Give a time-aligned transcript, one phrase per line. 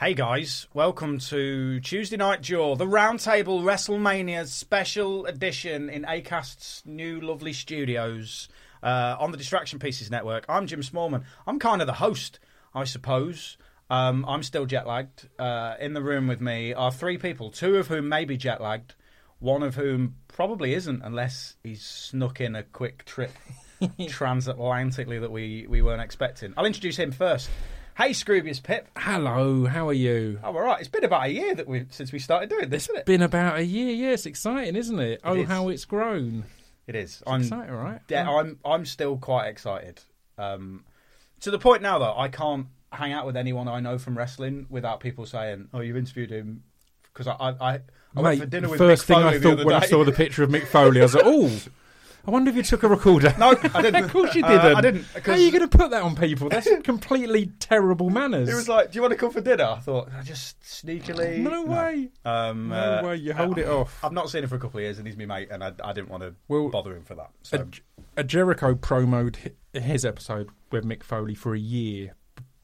[0.00, 7.20] Hey guys, welcome to Tuesday Night Jaw, the Roundtable WrestleMania special edition in ACAST's new
[7.20, 8.48] lovely studios
[8.82, 10.46] uh, on the Distraction Pieces Network.
[10.48, 11.24] I'm Jim Smallman.
[11.46, 12.40] I'm kind of the host,
[12.74, 13.58] I suppose.
[13.90, 15.28] Um, I'm still jet lagged.
[15.38, 18.62] Uh, in the room with me are three people, two of whom may be jet
[18.62, 18.94] lagged,
[19.38, 23.32] one of whom probably isn't, unless he's snuck in a quick trip
[23.82, 26.54] transatlantically that we, we weren't expecting.
[26.56, 27.50] I'll introduce him first.
[27.96, 28.88] Hey, Scroobius Pip.
[28.96, 30.40] Hello, how are you?
[30.42, 30.80] Oh, all right.
[30.80, 33.06] It's been about a year that we since we started doing this, isn't it?
[33.06, 34.12] Been about a year, yeah.
[34.12, 35.20] It's exciting, isn't it?
[35.24, 35.48] oh, is.
[35.48, 36.44] how it's grown.
[36.86, 37.20] It is.
[37.20, 38.00] It's I'm exciting, right?
[38.08, 40.00] Yeah, I'm I'm still quite excited.
[40.38, 40.84] Um,
[41.40, 44.66] to the point now that I can't hang out with anyone I know from wrestling
[44.70, 46.64] without people saying, "Oh, you've interviewed him."
[47.12, 47.80] Because I I, I,
[48.16, 50.12] I went for dinner with first Mick thing Foley I thought when I saw the
[50.12, 51.50] picture of Mick Foley, I was like, oh,
[52.26, 53.34] I wonder if you took a recorder.
[53.38, 54.04] No, I didn't.
[54.04, 54.76] of course you Uh, didn't.
[54.76, 56.48] I didn't, How are you going to put that on people?
[56.48, 58.48] That's completely terrible manners.
[58.48, 61.38] It was like, "Do you want to come for dinner?" I thought, I just sneakily.
[61.38, 62.10] no way.
[62.24, 63.98] Um, No uh, way, you hold it off.
[64.04, 65.72] I've not seen him for a couple of years, and he's my mate, and I,
[65.82, 67.30] I didn't want to Well, bother him for that.
[67.30, 67.66] A, So
[68.16, 72.14] a Jericho promoed his episode with Mick Foley for a year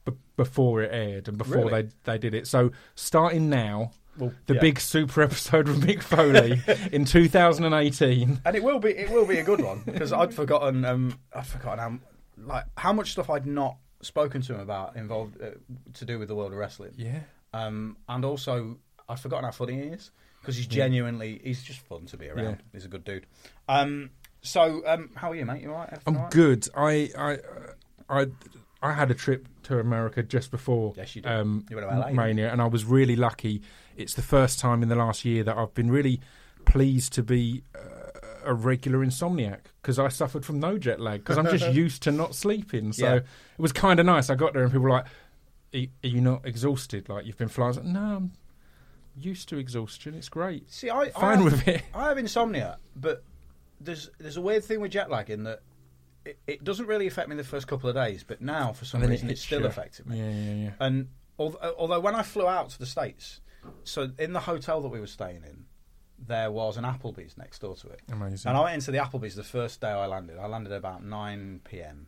[0.04, 1.82] b- before it aired and before Really?
[1.82, 2.46] they they did it.
[2.46, 4.60] So starting now, well, the yeah.
[4.60, 6.60] big super episode with Mick Foley
[6.92, 8.40] in 2018.
[8.44, 11.46] and it will be it will be a good one because I'd forgotten um I'd
[11.46, 11.98] forgotten how
[12.44, 15.50] like how much stuff I'd not spoken to him about involved uh,
[15.94, 16.92] to do with the world of wrestling.
[16.96, 17.20] Yeah.
[17.54, 18.78] Um, and also
[19.08, 20.10] I'd forgotten how funny he is
[20.40, 22.44] because he's genuinely he's just fun to be around.
[22.44, 22.72] Yeah.
[22.72, 23.26] He's a good dude.
[23.68, 24.10] Um,
[24.42, 25.62] so um, how are you, mate?
[25.62, 25.88] You all right?
[25.92, 26.32] Everything I'm all right?
[26.32, 26.68] good.
[26.76, 27.38] I I
[28.08, 28.26] I
[28.82, 31.32] I had a trip to America just before Yes, you did.
[31.32, 33.62] um, You went to LA, Mania, and I was really lucky.
[33.96, 36.20] It's the first time in the last year that I've been really
[36.64, 37.78] pleased to be uh,
[38.44, 42.12] a regular insomniac because I suffered from no jet lag because I'm just used to
[42.12, 42.92] not sleeping.
[42.92, 43.14] So Yeah.
[43.16, 43.24] it
[43.58, 44.30] was kind of nice.
[44.30, 45.06] I got there and people were like,
[45.74, 47.08] "Are you not exhausted?
[47.08, 48.32] Like you've been flying?" I was like, no, I'm
[49.18, 50.14] used to exhaustion.
[50.14, 50.70] It's great.
[50.72, 51.82] See, I, I Fine have, with it.
[51.94, 53.22] I have insomnia, but
[53.80, 55.60] there's there's a weird thing with jet lag in that
[56.24, 59.00] it, it doesn't really affect me the first couple of days, but now for some
[59.00, 59.66] then it reason it's still you.
[59.66, 60.18] affecting me.
[60.18, 60.70] Yeah, yeah, yeah.
[60.80, 61.08] And
[61.38, 63.40] although, although when I flew out to the states,
[63.84, 65.64] so in the hotel that we were staying in,
[66.18, 68.00] there was an Applebee's next door to it.
[68.10, 68.48] Amazing.
[68.48, 70.38] And I went into the Applebee's the first day I landed.
[70.38, 72.06] I landed at about nine p.m.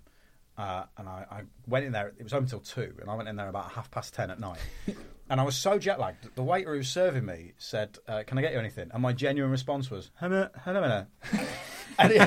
[0.57, 2.09] Uh, and I, I went in there.
[2.19, 4.41] It was open till two, and I went in there about half past ten at
[4.41, 4.59] night.
[5.31, 6.25] and I was so jet lagged.
[6.25, 9.03] that The waiter who was serving me said, uh, "Can I get you anything?" And
[9.03, 11.07] my genuine response was, "Hang on hang on
[11.99, 12.19] and, he,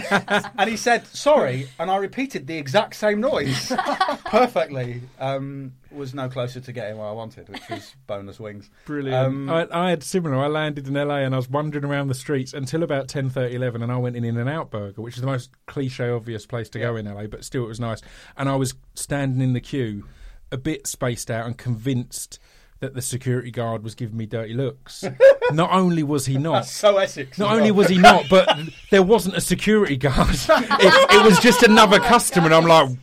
[0.57, 3.71] and he said, "Sorry," and I repeated the exact same noise
[4.25, 5.01] perfectly.
[5.19, 8.69] Um, was no closer to getting what I wanted, which was bonus wings.
[8.85, 9.15] Brilliant.
[9.15, 10.37] Um, I, I had similar.
[10.37, 13.81] I landed in LA and I was wandering around the streets until about 10, 11
[13.81, 16.69] and I went in In and Out Burger, which is the most cliche, obvious place
[16.69, 18.01] to go in LA, but still it was nice.
[18.37, 20.05] And I was standing in the queue,
[20.51, 22.39] a bit spaced out and convinced
[22.81, 25.05] that the security guard was giving me dirty looks.
[25.51, 26.65] not only was he not.
[26.65, 27.37] so Essex.
[27.37, 27.77] Not only well.
[27.79, 30.35] was he not, but there wasn't a security guard.
[30.83, 32.97] It, it was just another customer, and I'm like,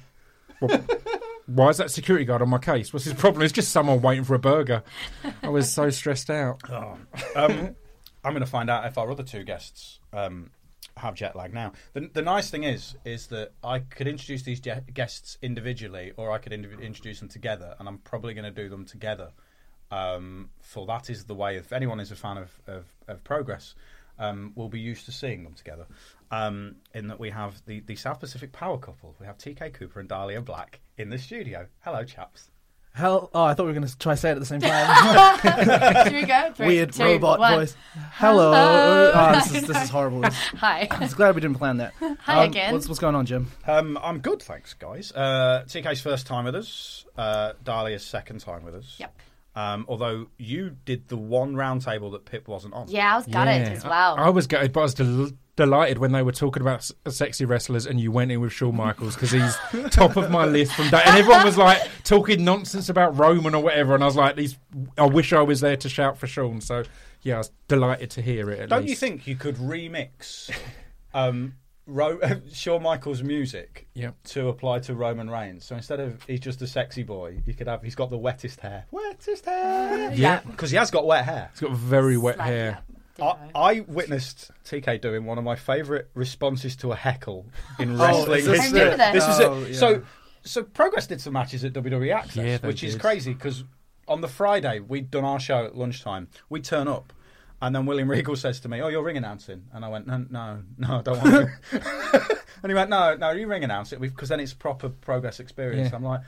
[0.60, 0.84] well,
[1.46, 2.92] why is that security guard on my case?
[2.92, 3.42] What's his problem?
[3.42, 4.82] It's just someone waiting for a burger.
[5.42, 6.60] I was so stressed out.
[6.70, 6.98] Oh.
[7.36, 7.76] Um,
[8.24, 10.50] I'm going to find out if our other two guests um,
[10.96, 11.72] have jet lag now.
[11.92, 16.32] The, the nice thing is, is that I could introduce these je- guests individually, or
[16.32, 19.30] I could indiv- introduce them together, and I'm probably going to do them together.
[19.90, 21.56] Um, for that is the way.
[21.56, 23.74] If anyone is a fan of of, of progress,
[24.18, 25.86] um, will be used to seeing them together.
[26.30, 29.14] Um, in that we have the, the South Pacific power couple.
[29.18, 31.66] We have TK Cooper and Dahlia Black in the studio.
[31.80, 32.50] Hello, chaps.
[32.92, 34.60] Hell, oh, I thought we were going to try to say it at the same
[34.60, 36.04] time.
[36.04, 36.52] Should we go?
[36.56, 37.58] Three, Weird two, robot one.
[37.60, 37.76] voice.
[38.12, 38.52] Hello.
[38.52, 39.12] Hello.
[39.14, 40.20] Oh, this is this is horrible.
[40.22, 40.88] This- Hi.
[40.90, 41.94] I'm glad we didn't plan that.
[42.22, 42.72] Hi Um, again.
[42.74, 43.50] What's, what's going on, Jim?
[43.66, 45.12] Um, I'm good, thanks, guys.
[45.12, 47.04] Uh, TK's first time with us.
[47.16, 48.96] Uh, Dahlia's second time with us.
[48.98, 49.14] Yep.
[49.58, 52.86] Um, although you did the one round table that Pip wasn't on.
[52.88, 54.14] Yeah, I was gutted as well.
[54.16, 56.92] I, I was gutted, but I was del- delighted when they were talking about s-
[57.08, 59.56] sexy wrestlers, and you went in with Shawn Michaels because he's
[59.90, 61.02] top of my list from day.
[61.04, 64.56] And everyone was like talking nonsense about Roman or whatever, and I was like, "These,
[64.96, 66.84] I wish I was there to shout for Shawn." So
[67.22, 68.60] yeah, I was delighted to hear it.
[68.60, 70.50] At Don't you think you could remix
[71.12, 71.54] um,
[71.88, 72.20] Ro-
[72.52, 74.14] Shawn Michaels' music Yep.
[74.26, 75.64] to apply to Roman Reigns?
[75.64, 78.60] So instead of he's just a sexy boy, you could have he's got the wettest
[78.60, 78.84] hair.
[78.92, 80.12] Wettest hair.
[80.12, 80.40] Yeah.
[80.46, 81.48] Because he has got wet hair.
[81.52, 82.78] He's got very wet Slightly hair.
[83.20, 83.34] I.
[83.54, 87.46] I witnessed TK doing one of my favourite responses to a heckle
[87.80, 88.80] in Oh, wrestling is this history.
[88.82, 89.12] I this.
[89.12, 89.68] This was Oh, it.
[89.70, 89.76] yeah.
[89.76, 90.02] So,
[90.44, 93.00] so Progress did some matches at WWE Access, Yeah, they which is did.
[93.00, 93.64] crazy because
[94.06, 96.28] on the Friday we'd done our show at lunchtime.
[96.48, 97.12] We turn up,
[97.60, 100.24] and then William Regal says to me, "Oh, you're ring announcing," and I went, "No,
[100.30, 104.00] no, no, I don't want to." and he went, "No, no, you ring announce it
[104.00, 105.96] because then it's proper Progress experience." Yeah.
[105.96, 106.20] I'm like,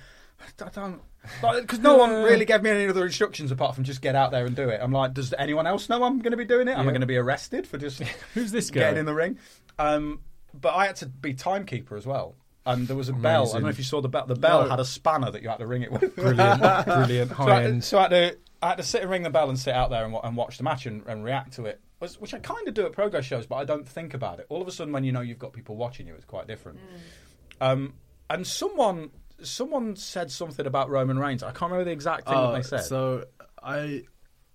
[0.63, 1.01] I don't.
[1.43, 4.47] Because no one really gave me any other instructions apart from just get out there
[4.47, 4.81] and do it.
[4.83, 6.73] I'm like, does anyone else know I'm going to be doing it?
[6.73, 8.03] Am I going to be arrested for just
[8.35, 8.81] Who's this guy?
[8.81, 9.39] getting in the ring?
[9.79, 10.21] Um,
[10.59, 12.37] but I had to be timekeeper as well.
[12.67, 13.49] And there was a bell.
[13.49, 14.27] I don't know if you saw the bell.
[14.27, 14.69] The bell No.
[14.69, 16.15] had a spanner that you had to ring it with.
[16.15, 17.85] Brilliant, brilliant, so, I high had to, end.
[17.85, 19.89] so I had to, I had to sit and ring the bell and sit out
[19.91, 22.69] there and, and watch the match and, and react to it, which which I kind
[22.69, 24.47] of do at progress shows, but I don't think about it.
[24.51, 26.79] All of a sudden, when you know you've got people watching you, it's quite different.
[27.61, 27.95] Um,
[28.29, 29.11] and someone
[29.43, 31.43] someone said something about Roman Reigns.
[31.43, 32.85] I can't remember the exact thing that Oh, they said.
[32.85, 33.25] So
[33.63, 34.03] I,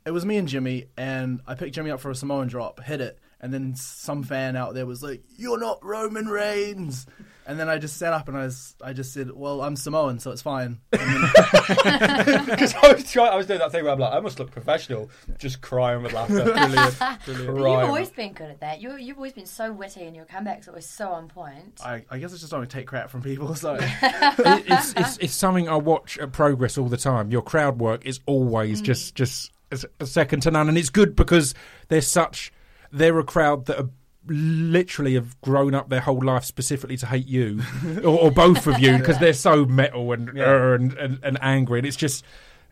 [0.05, 3.01] it was me and Jimmy, and I picked Jimmy up for a Samoan drop, hit
[3.01, 7.07] it, and then some fan out there was like, "You're not Roman Reigns,"
[7.47, 10.19] and then I just sat up and I was, I just said, "Well, I'm Samoan,
[10.19, 13.93] so it's fine." And then- Because I was trying, I was doing that thing where
[13.93, 16.43] I'm like, I must look professional, just crying with laughter.
[16.43, 18.81] Brilliant, But you've always been good at that.
[18.81, 21.79] You, you've always been so witty and your comebacks are always so on point.
[21.83, 23.53] I, I guess I just don't take crap from people.
[23.55, 27.31] So It- it's, it's it's something I watch at Progress all the time.
[27.31, 29.17] Your crowd work is always just mm.
[29.17, 31.53] just a s- a second to none, and it's good because
[31.89, 32.51] they're such
[32.91, 33.89] they're a crowd that are
[34.27, 37.61] literally have grown up their whole life specifically to hate you
[38.03, 40.43] or, or both of you because they're so metal and, Yeah.
[40.45, 42.23] uh, and, and and angry, and it's just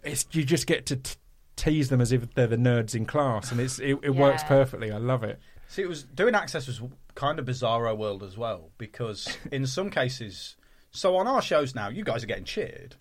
[0.03, 0.95] it's you just get to.
[0.97, 1.15] T-
[1.55, 4.91] Tease them as if they're the nerds in class, and it's it, it works perfectly.
[4.91, 5.39] I love it.
[5.67, 6.81] See, it was doing access was
[7.13, 10.55] kind of bizarro world as well because in some cases,
[10.89, 12.95] so on our shows now, you guys are getting cheered,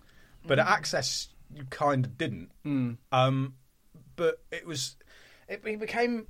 [0.46, 2.50] but at access you kind of didn't.
[3.10, 3.54] Um,
[4.16, 4.96] but it was,
[5.48, 6.26] it, it became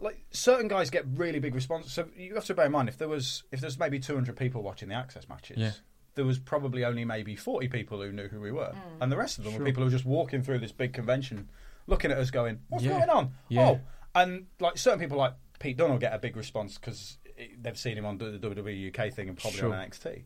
[0.00, 1.92] like certain guys get really big responses.
[1.92, 4.62] So you have to bear in mind if there was if there's maybe 200 people
[4.62, 5.58] watching the access matches.
[5.58, 5.72] Yeah.
[6.16, 8.72] There was probably only maybe 40 people who knew who we were.
[8.74, 9.02] Mm.
[9.02, 11.48] And the rest of them were people who were just walking through this big convention,
[11.86, 12.98] looking at us going, What's Yeah.
[12.98, 13.30] going on?
[13.48, 13.68] Yeah.
[13.70, 13.80] Oh,
[14.14, 17.18] and like certain people like Pete Dunne will get a big response because
[17.60, 19.72] they've seen him on the WWE UK thing and probably Sure.
[19.74, 20.24] on NXT.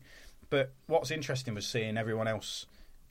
[0.49, 2.65] But what's interesting was seeing everyone else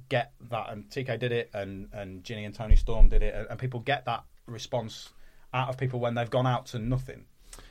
[0.08, 3.46] get that, and TK did it, and and Jinny and Toni Storm did it, and,
[3.50, 5.10] and people get that response
[5.54, 7.24] out of people when they've gone out to nothing.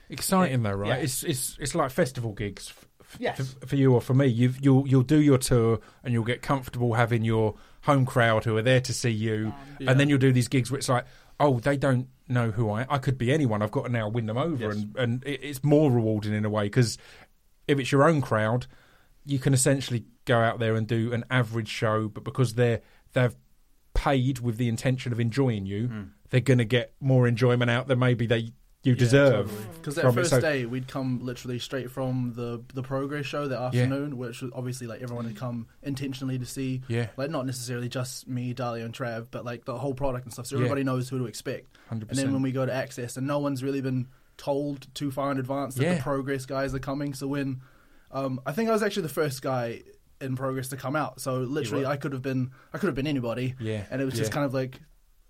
[0.10, 0.90] Exciting though, right?
[0.90, 0.96] Yeah.
[0.96, 3.54] It's it's it's like festival gigs f- f- Yes.
[3.60, 4.28] for, for you or for me.
[4.28, 8.56] You've, you'll you'll do your tour and you'll get comfortable having your home crowd who
[8.58, 11.06] are there to see you, and then you'll do these gigs where it's like,
[11.40, 12.86] oh, they don't know who I.
[12.90, 13.62] I could be anyone.
[13.62, 14.76] I've got to now win them over, Yes.
[14.76, 16.98] and and it, it's more rewarding in a way because
[17.68, 18.68] if it's your own crowd,
[19.26, 22.82] you can essentially go out there and do an average show, but because they're
[23.14, 23.36] they've
[23.94, 26.02] paid with the intention of enjoying you, Hmm.
[26.34, 28.52] They're going to get more enjoyment out than maybe they
[28.84, 29.50] you deserve.
[29.76, 30.22] Because that from it.
[30.24, 34.42] first So- day, we'd come literally straight from the the progress show that afternoon, which
[34.42, 36.82] was obviously like everyone had come intentionally to see.
[36.90, 37.08] Yeah.
[37.16, 40.48] Like not necessarily just me, Dahlia, and Trav, but like the whole product and stuff.
[40.48, 40.62] So Yeah.
[40.64, 41.78] everybody knows who to expect.
[41.90, 42.10] 100%.
[42.10, 45.32] And then when we go to access, and no one's really been told too far
[45.32, 45.94] in advance that Yeah.
[45.96, 47.14] the progress guys are coming.
[47.14, 47.62] So when
[48.12, 49.82] um, I think I was actually the first guy
[50.20, 51.22] in progress to come out.
[51.22, 51.86] So literally.
[51.86, 53.56] I could have been I could have been anybody.
[53.60, 54.82] Yeah, And it was just kind of like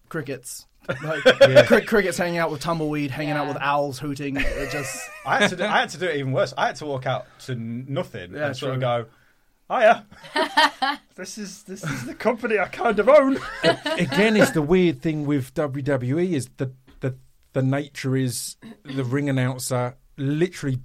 [0.09, 0.65] crickets.
[0.87, 1.23] Like
[1.67, 4.37] cri- crickets hanging out with tumbleweed, hanging out with owls hooting.
[4.37, 6.53] It just I had to do, I had to do it even worse.
[6.57, 8.81] I had to walk out to nothing Yeah, and sort of true.
[8.81, 9.05] go,
[9.69, 15.01] "Hiya, this is this is the company I kind of own." again, it's the weird
[15.01, 17.15] thing with WWE is the the
[17.53, 20.79] the nature is the ring announcer literally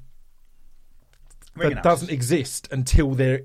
[1.54, 3.42] Ring that doesn't exist until they're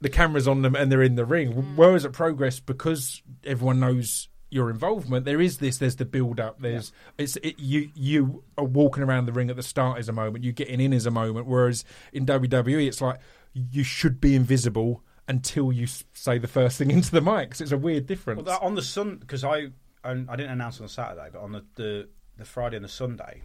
[0.00, 1.52] the camera's on them and they're in the ring.
[1.54, 1.76] Mm.
[1.76, 5.24] Whereas at Progress, because everyone knows your involvement.
[5.24, 5.78] There is this.
[5.78, 6.60] There's the build up.
[6.60, 10.12] There's it's it, you you are walking around the ring at the start is a
[10.12, 10.44] moment.
[10.44, 11.46] You getting in is a moment.
[11.46, 13.18] Whereas in WWE, it's like
[13.52, 17.50] you should be invisible until you say the first thing into the mic.
[17.50, 18.36] 'cause it's a weird difference.
[18.44, 19.70] Well, that, on the sun because I
[20.04, 23.42] I didn't announce on Saturday, but on the the, the Friday and the Sunday,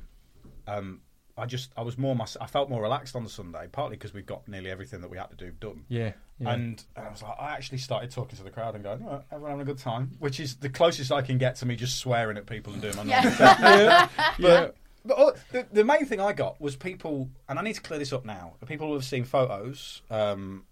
[0.68, 1.01] um,
[1.39, 4.13] I just I was more my, I felt more relaxed on the Sunday, partly because
[4.13, 5.86] we've got nearly everything that we had to do done.
[5.88, 6.51] yeah, yeah.
[6.51, 9.24] And, and I was like, I actually started talking to the crowd and going, oh,
[9.31, 11.98] everyone having a good time, which is the closest I can get to me just
[11.98, 14.12] swearing at people and doing my normal stuff.
[14.39, 17.81] But, but oh, the, the main thing I got was people, and I need to
[17.81, 18.55] clear this up now.
[18.67, 20.65] People who have seen photos um,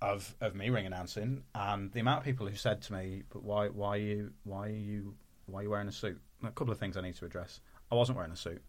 [0.00, 3.42] of of me ring announcing, and the amount of people who said to me, "But
[3.42, 5.14] why, why are you, why are you,
[5.46, 7.60] why are you wearing a suit?" A couple of things I need to address.
[7.90, 8.62] I wasn't wearing a suit.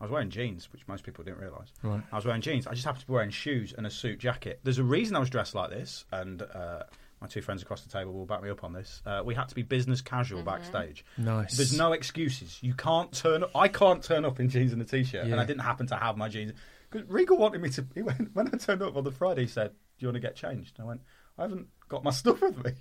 [0.00, 1.68] I was wearing jeans, which most people didn't realise.
[1.82, 2.02] Right.
[2.12, 2.66] I was wearing jeans.
[2.66, 4.60] I just happened to be wearing shoes and a suit jacket.
[4.64, 6.82] There's a reason I was dressed like this, and uh,
[7.20, 9.00] my two friends across the table will back me up on this.
[9.06, 11.04] Uh, we had to be business casual backstage.
[11.16, 11.56] Nice.
[11.56, 12.58] There's no excuses.
[12.60, 13.50] You can't turn up.
[13.54, 15.32] I can't turn up in jeans and a t-shirt, Yeah.
[15.32, 16.52] and I didn't happen to have my jeans.
[16.90, 17.86] Because Regal wanted me to.
[17.94, 20.20] He went, when I turned up on the Friday, he said, "Do you want to
[20.20, 21.00] get changed?" And I went,
[21.38, 22.72] "I haven't got my stuff with me."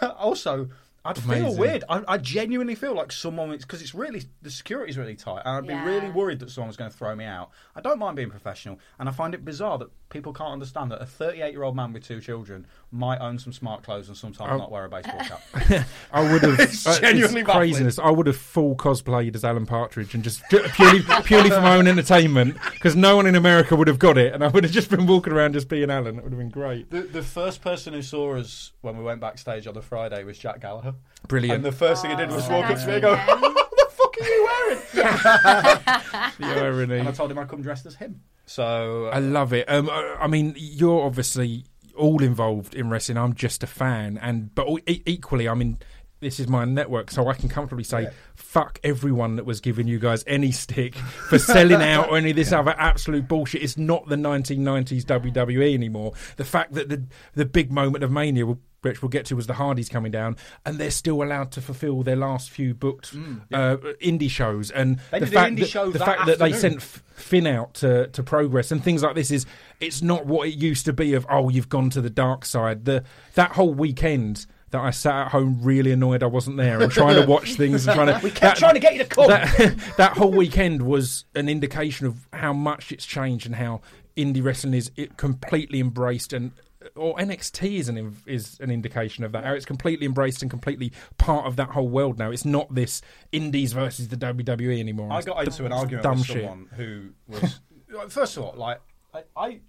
[0.16, 0.68] also.
[1.04, 1.84] I'd feel weird.
[1.88, 5.66] I, I genuinely feel like someone because it's really the security's really tight, and I'd
[5.66, 7.50] be really worried that someone was going to throw me out.
[7.74, 11.00] I don't mind being professional, and I find it bizarre that people can't understand that
[11.02, 14.50] a 38 year old man with two children might own some smart clothes and sometimes
[14.52, 14.56] Oh.
[14.56, 15.40] not wear a baseball cap.
[16.12, 17.68] I would have It's uh, genuinely baffling.
[17.72, 17.98] craziness.
[17.98, 21.86] I would have full cosplayed as Alan Partridge and just purely purely for my own
[21.86, 24.90] entertainment because no one in America would have got it, and I would have just
[24.90, 26.18] been walking around just being Alan.
[26.18, 26.90] It would have been great.
[26.90, 30.38] the, the first person who saw us when we went backstage on the Friday was
[30.38, 30.87] Jack Gallagher.
[31.26, 31.56] Brilliant.
[31.56, 33.16] And the first thing he did was so walk up to me and go.
[33.26, 34.80] What the fuck are you wearing?
[36.38, 36.98] the irony.
[36.98, 38.20] And I told him I'd come dressed as him.
[38.46, 39.68] So uh, I love it.
[39.68, 41.64] Um, I I mean, you're obviously
[41.96, 43.18] all involved in wrestling.
[43.18, 45.78] I'm just a fan, and but all- e- equally, I mean,
[46.20, 49.98] this is my network, so I can comfortably say, fuck everyone that was giving you
[49.98, 53.62] guys any stick for selling out or any of this other absolute bullshit.
[53.62, 56.14] It's not the 1990s WWE anymore.
[56.36, 58.46] The fact that the the big moment of Mania.
[58.80, 62.04] Which we'll get to was the Hardys coming down, and they're still allowed to fulfil
[62.04, 63.12] their last few booked
[63.52, 64.70] uh, indie shows.
[64.70, 68.22] And They the fact that, the that fact that they sent Finn out to, to
[68.22, 69.46] progress and things like this is
[69.80, 72.84] it's not what it used to be of oh you've gone to the dark side
[72.84, 73.02] the
[73.34, 77.20] that whole weekend that I sat at home really annoyed I wasn't there and trying
[77.20, 79.28] to watch things and trying to we kept trying to get you to come.
[79.28, 83.80] that, that whole weekend was an indication of how much it's changed and how
[84.16, 86.52] indie wrestling is it completely embraced and
[86.94, 89.44] or NXT is an is an indication of that.
[89.44, 92.30] How it's completely embraced and completely part of that whole world now.
[92.30, 95.12] It's not this indies versus the WWE anymore.
[95.12, 96.36] I It's got into an it's argument dumb with shit.
[96.44, 97.60] someone who was
[98.08, 98.80] first of all like
[99.12, 99.60] I, I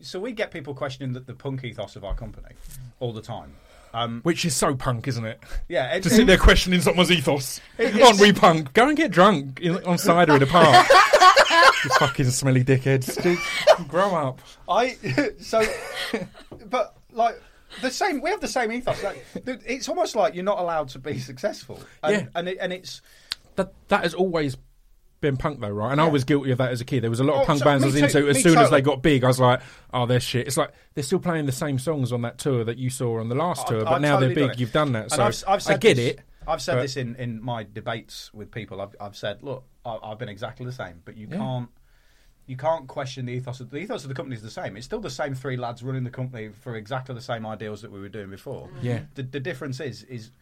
[0.00, 2.54] so we get people questioning the, the punk ethos of our company
[3.00, 3.54] all the time.
[3.94, 5.38] Um, Which is so punk, isn't it?
[5.68, 7.60] yeah, it, To sit there questioning someone's ethos.
[7.78, 8.72] It- on we punk.
[8.72, 10.86] Go and get drunk in, on cider in a park.
[11.84, 13.20] you fucking smelly dickheads.
[13.22, 13.38] Dude,
[13.88, 14.40] grow up.
[14.68, 14.96] I
[15.40, 15.62] so,
[16.70, 17.40] but like
[17.82, 18.20] the same.
[18.22, 19.02] We have the same ethos.
[19.02, 21.80] Like, it's almost like you're not allowed to be successful.
[22.02, 22.26] And, Yeah.
[22.34, 23.02] and it, and it's
[23.56, 24.56] That that has always
[25.22, 25.92] been punk though, right?
[25.92, 27.02] And I was guilty of that as a kid.
[27.02, 28.28] There was a lot of Oh, punk so- bands I was too, into.
[28.28, 29.62] As soon as they got big, I was like,
[29.94, 32.76] "Oh, they're shit." It's like they're still playing the same songs on that tour that
[32.76, 34.60] you saw on the last tour, I've- but now totally they're big.
[34.60, 36.20] You've done that, And so I've, I've I get this, it.
[36.46, 38.80] I've said but- this in, in my debates with people.
[38.82, 41.38] I've, I've said, look, I, I've been exactly the same, but you Yeah.
[41.38, 41.68] can't.
[42.44, 43.60] You can't question the ethos.
[43.60, 44.76] Of, the ethos of the company is the same.
[44.76, 47.92] It's still the same three lads running the company for exactly the same ideals that
[47.92, 48.68] we were doing before.
[48.82, 49.02] Yeah.
[49.14, 50.32] The, the difference is is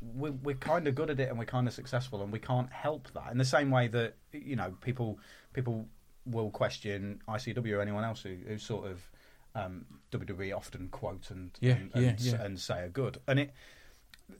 [0.00, 2.72] we're, we're kind of good at it and we're kind of successful and we can't
[2.72, 3.30] help that.
[3.32, 5.18] In the same way that you know people
[5.52, 5.86] people
[6.26, 9.10] will question ICW or anyone else who, who sort of
[9.54, 12.42] um, WWE often quote and Yeah, and, and, yeah, s- yeah.
[12.44, 13.18] and say are good.
[13.26, 13.52] And it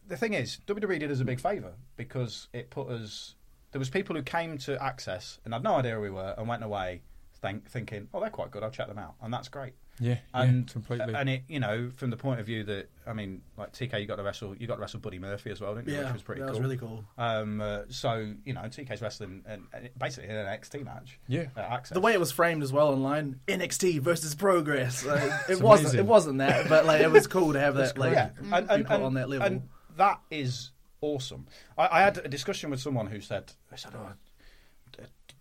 [0.06, 3.34] the thing is, WWE did us a big favour because it put us.
[3.72, 6.46] There was people who came to Access and had no idea who we were and
[6.46, 7.02] went away
[7.40, 8.62] think, thinking, "Oh, they're quite good.
[8.62, 9.72] I'll check them out," and that's great.
[10.00, 11.14] Yeah, And yeah, completely.
[11.14, 14.06] and it, you know, from the point of view that I mean, like TK, you
[14.06, 15.94] got to wrestle, you got to wrestle Buddy Murphy as well, didn't you?
[15.94, 16.54] Yeah, Which was pretty that cool.
[16.54, 17.04] was really cool.
[17.16, 21.18] Um, uh, so you know, TK's wrestling and, and basically in an NXT match.
[21.26, 21.46] Yeah.
[21.56, 25.04] at The way it was framed as well online, NXT versus Progress.
[25.04, 25.88] Like, it wasn't.
[25.88, 26.00] amazing.
[26.00, 27.96] It wasn't that, but like it was cool to have that.
[27.98, 29.46] Like yeah, and, and, be and, on that level.
[29.46, 31.46] and that is awesome.
[31.76, 34.27] I, I had a discussion with someone who said, "I said, oh, d-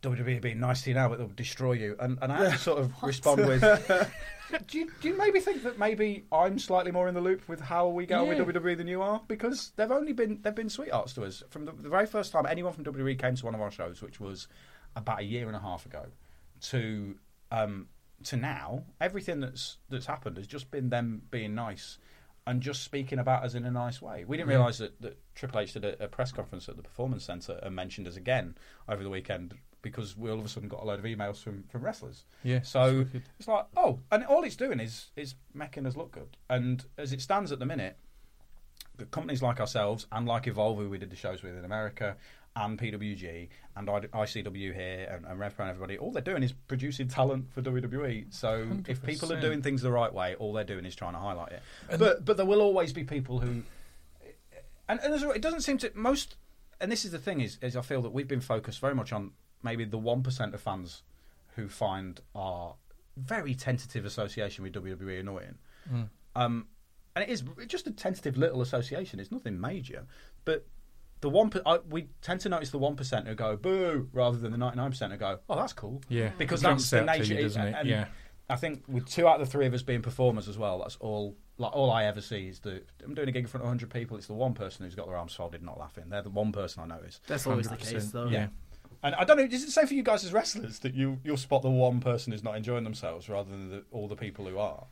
[0.01, 2.57] WWE being nice to you now, but they'll destroy you." And, and I had to
[2.57, 3.61] sort of respond with,
[4.67, 7.59] do, you, "Do you maybe think that maybe I'm slightly more in the loop with
[7.59, 8.41] how we get on Yeah.
[8.43, 9.21] with WWE than you are?
[9.27, 12.45] Because they've only been they've been sweethearts to us from the, the very first time
[12.45, 14.47] anyone from WWE came to one of our shows, which was
[14.95, 16.05] about a year and a half ago,
[16.61, 17.15] to
[17.51, 17.87] um,
[18.23, 18.83] to now.
[19.01, 21.97] Everything that's that's happened has just been them being nice."
[22.45, 24.23] and just speaking about us in a nice way.
[24.25, 27.25] We didn't realise that, that Triple H did a, a press conference at the Performance
[27.25, 28.55] Centre and mentioned us again
[28.87, 31.63] over the weekend because we all of a sudden got a load of emails from,
[31.69, 32.25] from wrestlers.
[32.43, 33.05] Yeah, So
[33.39, 36.35] it's like, oh, and all it's doing is is making us look good.
[36.49, 37.97] And as it stands at the minute,
[38.97, 42.15] the companies like ourselves and like Evolve, who we did the shows with in America,
[42.55, 46.53] and PWG and I- ICW here and, and RevPro and everybody, all they're doing is
[46.53, 48.33] producing talent for WWE.
[48.33, 51.19] So if people are doing things the right way, all they're doing is trying to
[51.19, 51.61] highlight it.
[51.99, 53.61] but but there will always be people who,
[54.89, 56.35] and, and it doesn't seem to most.
[56.79, 59.11] And this is the thing is, is I feel that we've been focused very much
[59.13, 59.31] on
[59.63, 61.03] maybe the one percent of fans
[61.55, 62.75] who find our
[63.17, 65.57] very tentative association with WWE annoying.
[66.35, 66.67] Um,
[67.15, 69.19] and it is just a tentative little association.
[69.19, 70.05] It's nothing major,
[70.45, 70.67] but
[71.21, 74.37] the one per- I, we tend to notice the one percent who go boo rather
[74.37, 76.29] than the ninety nine percent who go oh that's cool Yeah.
[76.37, 77.75] because It that's the out to nature you, doesn't it?
[77.79, 78.05] and Yeah.
[78.49, 80.95] I think with two out of the three of us being performers as well, that's
[80.97, 81.35] all.
[81.57, 83.89] Like all I ever see is that I'm doing a gig in front of 100
[83.89, 84.15] people.
[84.15, 86.03] It's the one person who's got their arms folded, not laughing.
[86.07, 87.19] They're the one person I notice.
[87.25, 88.27] That's always the 100%, case, though.
[88.27, 88.47] yeah.
[89.03, 89.43] And I don't know.
[89.43, 91.99] Is it the same for you guys as wrestlers that you you'll spot the one
[91.99, 94.85] person who's not enjoying themselves rather than the, all the people who are?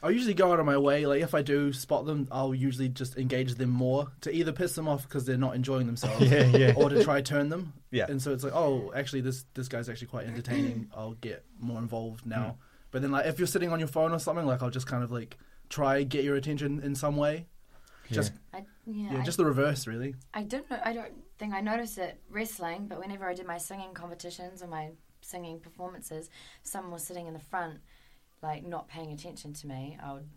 [0.00, 1.06] I usually go out of my way.
[1.06, 4.74] Like if I do spot them, I'll usually just engage them more to either piss
[4.74, 6.72] them off because they're not enjoying themselves, Yeah, yeah.
[6.76, 7.72] or to try turn them.
[7.90, 8.06] Yeah.
[8.08, 10.90] And so it's like, oh, actually, this this guy's actually quite entertaining.
[10.96, 12.44] I'll get more involved now.
[12.44, 12.54] Mm.
[12.90, 15.02] But then, like, if you're sitting on your phone or something, like, I'll just kind
[15.04, 15.36] of like
[15.68, 17.46] try get your attention in some way.
[18.10, 20.14] Just I, yeah, yeah, I, just the reverse, really.
[20.32, 20.80] I don't know.
[20.82, 24.66] I don't think I noticed it wrestling, but whenever I did my singing competitions or
[24.66, 26.30] my singing performances,
[26.62, 27.80] someone was sitting in the front,
[28.42, 29.98] like not paying attention to me.
[30.02, 30.28] I would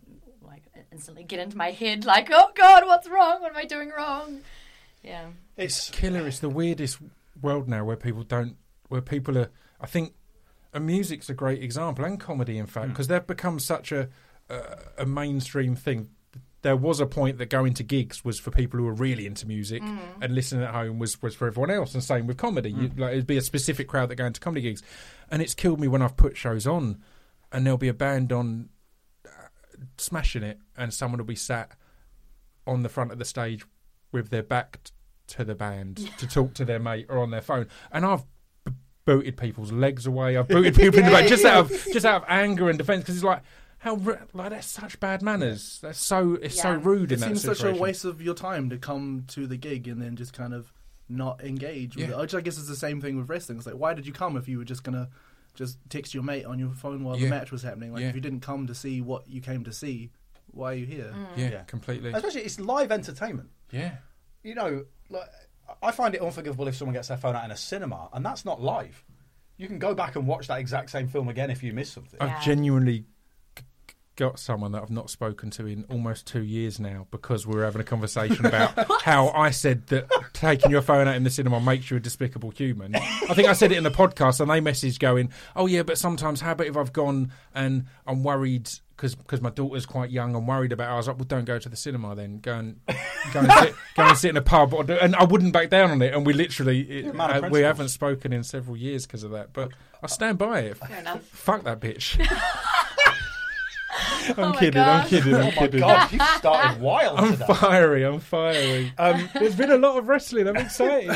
[0.42, 3.40] like instantly get into my head, like, "Oh God, what's wrong?
[3.40, 4.40] What am I doing wrong?"
[5.02, 5.28] Yeah.
[5.56, 6.26] It's killer.
[6.26, 6.98] It's the weirdest
[7.40, 8.56] world now where people don't,
[8.88, 9.50] where people are.
[9.80, 10.14] I think,
[10.72, 12.90] and music's a great example, and comedy, in fact, mm.
[12.90, 14.08] because they've become such a,
[14.48, 16.10] a a mainstream thing.
[16.62, 19.46] There was a point that going to gigs was for people who were really into
[19.48, 19.82] music,
[20.20, 21.92] and listening at home was, was for everyone else.
[21.94, 22.70] And same with comedy.
[22.70, 24.82] You, like it'd be a specific crowd that go into comedy gigs,
[25.30, 27.02] and it's killed me when I've put shows on,
[27.50, 28.68] and there'll be a band on,
[29.26, 29.30] uh,
[29.98, 31.72] smashing it, and someone will be sat
[32.66, 33.64] on the front of the stage
[34.12, 34.92] with their back t-
[35.28, 37.66] to the band to talk to their mate or on their phone.
[37.90, 38.22] And I've
[38.64, 38.72] b-
[39.04, 40.36] booted people's legs away.
[40.36, 43.00] I've booted people in the back just out of just out of anger and defence
[43.02, 43.42] because it's like
[43.82, 45.80] how ru- like that's such bad manners.
[45.82, 48.70] That's so it's so rude It in that seems such a waste of your time
[48.70, 50.72] to come to the gig and then just kind of
[51.08, 51.96] not engage.
[51.96, 52.14] With Yeah.
[52.16, 52.20] it.
[52.20, 53.58] Which I guess is the same thing with wrestling.
[53.58, 55.08] It's like, why did you come if you were just gonna
[55.54, 57.24] just text your mate on your phone while Yeah.
[57.24, 57.92] the match was happening?
[57.92, 58.08] Like, Yeah.
[58.10, 60.12] if you didn't come to see what you came to see,
[60.52, 61.12] why are you here?
[61.12, 61.26] Mm.
[61.36, 61.62] yeah, Yeah.
[61.64, 62.12] completely.
[62.12, 63.50] especially it's live entertainment.
[63.72, 63.96] Yeah.
[64.44, 65.28] You know, like
[65.82, 68.44] I find it unforgivable if someone gets their phone out in a cinema and that's
[68.44, 69.04] not live.
[69.56, 72.20] You can go back and watch that exact same film again if you miss something.
[72.20, 73.06] I've genuinely g- g-
[74.16, 77.64] got someone that I've not spoken to in almost two years now because we were
[77.64, 78.72] having a conversation about
[79.02, 82.50] how I said that taking your phone out in the cinema makes you a despicable
[82.50, 82.94] human.
[82.94, 85.98] I think I said it in the podcast, and they messaged going, "Oh yeah, but
[85.98, 90.46] sometimes how about if I've gone and I'm worried." Because my daughter's quite young, I'm
[90.46, 90.86] worried about.
[90.86, 90.92] Her.
[90.92, 92.38] I was like, "Well, don't go to the cinema then.
[92.38, 92.80] Go and
[93.32, 95.90] go and sit, go and sit in a pub." Do, and I wouldn't back down
[95.90, 96.14] on it.
[96.14, 99.52] And we literally, it, uh, we haven't spoken in several years because of that.
[99.52, 99.72] But
[100.02, 100.76] I stand by it.
[100.76, 101.22] Fair enough.
[101.24, 102.16] Fuck that bitch.
[104.36, 104.80] I'm Oh kidding.
[104.80, 105.34] I'm kidding.
[105.34, 105.42] I'm kidding.
[105.42, 105.80] Oh my kidding.
[105.80, 107.46] god, you started wild I'm today.
[107.54, 108.04] fiery.
[108.04, 108.92] I'm fiery.
[108.98, 110.48] Um, there's been a lot of wrestling.
[110.48, 111.10] I'm excited.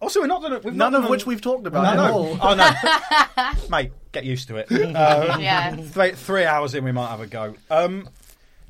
[0.00, 0.60] Also, we're not done.
[0.62, 2.38] We've None not of which we've talked about No, at all.
[2.40, 4.70] Oh no, mate, get used to it.
[4.70, 5.74] Um, Yeah.
[5.76, 7.54] three, three hours in, we might have a go.
[7.70, 8.08] Um,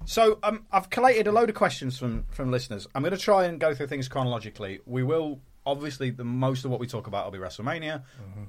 [0.06, 2.86] so um, I've collated a load of questions from from listeners.
[2.94, 4.80] I'm going to try and go through things chronologically.
[4.86, 8.02] We will obviously the most of what we talk about will be WrestleMania,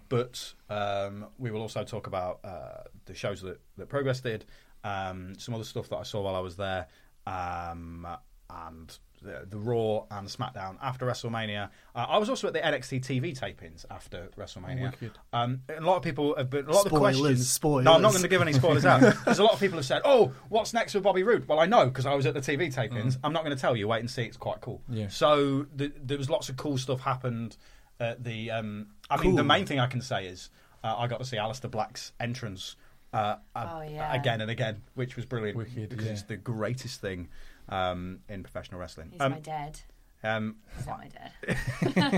[0.07, 4.45] but um, we will also talk about uh, the shows that that Progress did,
[4.83, 6.87] um, some other stuff that I saw while I was there,
[7.27, 8.07] um,
[8.49, 8.97] and.
[9.21, 11.69] The, the Raw and SmackDown after WrestleMania.
[11.93, 14.93] Uh, I was also at the NXT TV tapings after WrestleMania.
[15.33, 16.65] Um, a lot of people have been.
[16.67, 17.51] A lot of the questions.
[17.51, 17.83] spoilers.
[17.83, 19.01] No, I'm not going to give any spoilers out.
[19.25, 21.65] There's a lot of people who said, "Oh, what's next with Bobby Roode?" Well, I
[21.65, 23.17] know because I was at the TV tapings.
[23.21, 23.89] I'm not going to tell you.
[23.89, 24.23] Wait and see.
[24.23, 24.81] It's quite cool.
[24.87, 25.09] Yeah.
[25.09, 27.57] So th- there was lots of cool stuff happened.
[27.99, 30.49] At the um, I mean, the main thing I can say is
[30.81, 32.77] uh, I got to see Aleister Black's entrance.
[33.13, 34.13] Uh, uh, Oh, yeah.
[34.13, 36.11] again and again, which was brilliant Wicked, because yeah.
[36.11, 37.27] it's the greatest thing
[37.69, 39.09] um, in professional wrestling.
[39.11, 39.79] He's Um, my dad.
[40.23, 41.31] um, He's not my dad.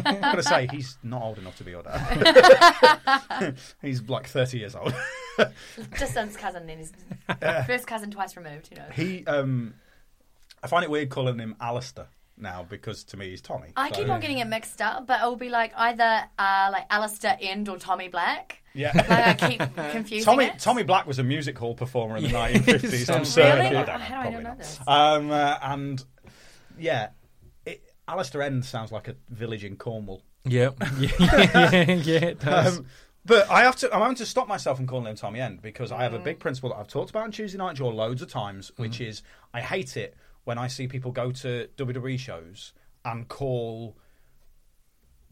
[0.05, 3.55] I'm going to say he's not old enough to be your dad.
[3.81, 4.93] he's like 30 years old.
[5.97, 6.91] Distance cousin, then he's
[7.65, 8.67] first cousin twice removed.
[8.69, 8.91] Who knows?
[8.93, 9.73] He, um,
[10.63, 13.69] I find it weird calling him Aleister now because to me he's Tommy.
[13.77, 16.69] I So- keep on getting it mixed up, but it will be like either uh,
[16.71, 18.60] like Aleister End or Tommy Black.
[18.73, 18.91] Yeah.
[18.95, 20.59] Like I keep confusing Tommy it.
[20.59, 22.93] Tommy Black was a music hall performer in the 1950s.
[22.93, 23.59] I'm Sounds certain.
[23.65, 23.75] Really?
[23.77, 24.57] I don't know, How do I probably not know not.
[24.57, 24.79] this?
[24.87, 26.03] Um, uh, and
[26.79, 27.09] yeah,
[27.65, 30.23] it, Aleister End sounds like a village in Cornwall.
[30.45, 30.75] Yep.
[30.99, 32.79] yeah, yeah, yeah, it does.
[32.79, 32.85] Um,
[33.25, 33.93] but I have to.
[33.93, 36.23] I'm having to stop myself from calling him Tommy End because I have a Mm.
[36.23, 39.03] big principle that I've talked about on Tuesday Night Jaw loads of times, which Mm-hmm.
[39.09, 39.21] is
[39.53, 42.73] I hate it when I see people go to WWE shows
[43.05, 43.95] and call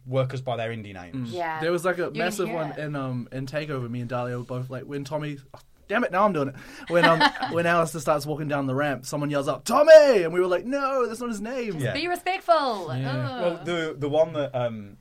[0.05, 1.31] workers by their indie names.
[1.31, 1.59] Yeah.
[1.62, 2.79] There was like a can massive one it.
[2.79, 3.89] in um in Takeover.
[3.89, 5.38] Me and Dahlia were both like when Tommy.
[5.53, 6.12] oh, damn it!
[6.12, 6.55] Now I'm doing it.
[6.88, 7.19] When um
[7.51, 10.65] when Aleister starts walking down the ramp, someone yells out Tommy, and we were like,
[10.65, 11.79] no, that's not his name.
[11.79, 11.93] Yeah.
[11.93, 12.95] Be respectful.
[12.95, 13.41] Yeah.
[13.41, 14.97] Well, the the one that um,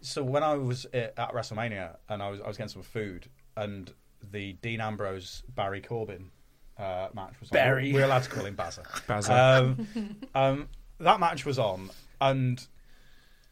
[0.00, 3.28] so when I was at, at WrestleMania and I was I was getting some food
[3.56, 3.92] and
[4.32, 6.30] the Dean Ambrose Barry Corbin
[6.78, 7.54] uh, match was on.
[7.54, 7.92] Barry.
[7.92, 8.84] We're allowed to call him Bazza.
[9.06, 9.60] Bazza.
[9.60, 10.68] Um, um,
[11.00, 11.90] that match was on
[12.20, 12.66] and.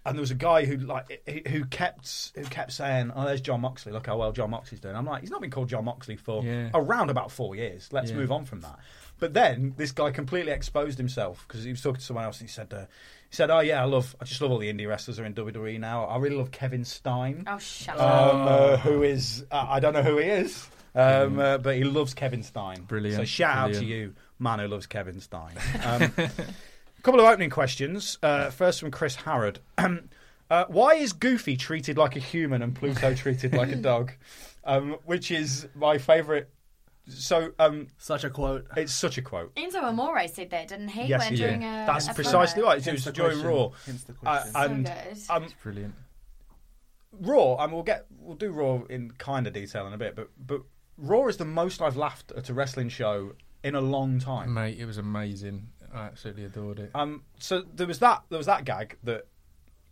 [0.07, 3.41] And there was a guy who like who- who kept who kept saying, "Oh, there's
[3.41, 3.93] Jon Moxley.
[3.93, 6.43] Look how well Jon Moxley's doing." I'm like, he's not been called Jon Moxley for
[6.45, 6.71] Yeah.
[6.75, 7.89] around about four years.
[7.93, 8.17] Let's Yeah.
[8.19, 8.79] move on from that.
[9.19, 12.49] But then this guy completely exposed himself because he was talking to someone else and
[12.49, 12.81] he said, uh,
[13.31, 15.33] "He said, oh yeah, I love, I just love all the indie wrestlers are in
[15.35, 16.05] WWE now.
[16.05, 18.35] I really love Kevin Stein, oh, shut up.
[18.35, 21.85] um, uh, who is uh, I don't know who he is, um, uh, but he
[21.85, 22.83] loves Kevin Stein.
[22.83, 25.55] Brilliant, So shout out to you, man who loves Kevin Stein.
[25.83, 26.31] Um, a
[27.07, 28.19] couple of opening questions.
[28.23, 29.61] Uh, first from Chris Harrod.
[30.49, 34.13] Uh, why is Goofy treated like a human and Pluto treated like a dog?
[34.63, 36.47] Um, which is my favourite.
[37.09, 38.65] So um, Such a quote.
[38.77, 39.53] it's such a quote.
[39.57, 41.07] Enzo Amore said that, didn't he?
[41.07, 41.67] Yes, when he during did.
[41.67, 42.67] a, That's a precisely promo?
[42.67, 42.79] right.
[42.79, 43.57] It Hence was the during question.
[43.57, 43.71] Raw.
[43.87, 44.53] Hence the Uh, question.
[44.53, 45.19] So and good.
[45.31, 45.95] um, Brilliant.
[47.13, 50.31] Raw, and we'll get we'll do Raw in kind of detail in a bit, but
[50.39, 50.63] but
[50.97, 53.33] Raw is the most I've laughed at a wrestling show
[53.65, 54.55] in a long time.
[54.55, 55.71] Mate, it was amazing.
[55.97, 56.91] I absolutely adored it.
[56.95, 59.27] Um, so there was that there was that gag that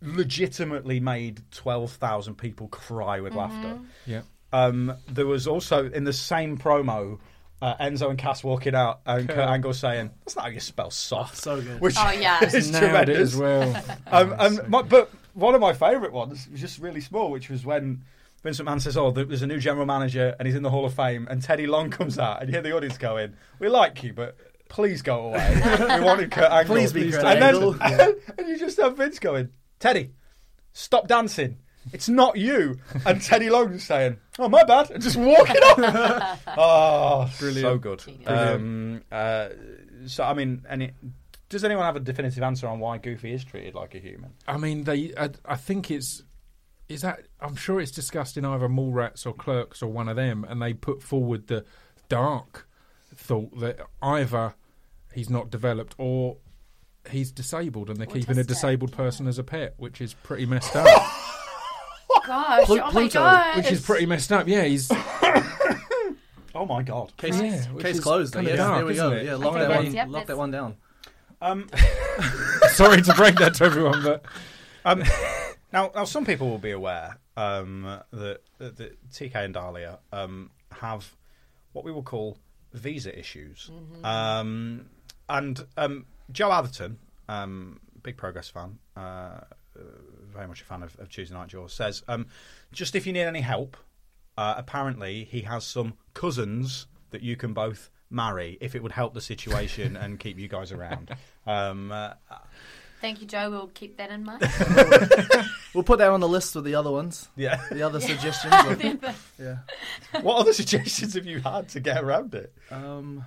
[0.01, 3.79] legitimately made twelve thousand people cry with laughter.
[4.05, 4.21] Yeah.
[4.53, 7.19] Um, there was also in the same promo.
[7.61, 9.49] Uh, Enzo and Cass walking out, and Kurt Kurt.
[9.49, 11.79] Angle saying, "That's not how you spell soft." so good.
[11.81, 12.43] Which Oh, yeah.
[12.43, 13.73] is Nailed it tremendous as well.
[14.07, 17.31] Um, Oh, and so my, but one of my favourite ones was just really small,
[17.31, 18.03] which was when
[18.43, 20.85] Vince McMahon says, "Oh, there- there's a new general manager, and he's in the Hall
[20.85, 24.03] of Fame." And Teddy Long comes out, and you hear the audience going, "We like
[24.03, 24.37] you, but
[24.69, 25.61] please go away.
[25.99, 26.75] we wanted Kurt Angle.
[26.75, 29.49] Please be Kurt and Angle." Then, and you just have Vince going,
[29.79, 30.11] "Teddy,
[30.73, 31.57] stop dancing."
[31.93, 32.79] It's not you.
[33.05, 36.43] And Teddy Long saying, "Oh, my bad," and just walking off.
[36.57, 37.61] oh, Brilliant.
[37.61, 37.99] so good.
[37.99, 38.27] Genius.
[38.27, 39.49] Um, uh,
[40.07, 40.93] so, I mean, any,
[41.49, 44.31] does anyone have a definitive answer on why Goofy is treated like a human?
[44.47, 45.13] I mean, they.
[45.17, 46.23] I, I think it's.
[46.89, 47.21] Is that?
[47.39, 50.73] I'm sure it's discussed in either Mallrats or Clerks or one of them, and they
[50.73, 51.65] put forward the
[52.09, 52.67] dark
[53.15, 54.55] thought that either
[55.13, 56.37] he's not developed or
[57.09, 58.97] he's disabled, and they're keeping a disabled yeah.
[58.97, 60.85] person as a pet, which is pretty messed up.
[62.25, 63.57] Gosh, Plu- oh my Pluto, god.
[63.57, 64.47] which is pretty messed up.
[64.47, 64.91] Yeah, he's.
[66.57, 67.11] Oh my god!
[67.17, 68.37] Case, Yeah, case closed.
[68.37, 69.11] I dark, there we go.
[69.11, 69.25] it?
[69.25, 69.93] Yeah, lock that one.
[69.93, 70.77] yep, lock that one down.
[71.41, 71.69] Um,
[72.69, 74.23] sorry to break that to everyone, but
[74.85, 75.03] um,
[75.73, 80.49] now, now, some people will be aware um, that, that, that TK and Dahlia um,
[80.71, 81.13] have
[81.73, 82.37] what we will call
[82.75, 83.71] visa issues,
[84.03, 84.85] um,
[85.29, 89.41] and um, Joe Atherton, um, big Progress fan, uh, uh,
[90.31, 92.27] very much a fan of, of Tuesday Night Jaws, says um,
[92.71, 93.77] just if you need any help,
[94.37, 99.13] uh, apparently he has some cousins that you can both marry if it would help
[99.13, 101.15] the situation and keep you guys around.
[101.47, 102.13] Um, uh,
[103.05, 103.51] Thank you, Joe.
[103.51, 104.41] We'll keep that in mind.
[105.75, 107.27] We'll put that on the list with the other ones.
[107.35, 107.61] yeah.
[107.69, 108.51] The other suggestions.
[108.51, 109.57] of- yeah.
[110.21, 112.51] What other suggestions have you had to get around it?
[112.71, 113.23] Um,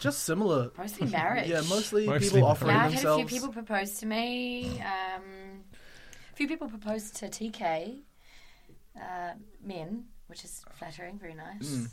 [0.00, 0.72] just similar.
[0.76, 1.48] Mostly marriage.
[1.48, 2.50] Yeah, mostly, Mostly people marriage.
[2.50, 4.80] offering Yeah, I've had a few people propose to me.
[4.80, 5.62] Um,
[6.32, 7.98] a few people proposed to TK,
[8.96, 11.86] uh, men, which is flattering, very nice.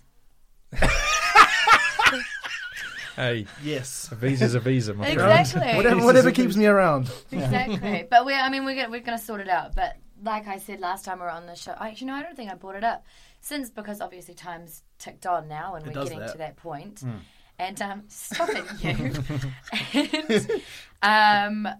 [3.17, 4.07] Hey, Yes.
[4.11, 5.19] a visa's a visa, my friend.
[5.39, 5.75] Exactly.
[5.75, 7.11] Whatever, whatever keeps me around.
[7.31, 8.07] exactly.
[8.09, 9.75] But we're, I mean, we're gonna, we're going to sort it out.
[9.75, 12.21] But like I said last time we were on the show, I, actually, no, I
[12.23, 13.03] don't think I brought it up
[13.41, 16.31] since because obviously time's ticked on now and It we're getting that.
[16.31, 17.03] to that point.
[17.59, 20.51] And um, stop it, you.
[21.01, 21.73] and, um,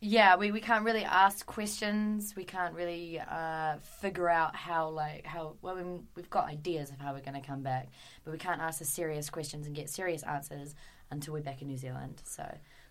[0.00, 2.34] yeah, we, we can't really ask questions.
[2.34, 5.82] We can't really uh, figure out how like how well we,
[6.16, 7.88] we've got ideas of how we're going to come back,
[8.24, 10.74] but we can't ask the serious questions and get serious answers
[11.10, 12.22] until we're back in New Zealand.
[12.24, 12.44] So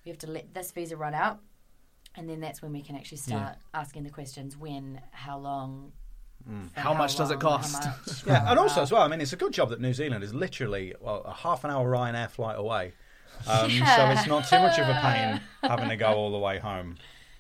[0.06, 1.40] we have to let this visa run out,
[2.16, 5.92] and then that's when we can actually start asking the questions: when, how long,
[6.74, 7.84] for How much does it cost?
[8.28, 10.34] Yeah, and also as well, I mean, it's a good job that New Zealand is
[10.34, 12.94] literally well, a half an hour Ryanair flight away,
[13.48, 16.60] um, so it's not too much of a pain having to go all the way
[16.60, 16.98] home,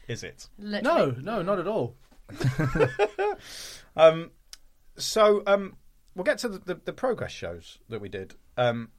[0.07, 0.47] is it?
[0.57, 1.15] Literally.
[1.21, 1.95] No, no, not at all.
[3.95, 4.31] Um,
[4.97, 5.75] So um,
[6.15, 8.35] we'll get to the, the, the progress shows that we did.
[8.57, 8.89] Um,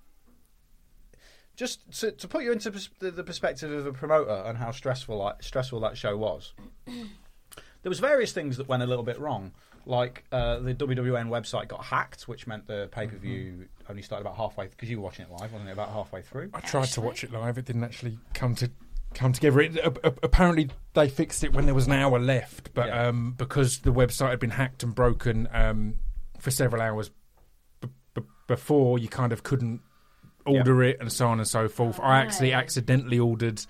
[1.56, 4.70] just to, to put you into pers- the, the perspective of a promoter and how
[4.70, 6.54] stressful like, stressful that show was.
[6.86, 9.52] there was various things that went a little bit wrong.
[9.86, 14.26] Like uh, the WWN website got hacked, which meant the pay per view only started
[14.26, 15.72] about halfway because you were watching it live, wasn't it?
[15.72, 16.50] About halfway through.
[16.54, 17.56] I tried to watch it live.
[17.58, 18.70] It didn't actually come to
[19.14, 19.60] come together.
[19.60, 23.08] It, a- a- apparently, they fixed it when there was an hour left, but Yeah.
[23.08, 25.94] um, because the website had been hacked and broken um,
[26.38, 27.10] for several hours
[27.80, 29.80] b- b- before, you kind of couldn't
[30.46, 31.98] order it and so on and so forth.
[32.00, 32.56] Oh, I actually no.
[32.58, 33.60] accidentally ordered.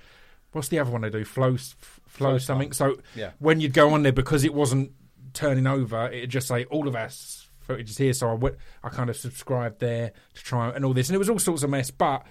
[0.53, 1.25] What's the other one they do?
[1.25, 2.73] Flow, s- f- flow Flow something.
[2.73, 3.31] So Yeah.
[3.38, 4.92] when you'd go on there because it wasn't
[5.33, 8.12] turning over, it'd just say all of us footage is here.
[8.12, 11.19] So I went, I kind of subscribed there to try and all this, and it
[11.19, 11.90] was all sorts of mess.
[11.90, 12.27] But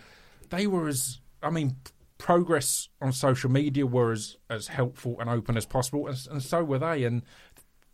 [0.49, 1.77] they were as, I mean,
[2.17, 6.63] progress on social media were as as helpful and open as possible, and, and so
[6.63, 7.03] were they.
[7.03, 7.23] And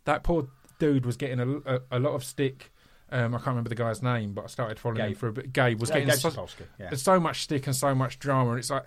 [0.04, 2.72] that poor dude was getting a, a, a lot of stick.
[3.10, 5.16] Um, I can't remember the guy's name, but I started following him Gabe.
[5.16, 5.52] for a bit.
[5.52, 6.46] Gabe was Yeah, getting Gabe so,
[6.80, 6.88] yeah.
[6.88, 8.86] there's so much stick and so much drama, and it's like,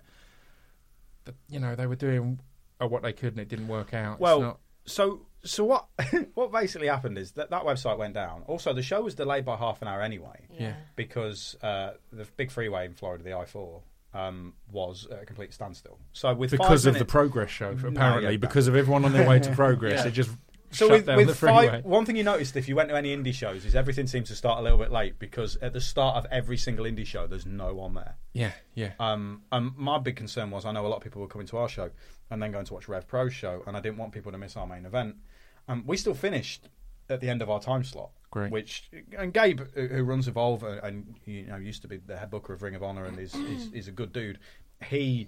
[1.48, 2.42] you know, they were doing
[2.80, 4.20] what they could, and it didn't work out.
[4.20, 5.86] Well, so so what
[6.34, 8.44] what basically happened is that that website went down.
[8.48, 10.74] Also, the show was delayed by half an hour anyway Yeah.
[10.96, 13.82] because uh, the big freeway in Florida, the I four,
[14.14, 15.98] um, was a complete standstill.
[16.14, 19.14] So with because five of the progress show, No, apparently, yeah, because of everyone on
[19.14, 20.08] their way to progress, Yeah.
[20.08, 20.32] it just
[20.72, 21.68] So shut with, down with the freeway.
[21.70, 24.28] five, one thing you noticed if you went to any indie shows is everything seems
[24.30, 27.28] to start a little bit late because at the start of every single indie show,
[27.28, 28.16] there's no one there.
[28.34, 28.92] Yeah, yeah.
[29.00, 31.58] Um, and my big concern was I know a lot of people were coming to
[31.58, 31.92] our show
[32.30, 34.56] and then going to watch Rev Pro's show, and I didn't want people to miss
[34.58, 35.16] our main event.
[35.68, 36.70] Um, we still finished
[37.10, 38.12] at the end of our time slot.
[38.32, 38.52] Great.
[38.52, 42.18] Which and Gabe, who who runs Evolve and, and you know used to be the
[42.18, 44.38] head booker of Ring of Honor and is is, is a good dude.
[44.86, 45.28] He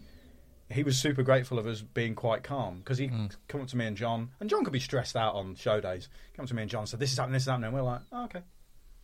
[0.69, 3.35] he was super grateful of us being quite calm because he Mm.
[3.47, 6.07] come up to me and John, and John could be stressed out on show days.
[6.35, 7.81] Come up to me and John said, "This is happening, this is happening." And we're
[7.81, 8.41] like, oh, "Okay,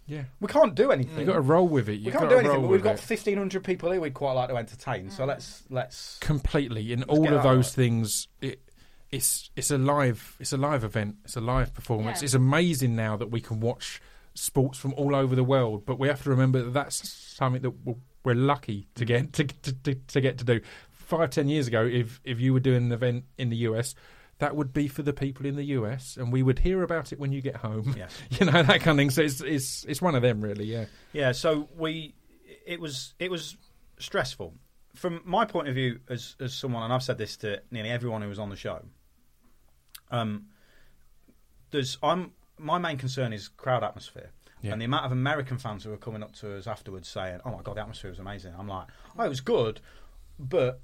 [0.07, 0.23] yeah.
[0.39, 1.19] we can't do anything.
[1.19, 1.93] You've got to roll with it.
[1.93, 2.99] we You've can't got do anything, but we've got it.
[2.99, 4.01] fifteen hundred people here.
[4.01, 5.09] We'd quite like to entertain.
[5.11, 5.27] So mm.
[5.27, 7.75] let's let's completely in Let's all of those right.
[7.75, 8.27] things.
[8.41, 8.61] It,
[9.11, 11.17] it's it's a live it's a live event.
[11.25, 12.21] It's a live performance.
[12.21, 12.25] Yeah.
[12.25, 14.01] It's amazing now that we can watch
[14.33, 15.85] sports from all over the world.
[15.85, 19.45] But we have to remember that that's something that we're- we're lucky to get to,
[19.45, 20.59] to, to, to get to do.
[20.91, 23.95] Five ten years ago, if if you were doing an event in the US.
[24.39, 27.19] That would be for the people in the US, and we would hear about it
[27.19, 27.95] when you get home.
[27.97, 28.11] Yes.
[28.29, 29.09] you know that kind of thing.
[29.09, 30.65] So it's it's it's one of them, really.
[30.65, 32.13] Yeah, Yeah, so we
[32.65, 33.57] it was it was
[33.99, 34.53] stressful
[34.97, 38.21] from my point of view as as someone, and I've said this to nearly everyone
[38.21, 38.83] who was on the show.
[40.11, 40.47] Um,
[41.71, 44.31] there's I'm my main concern is crowd atmosphere.
[44.61, 44.71] Yeah.
[44.71, 47.51] And the amount of American fans who were coming up to us afterwards saying, "Oh
[47.51, 49.79] my god, the atmosphere was amazing." I'm like, "Oh, it was good,
[50.39, 50.81] but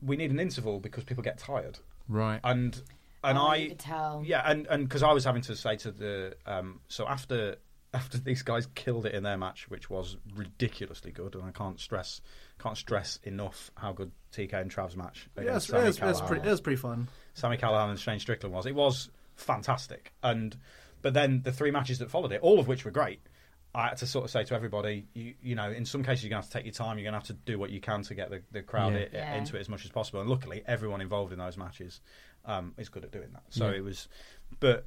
[0.00, 2.40] we need an interval because people get tired." Right.
[2.44, 2.80] And
[3.24, 4.22] and Oh, I you could tell.
[4.24, 7.56] yeah, and and because I was having to say to the um, so after
[7.94, 11.78] after these guys killed it in their match, which was ridiculously good, and I can't
[11.78, 12.20] stress
[12.58, 16.20] can't stress enough how good TK and Trav's match Yeah, against it's, Sami it's, it's
[16.20, 16.52] Callihan pretty, was.
[16.52, 17.08] it's pretty fun.
[17.34, 18.66] Sami Callihan and Shane Strickland was.
[18.66, 20.56] It was fantastic, and
[21.02, 23.20] but then the three matches that followed it, all of which were great.
[23.74, 26.30] I had to sort of say to everybody, you, you know, in some cases you're
[26.30, 26.98] going to have to take your time.
[26.98, 29.00] You're going to have to do what you can to get the, the crowd Yeah.
[29.00, 29.34] i- Yeah.
[29.36, 30.20] into it as much as possible.
[30.20, 32.00] And luckily, everyone involved in those matches
[32.44, 33.44] um, is good at doing that.
[33.50, 33.76] So Yeah.
[33.76, 34.08] it was,
[34.60, 34.86] but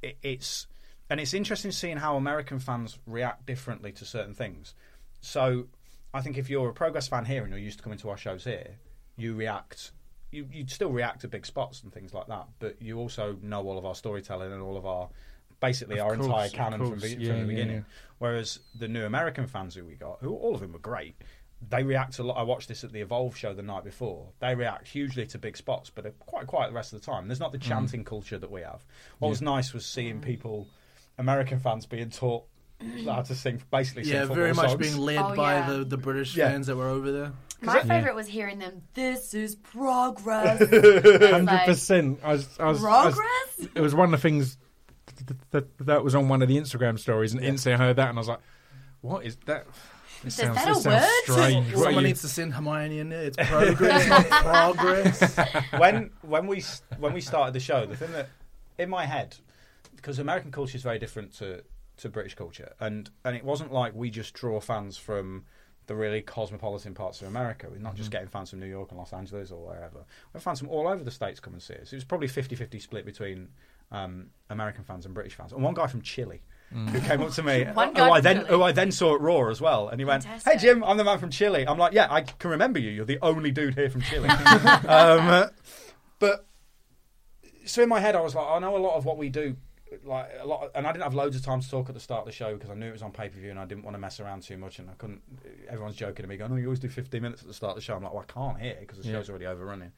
[0.00, 0.66] it, it's
[1.10, 4.74] and it's interesting seeing how American fans react differently to certain things.
[5.20, 5.66] So
[6.14, 8.16] I think if you're a progress fan here and you're used to coming to our
[8.16, 8.76] shows here,
[9.16, 9.92] you react.
[10.30, 13.62] You you'd still react to big spots and things like that, but you also know
[13.68, 15.10] all of our storytelling and all of our
[15.62, 17.02] basically Of our course, entire of canon from, course.
[17.02, 17.76] be, Yeah, from the beginning.
[17.76, 17.82] yeah.
[18.18, 21.16] Whereas the new American fans who we got, who all of them were great,
[21.70, 22.34] they react a lot.
[22.34, 24.28] I watched this at the Evolve show the night before.
[24.40, 27.28] They react hugely to big spots, but they're quite quiet the rest of the time.
[27.28, 27.62] There's not the mm.
[27.62, 28.84] chanting culture that we have.
[29.20, 30.22] What was nice was seeing mm.
[30.22, 30.66] people,
[31.18, 32.44] American fans, being taught
[33.04, 34.80] how to sing, basically sing Yeah, football very much songs.
[34.80, 35.70] being led Oh, by yeah.
[35.70, 36.50] the, the British Yeah.
[36.50, 37.32] fans that were over there.
[37.60, 38.82] My it- favorite was hearing them.
[38.94, 40.60] This is progress.
[40.72, 42.20] It's Hundred like, percent.
[42.24, 43.68] I was, I was, I was- Progress.
[43.76, 44.61] it was one of the things th- th-
[45.50, 48.20] that was on one of the Instagram stories, and instantly I heard that, and I
[48.20, 48.40] was like,
[49.00, 49.66] "What is that?"
[50.22, 51.02] This Is that a word?
[51.24, 51.72] strange.
[51.74, 53.24] Someone you- needs to send Hermione in there.
[53.24, 54.26] It's progress, not
[54.76, 55.36] progress.
[55.78, 56.62] when when we
[56.98, 58.28] when we started the show, the thing that
[58.78, 59.36] in my head,
[59.96, 61.62] because American culture is very different to,
[61.96, 65.44] to British culture, and and it wasn't like we just draw fans from
[65.88, 67.66] the really cosmopolitan parts of America.
[67.68, 68.12] We're not just Mm-hmm.
[68.12, 69.98] getting fans from New York and Los Angeles or wherever.
[69.98, 71.92] We have fans from all over the states come and see us.
[71.92, 73.48] It was probably 50-50 split between
[73.92, 76.42] um, American fans and British fans, and one guy from Chile.
[76.74, 76.88] Mm.
[76.88, 77.64] Who came up to me?
[77.64, 78.48] One who guy I then Chile.
[78.48, 80.52] who I then saw at Raw as well, and he went, Fantastic.
[80.54, 82.90] "Hey Jim, I'm the man from Chile." I'm like, "Yeah, I can remember you.
[82.90, 84.28] You're the only dude here from Chile."
[84.88, 85.50] um,
[86.18, 86.46] but
[87.66, 89.56] so in my head, I was like, I know a lot of what we do
[90.04, 92.20] like a lot, and I didn't have loads of time to talk at the start
[92.20, 93.84] of the show because I knew it was on pay per view and I didn't
[93.84, 95.20] want to mess around too much, and I couldn't.
[95.68, 97.76] Everyone's joking at me, going, "Oh, you always do 15 minutes at the start of
[97.76, 99.18] the show." I'm like, "Well, I can't hear because the Yeah.
[99.18, 99.92] show's already overrunning."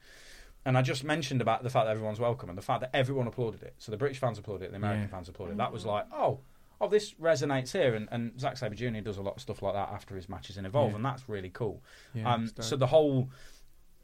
[0.65, 3.27] And I just mentioned about the fact that everyone's welcome and the fact that everyone
[3.27, 3.75] applauded it.
[3.77, 5.07] So the British fans applauded it, the American Yeah.
[5.09, 5.57] fans applauded it.
[5.57, 6.39] That was like, oh,
[6.81, 7.93] oh, this resonates here.
[7.95, 8.99] And, and Zack Sabre Jr.
[9.01, 10.95] does a lot of stuff like that after his matches in Evolve, Yeah.
[10.97, 11.83] and that's really cool.
[12.13, 13.29] Yeah, um, so the whole,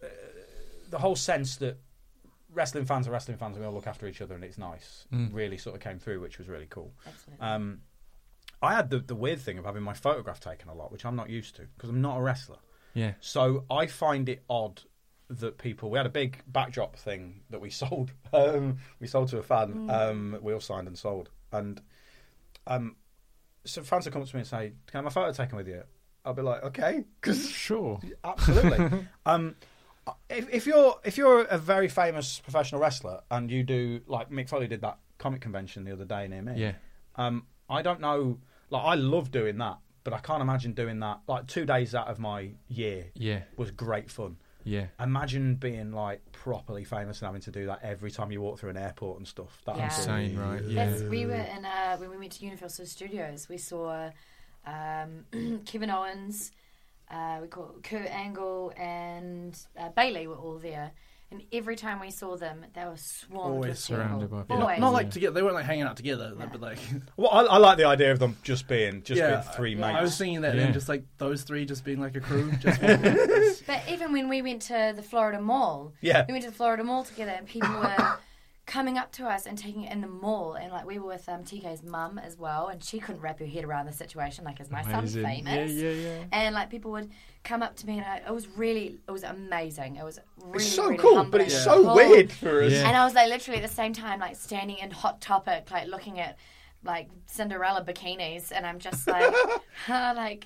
[0.04, 0.08] uh,
[0.89, 1.78] the whole sense that
[2.54, 5.08] wrestling fans are wrestling fans and we all look after each other and it's nice
[5.12, 5.34] Mm.
[5.34, 6.93] really sort of came through, which was really cool.
[7.39, 7.82] Um,
[8.62, 11.15] I had the, the weird thing of having my photograph taken a lot, which I'm
[11.15, 12.58] not used to because I'm not a wrestler.
[12.93, 13.13] Yeah.
[13.21, 14.82] So I find it odd
[15.39, 15.89] that people.
[15.89, 18.12] We had a big backdrop thing that we sold.
[18.34, 19.89] Um, we sold to a fan.
[19.89, 21.30] Um, we all signed and sold.
[21.52, 21.82] And
[22.67, 22.96] um,
[23.65, 25.58] so fans will come up to me and say, "Can I have my photo taken
[25.58, 25.84] with you?"
[26.26, 28.00] I'll be like, "Okay," because Sure.
[28.24, 29.06] absolutely.
[29.26, 29.56] um,
[30.30, 34.50] if, if you're if you're a very famous professional wrestler and you do like Mick
[34.50, 36.54] Foley did that comic convention the other day near me.
[36.56, 36.74] Yeah.
[37.15, 38.39] Um, I don't know.
[38.70, 41.20] Like I love doing that, but I can't imagine doing that.
[41.28, 43.41] Like two days out of my year Yeah.
[43.58, 44.38] was great fun.
[44.63, 44.88] Yeah.
[45.00, 48.71] Imagine being like properly famous and having to do that every time you walk through
[48.71, 49.62] an airport and stuff.
[49.65, 49.86] That Yeah.
[49.86, 50.63] Insane, right?
[50.63, 50.86] Yeah.
[50.86, 53.47] That's, we were in uh, when we went to Universal Studios.
[53.50, 54.10] We saw
[54.65, 55.26] um,
[55.65, 56.52] Kevin Owens,
[57.10, 60.91] uh, we call Kurt Angle, and uh, Bayley were all there.
[61.32, 64.38] And every time we saw them, they were swarmed Always with surrounded people.
[64.39, 64.62] by people.
[64.63, 64.80] Always.
[64.82, 65.34] Not like together.
[65.34, 66.46] They weren't like hanging out together, Yeah.
[66.52, 66.78] but like
[67.15, 69.76] Well, I, I like the idea of them just being just yeah, being three I-
[69.76, 69.98] mates.
[70.00, 70.63] I was thinking that, Yeah.
[70.63, 72.52] and just like those three, just being like a crew.
[72.60, 73.15] Just walking.
[73.65, 76.26] But even when we went to the Florida Mall, Yeah.
[76.28, 78.17] we went to the Florida Mall together, and people were
[78.71, 81.27] coming up to us and taking it in the mall, and like we were with
[81.27, 84.45] um, TK's mum as well, and she couldn't wrap her head around the situation.
[84.45, 85.23] Like, is my Amazing.
[85.23, 85.71] son famous?
[85.73, 86.23] Yeah, yeah, yeah.
[86.31, 87.10] And like people would
[87.43, 89.97] come up to me, and I, it was really, it was amazing.
[89.97, 91.95] It was really, it's so really cool, humbling but it's and so cool.
[91.95, 92.71] weird for us.
[92.71, 92.88] Yeah.
[92.88, 95.89] And I was like, literally at the same time, like standing in Hot Topic, like
[95.89, 96.38] looking at
[96.84, 99.34] like Cinderella bikinis, and I'm just like,
[99.86, 100.46] huh, like,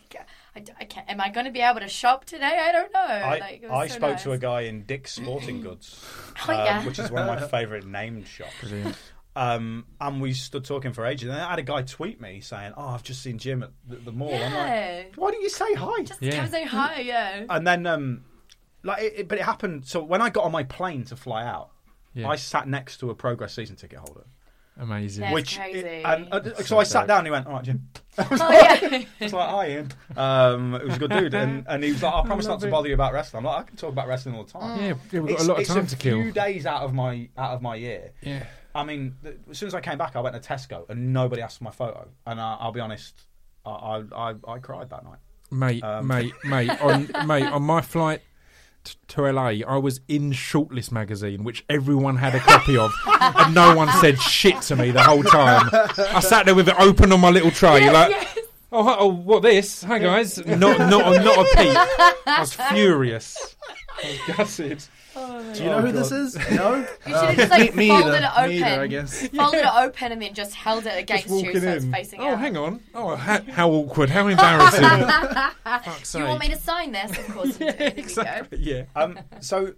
[0.55, 2.59] I, I can't, am I going to be able to shop today?
[2.61, 2.99] I don't know.
[2.99, 4.23] I, like, I so spoke nice.
[4.23, 6.03] to a guy in Dick's Sporting Goods,
[6.47, 6.79] Oh, yeah.
[6.79, 8.51] um, which is one of my favourite named shops.
[9.37, 11.29] Um, and we stood talking for ages.
[11.29, 13.97] And I had a guy tweet me saying, "Oh, I've just seen Jim at the,
[13.97, 15.03] the mall." I'm like, Yeah.
[15.15, 16.37] "Why didn't you say hi?" Just Yeah.
[16.37, 17.43] come say hi, yeah.
[17.49, 18.23] and then, um,
[18.83, 19.85] like, it, it- but it happened.
[19.87, 21.71] So when I got on my plane to fly out,
[22.13, 22.29] Yeah.
[22.29, 24.23] I sat next to a Progress season ticket holder.
[24.77, 25.21] Amazing.
[25.21, 26.01] That's which crazy.
[26.03, 28.79] and uh, so I sat down and he went, "All right, Jim." oh yeah.
[28.91, 32.03] I was like, "Hi, Ian." Um, it was a good dude, and, and he was
[32.03, 34.07] like, "I promise not to bother you about wrestling." I'm like, "I can talk about
[34.09, 35.87] wrestling all the time." yeah, yeah, we've got It's, a lot of it's time a
[35.87, 36.21] to kill.
[36.21, 38.11] few days out of my out of my year.
[38.21, 38.45] Yeah.
[38.73, 41.41] I mean, th- as soon as I came back, I went to Tesco and nobody
[41.41, 42.09] asked for my photo.
[42.25, 43.21] And I, I'll be honest,
[43.65, 45.19] I, I, I, I cried that night.
[45.51, 48.21] Mate, Um, mate, mate, on mate on my flight
[48.85, 53.53] t- to LA, I was in Shortlist magazine, which everyone had a copy of, and
[53.53, 55.69] no one said shit to me the whole time.
[55.97, 58.13] I sat there with it open on my little tray, like,
[58.71, 59.83] oh, oh, what this?
[59.83, 61.77] Hi guys, not, not, not a peep.
[62.27, 63.55] I was furious.
[64.03, 64.83] I was gutted.
[65.15, 66.35] Do you know who this is?
[66.51, 66.75] No.
[66.75, 68.17] You should have just like me folded either.
[68.25, 68.49] it open.
[68.49, 69.27] Me either, I guess.
[69.33, 71.91] Folded it open and then just held it against you walking so it's in.
[71.93, 72.39] facing Oh, out.
[72.39, 72.81] hang on.
[72.93, 74.09] Oh, how, how awkward.
[74.09, 74.83] How embarrassing.
[74.83, 77.11] Fuck's Do you want me to sign this?
[77.17, 77.77] Of course you do.
[77.77, 78.01] Here we go.
[78.01, 78.57] Exactly.
[78.59, 78.83] Yeah.
[78.95, 79.73] Um, so,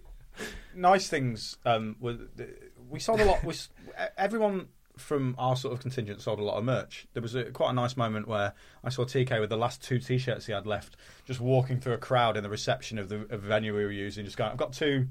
[0.74, 1.56] nice things.
[1.64, 2.16] Um, were,
[2.90, 3.44] we sold a lot.
[3.44, 3.54] We,
[4.16, 7.06] everyone from our sort of contingent sold a lot of merch.
[7.12, 10.00] There was a, quite a nice moment where I saw TK with the last two
[10.00, 13.42] T-shirts he had left, just walking through a crowd in the reception of the of
[13.42, 15.06] the venue we were using, just going, "I've got two,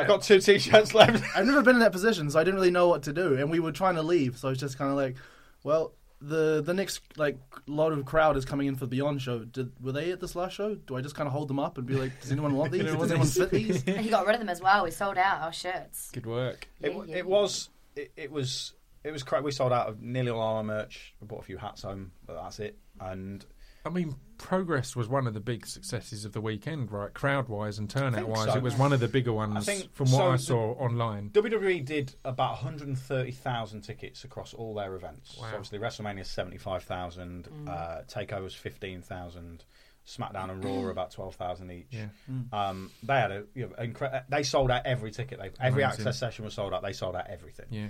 [0.00, 2.70] I've got two T-shirts left." I've never been in that position, so I didn't really
[2.70, 3.34] know what to do.
[3.36, 5.16] And we were trying to leave, so I was just kind of like,
[5.64, 9.40] well, the the next like lot of crowd is coming in for the Beyond show.
[9.44, 10.74] Did were they at this last show?
[10.74, 12.82] Do I just kind of hold them up and be like, does anyone want these?
[12.92, 13.84] Does anyone fit these?
[13.86, 14.82] And he got rid of them as well.
[14.84, 16.10] We sold out our shirts.
[16.10, 16.66] Good work.
[16.80, 17.30] It, Yeah, w- yeah, it yeah.
[17.30, 18.72] was it, it was
[19.04, 19.44] it was correct.
[19.44, 21.14] We sold out of nearly all our merch.
[21.20, 22.76] We bought a few hats home, but that's it.
[23.00, 23.46] And
[23.88, 27.12] I mean, Progress was one of the big successes of the weekend, right?
[27.12, 28.56] Crowd wise and turnout wise, so.
[28.56, 31.30] it was one of the bigger ones think- from what so I saw online.
[31.30, 35.36] WWE did about 130,000 tickets across all their events.
[35.36, 37.68] So obviously, WrestleMania 75,000, Mm.
[37.68, 39.64] uh, Takeover's 15,000,
[40.06, 41.86] SmackDown and Raw were about 12,000 each.
[41.90, 42.06] Yeah.
[42.52, 45.38] Um, they had a you know, incre- they sold out every ticket.
[45.38, 46.00] They, every Amazing.
[46.06, 46.82] access session was sold out.
[46.82, 47.66] They sold out everything.
[47.70, 47.88] Yeah.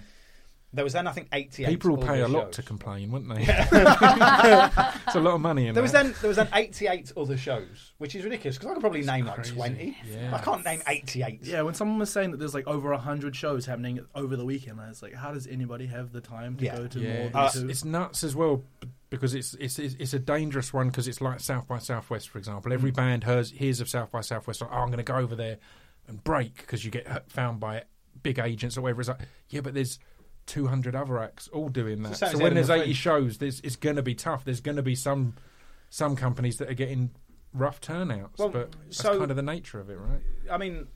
[0.73, 3.35] There was then I think 88 People will pay other a lot to complain, wouldn't
[3.35, 3.43] they?
[3.49, 7.93] it's a lot of money in There was then there was then 88 other shows,
[7.99, 9.97] which is ridiculous because I could probably name like 20.
[10.11, 10.35] Yeah.
[10.37, 11.41] I can't name 88.
[11.43, 14.79] Yeah, when someone was saying that there's like over hundred shows happening over the weekend,
[14.81, 16.77] I was like, how does anybody have the time to Yeah.
[16.77, 17.71] go to Yeah, more it's, than Uh, two?
[17.71, 18.63] it's nuts as well
[19.09, 22.37] because it's it's it's it's a dangerous one because it's like South by Southwest, for
[22.39, 22.75] example.
[22.75, 25.35] Every band hears, hears of South by Southwest, like, oh, I'm going to go over
[25.35, 25.57] there
[26.09, 27.85] and break because you get found by
[28.23, 29.01] big agents or whatever.
[29.01, 29.99] It's like, yeah, but there's
[30.49, 32.09] 200 other acts all doing that.
[32.11, 32.97] The same So when there's 80 Fringe.
[32.97, 34.45] shows, there's, it's going to be tough.
[34.45, 35.35] There's going to be some
[35.91, 37.11] some companies that are getting
[37.55, 40.21] rough turnouts, Well, but that's so- kind of the nature of it, right?
[40.51, 40.89] I mean,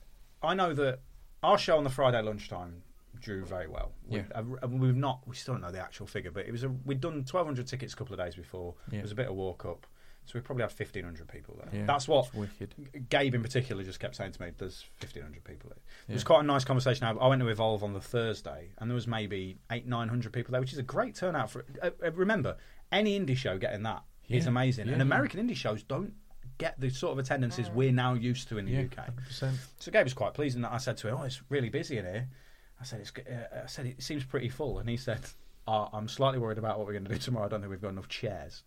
[0.42, 1.00] I know that
[1.42, 2.82] our show on the Friday lunchtime
[3.18, 3.92] drew very well.
[4.06, 4.24] We, yeah.
[4.34, 7.00] Uh, we've not, we still don't know the actual figure, but it was a, we'd
[7.00, 8.74] done 1,200 tickets a couple of days before.
[8.90, 8.98] Yeah.
[8.98, 9.86] It was a bit of walk up.
[10.24, 11.80] So we probably had 1,500 people there.
[11.80, 12.74] Yeah, That's what wicked.
[13.10, 15.82] Gabe in particular just kept saying to me, there's 1,500 people there.
[16.08, 17.04] It was quite a nice conversation.
[17.06, 20.52] I I went to Evolve on the Thursday, and there was maybe eight, 900 people
[20.52, 21.50] there, which is a great turnout.
[21.50, 21.64] for.
[21.82, 22.56] Uh, uh, remember,
[22.92, 24.50] any indie show getting that is Yeah.
[24.50, 24.86] amazing.
[24.86, 25.06] Yeah, and yeah.
[25.06, 26.14] American indie shows don't
[26.58, 29.08] get the sort of attendances we're now used to in the Yeah, UK.
[29.28, 29.54] 100%.
[29.80, 31.98] So Gabe was quite pleased, and that I said to him, "Oh, it's really busy
[31.98, 32.28] in here."
[32.80, 35.20] I said, "It's," uh, I said, "It seems pretty full," and he said,
[35.66, 37.46] oh, "I'm slightly worried about what we're going to do tomorrow.
[37.46, 38.62] I don't think we've got enough chairs."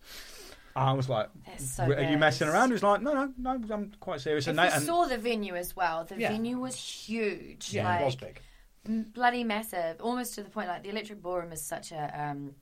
[0.76, 3.94] I was like, so "Are you messing around?" He was like, "No, no, no, I'm
[4.00, 6.32] quite serious." If And, they, and saw the venue as well, the Yeah.
[6.32, 7.72] venue was huge.
[7.74, 8.42] yeah, like, it was big.
[9.14, 12.56] bloody massive, almost to the point like the Electric Ballroom is such a um,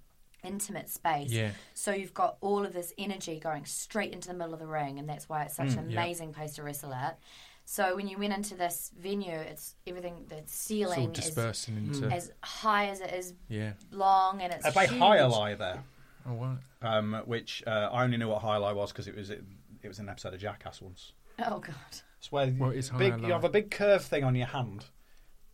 [0.43, 1.31] intimate space.
[1.31, 1.51] Yeah.
[1.73, 4.99] So you've got all of this energy going straight into the middle of the ring,
[4.99, 5.99] and that's why it's such an yeah.
[5.99, 7.17] amazing place to wrestle at.
[7.65, 10.25] So when you went into this venue, it's everything.
[10.27, 11.37] The ceiling is
[11.67, 12.07] into.
[12.13, 13.71] as high as it is yeah.
[13.89, 14.99] long, and it's I played huge.
[14.99, 15.83] jai alai there,
[16.27, 16.57] Oh, wow.
[16.81, 19.43] um, which uh, I only knew what jai alai was because it was it,
[19.81, 21.13] it was an episode of Jackass once.
[21.39, 21.75] Oh god.
[22.19, 24.85] It's where What is big, High you have a big curve thing on your hand,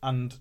[0.03, 0.37] and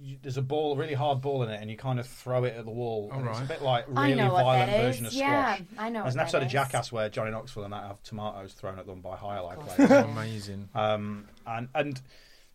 [0.00, 2.44] you, there's a ball, a really hard ball in it, and you kind of throw
[2.44, 3.10] it at the wall.
[3.12, 5.12] All and It's a bit like really violent version is.
[5.12, 5.68] of Yeah, squash.
[5.78, 6.52] I know There's an episode that of.
[6.52, 9.74] Jackass where Johnny Knoxville and that have tomatoes thrown at them by jai alai course.
[9.74, 9.90] players.
[10.04, 10.68] Amazing.
[10.74, 12.00] um, and and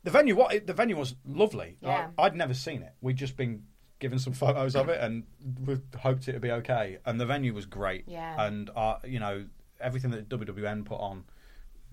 [0.04, 1.78] the venue, what it- the venue was lovely.
[1.82, 2.10] Yeah.
[2.18, 2.94] I, I'd never seen it.
[3.02, 3.64] We'd just been
[4.00, 5.24] given some photos of it, and
[5.66, 6.98] we hoped it would be okay.
[7.06, 8.06] And the venue was great.
[8.08, 8.46] Yeah.
[8.46, 9.46] And uh, you know
[9.80, 11.24] everything that WWN put on,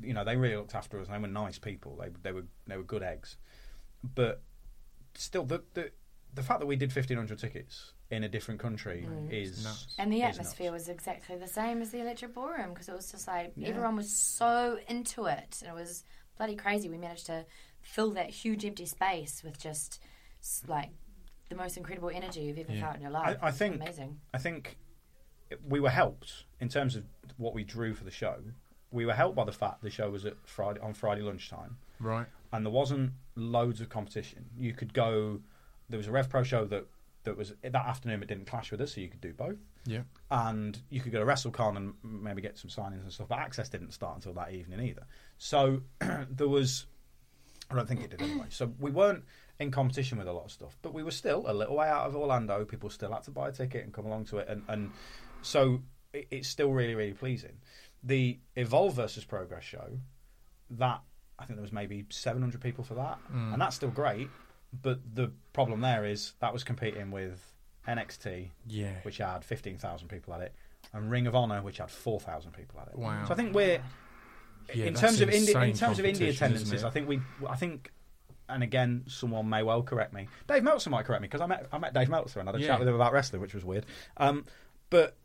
[0.00, 1.08] you know they really looked after us.
[1.08, 1.96] They were nice people.
[2.00, 3.36] They they were they were good eggs.
[4.02, 4.42] But
[5.14, 5.90] still, the the
[6.34, 9.94] the fact that we did fifteen hundred tickets in a different country is nuts.
[9.98, 13.26] And the atmosphere was exactly the same as the Electric Ballroom because it was just
[13.26, 15.58] like everyone was so into it.
[15.60, 16.04] And it was
[16.36, 16.88] bloody crazy.
[16.88, 17.46] We managed to
[17.80, 20.00] fill that huge empty space with just
[20.68, 20.90] like
[21.48, 23.36] the most incredible energy you've ever felt in your life.
[23.42, 24.18] I, I think amazing.
[24.32, 24.76] I think
[25.68, 27.04] we were helped in terms of
[27.36, 28.36] what we drew for the show.
[28.90, 32.26] We were helped by the fact the show was at Friday on Friday lunchtime, Right.
[32.52, 34.46] and there wasn't loads of competition.
[34.56, 35.40] You could go.
[35.88, 36.86] There was a Rev Pro show that
[37.24, 39.56] that was that afternoon, It didn't clash with us, so you could do both.
[39.86, 40.02] Yeah.
[40.30, 43.28] And you could go to WrestleCon and maybe get some signings and stuff.
[43.28, 45.04] But Access didn't start until that evening either.
[45.38, 46.86] So there was.
[47.70, 48.46] I don't think it did anyway.
[48.50, 49.24] So we weren't
[49.60, 52.06] in competition with a lot of stuff, but we were still a little way out
[52.06, 52.64] of Orlando.
[52.64, 54.90] People still had to buy a ticket and come along to it, and, and
[55.42, 55.80] so
[56.12, 57.58] it, it's still really really pleasing.
[58.02, 59.98] The Evolve versus Progress show,
[60.70, 61.00] that
[61.38, 64.28] I think there was maybe 700 people for that, and that's still great.
[64.82, 67.40] But the problem there is that was competing with
[67.86, 68.94] NXT, Yeah.
[69.02, 70.54] which had 15,000 people at it,
[70.92, 72.98] and Ring of Honor, which had 4,000 people at it.
[72.98, 73.24] Wow.
[73.26, 73.80] So I think we're
[74.74, 76.82] Yeah, in terms of indie, in terms of indie attendances.
[76.84, 77.92] I think we, I think,
[78.48, 80.28] and again, someone may well correct me.
[80.46, 82.60] Dave Meltzer might correct me because I met I met Dave Meltzer and I had
[82.60, 82.68] a Yeah.
[82.68, 83.86] chat with him about wrestling, which was weird.
[84.16, 84.44] Um,
[84.90, 85.16] but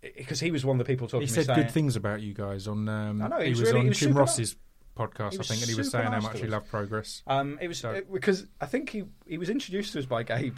[0.00, 1.96] because he was one of the people talking He to me said saying, good things
[1.96, 2.88] about you guys on.
[2.88, 4.56] Um, I know, he he was was really- on he was Jim super Ross's
[4.96, 7.22] podcast, I think, and he was super saying how much he loved progress.
[7.26, 10.22] Um, it was So- it- because I think he he was introduced to us by
[10.22, 10.56] Gabe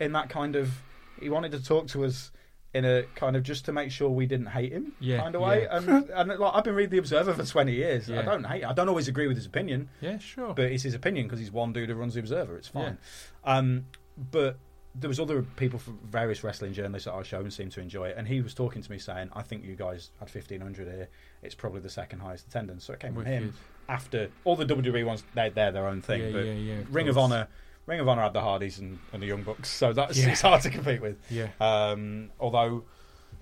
[0.00, 0.72] in that kind of
[1.20, 2.30] he wanted to talk to us
[2.74, 5.40] in a kind of just to make sure we didn't hate him Yeah, kind of
[5.40, 5.62] way.
[5.62, 5.76] yeah.
[5.78, 8.10] And, and like, I've been reading the Observer for twenty years.
[8.10, 8.64] I don't hate.
[8.64, 10.52] I don't always agree with his opinion, yeah, sure.
[10.54, 12.56] but it's his opinion because he's one dude who runs the Observer.
[12.58, 12.98] It's fine.
[13.44, 13.86] Um,
[14.30, 14.58] but
[14.94, 18.08] there was other people from various wrestling journalists at our show and seemed to enjoy
[18.08, 18.16] it.
[18.18, 21.08] And he was talking to me saying, "I think you guys had fifteen hundred here.
[21.42, 23.54] It's probably the second highest attendance." So it came from him
[23.88, 25.22] after all the WWE ones.
[25.34, 26.20] They they're their own thing.
[26.22, 27.16] Yeah, but yeah, yeah, Ring of.
[27.16, 27.48] Honor,
[27.88, 30.28] Ring of Honor had the Hardys and, and the Young Bucks, so that's Yeah.
[30.30, 31.16] it's hard to compete with.
[31.30, 31.48] Yeah.
[31.60, 32.84] Um, although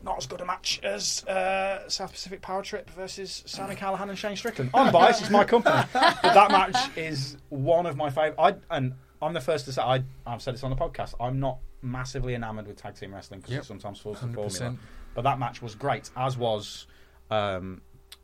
[0.02, 4.16] not as good a match as uh, South Pacific Power Trip versus Sami Callihan and
[4.18, 4.70] Shane Strickland.
[4.72, 8.56] I'm biased; it's my company, but that match is one of my favourite.
[8.70, 11.14] I and I'm the first to say I, I've said this on the podcast.
[11.18, 13.62] I'm not massively enamoured with tag team wrestling because Yep.
[13.62, 14.34] it sometimes falls the 100%.
[14.34, 14.76] formula.
[15.14, 16.86] But that match was great, as was
[17.30, 17.80] um,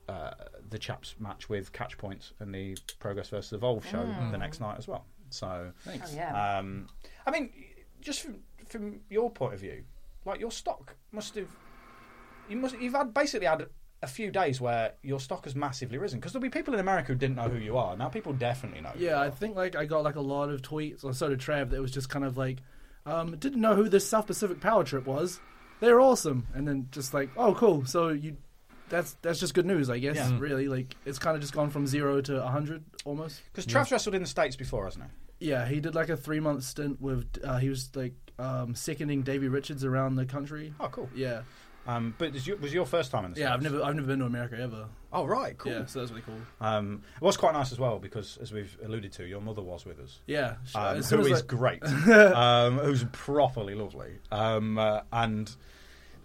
[0.08, 0.32] uh,
[0.68, 4.76] the chaps match with Catch Points and the Progress versus Evolve show the next night
[4.78, 5.06] as well.
[5.33, 6.59] So Oh, yeah.
[6.59, 6.87] um,
[7.26, 7.51] I mean,
[8.01, 8.37] just from,
[8.68, 9.85] from your point of view,
[10.24, 11.49] like your stock must have
[12.49, 13.66] you must you've had basically had
[14.03, 17.09] a few days where your stock has massively risen because there'll be people in America
[17.12, 17.97] who didn't know who you are.
[17.97, 18.89] Now people definitely know.
[18.91, 19.24] who you Yeah, are.
[19.26, 21.80] I think like I got like a lot of tweets, or so did Trav, that
[21.80, 22.59] was just kind of like,
[23.07, 25.39] um, didn't know who this South Pacific Power Trip was.
[25.80, 27.85] They're awesome, and then just like, oh, cool.
[27.87, 28.37] So you
[28.89, 30.16] that's that's just good news, I guess.
[30.16, 30.37] Yeah.
[30.39, 33.41] Really, like it's kind of just gone from zero to hundred almost.
[33.53, 35.11] Because Trav's wrestled in the states before, hasn't he?
[35.43, 37.26] Yeah, he did like a three month stint with.
[37.45, 40.72] Uh, he was like um, seconding Davey Richards around the country.
[40.80, 41.09] Oh, cool.
[41.14, 41.43] Yeah,
[41.86, 43.53] Um, but was your, was your first time in the yeah.
[43.55, 44.86] I've never I've never been to America ever.
[45.12, 45.72] Oh, right, cool.
[45.72, 46.38] Yeah, so that's really cool.
[46.61, 49.84] Um, it was quite nice as well because, as we've alluded to, your mother was
[49.84, 50.20] with us.
[50.26, 55.01] Yeah, sh- um, as soon who as, like- great, um, who's properly lovely, um, uh,
[55.12, 55.55] and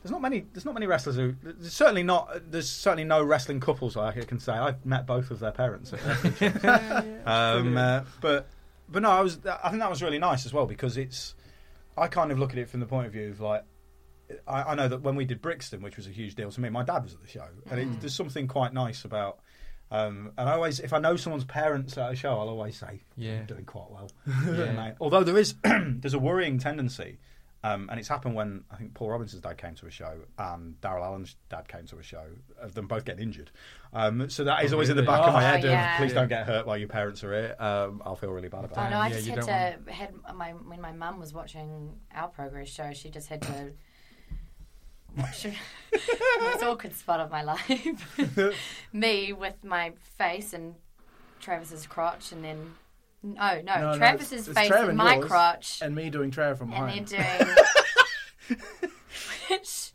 [0.03, 0.45] there's not many.
[0.53, 1.35] There's not many wrestlers who.
[1.43, 2.49] There's certainly not.
[2.51, 4.53] There's certainly no wrestling couples I can say.
[4.53, 5.91] I've met both of their parents.
[5.91, 6.63] At wrestling shows.
[7.25, 8.47] um, uh, but
[8.89, 9.39] but no, I was.
[9.45, 11.35] I think that was really nice as well because it's.
[11.97, 13.63] I kind of look at it from the point of view of like.
[14.47, 16.69] I, I know that when we did Brixton, which was a huge deal to me,
[16.69, 19.39] my dad was at the show, and it, there's something quite nice about.
[19.89, 23.03] Um, and I always, if I know someone's parents at a show, I'll always say,
[23.15, 23.37] Yeah.
[23.37, 24.11] "You're doing quite well."
[24.45, 24.95] Mate.
[24.99, 27.19] Although there is, there's a worrying tendency,
[27.63, 30.79] um, and it's happened when I think Paul Robinson's dad came to a show and
[30.81, 32.25] Daryl Allen's dad came to a show
[32.61, 33.51] of them both getting injured.
[33.93, 35.65] Um, so that is always in the back of my Oh, head.
[35.65, 35.97] of.
[35.97, 37.55] Please don't get hurt while your parents are here.
[37.59, 38.89] Um, I'll feel really bad about Oh it.
[38.91, 41.99] no, I yeah, just you had don't to had my when my mum was watching
[42.13, 43.71] our progress show, she just had to
[45.17, 45.53] watch the
[46.41, 48.17] most awkward spot of my life.
[48.93, 50.75] Me with my face and
[51.39, 52.75] Travis's crotch, and then
[53.23, 55.25] no, no, No, no, Travis's it's- it's face Trav and and my yours.
[55.27, 57.47] crotch, and me doing Trav from and then behind.
[58.49, 58.59] doing
[59.49, 59.91] which.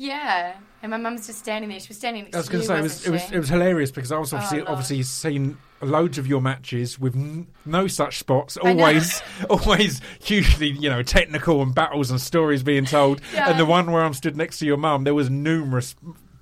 [0.00, 1.80] Yeah, and my mum's just standing there.
[1.80, 3.48] She was standing next I was going to say it was, it was it was
[3.48, 4.70] hilarious because I was obviously Lord.
[4.70, 8.56] obviously seen loads of your matches with n- no such spots.
[8.56, 9.20] Always,
[9.50, 13.20] always hugely you know technical and battles and stories being told.
[13.34, 13.50] Yeah.
[13.50, 15.96] And the one where I'm stood next to your mum, there was numerous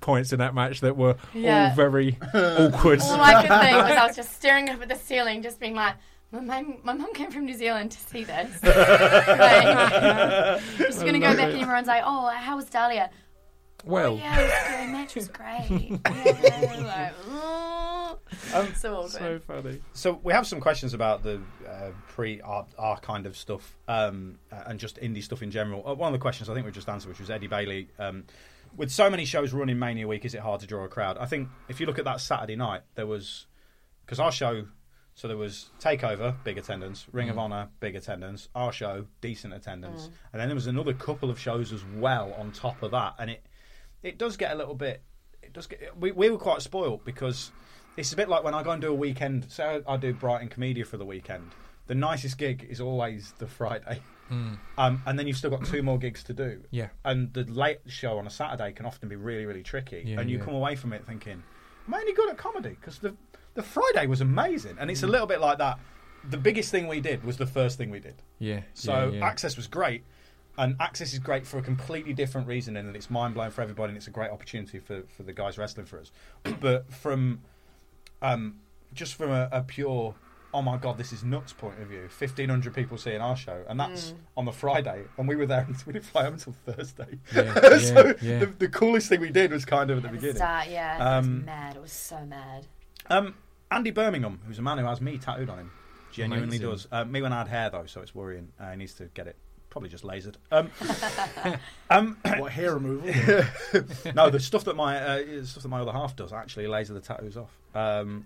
[0.07, 1.69] points in that match that were Yeah.
[1.69, 3.01] all very awkward.
[3.01, 5.75] All I could think was I was just staring up at the ceiling, just being
[5.75, 5.95] like,
[6.31, 8.63] my mum, my mum came from New Zealand to see this.
[8.63, 13.09] like, just gonna go back anywhere and say, oh, how was Dahlia?
[13.85, 14.87] well, Oh, yeah, it was good.
[14.87, 15.99] The match was great.
[16.25, 17.13] Yeah,
[18.53, 18.73] like, ooh.
[18.75, 19.11] so awkward.
[19.11, 19.79] so funny.
[19.93, 24.39] So we have some questions about the uh, pre our, our kind of stuff um,
[24.51, 25.87] and just indie stuff in general.
[25.87, 27.89] Uh, one of the questions I think we just answered, which was Eddie Bailey.
[27.99, 28.23] Um,
[28.75, 31.17] with so many shows running Mania Week, is it hard to draw a crowd?
[31.17, 33.45] I think if you look at that Saturday night, there was
[34.05, 34.67] because our show.
[35.15, 37.07] So there was Takeover, big attendance.
[37.11, 37.39] Ring of mm.
[37.39, 38.49] Honor, big attendance.
[38.53, 40.11] Our show, decent attendance, mm.
[40.31, 43.15] and then there was another couple of shows as well on top of that.
[43.17, 43.43] And it
[44.03, 45.01] it does get a little bit.
[45.41, 45.97] It does get.
[45.99, 47.51] We, we were quite spoilt because
[47.95, 49.51] it's a bit like when I go and do a weekend.
[49.51, 51.51] Say I do Brighton Komedia for the weekend.
[51.87, 55.97] The nicest gig is always the Friday, um, and then you've still got two more
[55.97, 56.61] gigs to do.
[56.71, 56.89] Yeah.
[57.05, 60.29] and the late show on a Saturday can often be really really tricky, Yeah, and
[60.29, 60.43] you yeah.
[60.43, 61.43] come away from it thinking,
[61.87, 63.15] "Am I any good at comedy?" Because the
[63.53, 65.79] the Friday was amazing, and it's a little bit like that.
[66.29, 68.15] The biggest thing we did was the first thing we did.
[68.39, 68.61] Yeah.
[68.73, 69.25] So yeah.
[69.25, 70.03] access was great,
[70.57, 73.89] and access is great for a completely different reason, and it's mind blowing for everybody,
[73.91, 76.11] and it's a great opportunity for, for the guys wrestling for us.
[76.59, 77.41] but from
[78.21, 78.59] um,
[78.93, 80.15] just from a, a pure
[80.57, 83.63] oh my god, this is nuts point of view, fifteen hundred people seeing our show,
[83.69, 85.67] and that's on the Friday, and we were there.
[85.85, 87.19] We didn't fly home until Thursday.
[87.35, 88.39] Yeah, so yeah, yeah.
[88.39, 90.35] The, the coolest thing we did was kind of at the At the beginning.
[90.37, 91.75] start, yeah, it Um, was mad.
[91.75, 92.65] It was so mad.
[93.09, 93.35] Um,
[93.69, 95.71] Andy Birmingham, who's a man who has me tattooed on him,
[96.11, 96.69] genuinely Amazing.
[96.71, 96.87] does.
[96.91, 98.49] Uh, me when I had hair though, so it's worrying.
[98.59, 99.35] Uh, he needs to get it.
[99.69, 100.35] Probably just lasered.
[100.51, 100.71] Um,
[101.89, 103.07] um, what hair removal?
[104.15, 107.01] no, the stuff that my uh, stuff that my other half does actually laser the
[107.01, 107.55] tattoos off.
[107.75, 108.25] Um,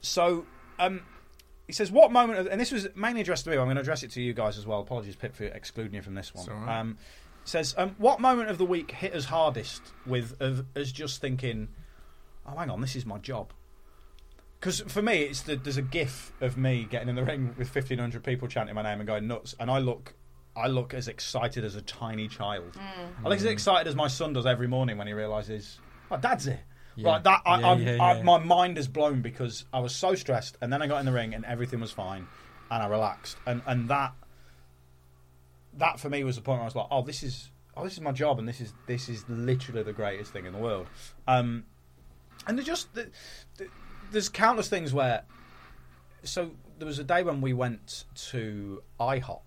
[0.00, 0.44] so
[0.78, 1.00] um,
[1.70, 3.56] he says, "What moment?" Of, and this was mainly addressed to me.
[3.56, 4.80] I'm going to address it to you guys as well.
[4.80, 6.42] Apologies, Pip, for excluding you from this one.
[6.42, 6.80] It's all right.
[6.80, 6.98] Um,
[7.44, 11.68] says, um, "What moment of the week hit us hardest with of, us just thinking,
[12.44, 13.52] oh, hang on, this is my job."
[14.58, 17.74] Because for me, it's the, there's a gif of me getting in the ring with
[17.74, 20.14] 1,500 people chanting my name and going nuts, and I look,
[20.56, 22.76] I look as excited as a tiny child.
[23.24, 25.78] I look as excited as my son does every morning when he realizes,
[26.10, 26.60] "Oh, Dad's here."
[26.96, 27.08] Yeah.
[27.10, 30.14] Like that, I, Yeah, I'm, yeah, I, my mind is blown because I was so
[30.14, 32.26] stressed, and then I got in the ring and everything was fine,
[32.70, 34.12] and I relaxed, and and that,
[35.78, 37.94] that for me was the point where I was like, "Oh, this is, oh, this
[37.94, 40.88] is my job, and this is this is literally the greatest thing in the world."
[41.28, 41.64] Um,
[42.46, 43.08] and there's just the,
[43.56, 43.68] the,
[44.10, 45.22] there's countless things where
[46.22, 49.40] so there was a day when we went to IHOP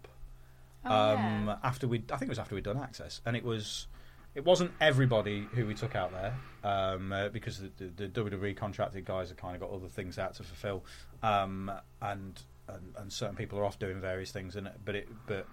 [0.85, 1.55] Oh, um, yeah.
[1.63, 3.87] after we I think it was after we'd done access and it was
[4.35, 8.55] it wasn't everybody who we took out there um, uh, because the, the, the WWE
[8.55, 10.83] contracted guys have kind of got other things out to fulfill
[11.21, 11.71] um,
[12.01, 15.47] and, and and certain people are off doing various things and but it but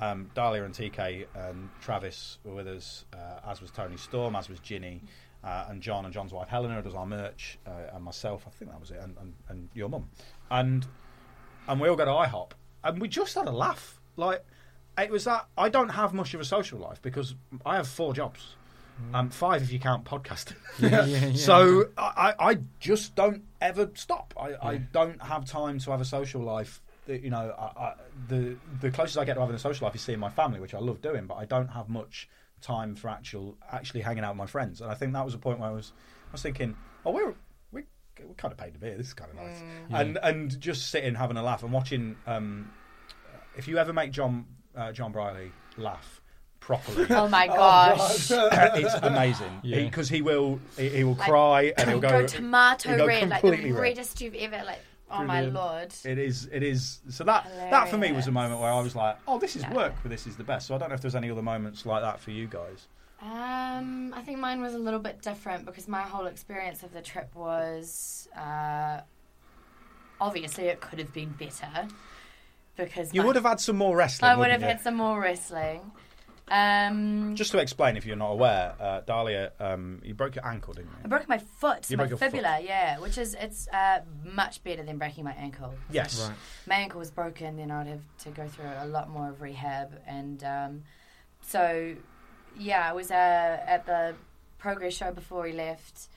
[0.00, 4.48] um, Dahlia and TK and Travis were with us uh, as was Toni Storm as
[4.48, 5.02] was Jinny
[5.44, 8.70] uh, and John and John's wife Helena does our merch uh, and myself I think
[8.70, 10.08] that was it and, and, and your mum
[10.50, 10.86] and
[11.66, 12.50] and we all go to IHOP,
[12.82, 14.00] and we just had a laugh.
[14.16, 14.44] Like
[14.98, 17.34] it was that I don't have much of a social life because
[17.66, 18.56] I have four jobs,
[19.12, 20.56] Um, five if you count podcasting.
[20.78, 21.32] Yeah, yeah, yeah.
[21.50, 24.34] So I, I I just don't ever stop.
[24.40, 26.80] I, I don't have time to have a social life.
[27.06, 27.94] You know, I, I,
[28.28, 30.74] the the closest I get to having a social life is seeing my family, which
[30.74, 31.26] I love doing.
[31.26, 32.28] But I don't have much
[32.62, 34.80] time for actual actually hanging out with my friends.
[34.80, 35.92] And I think that was a point where I was
[36.28, 37.34] I was thinking, oh, we're
[37.72, 37.82] we
[38.26, 38.96] we're kind of paid to be here.
[38.96, 39.60] This is kind of nice.
[39.90, 42.16] And and just sitting having a laugh and watching.
[42.26, 42.70] Um,
[43.56, 46.20] if you ever make John uh, John Brolly laugh
[46.60, 47.06] properly.
[47.10, 48.30] Oh my gosh.
[48.30, 49.84] it's amazing Yeah.
[49.84, 53.42] because he will he, he will cry and he'll go, tomato he'll go red, like
[53.42, 53.80] the completely red.
[53.82, 54.78] reddest you've ever like.
[55.10, 55.94] Oh my lord.
[56.04, 58.96] It is it is so that that for me was a moment where I was
[58.96, 59.74] like, oh, this is Yeah.
[59.74, 60.66] work, but this is the best.
[60.66, 62.88] So I don't know if there's any other moments like that for you guys.
[63.22, 67.00] Um, I think mine was a little bit different because my whole experience of the
[67.00, 69.00] trip was uh,
[70.20, 71.86] obviously it could have been better
[72.76, 74.30] because You my- would have had some more wrestling.
[74.30, 74.66] I would have you?
[74.68, 75.90] had some more wrestling.
[76.48, 80.74] Um, Just to explain, if you're not aware, uh, Dahlia, um, you broke your ankle,
[80.74, 80.96] didn't you?
[81.04, 82.32] I broke my foot, You my broke your foot.
[82.32, 85.72] fibula, yeah, which is it's uh, much better than breaking my ankle.
[85.90, 86.20] Yes.
[86.20, 86.36] Right.
[86.66, 89.98] my ankle was broken, then I'd have to go through a lot more of rehab.
[90.06, 90.82] And um,
[91.40, 91.94] so,
[92.58, 93.14] yeah, I was uh,
[93.66, 94.14] at the
[94.58, 96.08] progress show before he left.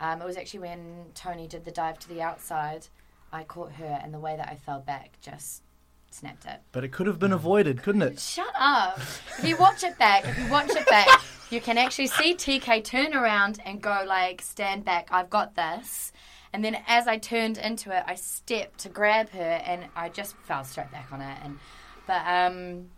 [0.00, 2.88] Um, it was actually when Toni did the dive to the outside.
[3.32, 5.62] I caught her, and the way that I fell back just
[6.10, 6.60] snapped it.
[6.72, 8.18] But it could have been avoided, couldn't it?
[8.18, 8.98] Shut up.
[8.98, 12.84] If you watch it back, if you watch it back, you can actually see TK
[12.84, 16.12] turn around and go like, stand back, I've got this.
[16.52, 20.36] And then as I turned into it, I stepped to grab her and I just
[20.38, 21.38] fell straight back on it.
[21.44, 21.58] And
[22.06, 22.88] but um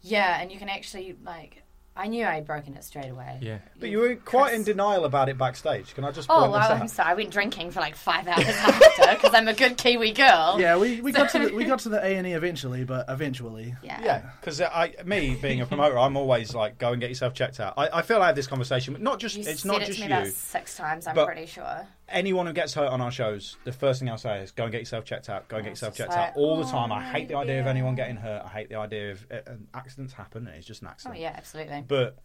[0.00, 1.62] yeah, and you can actually like
[1.96, 3.38] I knew I'd broken it straight away.
[3.40, 3.58] Yeah.
[3.80, 5.94] But you were quite in denial about it backstage.
[5.94, 6.80] Can I just oh, point Oh, this out?
[6.80, 7.10] I'm sorry.
[7.10, 10.56] I went drinking for like five hours after because I'm a good Kiwi girl.
[10.58, 13.06] Yeah, we, we got to the, we got to the A and E eventually, but
[13.08, 13.74] eventually.
[13.82, 14.00] Yeah.
[14.02, 17.60] Yeah, because I, me being a promoter, I'm always like, go and get yourself checked
[17.60, 17.74] out.
[17.76, 19.86] I, I feel I have this conversation, but not just You it's said not it
[19.86, 20.20] just to me you.
[20.20, 21.06] about six times.
[21.06, 21.86] I'm but- pretty sure.
[22.08, 24.72] Anyone who gets hurt on our shows, the first thing I'll say is, go and
[24.72, 25.48] get yourself checked out.
[25.48, 26.92] Go and get yourself checked like, out all the oh, time.
[26.92, 28.42] I hate the idea of anyone getting hurt.
[28.44, 29.40] I hate the idea of uh,
[29.74, 30.46] accidents happen.
[30.46, 31.20] It's just an Oh accident.
[31.20, 31.84] yeah, absolutely.
[31.86, 32.18] But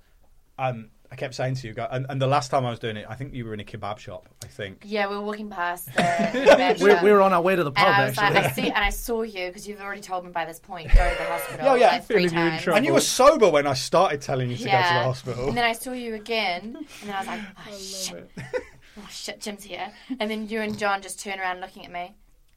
[0.60, 2.96] um, I kept saying to you, go, and, and the last time I was doing
[2.96, 4.30] it, I think you were in a kebab shop.
[4.44, 4.84] I think.
[4.86, 7.04] Yeah, we were walking past the We, shop.
[7.04, 8.36] we were on our way to the pub and I was actually.
[8.42, 10.88] like, I see, and I saw you because you've already told me by this point.
[10.88, 11.68] Go to the hospital.
[11.72, 12.68] Oh, yeah, like three feeling you times.
[12.68, 15.48] And you were sober when I started telling you to go to the hospital.
[15.50, 18.32] And then I saw you again, and then I was like, oh shit,
[18.98, 19.92] oh shit, Jim's here.
[20.20, 22.16] And then you and John just turn around looking at me.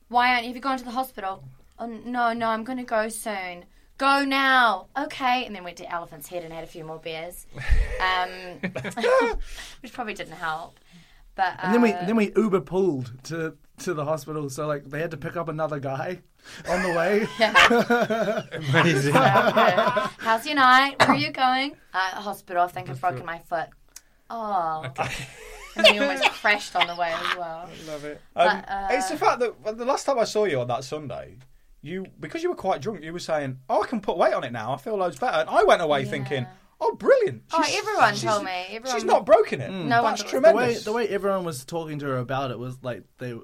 [0.09, 0.49] Why aren't you?
[0.49, 1.45] Have you gone to the hospital?
[1.79, 3.65] Oh no, no, I'm going to go soon.
[3.97, 5.45] Go now, okay.
[5.47, 7.47] And then went to Elephant's Head and had a few more beers,
[8.01, 8.31] um,
[9.81, 10.79] which probably didn't help.
[11.37, 14.85] But And then we uh, then we Uber pulled to to the hospital, so like
[14.85, 16.21] they had to pick up another guy
[16.69, 17.27] on the way.
[18.71, 19.15] Amazing.
[19.15, 20.09] Yeah.
[20.19, 20.97] How's your night?
[21.01, 21.77] Where are you going?
[21.93, 22.63] Uh, hospital.
[22.63, 23.69] I think I've broken my foot.
[24.31, 24.85] Oh.
[25.77, 27.69] And then you almost crashed on the way as well.
[27.69, 28.21] I Love it.
[28.37, 30.69] Um, But, uh, it's the fact that well, the last time I saw you on
[30.69, 31.39] that Sunday,
[31.83, 34.45] you because you were quite drunk, you were saying, "Oh, I can put weight on
[34.45, 34.73] it now.
[34.73, 36.47] I feel loads better." And I went away thinking,
[36.81, 38.67] "Oh, brilliant!" Oh, She's- everyone she's- told me.
[38.71, 39.71] Everyone, She's not broken it.
[39.71, 40.77] No one That's thought- The tremendous.
[40.79, 43.35] way the way everyone was talking to her about it was like they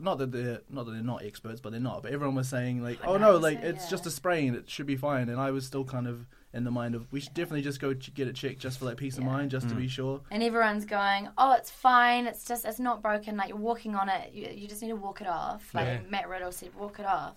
[0.00, 2.02] not that they're not that they're not experts, but they're not.
[2.02, 3.90] But everyone was saying like, I "Oh no, like so, it's yeah.
[3.90, 4.54] just a sprain.
[4.54, 7.20] It should be fine." And I was still kind of in the mind of we
[7.20, 9.30] should definitely just go ch- get it checked just for like peace of Yeah.
[9.30, 9.78] mind, just to Mm.
[9.78, 10.20] be sure.
[10.30, 12.26] And everyone's going, oh, it's fine.
[12.26, 13.36] It's just, it's not broken.
[13.36, 14.32] Like you're walking on it.
[14.32, 15.72] You, you just need to walk it off.
[15.74, 15.98] Like Yeah.
[16.08, 17.34] Matt Riddle said, walk it off.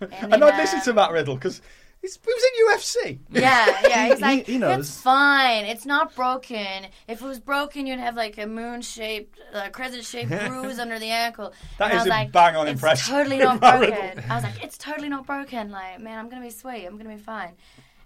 [0.00, 1.60] And, And then, I listened uh, to Matt Riddle because
[2.02, 3.18] he was in UFC.
[3.30, 4.04] Yeah, yeah.
[4.04, 4.78] He- He's like, he- he knows.
[4.88, 5.64] it's fine.
[5.66, 6.86] It's not broken.
[7.08, 11.52] If it was broken, you'd have like a moon-shaped, uh, crescent-shaped bruise under the ankle.
[11.78, 14.30] That and I is was a like, bang-on it's impression totally not Matt broken.
[14.30, 15.70] I was like, it's totally not broken.
[15.70, 16.86] Like, man, I'm gonna be sweet.
[16.86, 17.52] I'm gonna be fine.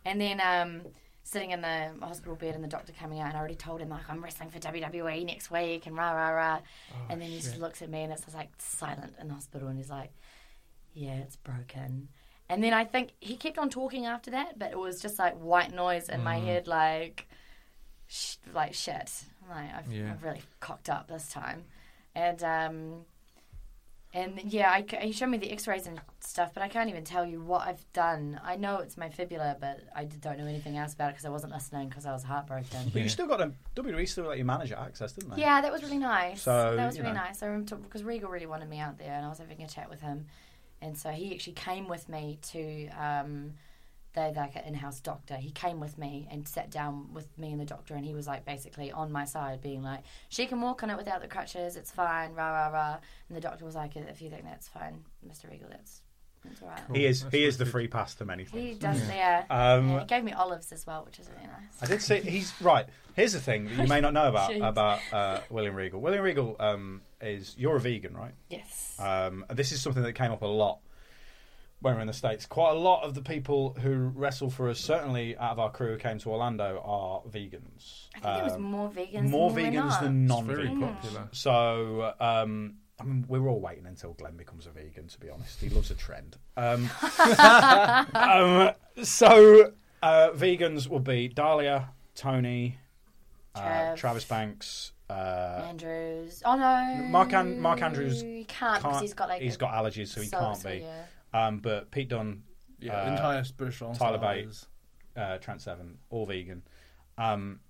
[0.05, 0.83] And then um,
[1.23, 3.89] sitting in the hospital bed and the doctor coming out, and I already told him
[3.91, 6.61] like I'm wrestling for WWE next week and rah rah rah.
[7.09, 9.69] and then he just looks at me and it's just like silent in the hospital,
[9.69, 10.11] and he's like,
[10.95, 12.09] yeah, it's broken.
[12.49, 15.35] And then I think he kept on talking after that, but it was just like
[15.39, 17.29] white noise in my head, like,
[18.09, 19.13] sh- like shit.
[19.49, 20.11] Like, I've, Yeah.
[20.11, 21.65] I've really cocked up this time,
[22.15, 23.05] and um,
[24.13, 27.05] and yeah, I, c- he showed me the X-rays and stuff, but I can't even
[27.05, 28.41] tell you what I've done.
[28.43, 31.29] I know it's my fibula, but I don't know anything else about it because I
[31.29, 32.91] wasn't listening because I was heartbroken.
[32.93, 35.43] But you still got a WWE still let you manage access, didn't they?
[35.43, 36.43] Yeah, that was really nice.
[36.43, 37.21] So, that was really know.
[37.21, 37.43] nice.
[37.43, 39.89] I remember because Regal really wanted me out there, and I was having a chat
[39.89, 40.27] with him,
[40.83, 42.89] and so he actually came with me to.
[42.89, 43.55] Um,
[44.13, 45.37] they like an in-house doctor.
[45.37, 48.27] He came with me and sat down with me and the doctor, and he was
[48.27, 51.77] like basically on my side, being like, "She can walk on it without the crutches.
[51.77, 52.97] It's fine." Rah rah rah.
[53.29, 55.51] And the doctor was like, "If you think that's fine, Mr.
[55.51, 56.01] Regal, that's
[56.51, 56.81] It's alright.
[56.93, 58.63] He is That's he is the free pass to many things.
[58.63, 59.45] He does, yeah.
[59.49, 60.01] Um, yeah.
[60.01, 61.83] He gave me olives as well, which is really nice.
[61.83, 62.87] I did see he's right.
[63.15, 66.01] Here's the thing that you may not know about about uh, William Regal.
[66.01, 68.33] William Regal um, is you're a vegan, right?
[68.49, 68.97] Yes.
[68.99, 70.81] Um, this is something that came up a lot
[71.81, 72.47] when we we're in the states.
[72.47, 75.93] Quite a lot of the people who wrestle for us, certainly out of our crew
[75.93, 78.09] who came to Orlando, are vegans.
[78.17, 79.29] I think it was Um, more vegans.
[79.31, 80.03] more than we're vegans not.
[80.03, 80.95] than It's very non-vegans.
[80.95, 81.29] popular.
[81.33, 85.09] So, um, I mean, we're all waiting until Glenn becomes a vegan.
[85.09, 86.37] To be honest, he loves a trend.
[86.59, 86.91] Um,
[88.15, 88.73] um,
[89.03, 89.73] so,
[90.03, 92.79] uh, vegans will be Dahlia, Toni,
[93.55, 94.93] uh, Travis Banks.
[95.09, 96.43] Uh, Andrews.
[96.45, 97.09] Oh no.
[97.09, 99.43] Mark An- Mark Andrews He can't because he's got like.
[99.43, 100.79] he's got allergies, so he so- can't be.
[100.85, 101.03] yeah.
[101.33, 102.43] Um, but Pete Dunne,
[102.81, 104.47] Yeah, Uh, entire British Strong Tyler Style Bate.
[104.47, 104.67] is-
[105.17, 106.63] uh, Trent Seven, all vegan.
[107.19, 107.61] Um,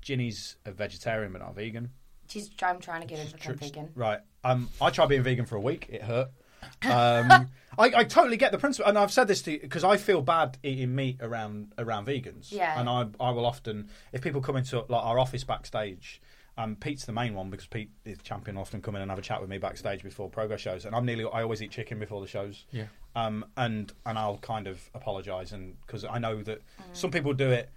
[0.00, 1.90] Jinny's a vegetarian but not vegan.
[2.28, 2.50] She's.
[2.62, 3.90] I'm trying to get her to become Tr- vegan.
[3.94, 4.20] Right.
[4.42, 5.86] Um, I tried being vegan for a week.
[5.90, 6.30] It hurt.
[6.82, 7.48] Um,
[7.78, 10.20] I, I totally get the principle, and I've said this to you because I feel
[10.20, 12.50] bad eating meat around around vegans.
[12.50, 12.80] Yeah.
[12.80, 16.20] And I I will often, if people come into like our office backstage,
[16.58, 18.56] um, Pete's the main one because Pete is champion.
[18.56, 20.96] will Often come in and have a chat with me backstage before progress shows, and
[20.96, 22.64] I'm nearly I always eat chicken before the shows.
[22.72, 22.86] Yeah.
[23.16, 26.84] Um, and and I'll kind of apologise, and because I know that Mm.
[26.92, 27.70] some people do it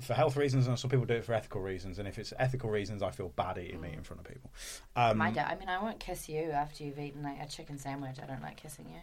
[0.00, 1.98] for health reasons, and some people do it for ethical reasons.
[1.98, 4.50] And if it's ethical reasons, I feel bad eating meat in front of people.
[4.94, 5.50] Um, My dad.
[5.50, 8.18] I mean, I won't kiss you after you've eaten like a chicken sandwich.
[8.22, 9.00] I don't like kissing you.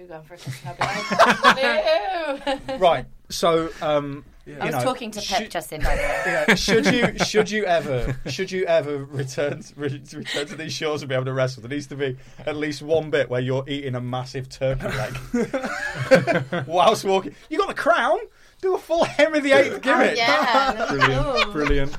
[0.00, 3.04] You're going for a kiss, and I'll be like, "Ew." right.
[3.28, 6.22] So, um, I you was know, talking to Pip should- just then, by the way.
[6.48, 11.02] yeah, should you should you ever should you ever return re- return to these shores
[11.02, 11.60] and be able to wrestle?
[11.62, 16.64] There needs to be at least one bit where you're eating a massive turkey leg
[16.66, 17.34] whilst walking.
[17.50, 18.18] You got the crown.
[18.62, 20.16] Do a full Henry VIII Oh, gimmick.
[20.16, 20.86] yeah.
[20.88, 21.52] Brilliant.
[21.52, 21.96] Brilliant.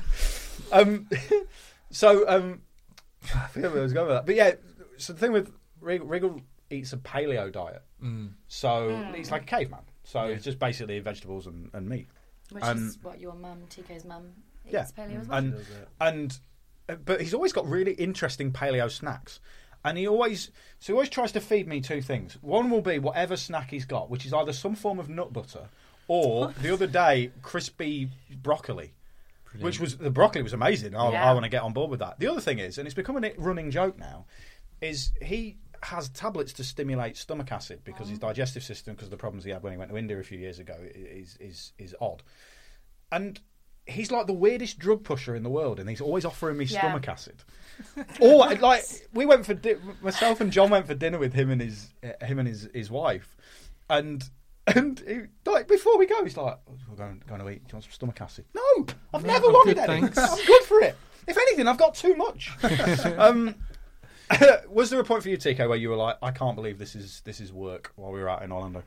[0.72, 1.08] Um,
[1.90, 2.62] so um,
[3.32, 4.26] I forget where I was going with that.
[4.26, 4.52] But yeah,
[4.96, 6.40] so the thing with Regal, Regal
[6.72, 7.82] eats a paleo diet.
[8.48, 9.80] So he's like a caveman.
[10.04, 12.08] So it's just basically vegetables and, and meat.
[12.50, 14.32] Which Um, is what your mum, TK's mum,
[14.64, 14.86] eats Yeah.
[14.96, 15.38] paleo as well.
[15.38, 15.66] and
[16.00, 16.38] and
[16.88, 19.40] uh, but he's always got really interesting paleo snacks.
[19.84, 20.50] And he always
[20.80, 22.34] so he always tries to feed me two things.
[22.42, 25.68] One will be whatever snack he's got, which is either some form of nut butter
[26.08, 28.10] or the other day crispy
[28.42, 28.92] broccoli.
[29.60, 30.94] Which was the broccoli was amazing.
[30.96, 31.30] I, Yeah.
[31.30, 32.18] I want to get on board with that.
[32.18, 34.24] The other thing is, and it's become a running joke now,
[34.80, 39.16] is he has tablets to stimulate stomach acid because his digestive system, because of the
[39.16, 41.94] problems he had when he went to India a few years ago, is is is
[42.00, 42.22] odd.
[43.10, 43.40] And
[43.86, 46.78] he's like the weirdest drug pusher in the world, and he's always offering me Yeah.
[46.80, 47.42] stomach acid.
[48.20, 51.60] or like we went for di- myself and John went for dinner with him and
[51.60, 53.36] his uh, him and his his wife,
[53.90, 54.22] and.
[54.64, 57.64] And he, like before we go, he's like, "Oh, "We're going, going to eat.
[57.66, 60.02] Do you want some stomach acid?" No, I've never wanted good, any.
[60.16, 60.96] I'm good for it.
[61.26, 62.52] If anything, I've got too much.
[63.18, 63.56] um,
[64.68, 66.94] was there a point for you, TK, where you were like, "I can't believe this
[66.94, 68.82] is this is work" while we were out in Orlando?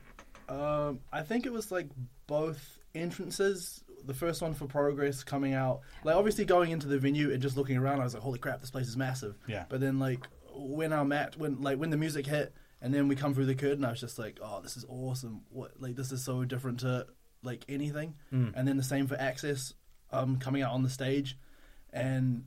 [0.48, 1.88] Um, I think it was like
[2.26, 3.82] both entrances.
[4.04, 7.56] The first one for Progress coming out, like obviously going into the venue and just
[7.56, 9.64] looking around, I was like, "Holy crap, this place is massive!" Yeah.
[9.68, 13.16] But then like when our mat, when like when the music hit, and then we
[13.16, 15.42] come through the curtain, I was just like, "Oh, this is awesome!
[15.50, 17.06] What like this is so different to
[17.42, 18.14] like anything."
[18.54, 19.74] And then the same for Access,
[20.12, 21.36] um, coming out on the stage,
[21.92, 22.44] and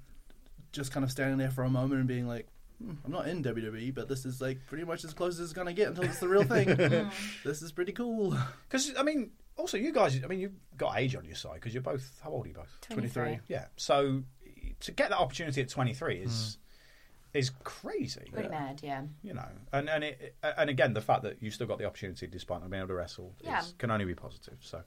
[0.72, 2.47] just kind of standing there for a moment and being like,
[2.82, 5.74] I'm not in WWE, but this is like pretty much as close as it's gonna
[5.74, 6.68] get until it's the real thing.
[7.44, 8.38] this is pretty cool.
[8.68, 11.74] Because I mean, also you guys, I mean, you've got age on your side because
[11.74, 12.20] you're both.
[12.24, 12.78] How old are you both?
[12.90, 13.40] 23.
[13.48, 13.66] Yeah.
[13.76, 14.24] So
[14.82, 16.58] to get that opportunity at 23 is
[17.34, 17.40] mm.
[17.40, 18.30] is crazy.
[18.32, 19.04] Pretty mad, yeah.
[19.24, 22.28] You know, and and it, and again, the fact that you still got the opportunity
[22.28, 23.60] despite not being able to wrestle Yeah.
[23.60, 24.58] is, can only be positive.
[24.62, 24.82] So,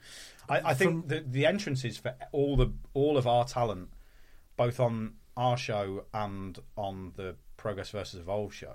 [0.49, 3.91] I, I think the the entrances for all the all of our talent,
[4.57, 8.75] both on our show and on the Progress versus Evolve show,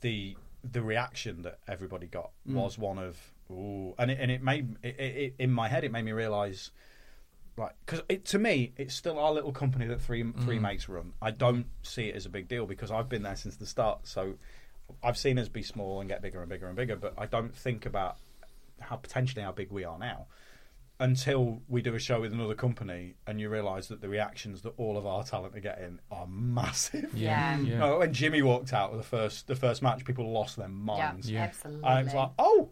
[0.00, 2.54] the the reaction that everybody got mm.
[2.54, 3.18] was one of
[3.50, 6.70] ooh, and it, and it made it, it, in my head it made me realize
[7.56, 10.60] like because to me it's still our little company that three three mm.
[10.60, 11.14] mates run.
[11.20, 14.06] I don't see it as a big deal because i've been there since the start
[14.06, 14.34] so
[15.02, 17.56] i've seen us be small and get bigger and bigger and bigger but i don't
[17.56, 18.18] think about
[18.78, 20.26] how potentially how big we are now
[21.00, 24.74] until we do a show with another company and you realize that the reactions that
[24.76, 27.58] all of our talent are getting are massive Yeah.
[27.58, 27.78] Yeah.
[27.78, 31.28] No, when Jimmy walked out with the first the first match, people lost their minds.
[31.28, 31.44] Yeah.
[31.44, 31.88] absolutely.
[31.88, 32.68] And it's like, oh,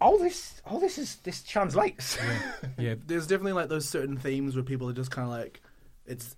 [0.00, 2.16] oh, this, oh, this is this translates.
[2.78, 2.94] Yeah.
[3.06, 5.60] There's definitely like those certain themes where people are just kind of like,
[6.06, 6.36] it's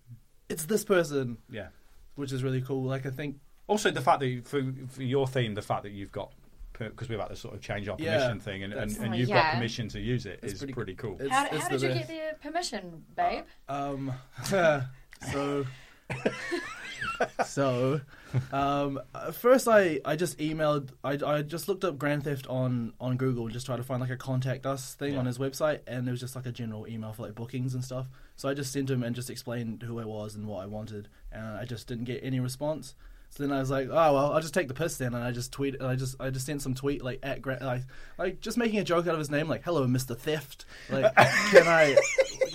[0.48, 1.68] it's this person, yeah.
[2.14, 2.84] which is really cool.
[2.84, 5.92] Like I think Also, the fact that you, for, for your theme, the fact that
[5.92, 6.32] you've got
[6.78, 9.16] because we've had to sort of change our Yeah, permission thing, and, and, and Oh,
[9.16, 9.42] you've yeah.
[9.42, 11.16] got permission to use it It's is pretty- pretty, cool.
[11.20, 12.08] it's, how it's how did you best.
[12.08, 13.44] get the permission, babe?
[13.68, 14.12] Um,
[15.22, 15.64] so
[17.44, 18.00] so,
[18.52, 19.00] um,
[19.32, 23.44] first I, I just emailed, I, I just looked up Grand Theft on, on Google,
[23.44, 26.10] and just tried to find like a contact us thing on his website, and it
[26.10, 28.08] was just like a general email for like bookings and stuff.
[28.36, 31.08] So I just sent him and just explained who I was and what I wanted,
[31.32, 32.94] and I just didn't get any response.
[33.36, 35.30] So then I was like, oh well, I'll just take the piss then, and I
[35.30, 37.82] just tweet, and I just I just sent some tweet like at Gra- like
[38.16, 41.14] like just making a joke out of his name, like hello Mister Theft, like
[41.50, 41.98] can I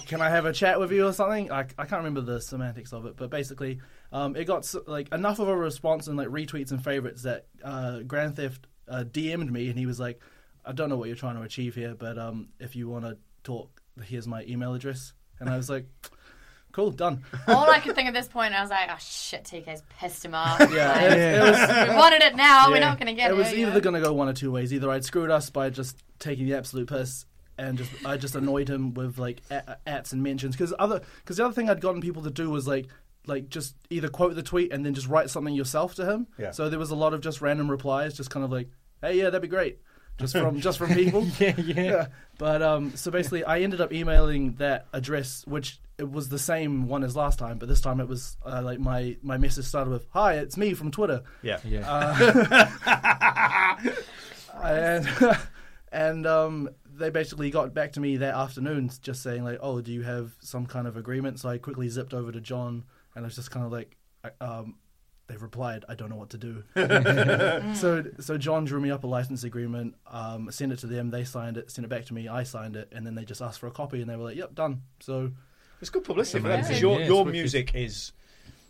[0.07, 1.51] can I have a chat with you or something?
[1.51, 3.79] I, I can't remember the semantics of it, but basically,
[4.11, 7.99] um, it got like enough of a response and like retweets and favorites that uh,
[7.99, 10.19] Grand Theft uh, DM'd me, and he was like,
[10.65, 13.19] I don't know what you're trying to achieve here, but um, if you want to
[13.43, 15.85] talk, here's my email address, and I was like.
[16.71, 17.23] Cool, done.
[17.47, 20.33] All I could think at this point, I was like, oh shit, TK's pissed him
[20.33, 20.59] off.
[20.59, 22.69] Yeah, Like, it, it was We wanted it now.
[22.69, 23.33] We're not going to get it.
[23.33, 23.79] it was either know?
[23.79, 24.73] going to go one or two ways.
[24.73, 27.25] Either I'd screwed us by just taking the absolute piss,
[27.57, 30.55] and just I just annoyed him with like a- ats and mentions.
[30.55, 32.87] Because other because the other thing I'd gotten people to do was like
[33.27, 36.27] like just either quote the tweet and then just write something yourself to him.
[36.37, 36.51] Yeah.
[36.51, 38.69] So there was a lot of just random replies, just kind of like,
[39.01, 39.79] hey, yeah, that'd be great.
[40.21, 41.27] Just from just from people.
[41.39, 42.07] Yeah, yeah.
[42.37, 46.87] But um, so basically, I ended up emailing that address, which it was the same
[46.87, 49.91] one as last time, but this time it was uh, like my my message started
[49.91, 51.59] with, "Hi, it's me from Twitter." Yeah.
[51.63, 52.57] Yeah.
[54.63, 55.07] and
[55.91, 59.91] and um, they basically got back to me that afternoon, just saying like, "Oh, do
[59.91, 62.83] you have some kind of agreement?" So I quickly zipped over to John,
[63.15, 63.95] and I was just kind of like,
[64.39, 64.75] um,
[65.31, 65.85] "They've replied.
[65.87, 66.63] I don't know what to do."
[67.75, 71.09] so so John drew me up a license agreement, um, sent it to them.
[71.09, 72.27] They signed it, sent it back to me.
[72.27, 74.37] I signed it, and then they just asked for a copy, and they were like,
[74.37, 75.31] "Yep, done." So
[75.79, 77.31] It's good publicity for them because your Yeah, your it's wicked.
[77.39, 78.11] music is,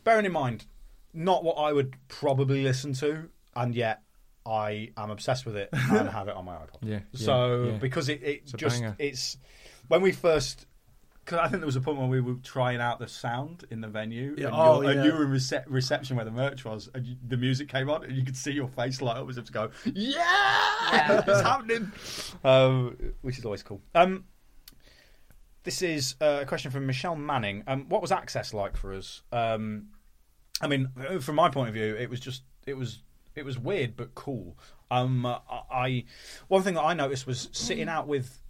[0.04, 0.66] bearing in mind,
[1.14, 4.02] not what I would probably listen to, and yet
[4.46, 6.78] I am obsessed with it and have it on my iPod.
[6.84, 7.78] Yeah, yeah, So yeah.
[7.80, 8.96] because it, it It's just banger.
[8.98, 9.38] it's
[9.88, 10.66] when we first.
[11.24, 13.80] Because I think there was a point when we were trying out the sound in
[13.82, 16.66] the venue, Yeah, and, oh, you and you were in rece- reception where the merch
[16.66, 19.30] was, and you, the music came on, and you could see your face light up
[19.30, 20.14] as if to go, "Yeah,
[20.92, 21.24] Yeah.
[21.28, 21.92] it's happening,"
[22.44, 23.82] um, which is always cool.
[23.94, 24.26] Um,
[25.64, 27.64] this is uh, a question from Michelle Manning.
[27.68, 29.22] Um, what was access like for us?
[29.32, 29.90] Um,
[30.60, 30.90] I mean,
[31.22, 33.04] from my point of view, it was just it was
[33.36, 34.58] it was weird but cool.
[34.90, 35.40] Um, I
[35.72, 36.04] I-
[36.48, 38.41] one thing that I noticed was sitting out with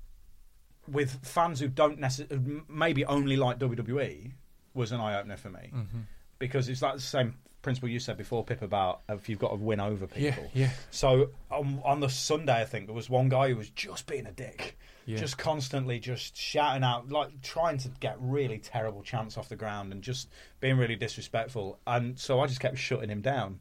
[0.87, 4.31] with fans who don't necessarily maybe only like WWE
[4.73, 5.99] was an eye opener for me mm-hmm.
[6.39, 9.55] because it's like the same principle you said before, Pip, about if you've got to
[9.55, 10.49] win over Yeah, people.
[10.53, 10.71] yeah.
[10.89, 14.25] So on, on the Sunday, I think there was one guy who was just being
[14.25, 15.17] a dick, Yeah.
[15.17, 19.91] just constantly just shouting out, like trying to get really terrible chants off the ground
[19.91, 20.29] and just
[20.59, 21.79] being really disrespectful.
[21.85, 23.59] And so I just kept shutting him down.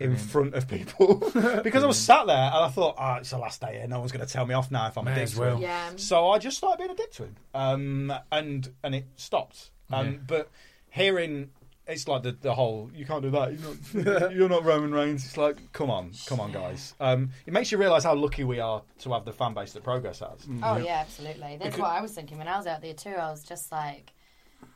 [0.00, 1.16] In front of people
[1.62, 3.86] because I was sat there and I thought, oh, it's the last day here.
[3.86, 5.40] No one's going to tell me off now if I'm May a dick as to
[5.40, 5.56] well.
[5.56, 5.62] him.
[5.62, 5.90] Yeah.
[5.96, 9.70] So I just started being a dick to him, um, and and it stopped.
[9.92, 10.18] Um, Yeah.
[10.26, 10.50] But
[10.90, 11.50] hearing
[11.86, 13.52] it's like the the whole you can't do that.
[13.92, 15.24] You're not, you're not Roman Reigns.
[15.24, 16.94] It's like come on, come on, guys.
[17.00, 19.84] Um, it makes you realise how lucky we are to have the fan base that
[19.84, 20.46] Progress has.
[20.62, 21.58] Oh yeah, absolutely.
[21.58, 23.10] That's Because- what I was thinking when I was out there too.
[23.10, 24.12] I was just like,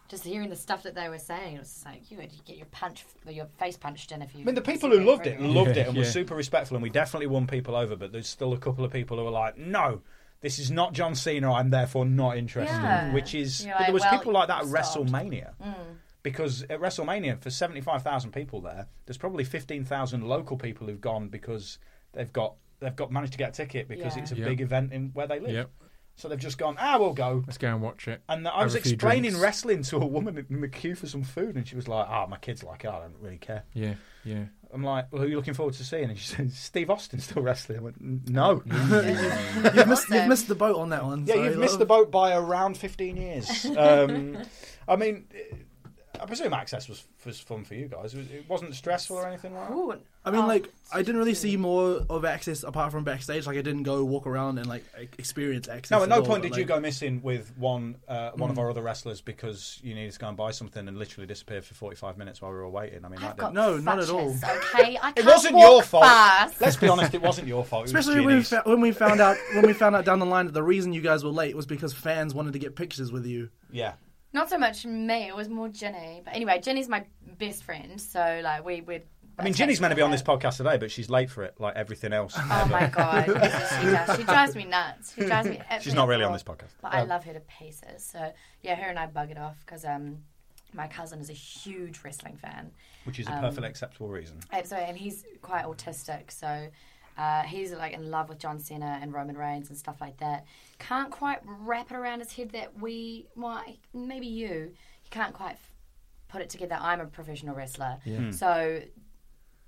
[0.09, 1.57] just hearing the stuff that they were saying.
[1.57, 4.43] It was like you would get your punch, your face punched in if you.
[4.43, 6.83] I mean, the people who loved it loved Yeah, it and were super respectful, and
[6.83, 7.97] we definitely won people over.
[7.97, 10.03] But there's still a couple of people who are like, no.
[10.43, 11.51] This is not John Cena.
[11.53, 12.75] I'm therefore not interested.
[12.75, 13.13] Yeah.
[13.15, 15.07] Which is, You're but like, there was well, people like that at stopped.
[15.11, 15.55] WrestleMania.
[15.65, 15.75] Mm.
[16.23, 20.87] because at WrestleMania for seventy five thousand people there, there's probably fifteen thousand local people
[20.89, 21.79] who've gone because
[22.13, 24.23] they've got they've got managed to get a ticket because Yeah.
[24.23, 24.47] it's a Yep.
[24.49, 25.51] big event in where they live.
[25.53, 25.71] Yep.
[26.19, 27.45] So they've just gone, ah, we'll go.
[27.47, 28.23] Let's go and watch it.
[28.27, 29.39] And I was explaining drinks.
[29.39, 32.27] wrestling to a woman in the queue for some food, and she was like, "Ah,
[32.27, 32.89] my kids like it.
[32.89, 33.95] I don't really care." Yeah,
[34.25, 34.45] yeah.
[34.73, 37.21] I'm like, "Well, who are you looking forward to seeing?" And she said, "Steve Austin
[37.21, 41.27] still wrestling." I went, "No." you've missed, you've missed the boat on that one.
[41.27, 43.67] Yeah, so- you've missed the boat by around 15 years.
[43.77, 44.39] Um,
[44.89, 45.27] I mean,
[46.19, 48.15] I presume access was, was fun for you guys.
[48.15, 49.75] It was- It wasn't stressful or anything like that.
[49.75, 53.47] Ooh, I mean, oh, like, I didn't really see more of access apart from backstage.
[53.47, 54.85] Like, I didn't go walk around and like
[55.19, 55.97] experience access.
[55.97, 58.59] No, at no all, point but, did you go missing with one uh, one of
[58.59, 61.75] our other wrestlers because you needed to go and buy something and literally disappeared for
[61.75, 63.05] 45 minutes while we were waiting.
[63.05, 63.55] I mean, I've that got didn't...
[63.55, 64.31] No, not at all.
[64.31, 66.05] Okay, I It can't wasn't walk your fault.
[66.05, 66.61] Fast.
[66.61, 67.83] Let's be honest, it wasn't your fault.
[67.83, 70.19] It was Especially when we, fa- when we found out when we found out down
[70.19, 72.75] the line that the reason you guys were late was because fans wanted to get
[72.75, 73.49] pictures with you.
[73.71, 73.93] Yeah.
[74.33, 75.29] Not so much me.
[75.29, 76.21] It was more Jinny.
[76.23, 77.05] But anyway, Jinny's my
[77.39, 79.03] best friend, so like we would.
[79.39, 81.55] I mean, Jinny's meant to be on this podcast today, but she's late for it,
[81.59, 82.35] like everything else.
[82.37, 83.33] Oh my god, she
[83.91, 84.17] does.
[84.17, 85.15] She drives me nuts.
[85.15, 85.61] She drives me.
[85.81, 86.71] She's not really on this podcast.
[86.81, 88.05] But I Um, love her to pieces.
[88.05, 88.33] So
[88.63, 90.19] yeah, her and I bug it off because um,
[90.73, 92.71] my cousin is a huge wrestling fan.
[93.05, 94.39] Which is a Um, perfectly acceptable reason.
[94.53, 96.69] Absolutely, and he's quite autistic, so
[97.19, 100.45] uh, he's like in love with John Cena and Roman Reigns and stuff like that.
[100.79, 103.63] Can't quite wrap it around his head that we, well,
[103.95, 105.73] maybe you, you can't quite f-
[106.29, 106.77] put it together.
[106.81, 108.31] I'm a professional wrestler, Hmm.
[108.33, 108.83] so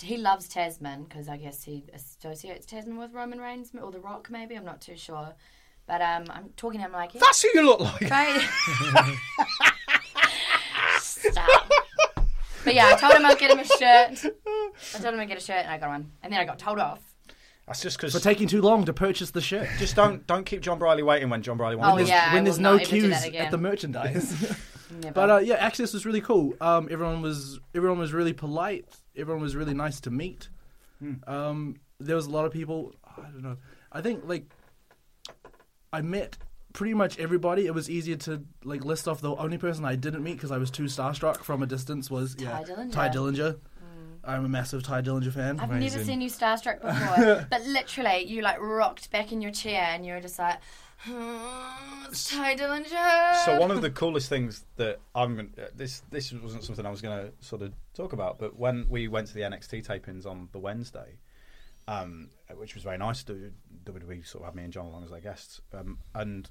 [0.01, 4.29] he loves Tasman because I guess he associates Tasman with Roman Reigns or The Rock.
[4.31, 5.35] Maybe I'm not too sure,
[5.87, 8.11] but um, I'm talking to him like, That's who you look like.
[8.11, 8.49] Right.
[11.01, 11.71] Stop.
[12.65, 14.35] But yeah, I told him I'd get him a shirt.
[14.95, 16.11] I told him I'd get a shirt, and I got one.
[16.23, 17.01] And then I got told off.
[17.67, 18.13] That's just because.
[18.13, 18.25] For because.
[18.25, 19.69] taking too long to purchase the shirt.
[19.79, 22.09] Just don't don't keep John Brolly waiting when John Brolly Oh wants.
[22.09, 23.45] yeah, I when will there's not no ever do queues again.
[23.47, 24.57] at the merchandise.
[25.03, 25.13] Never.
[25.13, 26.55] but uh, yeah, Access was really cool.
[26.63, 28.87] Um, everyone was everyone was really polite.
[29.19, 30.49] Everyone was really nice to meet.
[31.27, 32.95] Um, there was a lot of people.
[33.05, 33.57] I don't know.
[33.93, 34.45] I think like
[35.93, 36.39] I met
[36.73, 37.67] pretty much everybody.
[37.67, 40.59] It was easier to like list off the only person I didn't meet because I
[40.59, 42.93] was too starstruck from a distance was yeah, Tye Dillinger.
[42.93, 43.59] Tye Dillinger.
[44.25, 45.59] I'm a massive Tye Dillinger fan.
[45.61, 45.99] I've Amazing.
[45.99, 50.05] never seen you starstruck before, but literally, you like rocked back in your chair, and
[50.05, 50.61] you were just like, "Hmm,
[52.11, 56.65] "It's Tye Dillinger." So one of the coolest things that I'm uh, this this wasn't
[56.65, 59.43] something I was going to sort of talk about, but when we went to the
[59.43, 61.19] NXT tapings on the Wednesday,
[61.87, 63.53] um, which was very nice, to
[63.85, 66.51] WWE sort of had me and John along as their guests, um, and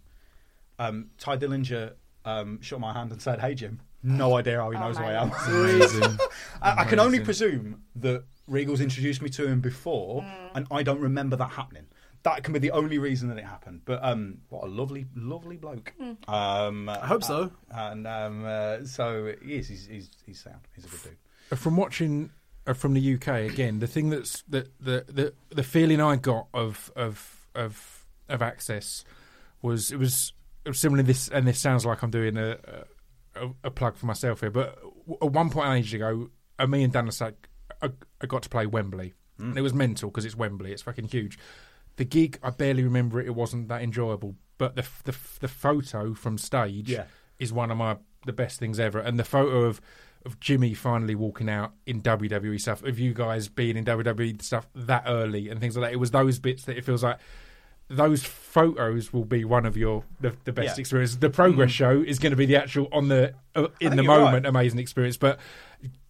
[0.80, 1.94] um, Tye Dillinger
[2.26, 5.04] um, shook my hand and said, "Hey Jim." No idea how he Oh knows who
[5.04, 5.32] I am.
[5.48, 6.20] Amazing.
[6.62, 10.52] I, I can only presume that Regal's introduced me to him before, Mm.
[10.56, 11.88] and I don't remember that happening.
[12.36, 13.82] That can be the only reason that it happened.
[13.86, 15.94] But um, what a lovely, lovely bloke.
[16.02, 16.18] Mm.
[16.28, 17.52] Um, I hope so.
[17.72, 19.68] and um, uh, so he is.
[19.68, 20.62] He's, he's he's sound.
[20.76, 21.04] He's a good
[21.50, 21.60] dude.
[21.60, 22.32] from watching
[22.68, 26.48] uh, from the UK again, the thing that's the the the, the feeling I got
[26.54, 29.06] of of of of access
[29.62, 30.34] was it was
[30.66, 32.58] it was similar this, and this sounds like I'm doing a
[33.36, 34.78] a, a plug for myself here, but
[35.22, 37.34] at one point ages ago, uh, me and Dan Lasak,
[37.82, 37.90] I,
[38.22, 41.40] I got to play Wembley, and it was mental because it's Wembley, it's fucking huge.
[41.98, 46.14] The gig, I barely remember it; it wasn't that enjoyable, but the the the photo
[46.14, 47.06] from stage Yeah.
[47.40, 49.00] is one of my the best things ever.
[49.00, 49.82] And the photo of
[50.26, 54.68] of Jimmy finally walking out in WWE stuff, of you guys being in WWE stuff
[54.76, 55.94] that early and things like that.
[55.94, 57.18] It was those bits that it feels like
[57.90, 60.74] those photos will be one of your the, the best Yeah.
[60.74, 60.80] Mm.
[60.80, 61.20] experiences.
[61.20, 64.44] The progress show is going to be the actual on the uh, in the moment
[64.44, 64.46] right.
[64.46, 65.40] amazing experience, but.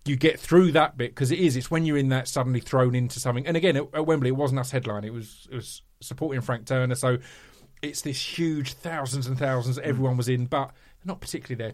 [0.07, 1.55] You get through that bit because it is.
[1.55, 3.45] It's when you're in that suddenly thrown into something.
[3.45, 5.03] And again, at, at Wembley, it wasn't us headline.
[5.03, 6.95] It was it was supporting Frank Turner.
[6.95, 7.17] So
[7.81, 9.83] it's this huge thousands and thousands mm.
[9.83, 10.71] everyone was in, but
[11.03, 11.73] not particularly there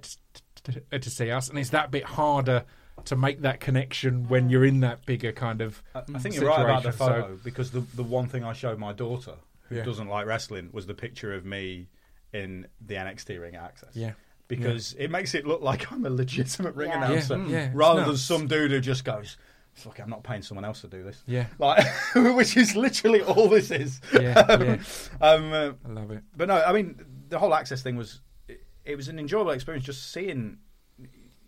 [0.64, 1.50] to, to, to see us.
[1.50, 2.66] And it's that bit harder
[3.06, 5.82] to make that connection when you're in that bigger kind of.
[5.96, 8.80] I, I think you're right about the photo because the the one thing I showed
[8.80, 9.36] my daughter
[9.70, 9.84] who Yeah.
[9.84, 11.88] doesn't like wrestling was the picture of me
[12.32, 13.96] in the NXT ring Access.
[13.96, 14.14] Yeah.
[14.58, 17.06] Because it makes it look like I'm a legitimate ring Yeah.
[17.06, 19.38] announcer Yeah, yeah, rather than some dude who just goes.
[19.74, 21.24] Fuck, I'm not paying someone else to do this.
[21.26, 21.48] Yeah.
[21.58, 21.84] like,
[22.16, 24.00] which is literally all this is.
[24.14, 24.78] Yeah, um, yeah.
[25.22, 26.24] um, uh, I love it.
[26.38, 29.86] but no, I mean the whole access thing was it, it was an enjoyable experience
[29.86, 30.58] just seeing.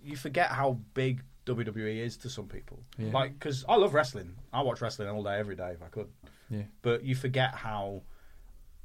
[0.03, 2.83] You forget how big WWE is to some people.
[2.97, 3.11] Yeah.
[3.11, 6.07] Like because I love wrestling, I watch wrestling all day, every day if I could.
[6.49, 6.63] Yeah.
[6.81, 8.01] But you forget how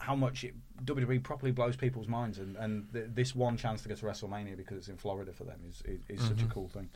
[0.01, 3.88] how much it, WWE properly blows people's minds, and and th- this one chance to
[3.88, 6.48] go to WrestleMania because it's in Florida for them is is, is such a Mm-hmm.
[6.53, 6.88] cool thing.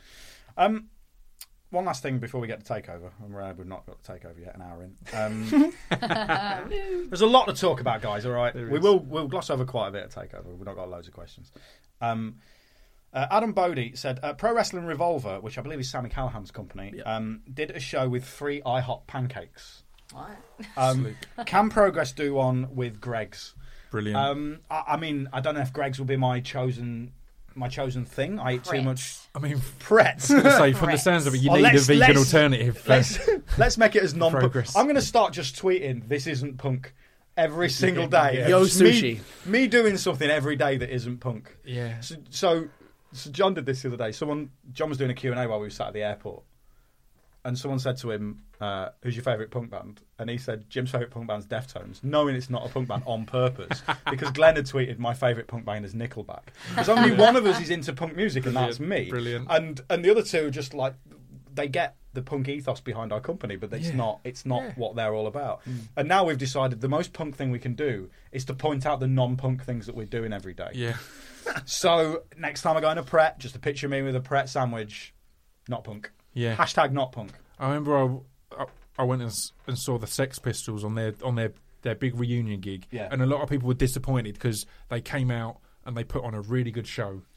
[0.57, 0.89] Um,
[1.71, 4.39] one last thing before we get to takeover, and we're, we've not got to takeover
[4.39, 4.95] yet, an hour in.
[5.13, 5.73] Um,
[7.09, 8.25] there's a lot to talk about, guys.
[8.25, 10.45] All right, we will we'll gloss over quite a bit at takeover.
[10.55, 11.51] We've not got loads of questions.
[12.01, 12.35] Um,
[13.13, 17.01] uh, Adam Bodie said uh, Pro Wrestling Revolver, which I believe is Sami Callihan's company,
[17.03, 19.83] um, did a show with three IHOP pancakes.
[20.13, 20.29] What?
[20.77, 23.53] Um, can Progress do one with Greggs?
[23.91, 24.17] Brilliant.
[24.17, 27.11] Um, I, I mean, I don't know if Greggs will be my chosen
[27.57, 28.37] my chosen thing.
[28.37, 30.21] I ate too much I mean, Pret.
[30.21, 32.83] say from the sounds of it, you Oh, need a let's- vegan let's- alternative.
[32.87, 34.31] let's let's make it as non.
[34.31, 34.75] Progress.
[34.75, 36.07] I'm going to start just tweeting.
[36.09, 36.93] This isn't punk.
[37.37, 38.47] Every single day.
[38.49, 39.45] Yo, Just me- sushi.
[39.45, 41.55] Me, doing something every day that isn't punk.
[41.65, 41.99] yeah.
[42.01, 42.67] So, so,
[43.13, 44.11] so John did this the other day.
[44.13, 46.43] Someone, John was doing a Q and A while we were sat at the airport,
[47.45, 50.91] and someone said to him, uh, "Who's your favourite punk band?" And he said, "Jim's
[50.91, 54.65] favourite punk band's Deftones," knowing it's not a punk band on purpose because Glenn had
[54.65, 56.43] tweeted, "My favourite punk band is Nickelback."
[56.75, 59.09] There's only one of us is into punk music, and that's me.
[59.09, 59.47] Brilliant.
[59.49, 60.95] And and the other two are just like
[61.53, 63.95] they get the punk ethos behind our company, but it's Yeah.
[63.95, 64.73] not it's not Yeah.
[64.75, 65.61] what they're all about.
[65.95, 68.99] And now we've decided the most punk thing we can do is to point out
[68.99, 70.69] the non-punk things that we're doing every day.
[70.73, 70.95] Yeah.
[71.65, 74.21] So next time I go in a Pret, just a picture of me with a
[74.21, 75.13] Pret sandwich,
[75.67, 76.11] not punk.
[76.35, 76.55] Yeah.
[76.55, 77.31] Hashtag not punk.
[77.57, 78.65] I remember I, I,
[78.99, 82.15] I went and, s- and saw the Sex Pistols on their on their, their big
[82.19, 83.07] reunion gig, Yeah.
[83.11, 86.33] and a lot of people were disappointed because they came out and they put on
[86.35, 87.21] a really good show.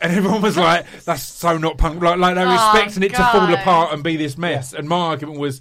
[0.00, 3.10] And everyone was like, "That's so not punk." Like, like they were Oh, expecting it
[3.16, 3.54] to fall God.
[3.54, 4.72] apart and be this mess.
[4.72, 5.60] And my argument was,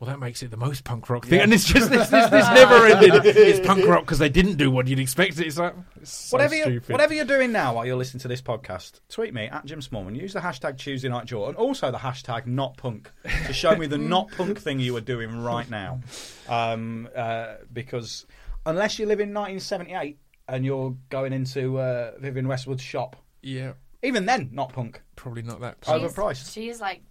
[0.00, 2.46] well, that makes it the most punk rock thing, and it's just this, this, this
[2.54, 3.26] never ended.
[3.36, 5.40] It's punk rock because they didn't do what you'd expect.
[5.40, 6.90] It's like it's so whatever, you, stupid.
[6.92, 10.14] whatever you're doing now while you're listening to this podcast, tweet me at Jim Smallman.
[10.14, 13.10] Use the hashtag Tuesday Night Jaw and also the hashtag Not Punk
[13.46, 16.00] to show me the not punk thing you are doing right now.
[16.48, 18.24] Um, uh, because
[18.66, 20.18] unless you live in 1978
[20.48, 23.72] and you're going into uh, Vivienne Westwood's shop, Yeah,
[24.02, 25.02] even then, not punk.
[25.16, 25.78] probably not that.
[25.84, 26.52] She's- Overpriced.
[26.54, 27.02] She is like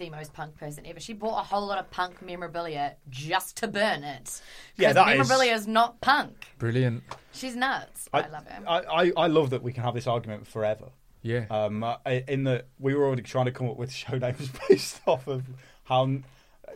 [0.00, 0.98] the most punk person ever.
[0.98, 4.40] She bought a whole lot of punk memorabilia just to burn it.
[4.76, 6.46] Yeah, 'Cause that is- memorabilia is not punk.
[6.58, 7.04] Brilliant.
[7.32, 8.08] She's nuts.
[8.12, 8.62] I, love her.
[8.68, 10.86] I, I, I love that we can have this argument forever.
[11.22, 11.44] Yeah.
[11.50, 11.96] Um, uh,
[12.26, 15.44] in that we were already trying to come up with show names based off of
[15.84, 16.10] how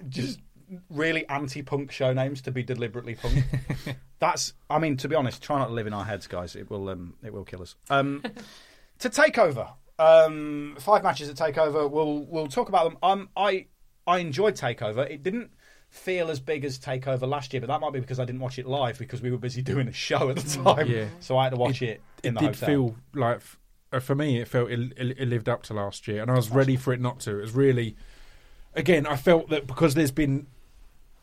[0.09, 0.39] just
[0.91, 3.45] really anti-punk show names to be deliberately punk.
[4.19, 6.55] That's, I mean, to be honest, try not to live in our heads, guys.
[6.57, 7.75] It will, um, it will kill us.
[7.91, 8.23] Um,
[8.99, 11.91] to Takeover, um, five matches at Takeover.
[11.91, 12.99] We'll we'll talk about them.
[13.03, 13.67] Um, I
[14.07, 15.09] I enjoyed Takeover.
[15.09, 15.51] It didn't
[15.89, 18.59] feel as big as Takeover last year, but that might be because I didn't watch
[18.59, 20.89] it live because we were busy doing a show at the time.
[20.89, 21.07] Yeah.
[21.21, 22.69] So I had to watch it, in it the did hotel.
[22.69, 23.41] feel like
[23.93, 26.35] uh, for me it felt it, it, it lived up to last year and i
[26.35, 27.95] was ready for it not to it was really
[28.75, 30.49] again i felt that because there's been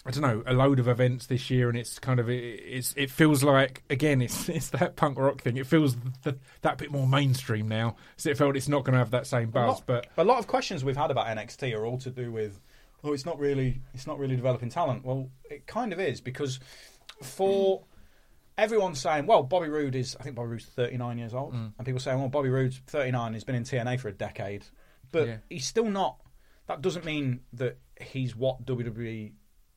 [0.05, 2.93] i don't know a load of events this year and it's kind of it, it's
[2.97, 6.91] it feels like again it's it's that punk rock thing it feels th- that bit
[6.91, 9.67] more mainstream now so it felt it's not going to have that same a buzz
[9.77, 12.59] lot, but a lot of questions we've had about NXT are all to do with,
[13.03, 15.03] oh, it's not really, it's not really developing talent.
[15.05, 16.59] Well, it kind of is because
[17.21, 17.83] for
[18.57, 21.73] everyone saying, well, Bobby Roode is, I think Bobby Roode's 39 years old, Mm.
[21.77, 24.65] and people saying, well, Bobby Roode's 39, he's been in TNA for a decade,
[25.11, 25.37] but Yeah.
[25.49, 26.17] he's still not.
[26.67, 29.31] That doesn't mean that he's what WWE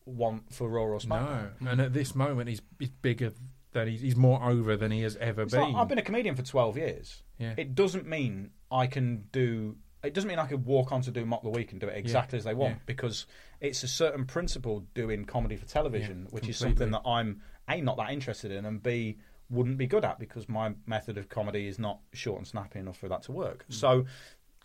[0.06, 1.50] want for Raw or SmackDown.
[1.60, 3.32] no and at this moment he's, he's bigger
[3.72, 6.02] than he's, he's more over than he has ever It's been like, I've been a
[6.02, 7.22] comedian for 12 years.
[7.38, 7.54] Yeah.
[7.56, 9.76] It doesn't mean I can do.
[10.04, 11.96] It doesn't mean I could walk on to do Mock the Week and do it
[11.96, 12.80] exactly as they want Yeah.
[12.86, 13.26] because
[13.60, 17.80] it's a certain principle doing comedy for television, Yeah, which is something that I'm a
[17.80, 19.16] not that interested in and b
[19.50, 22.98] wouldn't be good at because my method of comedy is not short and snappy enough
[22.98, 23.64] for that to work.
[23.70, 23.74] Mm.
[23.74, 24.04] So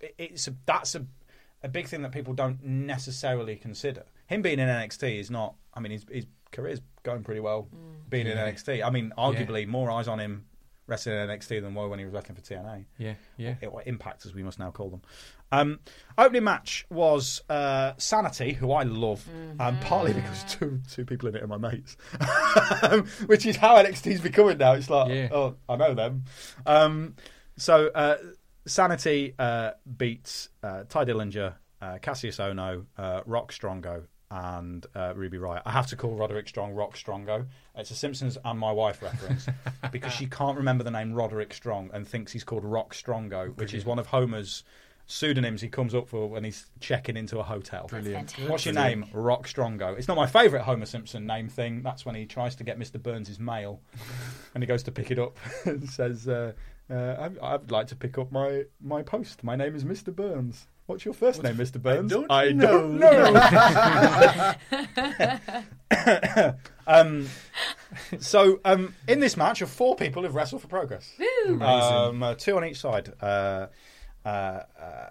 [0.01, 1.05] it- it's a, that's a
[1.63, 4.03] a big thing that people don't necessarily consider.
[4.29, 5.55] Him being in NXT is not.
[5.73, 7.67] I mean, his, his career's going pretty well
[8.09, 8.85] being in NXT.
[8.85, 10.45] I mean, arguably more eyes on him
[10.87, 12.85] wrestling in NXT than were when he was wrestling for TNA.
[12.97, 15.01] yeah yeah Or Impact, as we must now call them.
[15.51, 15.79] Um,
[16.17, 19.23] opening match was uh, Sanity, who I love,
[19.59, 21.95] um, partly because two two people in it are my mates,
[22.83, 24.73] um, which is how NXT's becoming now.
[24.73, 25.29] It's like, Yeah.
[25.31, 26.25] oh, I know them.
[26.65, 27.15] Um,
[27.57, 28.17] so uh,
[28.65, 35.37] Sanity uh, beats uh, Tye Dillinger, uh, Cassius Ohno, uh, Rock Strongo, and uh, Ruby
[35.37, 35.63] Riot.
[35.65, 37.45] I have to call Roderick Strong Rock Strongo.
[37.75, 39.47] It's a Simpsons and my wife reference
[39.91, 43.73] because she can't remember the name Roderick Strong and thinks he's called Rock Strongo, which
[43.73, 44.63] is one of Homer's
[45.07, 47.87] pseudonyms he comes up for when he's checking into a hotel.
[47.87, 48.31] Brilliant.
[48.47, 49.05] What's your name?
[49.11, 49.97] Rock Strongo.
[49.97, 51.81] It's not my favourite Homer Simpson name thing.
[51.81, 53.01] That's when he tries to get Mr.
[53.01, 53.81] Burns' mail
[54.53, 56.53] and he goes to pick it up and says, uh,
[56.89, 59.43] uh, I- I'd like to pick up my, my post.
[59.43, 60.15] My name is Mr.
[60.15, 60.67] Burns.
[60.87, 61.79] What's your first name, Mr.
[61.81, 62.11] Burns?
[62.11, 62.99] don't I know." don't
[66.49, 66.55] know.
[66.87, 67.27] um,
[68.19, 71.11] so, um, in this match, of four people who've wrestled for progress.
[71.47, 73.11] Um, uh, two on each side.
[73.21, 73.67] Uh,
[74.25, 75.09] uh, uh,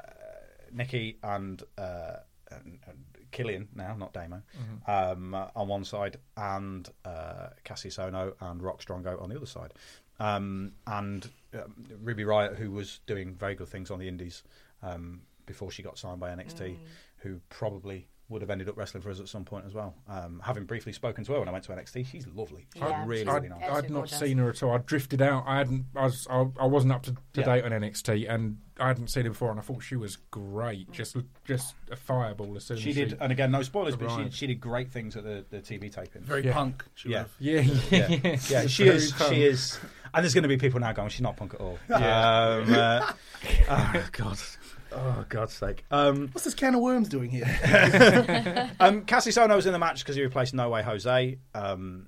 [0.72, 2.16] Nikki and, uh,
[2.50, 2.98] and, and
[3.30, 4.42] Killian now, not Damo,
[4.86, 9.46] um, uh, on one side, and uh, Cassius Ohno and Rock Strongo on the other
[9.46, 9.72] side.
[10.20, 14.42] Um, and um, Ruby Riot, who was doing very good things on the Indies
[14.82, 16.76] um, before she got signed by NXT,
[17.18, 19.94] who probably would have ended up wrestling for us at some point as well.
[20.06, 22.66] Um, having briefly spoken to her when I went to NXT, she's lovely.
[22.74, 23.62] She's Yeah, really, she's really I'd, nice.
[23.62, 24.18] Absolutely I'd not gorgeous.
[24.18, 24.72] seen her at all.
[24.72, 25.44] I drifted out.
[25.46, 25.86] I hadn't.
[25.96, 26.26] I was.
[26.28, 27.44] I, I wasn't up to, to Yeah.
[27.46, 29.50] date on NXT, and I hadn't seen her before.
[29.50, 30.92] And I thought she was great.
[30.92, 31.16] Just,
[31.46, 34.46] just a fireball as soon She as did, and again, no spoilers, but she, she
[34.46, 36.20] did great things at the, the TV taping.
[36.20, 36.52] Very Yeah.
[36.52, 36.84] punk.
[36.96, 37.18] She Yeah.
[37.22, 37.60] would've- Yeah,
[37.90, 38.66] yeah, yeah, yeah.
[38.66, 39.12] She is.
[39.12, 39.32] punk.
[39.32, 39.78] She is.
[40.14, 41.78] And there's going to be people now going, she's not punk at all.
[41.90, 43.12] Um, uh,
[43.70, 44.38] oh God,
[44.92, 45.84] oh God's sake.
[45.90, 48.70] Um, What's this can of worms doing here?
[48.80, 51.38] um, Cassius Ohno was in the match because he replaced No Way Jose.
[51.54, 52.06] Um,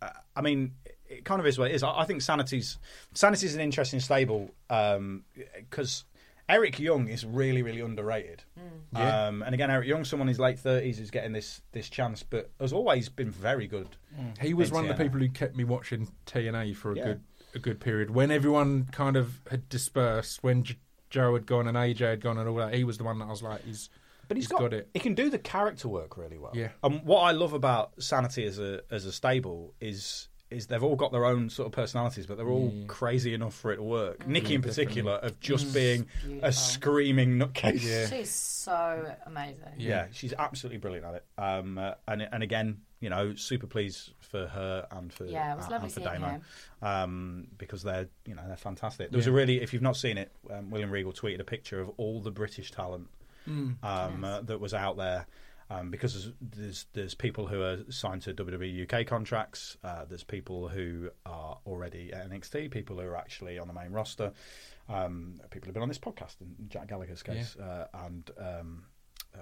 [0.00, 0.72] uh, I mean,
[1.08, 1.82] it kind of is what it is.
[1.82, 2.78] I, I think Sanity's
[3.14, 6.04] Sanity's an interesting stable because
[6.50, 8.42] Eric Young is really, really underrated.
[8.92, 9.26] Yeah.
[9.28, 12.22] Um, and again, Eric Young, someone in his late thirties, is getting this this chance,
[12.22, 13.88] but has always been very good.
[14.40, 17.04] He was in one of the people who kept me watching TNA for a Yeah.
[17.04, 17.20] good
[17.54, 18.10] a good period.
[18.10, 20.76] When everyone kind of had dispersed, when J-
[21.08, 23.24] Joe had gone and AJ had gone and all that, he was the one that
[23.24, 23.90] I was like, he's
[24.28, 24.88] But he's He's got, got it.
[24.94, 26.52] He can do the character work really well.
[26.54, 26.68] Yeah.
[26.84, 30.96] And what I love about Sanity as a as a stable is is they've all
[30.96, 32.84] got their own sort of personalities, but they're all Yeah.
[32.88, 34.26] crazy enough for it to work.
[34.26, 36.06] Nikki Yeah, in particular of just being
[36.42, 37.82] a screaming nutcase.
[37.84, 38.06] Yeah.
[38.08, 39.74] She's so amazing.
[39.78, 41.24] Yeah, she's absolutely brilliant at it.
[41.38, 45.56] Um, uh, and and again, you know, super pleased for her and for Yeah, it
[45.56, 46.40] was uh, lovely and for Damo,
[46.82, 46.86] her.
[46.88, 49.10] um, because they're you know they're fantastic.
[49.10, 51.80] There was a really, if you've not seen it, um, William Regal tweeted a picture
[51.80, 53.08] of all the British talent
[53.46, 55.26] um, uh, that was out there.
[55.72, 59.76] Um, because there's, there's people who are signed to WWE UK contracts.
[59.84, 62.72] Uh, there's people who are already at NXT.
[62.72, 64.32] People who are actually on the main roster.
[64.88, 68.82] Um, people who've been on this podcast in Jack Gallagher's case, uh, and um,
[69.32, 69.38] uh,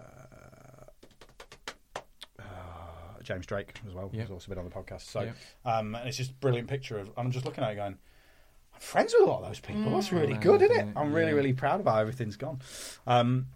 [3.22, 4.22] James Drake as well, Yeah.
[4.22, 5.02] who's also been on the podcast.
[5.02, 5.32] So, Yeah.
[5.64, 7.10] um, and it's just a brilliant picture of.
[7.16, 7.98] I'm just looking at it going,
[8.74, 9.90] I'm friends with a lot of those people.
[9.92, 10.92] That's really good, isn't it?
[10.96, 12.60] I'm really, really proud of how everything's gone.
[13.06, 13.48] Um,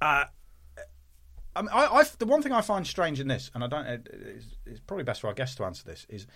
[0.00, 0.26] uh,
[1.56, 3.86] I, mean, I, I, the one thing I find strange in this, and I don't,
[3.86, 6.26] it's, it's probably best for our guests to answer this, is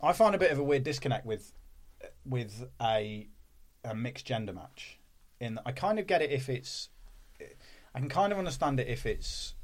[0.00, 1.52] I find a bit of a weird disconnect with
[2.24, 3.28] with a
[3.84, 4.98] a mixed gender match.
[5.40, 6.88] In I kind of get it if it's,
[7.94, 9.54] I can kind of understand it if it's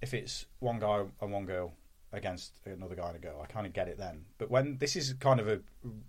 [0.00, 1.72] if it's one guy and one girl
[2.12, 3.40] against another guy and a girl.
[3.42, 4.24] I kind of get it then.
[4.38, 5.60] But when this is kind of a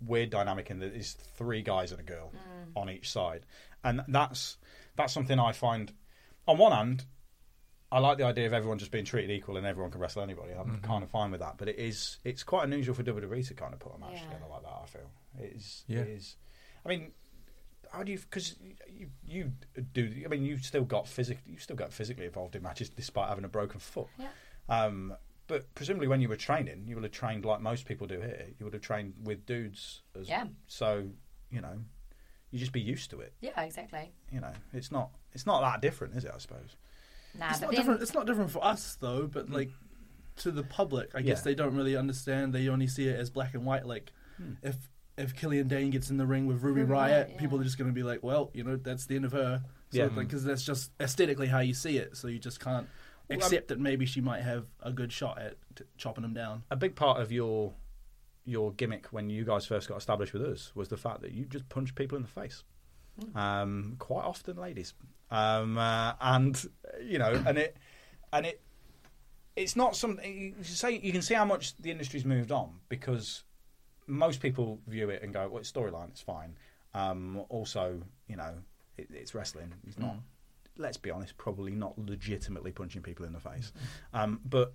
[0.06, 2.80] weird dynamic in that it's three guys and a girl mm.
[2.80, 3.46] on each side,
[3.84, 4.58] and that's
[4.96, 5.94] that's something I find.
[6.48, 7.06] On one hand,
[7.92, 10.52] I like the idea of everyone just being treated equal and everyone can wrestle anybody.
[10.54, 11.58] I'm kind of fine with that.
[11.58, 14.22] But it is it's quite unusual for WWE to kind of put a match Yeah.
[14.24, 14.74] together like that.
[14.84, 15.10] I feel
[15.40, 15.84] it is.
[15.88, 16.00] Yeah.
[16.00, 16.36] It is.
[16.86, 17.12] I mean,
[17.92, 18.20] how do you?
[18.20, 18.56] Because
[18.90, 19.52] you you
[19.94, 20.24] do.
[20.26, 21.40] I mean, you've still got physic.
[21.46, 24.08] You've still got physically involved in matches despite having a broken foot.
[24.18, 24.28] Yeah.
[24.68, 25.16] Um,
[25.48, 28.48] but presumably, when you were training, you would have trained like most people do here.
[28.60, 30.02] You would have trained with dudes.
[30.20, 30.48] As, Yeah.
[30.68, 31.08] So
[31.50, 31.80] you know,
[32.52, 33.34] you just be used to it.
[33.40, 34.12] Yeah, exactly.
[34.30, 36.32] You know, it's not it's not that different, is it?
[36.36, 36.76] I suppose.
[37.40, 38.02] Nah, It's not then different.
[38.02, 39.54] It's not different for us though, but hmm.
[39.54, 39.70] like
[40.38, 41.44] to the public, I guess Yeah.
[41.44, 42.54] they don't really understand.
[42.54, 43.86] They only see it as black and white.
[43.86, 44.54] Like hmm.
[44.62, 44.76] if
[45.18, 47.40] if Killian Dain gets in the ring with Ruby Ruby Riot, Riot, yeah.
[47.40, 49.64] people are just going to be like, well, you know, that's the end of her.
[49.90, 50.08] So, Yeah.
[50.10, 52.16] because that's just aesthetically how you see it.
[52.16, 52.88] So you just can't
[53.28, 56.64] Well, accept that maybe she might have a good shot at t- chopping him down.
[56.70, 57.74] a big part of your
[58.46, 61.44] your gimmick when you guys first got established with us was the fact that you
[61.46, 62.64] just punch people in the face.
[63.34, 63.38] Hmm.
[63.38, 64.94] Um, quite often, ladies,
[65.32, 66.70] um, uh, and
[67.04, 67.78] you know, and it
[68.32, 68.62] and it
[69.56, 70.98] it's not something you can say.
[70.98, 73.44] You can see how much the industry's moved on because
[74.06, 76.10] most people view it and go, "Well, it's storyline.
[76.10, 76.56] It's fine."
[76.94, 78.54] Um, also, you know,
[78.98, 79.74] it, it's wrestling.
[79.86, 80.16] It's not.
[80.78, 83.72] Let's be honest, probably not legitimately punching people in the face,
[84.14, 84.74] um, but.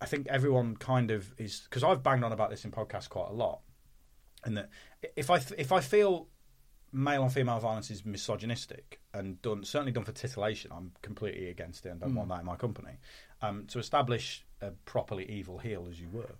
[0.00, 3.28] I think everyone kind of is because I've banged on about this in podcasts quite
[3.28, 3.60] a lot,
[4.42, 4.68] and that
[5.14, 6.26] if I if I feel
[6.92, 11.86] male on female violence is misogynistic and done certainly done for titillation, I'm completely against
[11.86, 12.98] it and don't want that in my company.
[13.40, 16.34] Um, to establish a properly evil heel as you were,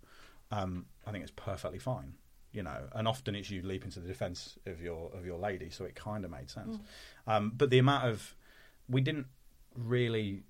[0.51, 2.15] um, I think it's perfectly fine.
[2.53, 5.70] You know, and often it's you leap into the defence of your of your lady,
[5.70, 6.79] so it kind of made sense.
[7.27, 8.35] Um, but the amount of
[8.89, 9.27] we didn't
[9.74, 10.43] really.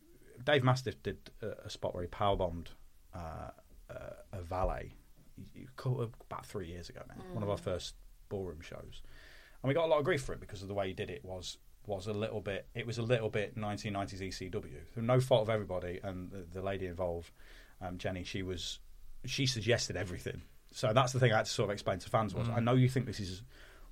[0.45, 2.67] Dave Mastiff did a, a spot where he powerbombed
[3.15, 3.51] uh,
[3.89, 3.95] uh,
[4.33, 4.95] a valet
[5.37, 7.95] you- you call about three years ago now, one of our first
[8.29, 9.03] ballroom shows,
[9.63, 11.11] and we got a lot of grief for it because of the way he did
[11.11, 12.67] it was was a little bit.
[12.75, 16.63] It was a little bit 1990s ECW through no fault of everybody, and the, the
[16.63, 17.31] lady involved,
[17.81, 18.79] um, Jinny, she was
[19.25, 20.43] she suggested everything.
[20.73, 22.57] So that's the thing I had to sort of explain to fans was mm.
[22.57, 23.43] I know you think this is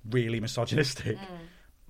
[0.09, 1.17] really misogynistic.
[1.17, 1.25] Mm.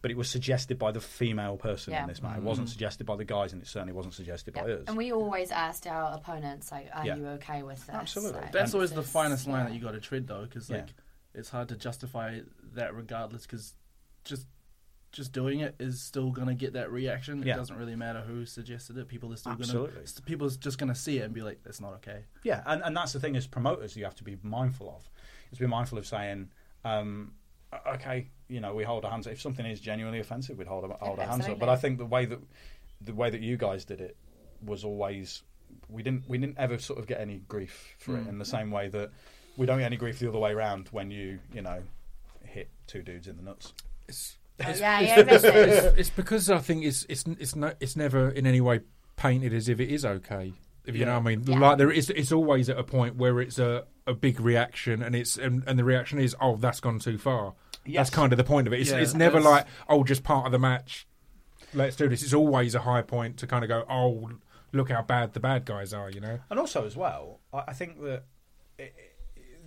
[0.02, 2.02] But it was suggested by the female person Yeah.
[2.02, 2.40] in this matter.
[2.40, 2.46] It mm.
[2.46, 4.86] wasn't suggested by the guys, and it certainly wasn't suggested by us.
[4.88, 7.18] And we always asked our opponents, like, are Yeah.
[7.18, 7.96] you okay with this?
[7.96, 8.42] Absolutely.
[8.42, 9.70] Like, That's always this the finest line yeah.
[9.70, 10.78] that you got to tread though, because Yeah.
[10.78, 10.96] like
[11.34, 12.40] it's hard to justify
[12.74, 13.74] that regardless, because
[14.24, 14.48] just
[15.12, 17.44] just doing it is still gonna get that reaction.
[17.44, 17.54] Yeah.
[17.54, 19.08] It doesn't really matter who suggested it.
[19.08, 19.94] People are still Absolutely.
[19.96, 22.82] gonna people are just gonna see it and be like, "That's not okay." Yeah, and,
[22.84, 25.10] and that's the thing as promoters you have to be mindful of.
[25.52, 26.50] Is be mindful of saying,
[26.86, 27.34] um,
[27.88, 29.28] okay, you know, we hold our hands.
[29.28, 31.60] If something is genuinely offensive, we'd hold our, hold our hands up.
[31.60, 31.68] But.
[31.68, 32.40] I think the way that
[33.02, 34.16] the way that you guys did it
[34.64, 35.44] was always
[35.90, 38.72] we didn't we didn't ever sort of get any grief for it in the same
[38.72, 39.12] way that
[39.58, 41.82] we don't get any grief the other way around when you you know
[42.44, 43.74] hit two dudes in the nuts.
[44.08, 45.62] It's, Yeah, it's, yeah, it's, exactly.
[45.62, 48.82] it's, it's because I think it's it's it's no, it's never in any way
[49.16, 50.54] painted as if it is okay.
[50.86, 51.60] If you know what I mean, Yeah.
[51.60, 55.16] like there is, it's always at a point where it's a, a big reaction, and
[55.16, 57.54] it's and, and the reaction is, oh, that's gone too far.
[57.86, 58.08] Yes.
[58.08, 58.80] That's kind of the point of it.
[58.82, 61.06] It's, Yeah, it's never that's- like, oh, just part of the match.
[61.76, 62.24] Let's do this.
[62.24, 64.32] It's always a high point to kind of go, oh,
[64.74, 66.10] look how bad the bad guys are.
[66.10, 68.24] You know, And also as well, I, I think that
[68.80, 68.94] it,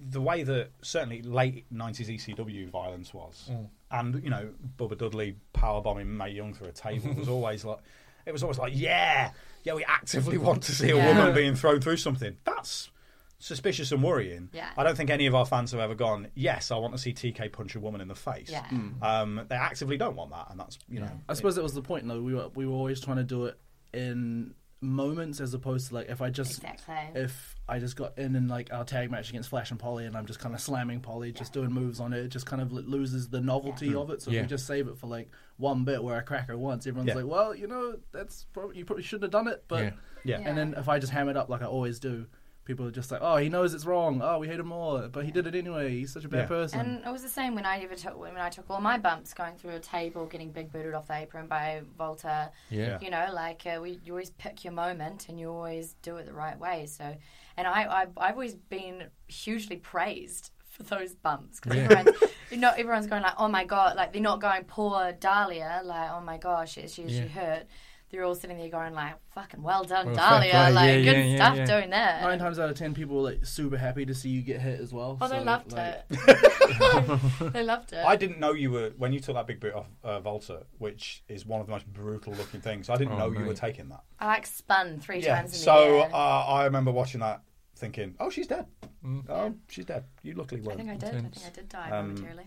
[0.07, 3.51] the way that certainly late nineties ECW violence was,
[3.91, 7.79] and you know Bubba Dudley powerbombing Mae Young through a table was always like,
[8.27, 9.31] it was always like, yeah,
[9.63, 11.09] yeah, we actively want to see a Yeah.
[11.17, 12.37] woman being thrown through something.
[12.45, 12.91] That's
[13.39, 14.49] suspicious and worrying.
[14.53, 14.71] Yeah.
[14.77, 16.29] I don't think any of our fans have ever gone.
[16.35, 18.51] Yes, I want to see TK punch a woman in the face.
[18.51, 18.65] Yeah.
[19.03, 21.11] Um, they actively don't want that, and that's you know.
[21.29, 22.23] I suppose that was the point, though.
[22.23, 23.59] We were we were always trying to do it
[23.93, 26.95] in moments as opposed to like if I just Exactly.
[27.23, 30.17] if I just got in in like our tag match against Flash and Polly and
[30.17, 32.71] I'm just kind of slamming Polly, just doing moves on it, it just kind of
[32.73, 34.21] l- loses the novelty of it.
[34.21, 34.41] So Yeah.
[34.41, 37.09] if we just save it for like one bit where I crack her once, everyone's
[37.09, 37.15] Yeah.
[37.15, 39.91] like, well, you know, that's probably you probably shouldn't have done it, but Yeah.
[40.25, 40.41] Yeah.
[40.41, 40.49] Yeah.
[40.49, 42.27] and then if I just ham it up like I always do.
[42.67, 44.23] People are just like, oh, he knows it's wrong.
[44.23, 45.91] Oh, we hate him more, but he did it anyway.
[45.91, 46.47] He's such a bad Yeah.
[46.47, 46.81] person.
[46.81, 49.35] And it was the same when I ever took when I took all my bumps
[49.35, 52.51] going through a table, getting big booted off the apron by Volta.
[52.71, 52.99] Yeah.
[53.03, 56.25] You know, like uh, we, you always pick your moment and you always do it
[56.25, 56.87] the right way.
[56.87, 57.15] So,
[57.57, 61.85] and I, I I've always been hugely praised for those bumps because Yeah.
[61.85, 62.17] everyone's
[62.51, 66.11] you know everyone's going like, oh my god, like they're not going poor Dahlia, like
[66.13, 67.23] oh my gosh, she is Yeah.
[67.23, 67.67] she hurt?
[68.15, 70.73] They're all sitting there going like, fucking well done, Well, Dahlia, play.
[70.73, 71.65] like Yeah, good yeah, yeah, stuff yeah.
[71.67, 72.23] doing that.
[72.23, 74.79] Nine times out of ten, people were like super happy to see you get hit
[74.79, 75.19] as well.
[75.21, 77.53] Oh, they loved like, it.
[77.53, 78.05] they loved it.
[78.05, 81.25] I didn't know you were when you took that big boot off uh, Volta, which
[81.29, 82.89] is one of the most brutal looking things.
[82.89, 84.05] I didn't Oh, know you were taking that.
[84.21, 85.37] I like spun three Yeah.
[85.37, 86.11] times in the So air.
[86.15, 87.43] uh, I remember watching that,
[87.77, 88.67] thinking, "Oh, she's dead.
[89.05, 89.29] Mm.
[89.29, 90.05] Oh, she's dead.
[90.23, 91.09] You luckily I weren't." think I did.
[91.17, 92.45] I think I did die Um, momentarily.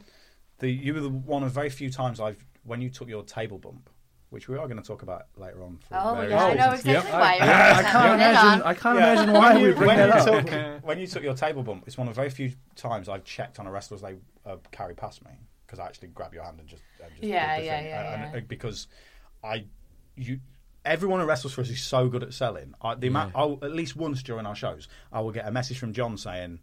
[0.60, 3.58] The, you were the one of very few times I've when you took your table
[3.60, 3.90] bump,
[4.30, 5.78] which we are going to talk about later on.
[5.88, 7.04] For Oh yeah, I know exactly Yep.
[7.14, 7.20] why.
[7.20, 8.62] I, you're I can't imagine.
[8.64, 9.12] I can't Yeah.
[9.14, 10.46] imagine why when we you, bring when that you up.
[10.46, 13.24] took when you took your table bump, it's one of the very few times I've
[13.24, 15.32] checked on a wrestler as they uh, carry past me
[15.66, 17.86] because I actually grab your hand and just, and just Yeah, the yeah, thing.
[17.88, 18.38] yeah, And- yeah.
[18.40, 18.88] and because
[19.44, 19.66] I
[20.16, 20.40] you
[20.86, 22.74] everyone who wrestles for us is so good at selling.
[22.82, 25.78] I, the amount, I'll, at least once during our shows, I will get a message
[25.80, 26.60] from John saying,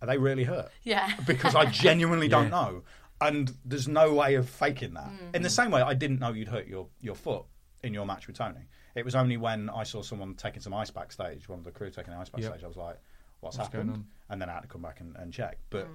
[0.00, 1.10] "Are they really hurt?" Yeah.
[1.26, 2.48] because I genuinely don't Yeah.
[2.50, 2.82] know.
[3.26, 5.06] And there's no way of faking that.
[5.10, 5.36] Mm.
[5.36, 7.44] In the same way, I didn't know you'd hurt your, your foot
[7.82, 8.60] in your match with Toni.
[8.94, 11.90] It was only when I saw someone taking some ice backstage, one of the crew
[11.90, 12.42] taking ice Yep.
[12.42, 12.98] backstage, I was like,
[13.40, 14.04] what's, What's going happened?
[14.04, 14.06] on?
[14.30, 15.58] And then I had to come back and, and check.
[15.70, 15.90] But Mm.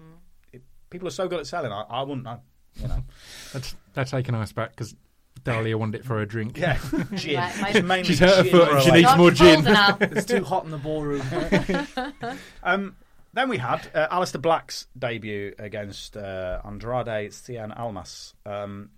[0.54, 2.40] it, people are so good at selling, I, I wouldn't know.
[2.76, 3.04] You know.
[3.54, 4.96] That's, they're taking ice back because
[5.44, 6.58] Dahlia wanted it for a drink.
[6.58, 6.78] yeah,
[7.16, 7.36] gin.
[7.62, 9.66] Like my- She's hurt her foot and she needs more gin.
[10.02, 11.22] It's too hot in the ballroom.
[12.64, 12.96] Um,
[13.34, 18.34] then we had uh, Aleister Black's debut against uh, Andrade Cien Almas.
[18.46, 18.90] Um,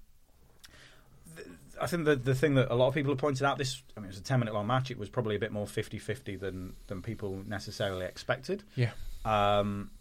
[1.35, 1.47] th-
[1.81, 3.99] I think the the thing that a lot of people have pointed out this I
[3.99, 6.39] mean it was a 10 minute long match it was probably a bit more 50-50
[6.39, 8.63] than than people necessarily expected.
[8.75, 8.91] Yeah.
[9.25, 9.91] Um,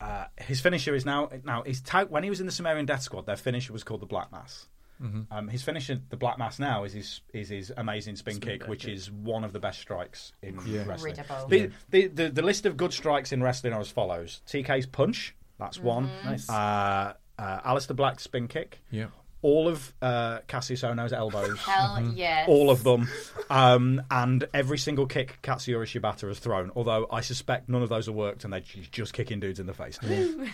[0.00, 3.02] uh, his finisher is now now his tag, when he was in the Sumerian Death
[3.02, 4.66] Squad their finisher was called the Black Mass.
[5.02, 5.32] Mm-hmm.
[5.32, 8.60] Um, his finisher, the Black Mass, now is his is his amazing spin, Spin kick,
[8.60, 10.84] back which is one of the best strikes in Yeah.
[10.86, 11.16] wrestling.
[11.16, 11.48] Incredible.
[11.48, 15.34] The, the, the, the list of good strikes in wrestling are as follows: TK's punch,
[15.58, 16.08] that's one.
[16.24, 16.48] Nice.
[16.48, 19.06] Uh, uh, Aleister Black's spin kick, Yeah.
[19.40, 22.46] all of uh, Cassius Ohno's elbows, Hell yes.
[22.48, 23.08] all of them,
[23.50, 26.70] um, and every single kick Katsuyori Shibata has thrown.
[26.76, 29.74] Although I suspect none of those have worked, and they're just kicking dudes in the
[29.74, 29.98] face.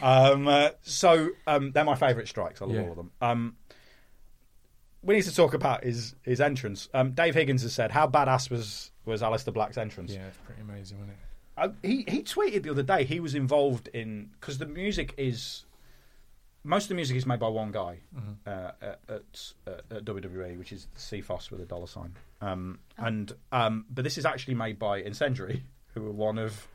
[0.03, 2.63] um, uh, so um, they're my favourite strikes.
[2.63, 2.83] I love Yeah.
[2.83, 3.57] all of them.
[5.09, 6.91] We need to talk about his his entrance.
[6.93, 10.61] Um, Dave Higgins has said, "How badass was was Aleister Black's entrance?" Yeah, it's pretty
[10.61, 11.19] amazing, wasn't it?
[11.57, 15.65] Uh, he he tweeted the other day he was involved in because the music is
[16.63, 18.01] most of the music is made by one guy
[18.47, 22.15] uh, at, at, at WWE, which is CFOS with a dollar sign.
[22.43, 25.63] Um, And um, but this is actually made by Incendiary,
[25.95, 26.69] who are one of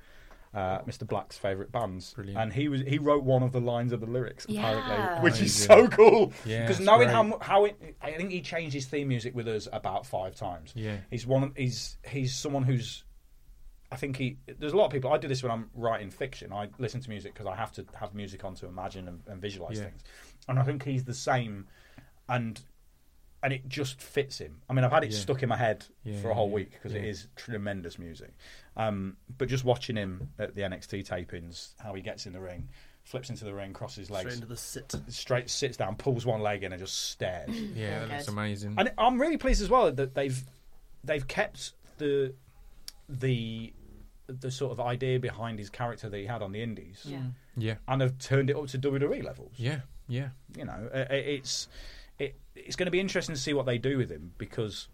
[0.54, 1.08] uh, Mr.
[1.08, 2.14] Black's favourite bands.
[2.14, 2.40] Brilliant.
[2.40, 5.22] And he was he wrote one of the lines of the lyrics apparently, Yeah.
[5.22, 5.68] which is Amazing.
[5.68, 6.34] so cool.
[6.46, 7.14] Yeah, because it's knowing great.
[7.16, 10.72] how how it, I think he changed his theme music with us about five times.
[10.76, 10.98] Yeah.
[11.10, 11.54] he's one.
[11.58, 13.04] He's he's someone who's
[13.92, 14.38] I think he.
[14.60, 15.14] There's a lot of people.
[15.14, 16.52] I do this when I'm writing fiction.
[16.52, 19.40] I listen to music because I have to have music on to imagine and, and
[19.40, 19.86] visualize Yeah.
[19.86, 20.02] things.
[20.48, 21.68] And I think he's the same,
[22.28, 22.60] and
[23.44, 24.62] and it just fits him.
[24.70, 25.20] I mean, I've had it Yeah.
[25.20, 27.10] stuck in my head Yeah, for a whole yeah, week because it yeah.
[27.10, 28.34] is tremendous music.
[28.76, 32.70] Um, but just watching him at the NXT tapings, how he gets in the ring,
[33.04, 34.96] flips into the ring, crosses his Straight legs, into the sit.
[35.10, 37.50] straight sits down, pulls one leg in, and just stares.
[37.52, 38.76] Yeah, Very that looks amazing.
[38.78, 40.44] And I'm really pleased as well that they've
[41.04, 42.34] they've kept the
[43.10, 43.74] the
[44.28, 47.24] the sort of idea behind his character that he had on the Indies, Yeah.
[47.58, 49.52] yeah, and have turned it up to WWE levels.
[49.58, 50.30] yeah, yeah.
[50.58, 51.68] You know, uh, uh, it's
[52.18, 54.88] it, it's going to be interesting to see what they do with him because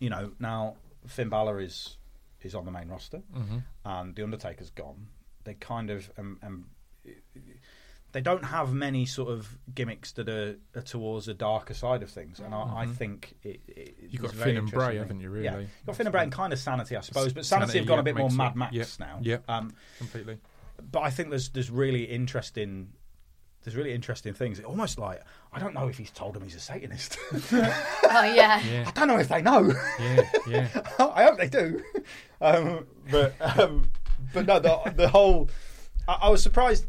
[0.00, 0.76] you know now
[1.06, 1.96] Finn Balor is
[2.42, 3.58] is on the main roster Mm-hmm.
[3.84, 5.06] and the Undertaker's gone.
[5.44, 6.66] They kind of um, um,
[8.12, 12.10] they don't have many sort of gimmicks that are, are towards a darker side of
[12.10, 15.44] things, and I, I think it, it, You've got Finn and Bray, haven't you, Really,
[15.44, 17.78] Yeah, you've got Finn and Bray and kind of Sanity, I suppose, but Sanity, Sanity,
[17.78, 19.18] have gone yeah, a bit more Mad Max yeah, now.
[19.22, 19.36] yeah.
[19.48, 20.38] Um, Completely.
[20.90, 22.92] but I think there's there's really interesting.
[23.62, 24.58] There's really interesting things.
[24.58, 25.22] It almost like
[25.52, 27.18] I don't know if he's told them he's a Satanist.
[28.12, 28.60] Oh yeah.
[28.62, 28.84] yeah.
[28.86, 29.72] I don't know if they know.
[30.00, 30.68] yeah, yeah.
[30.98, 31.82] I hope they do.
[32.40, 33.90] Um, but um,
[34.32, 35.48] but no, the the whole.
[36.08, 36.86] I, I was surprised.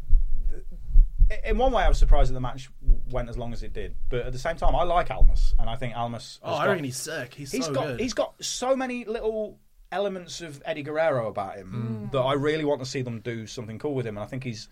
[1.44, 2.68] In one way, I was surprised that the match
[3.10, 3.94] went as long as it did.
[4.10, 6.40] But at the same time, I like Almas, and I think Almas.
[6.42, 7.32] Oh, I got- reckon he's sick.
[7.34, 8.00] He's, He's so got good.
[8.00, 9.58] he's got so many little
[9.90, 13.78] elements of Eddie Guerrero about him that I really want to see them do something
[13.78, 14.16] cool with him.
[14.16, 14.68] And I think he's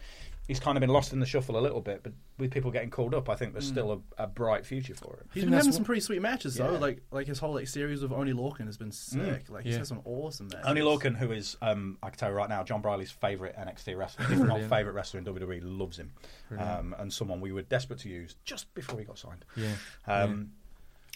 [0.51, 2.03] he's kind of been lost in the shuffle a little bit.
[2.03, 5.15] But with people getting called up, I think there's still a, a bright future for
[5.21, 5.29] him.
[5.33, 6.73] He's been having what- some pretty sweet matches though.
[6.73, 6.79] Yeah.
[6.79, 9.49] Like like his whole like series with Oni Lorcan has been sick.
[9.49, 9.79] Like he's Yeah.
[9.79, 10.67] had some awesome matches.
[10.67, 13.97] Oni Lorcan, who is, um, I can tell you right now, John Brolly's favourite NXT
[13.97, 16.13] wrestler, if not favourite wrestler in WWE, loves him.
[16.59, 19.45] Um, and someone we were desperate to use just before he got signed.
[19.57, 19.75] Yeah.
[20.07, 20.51] Um,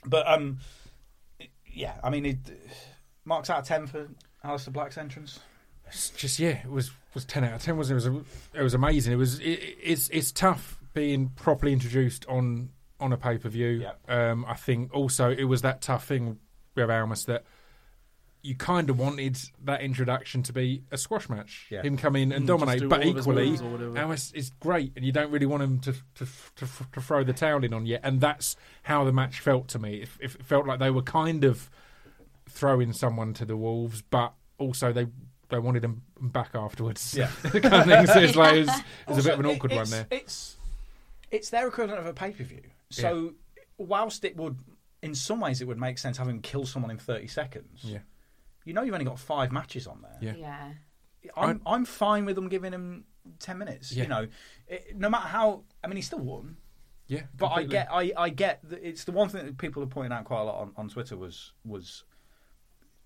[0.06, 0.58] But, um,
[1.66, 2.38] yeah, I mean, it,
[3.24, 4.08] marks out of 10 for
[4.44, 5.40] Aleister Black's entrance.
[5.86, 7.76] It's just yeah, it was was ten out of ten.
[7.76, 8.06] Wasn't it?
[8.06, 8.24] It was
[8.54, 9.12] it was amazing.
[9.12, 12.70] It was it, it's it's tough being properly introduced on
[13.00, 13.82] on a pay per view.
[14.08, 14.30] Yeah.
[14.30, 16.38] Um, I think also it was that tough thing
[16.74, 17.44] with Almas that
[18.42, 21.80] you kind of wanted that introduction to be a squash match, Yeah.
[21.80, 23.98] him come in and Mm, dominate, do but all equally moves or whatever.
[23.98, 26.26] Almas is great, and you don't really want him to to,
[26.56, 28.00] to to throw the towel in on yet.
[28.04, 30.02] And that's how the match felt to me.
[30.02, 31.70] It, it felt like they were kind of
[32.48, 35.06] throwing someone to the wolves, but also they
[35.48, 37.14] they wanted him back afterwards.
[37.16, 37.26] Yeah.
[37.42, 38.06] kind of thing.
[38.06, 40.06] So it's like it was, it was a bit of an awkward it- one there.
[40.10, 40.56] It's
[41.30, 42.62] it's their equivalent of a pay per view.
[42.90, 43.34] So
[43.78, 44.58] whilst it would,
[45.02, 47.80] in some ways, it would make sense having him kill someone in thirty seconds.
[47.82, 47.98] Yeah.
[48.64, 50.34] You know, you've only got five matches on there.
[50.34, 50.34] Yeah.
[50.38, 51.30] Yeah.
[51.36, 53.04] I'm I'm fine with them giving him
[53.38, 53.92] ten minutes.
[53.92, 54.04] Yeah.
[54.04, 54.26] You know,
[54.68, 55.62] it, no matter how.
[55.82, 56.56] I mean, he still won.
[57.06, 58.60] Yeah, But I get, I, I get.
[58.68, 60.88] That it's the one thing that people are pointing out quite a lot on, on
[60.88, 62.04] Twitter was was.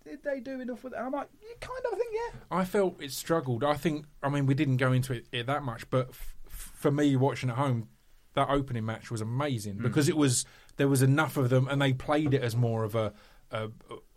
[0.08, 0.96] Did they do enough with it?
[0.96, 2.38] And I'm like, you kind of think, yeah.
[2.50, 3.62] I felt it struggled.
[3.64, 6.90] I think, I mean, we didn't go into it, it that much, but f- for
[6.90, 7.88] me, watching at home,
[8.34, 9.82] that opening match was amazing Hmm.
[9.82, 10.44] because it was
[10.76, 13.12] there was enough of them, and they played it as more of a
[13.50, 13.68] a,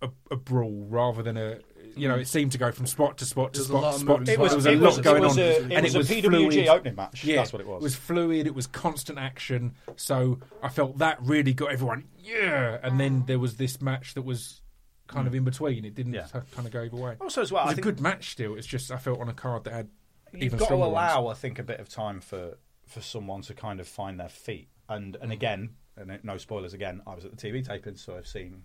[0.01, 1.59] a, a brawl rather than a.
[1.95, 4.29] You know, it seemed to go from spot to spot to There's spot to spot.
[4.29, 6.11] It was, There was a lot was, going on, A, it and was it was
[6.11, 6.67] a PWG fluid.
[6.69, 7.23] opening match.
[7.25, 7.81] Yeah, that's what it was.
[7.81, 8.47] It was fluid.
[8.47, 9.73] It was constant action.
[9.97, 12.05] So I felt that really got everyone.
[12.19, 14.61] Yeah, and then there was this match that was
[15.07, 15.83] kind of in between.
[15.85, 16.27] It didn't Yeah.
[16.31, 17.15] kind of go either way.
[17.19, 17.63] also as well.
[17.63, 18.55] It was I a think good match still.
[18.55, 19.89] It's just I felt on a card that had
[20.33, 21.37] you've even got to stronger allow, ones.
[21.37, 22.57] I think, a bit of time for
[22.87, 24.69] for someone to kind of find their feet.
[24.89, 26.73] And and again, and no spoilers.
[26.73, 28.63] Again, I was at the TV taping, so I've seen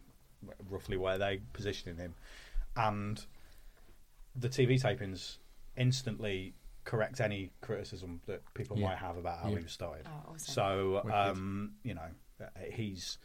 [0.68, 2.14] roughly where they positioning him,
[2.76, 3.24] and
[4.34, 5.38] the TV tapings
[5.76, 6.54] instantly
[6.84, 8.88] correct any criticism that people Yeah.
[8.88, 9.56] might have about how Yeah.
[9.58, 10.06] he was started.
[10.08, 10.38] Oh, awesome.
[10.54, 12.08] So, um, you know,
[12.40, 13.18] uh, he's.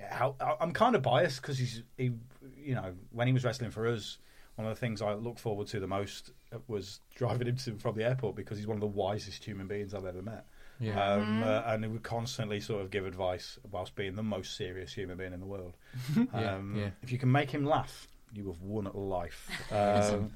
[0.00, 2.12] How, I'm kind of biased because he's, he,
[2.56, 4.18] you know, when he was wrestling for us,
[4.56, 6.30] one of the things I look forward to the most
[6.68, 9.94] was driving him to from the airport because he's one of the wisest human beings
[9.94, 10.46] I've ever met.
[10.80, 11.02] Yeah.
[11.02, 14.92] Um, uh, and he would constantly sort of give advice whilst being the most serious
[14.92, 15.76] human being in the world.
[16.34, 16.90] Yeah, Um, yeah.
[17.02, 19.50] If you can make him laugh, you have won at life.
[19.72, 20.32] Um,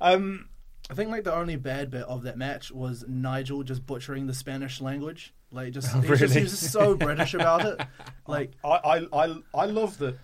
[0.00, 0.48] um,
[0.90, 4.34] I think like the only bad bit of that match was Nigel just butchering the
[4.34, 5.34] Spanish language.
[5.50, 7.80] Like just, Oh, he was just he was just so British about it.
[8.26, 10.18] Like I, I, I, I love that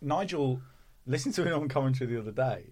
[0.00, 0.60] Nigel.
[1.06, 2.70] Listening to him on commentary the other day,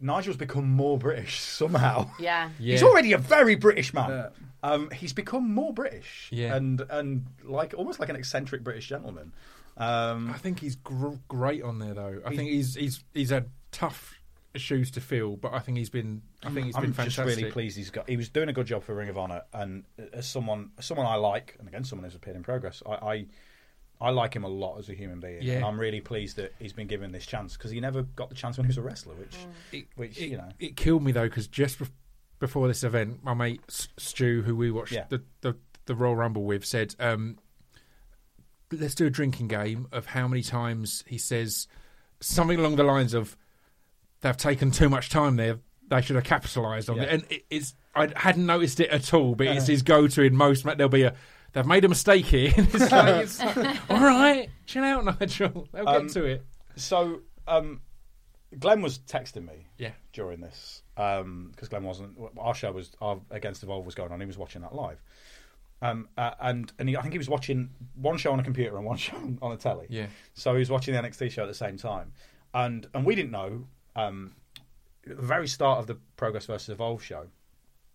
[0.00, 2.08] Nigel's become more British somehow.
[2.18, 2.48] Yeah.
[2.58, 2.72] Yeah.
[2.72, 4.08] He's already a very British man.
[4.10, 4.28] Yeah.
[4.62, 6.54] Um, he's become more British, Yeah.
[6.54, 9.34] and and like almost like an eccentric British gentleman.
[9.76, 12.22] Um, I think he's gr- great on there though.
[12.24, 14.18] I think he's he's he's had tough
[14.56, 17.50] shoes to fill, but I think he's been I think he's I'm been just really
[17.50, 18.08] pleased he's got.
[18.08, 21.14] He was doing a good job for Ring of Honor, and as someone, someone I
[21.16, 23.26] like, and again, someone who's appeared in progress, I, I,
[24.00, 25.54] I like him a lot as a human being, Yeah.
[25.56, 28.34] and I'm really pleased that he's been given this chance because he never got the
[28.34, 29.36] chance when he was a wrestler, which,
[29.72, 31.80] It, which it, you know, it killed me though because just
[32.38, 35.04] before this event, my mate S- Stu, who we watched Yeah.
[35.08, 35.56] the, the
[35.86, 37.38] the Royal Rumble with, said, um,
[38.70, 41.66] "Let's do a drinking game of how many times he says
[42.20, 43.36] something along the lines of
[44.22, 45.58] they've taken too much time there.
[45.88, 47.02] They should have capitalised on Yeah.
[47.04, 50.34] it." And it, it's I hadn't noticed it at all, but it's his go-to in
[50.34, 50.64] most.
[50.64, 51.14] There'll be a
[51.52, 52.50] they've made a mistake here.
[52.56, 53.40] it's like, it's,
[53.90, 55.68] all right, chill out, Nigel.
[55.72, 56.46] They'll Um, get to it.
[56.76, 57.82] So, um,
[58.58, 59.90] Glenn was texting me Yeah.
[60.14, 62.16] during this because Glenn wasn't.
[62.38, 64.20] Our show was our Against Evolve was going on.
[64.20, 65.02] He was watching that live,
[65.82, 68.76] um, uh, and and he, I think he was watching one show on a computer
[68.78, 69.86] and one show on a telly.
[69.90, 70.06] Yeah.
[70.34, 72.12] So he was watching the NXT show at the same time,
[72.54, 73.66] and and we didn't know
[73.96, 74.32] um,
[75.06, 77.26] the very start of the Progress versus Evolve show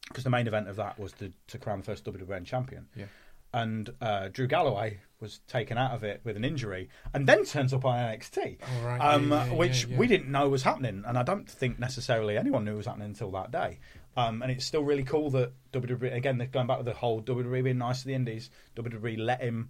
[0.07, 2.87] because the main event of that was to, to crown the first WWN champion.
[2.95, 3.05] Yeah.
[3.53, 7.73] And uh, Drew Galloway was taken out of it with an injury, and then turns
[7.73, 8.99] up on NXT, Oh, right.
[9.01, 12.37] um, Yeah, yeah, which yeah, we didn't know was happening, and I don't think necessarily
[12.37, 13.79] anyone knew was happening until that day.
[14.15, 17.21] Um, and it's still really cool that WWE again they're going back to the whole
[17.21, 18.49] WWE being nice to the Indies.
[18.75, 19.69] WWE let him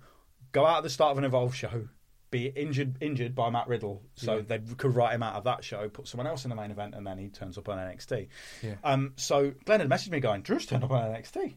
[0.53, 1.87] go out at the start of an Evolve show,
[2.29, 4.41] be injured injured by Matt Riddle, so Yeah.
[4.47, 6.93] they could write him out of that show, put someone else in the main event,
[6.95, 8.27] and then he turns up on NXT.
[8.61, 8.75] Yeah.
[8.83, 11.55] Um, so Glenn had messaged me going, "Drew's turned up on NXT."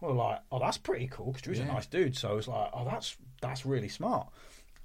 [0.00, 2.16] We were like, "Oh, that's pretty cool," because Drew's a nice dude.
[2.16, 4.28] So I was like, "Oh, that's that's really smart."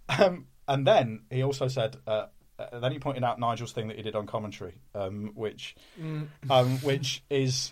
[0.09, 2.27] Um, and then he also said, uh,
[2.59, 5.75] uh, then he pointed out Nigel's thing that he did on commentary, um, which,
[6.49, 7.71] um, which is,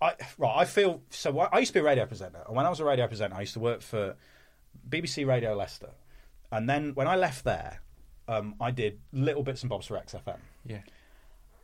[0.00, 0.56] I right.
[0.58, 1.38] I feel so.
[1.38, 3.40] I used to be a radio presenter, and when I was a radio presenter, I
[3.40, 4.16] used to work for
[4.88, 5.90] BBC Radio Leicester,
[6.52, 7.80] and then when I left there,
[8.26, 10.38] um, I did little bits and bobs for XFM.
[10.66, 10.78] Yeah.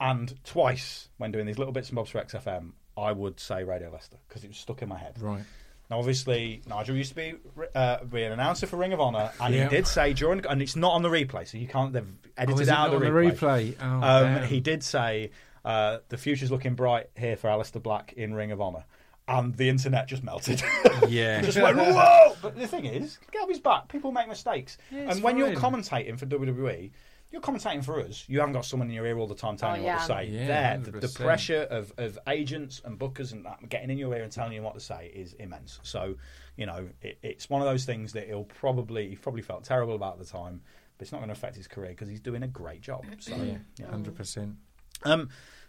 [0.00, 3.90] And twice, when doing these little bits and bobs for XFM, I would say Radio
[3.90, 5.20] Leicester because it was stuck in my head.
[5.20, 5.42] Right.
[5.90, 7.34] Now, obviously, Nigel used to be
[7.74, 9.64] uh, be an announcer for Ring of Honor, and Yeah.
[9.64, 11.92] he did say during, and it's not on the replay, so you can't.
[11.92, 12.06] They've
[12.36, 13.38] edited Oh, it it out not the on replay.
[13.38, 13.76] the replay?
[13.82, 15.30] Oh, um, he did say
[15.64, 18.84] uh, the future's looking bright here for Aleister Black in Ring of Honor,
[19.28, 20.62] and the internet just melted.
[21.08, 21.40] Yeah.
[21.42, 22.34] just went whoa.
[22.40, 23.88] But the thing is, get off his back.
[23.88, 26.90] People make mistakes, it's and when you're commentating for WWE.
[27.30, 28.24] You're commentating for us.
[28.28, 30.06] You haven't got someone in your ear all the time telling Oh, you what to
[30.06, 30.26] say.
[30.28, 34.14] Yeah, there, the, the pressure of, of agents and bookers and that getting in your
[34.14, 35.80] ear and telling you what to say is immense.
[35.82, 36.14] So,
[36.56, 39.96] you know, it, it's one of those things that he'll probably he probably felt terrible
[39.96, 40.60] about at the time,
[40.96, 43.04] but it's not going to affect his career because he's doing a great job.
[43.18, 43.56] So, Yeah.
[43.80, 43.90] yeah.
[43.90, 44.54] Hundred percent.
[45.02, 45.28] Um,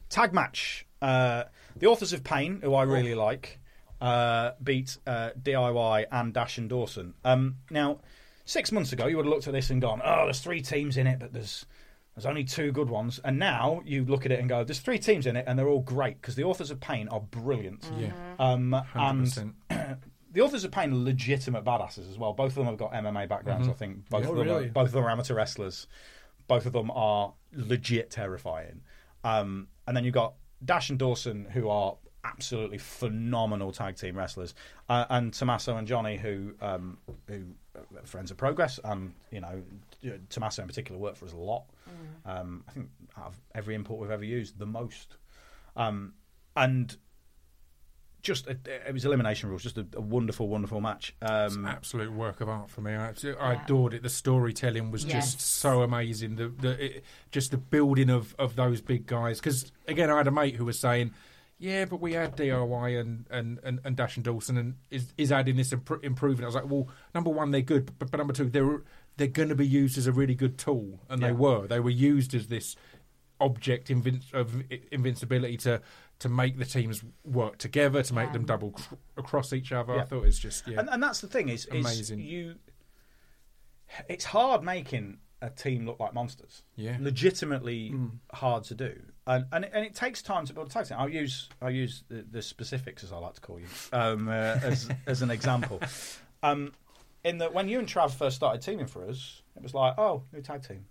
[0.10, 0.86] tag match.
[1.06, 1.44] Uh,
[1.76, 3.60] the authors of Pain, who I really like,
[4.02, 7.14] uh, beat uh, DIY and Dash and Dawson.
[7.23, 7.99] Um, now,
[8.45, 10.98] six months ago, you would have looked at this and gone, "Oh, there's three teams
[10.98, 11.65] in it, but there's
[12.15, 14.98] there's only two good ones." And now you look at it and go, "There's three
[14.99, 18.11] teams in it, and they're all great because the authors of Pain are brilliant." Yeah.
[18.40, 19.56] Um, Hundred and percent.
[20.32, 22.34] the authors of Pain are legitimate badasses as well.
[22.34, 23.68] Both of them have got MMA backgrounds.
[23.68, 24.48] I think both Oh, of them.
[24.48, 24.65] really?
[24.65, 25.88] Are, both of them are amateur wrestlers.
[26.48, 28.82] Both of them are legit terrifying.
[29.23, 30.34] Um, and then you've got
[30.65, 34.55] Dash and Dawson, who are absolutely phenomenal tag team wrestlers,
[34.89, 36.97] uh, and Tommaso and Johnny, who um,
[37.27, 37.43] who
[37.75, 39.61] are friends of Progress, and you know
[40.29, 41.65] Tommaso in particular worked for us a lot.
[42.25, 45.17] Um, I think out of every import we've ever used, the most.
[45.75, 46.13] Um,
[46.55, 46.95] and
[48.26, 48.57] just a,
[48.88, 51.15] it was elimination rules, just a, a wonderful, wonderful match.
[51.22, 52.93] It's Um, an absolute work of art for me.
[52.93, 54.03] I, I adored it.
[54.03, 55.34] The storytelling was Yes.
[55.35, 56.35] just so amazing.
[56.35, 59.39] The, the it, just the building of, of those big guys.
[59.39, 61.11] Because again, I had a mate who was saying,
[61.60, 65.31] "Yeah, but we had DIY and and, and, and Dash and Dawson, and is is
[65.31, 68.34] adding this impro- improving." I was like, "Well, number one, they're good, but, but number
[68.34, 68.81] two, they're
[69.18, 71.27] they're going to be used as a really good tool, and Yeah.
[71.27, 71.68] they were.
[71.68, 72.76] They were used as this
[73.39, 75.81] object invin- of invincibility to."
[76.19, 78.33] To make the teams work together, to make Yeah.
[78.33, 80.05] them double cr- across each other, I Yeah.
[80.05, 80.79] thought it's just yeah.
[80.79, 82.19] and, and that's the thing is, is Amazing.
[82.19, 82.55] you.
[84.09, 86.63] It's hard making a team look like monsters.
[86.75, 86.97] Yeah.
[86.99, 87.93] legitimately
[88.33, 90.97] hard to do, and and it, and it takes time to build a tag team.
[90.99, 94.31] I'll use I'll use the, the specifics as I like to call you um, uh,
[94.63, 95.81] as as an example.
[96.43, 96.71] Um,
[97.23, 100.23] in that when you and Trav first started teaming for us, it was like, oh,
[100.31, 100.85] new tag team,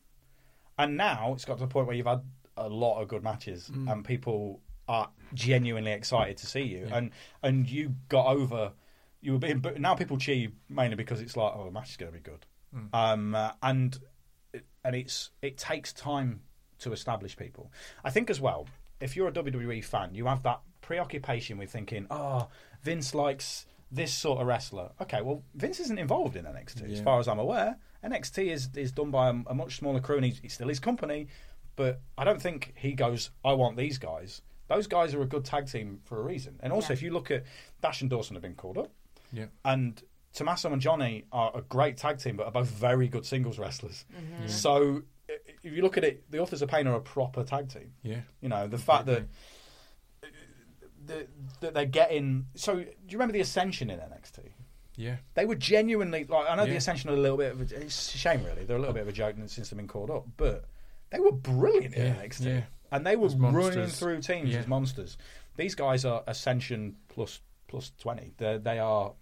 [0.78, 2.22] and now it's got to the point where you've had
[2.56, 7.10] a lot of good matches, and people are genuinely excited to see you, and
[7.42, 8.72] and you got over.
[9.20, 11.90] You were being, but now people cheer you mainly because it's like, oh, the match
[11.90, 12.44] is going to be good,
[12.92, 13.98] um, uh, and
[14.84, 16.40] and it's it takes time
[16.80, 17.72] to establish people.
[18.04, 18.66] I think as well,
[19.00, 22.48] if you're a WWE fan, you have that preoccupation with thinking, oh,
[22.82, 24.90] Vince likes this sort of wrestler.
[25.00, 27.78] Okay, well, Vince isn't involved in NXT as far as I'm aware.
[28.04, 30.80] NXT is is done by a, a much smaller crew, and he's, it's still his
[30.80, 31.28] company.
[31.76, 34.42] But I don't think he goes, I want these guys.
[34.68, 36.58] Those guys are a good tag team for a reason.
[36.60, 36.94] And also, Yeah.
[36.94, 37.44] if you look at
[37.82, 38.90] Dash and Dawson have been called up,
[39.32, 39.46] yeah.
[39.64, 43.58] and Tommaso and Johnny are a great tag team, but are both very good singles
[43.58, 44.04] wrestlers.
[44.12, 44.48] Mm-hmm.
[44.48, 47.92] So if you look at it, the Authors of Pain are a proper tag team.
[48.02, 48.20] Yeah.
[48.40, 49.24] You know, the fact that
[51.06, 51.28] that,
[51.60, 52.46] that they're getting.
[52.54, 54.40] So, do you remember the Ascension in NXT?
[54.96, 55.16] Yeah.
[55.34, 56.48] They were genuinely like.
[56.48, 57.82] I know the Ascension are a little bit of a.
[57.82, 58.64] It's a shame, really.
[58.64, 58.94] They're a little oh.
[58.94, 60.64] bit of a joke since they've been called up, but
[61.10, 62.60] they were brilliant in Yeah, NXT, yeah.
[62.94, 64.60] And they were running through teams Yeah.
[64.60, 65.18] as monsters.
[65.56, 68.32] These guys are Ascension plus plus twenty.
[68.38, 69.12] They they are.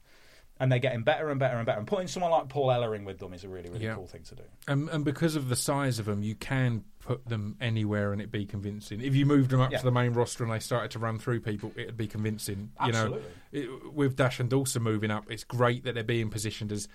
[0.61, 1.79] And they're getting better and better and better.
[1.79, 3.97] And putting someone like Paul Ellering with them is a really, really Yeah.
[3.97, 4.43] cool thing to do.
[4.69, 8.31] And, and because of the size of them, you can put them anywhere and it
[8.31, 9.01] be convincing.
[9.01, 9.79] If you moved them up Yeah.
[9.79, 12.71] to the main roster and they started to run through people, it'd be convincing.
[12.87, 13.21] You know,
[13.51, 16.87] it, with Dash and Dawson moving up, it's great that they're being positioned as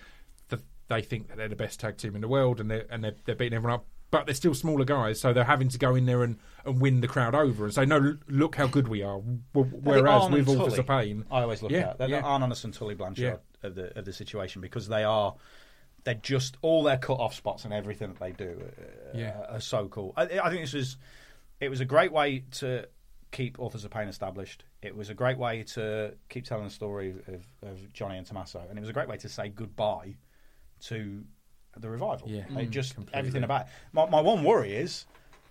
[0.47, 3.03] the, they think that they're the best tag team in the world and they're and
[3.03, 3.85] they're, they're beating everyone up.
[4.09, 7.01] But they're still smaller guys, so they're having to go in there and, and win
[7.01, 10.29] the crowd over and say, "No, look how good we are." W- I think Whereas
[10.29, 12.21] with and Authors of Pain, I always look Yeah, at they're yeah.
[12.21, 13.23] the Arnonis and Tully Blanchard
[13.61, 13.67] Yeah.
[13.67, 15.35] of the of the situation because they are
[16.05, 19.41] they're just all their cut off spots and everything that they do uh, Yeah.
[19.49, 20.13] are so cool.
[20.15, 20.95] I, I think this was
[21.59, 22.88] it was a great way to
[23.31, 24.63] keep Authors of Pain established.
[24.81, 28.63] It was a great way to keep telling the story of, of Johnny and Tommaso,
[28.69, 30.15] and it was a great way to say goodbye
[30.84, 31.25] to
[31.81, 32.29] the revival.
[32.29, 32.43] Yeah.
[32.57, 33.19] It just completely.
[33.19, 33.67] everything about it.
[33.93, 35.05] My, my one worry is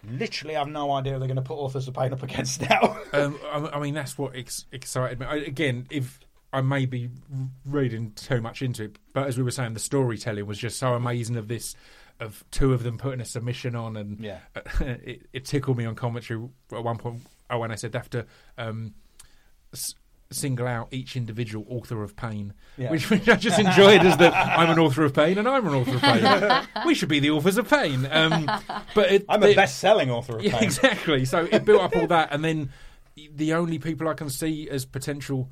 [0.09, 2.99] literally I have no idea they're going to put Authors of Pain up against now.
[3.13, 5.27] um, I, I mean, that's what ex- excited me.
[5.27, 6.21] I, again, if
[6.53, 7.11] I may be
[7.65, 10.95] reading too much into it, but as we were saying, the storytelling was just so
[10.95, 11.75] amazing of this,
[12.21, 14.39] of two of them putting a submission on, and Yeah.
[14.81, 17.23] it, it tickled me on commentary at one point.
[17.51, 18.27] Oh, when I said after
[18.59, 18.95] um,
[19.73, 19.95] s-
[20.31, 22.91] single out each individual author of pain, Yeah.
[22.91, 25.75] which, which I just enjoyed as that I'm an author of pain and I'm an
[25.75, 26.67] author of pain.
[26.87, 28.07] we should be the authors of pain.
[28.11, 28.51] Um,
[28.95, 30.65] but it, I'm a the- best-selling author of yeah, Pain.
[30.65, 31.25] exactly.
[31.25, 32.71] So it built up all that, and then
[33.35, 35.49] the only people I can see as potential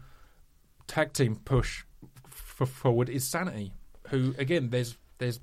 [0.86, 1.84] tag team push
[2.26, 3.72] f- forward is Sanity,
[4.08, 5.40] who again, there's there's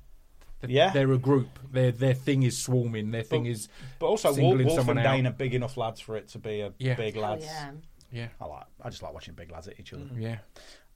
[0.68, 0.92] Yeah.
[0.92, 1.58] they're a group.
[1.72, 3.12] Their their thing is swarming.
[3.12, 5.32] Their thing But- is But also, Wolf, Wolf and Dain out.
[5.34, 6.96] are big enough lads for it to be a Yeah.
[6.96, 7.46] big Oh, lads.
[7.46, 7.72] yeah.
[8.12, 8.66] Yeah, I like.
[8.82, 10.06] I just like watching big lads at each other.
[10.18, 10.38] yeah.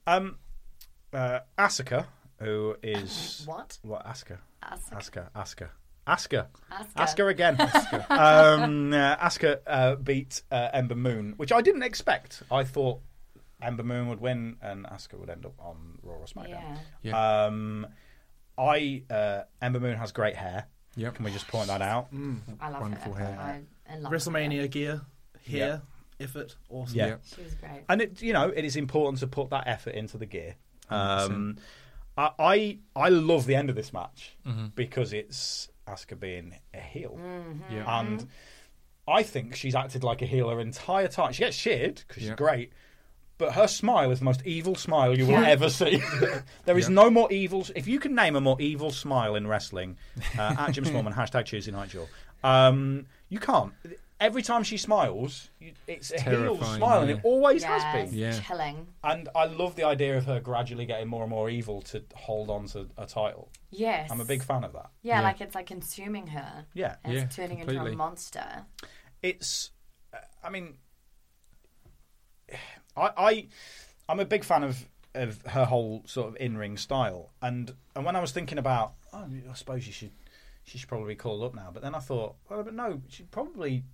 [0.06, 0.36] Um,
[1.12, 2.06] uh, Asuka,
[2.40, 3.78] who is What?
[3.82, 4.06] what?
[4.06, 4.92] Asuka, Asuka.
[4.96, 5.68] Asuka, Asuka,
[6.06, 6.96] Asuka, Asuka.
[6.96, 7.60] Asuka again.
[8.10, 12.42] um, uh, Asuka uh, beat uh, Ember Moon, which I didn't expect.
[12.50, 13.00] I thought
[13.62, 16.50] Ember Moon would win and Asuka would end up on Raw or SmackDown.
[16.50, 16.78] Yeah.
[17.02, 17.44] Yeah.
[17.46, 17.86] Um,
[18.58, 20.66] I uh, Ember Moon has great hair.
[20.96, 21.16] Yep.
[21.16, 22.08] Can we just point that out?
[22.60, 23.24] I love Wonderful her.
[23.24, 23.38] hair.
[23.88, 24.16] I, I love her.
[24.16, 25.02] WrestleMania gear,
[25.46, 25.82] hair,
[26.20, 26.96] effort, awesome.
[26.96, 27.06] Yeah.
[27.06, 27.16] Yeah.
[27.34, 27.84] She was great.
[27.88, 30.56] and it you know it is important to put that effort into the gear.
[30.90, 31.56] Um,
[32.16, 34.66] I, I I love the end of this match Mm-hmm.
[34.74, 37.18] because it's Asuka being a heel,
[37.70, 38.00] Yeah.
[38.00, 38.26] and
[39.08, 41.32] I think she's acted like a heel her entire time.
[41.32, 42.34] She gets cheered because she's Yeah.
[42.36, 42.72] great.
[43.38, 46.02] But her smile is the most evil smile you will ever see.
[46.64, 47.66] there is no more evil.
[47.76, 49.98] If you can name a more evil smile in wrestling,
[50.38, 52.06] uh, at Jim Smallman, hashtag Tuesday Night Jaw,
[52.42, 53.74] um, you can't.
[54.18, 57.16] Every time she smiles, you- it's a heel Terrifying, smile, and yeah.
[57.16, 58.04] it always yeah, has been.
[58.06, 58.40] it's Yeah.
[58.40, 58.88] chilling.
[59.04, 62.48] And I love the idea of her gradually getting more and more evil to hold
[62.48, 63.50] on to a title.
[63.70, 64.10] Yes.
[64.10, 64.90] I'm a big fan of that.
[65.02, 65.20] Yeah, Yeah.
[65.22, 66.64] like it's like consuming her.
[66.72, 66.96] Yeah.
[67.04, 68.64] And Yeah, it's turning into a monster.
[69.22, 69.70] It's,
[70.14, 70.78] uh, I mean,
[72.96, 73.48] I, I,
[74.08, 78.04] I'm a big fan of of her whole sort of in ring style, and and
[78.04, 80.12] when I was thinking about, oh, I suppose you should,
[80.64, 83.22] she should probably be called up now, but then I thought, well, but no, she
[83.24, 83.84] probably.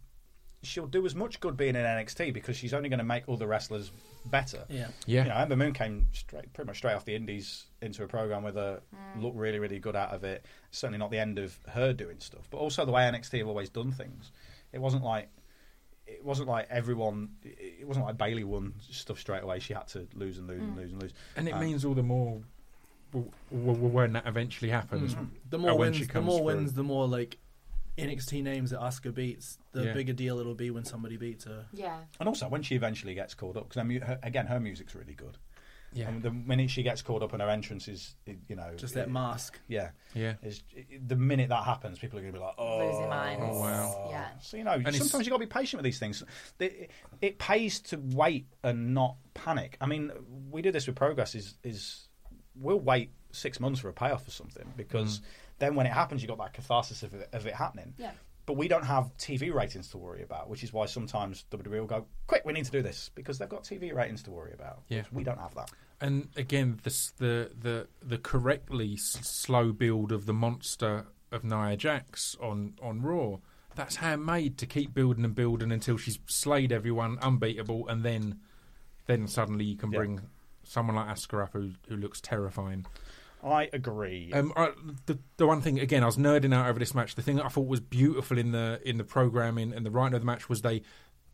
[0.62, 3.46] She'll do as much good being in NXT because she's only going to make other
[3.48, 3.90] wrestlers
[4.26, 4.64] better.
[4.68, 4.88] Yeah.
[5.06, 5.24] Yeah.
[5.24, 8.44] You know, Ember Moon came straight, pretty much straight off the Indies into a program
[8.44, 8.80] with her,
[9.18, 10.46] looked really, really good out of it.
[10.70, 13.70] Certainly not the end of her doing stuff, but also the way NXT have always
[13.70, 14.30] done things.
[14.72, 15.28] It wasn't like
[16.06, 17.30] it wasn't like everyone.
[17.42, 19.58] It wasn't like Bayley won stuff straight away.
[19.60, 21.12] She had to lose and lose and lose and lose.
[21.36, 22.40] And it Um, means all the more
[23.12, 25.16] w- w- when that eventually happens.
[25.50, 26.46] The uh, more wins, the comes more through.
[26.46, 27.38] wins, the more like
[27.98, 29.92] NXT names that Asuka beats, the Yeah.
[29.92, 31.66] bigger deal it'll be when somebody beats her.
[31.72, 31.98] Yeah.
[32.18, 35.14] And also when she eventually gets called up, because I mean, again her music's really
[35.14, 35.36] good.
[35.94, 36.08] Yeah.
[36.08, 38.14] And the minute she gets called up and her entrance is,
[38.48, 39.60] you know, Just that it- mask.
[39.68, 39.90] Yeah.
[40.14, 40.36] Yeah.
[40.42, 40.62] Is
[41.06, 43.44] the minute that happens, people are going to be like, "Oh, Losing minds.
[43.46, 44.06] Oh, wow.
[44.08, 44.38] Yeah.
[44.40, 46.24] So you know, it's- sometimes you got to be patient with these things.
[46.58, 46.90] It,
[47.20, 49.76] it pays to wait and not panic.
[49.82, 50.10] I mean,
[50.50, 51.34] we do this with progress.
[51.34, 52.08] Is is
[52.54, 55.24] we'll wait six months for a payoff for something because Mm.
[55.62, 57.94] Then when it happens, you got that catharsis of it, of it happening.
[57.96, 58.10] Yeah.
[58.44, 61.86] But we don't have TV ratings to worry about, which is why sometimes WWE will
[61.86, 64.82] go, "Quick, we need to do this," because they've got TV ratings to worry about.
[64.88, 65.04] Yeah.
[65.12, 65.70] we don't have that.
[66.00, 71.76] And again, the the the the correctly s- slow build of the monster of Nia
[71.76, 73.36] Jax on on Raw.
[73.76, 78.40] That's handmade to keep building and building until she's slayed everyone, unbeatable, and then
[79.06, 79.98] then suddenly you can Yeah.
[79.98, 80.20] bring
[80.64, 82.84] someone like Asuka up who who looks terrifying.
[83.42, 84.30] I agree.
[84.32, 84.70] Um, I,
[85.06, 87.14] the the one thing again, I was nerding out over this match.
[87.16, 90.14] The thing that I thought was beautiful in the in the programming and the writing
[90.14, 90.82] of the match was they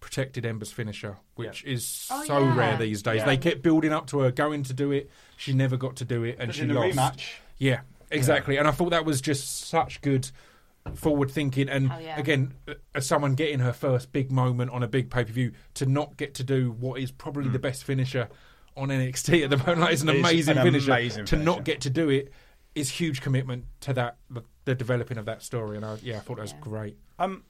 [0.01, 2.57] protected Ember's finisher, which is Oh, so yeah.
[2.57, 3.19] rare these days.
[3.19, 3.27] Yeah.
[3.27, 5.11] They kept building up to her going to do it.
[5.37, 6.97] She never got to do it, and Because she in the lost.
[6.97, 7.81] rematch, Yeah,
[8.11, 8.57] exactly.
[8.59, 10.31] And I thought that was just such good
[10.95, 11.69] forward thinking.
[11.69, 12.19] And Oh, yeah.
[12.19, 15.53] again, uh, as someone getting her first big moment on a big pay per view,
[15.75, 18.29] to not get to do what is probably the best finisher
[18.79, 20.93] on NXT at the moment, like, it's an It's amazing an finisher.
[20.93, 22.33] amazing to not get to do it
[22.75, 25.77] is huge commitment to that, the, the developing of that story.
[25.77, 26.59] And I, yeah, I thought that was Yeah.
[26.61, 26.97] great.
[27.19, 27.43] Um,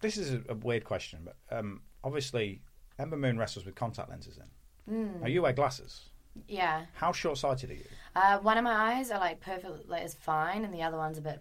[0.00, 2.60] this is a, a weird question, but um, obviously
[2.98, 5.20] Ember Moon wrestles with contact lenses in.
[5.20, 6.10] Now you wear glasses.
[6.46, 6.84] Yeah.
[6.94, 7.86] How short-sighted are you?
[8.14, 11.18] Uh, one of my eyes are like perfect, like is fine, and the other one's
[11.18, 11.40] a bit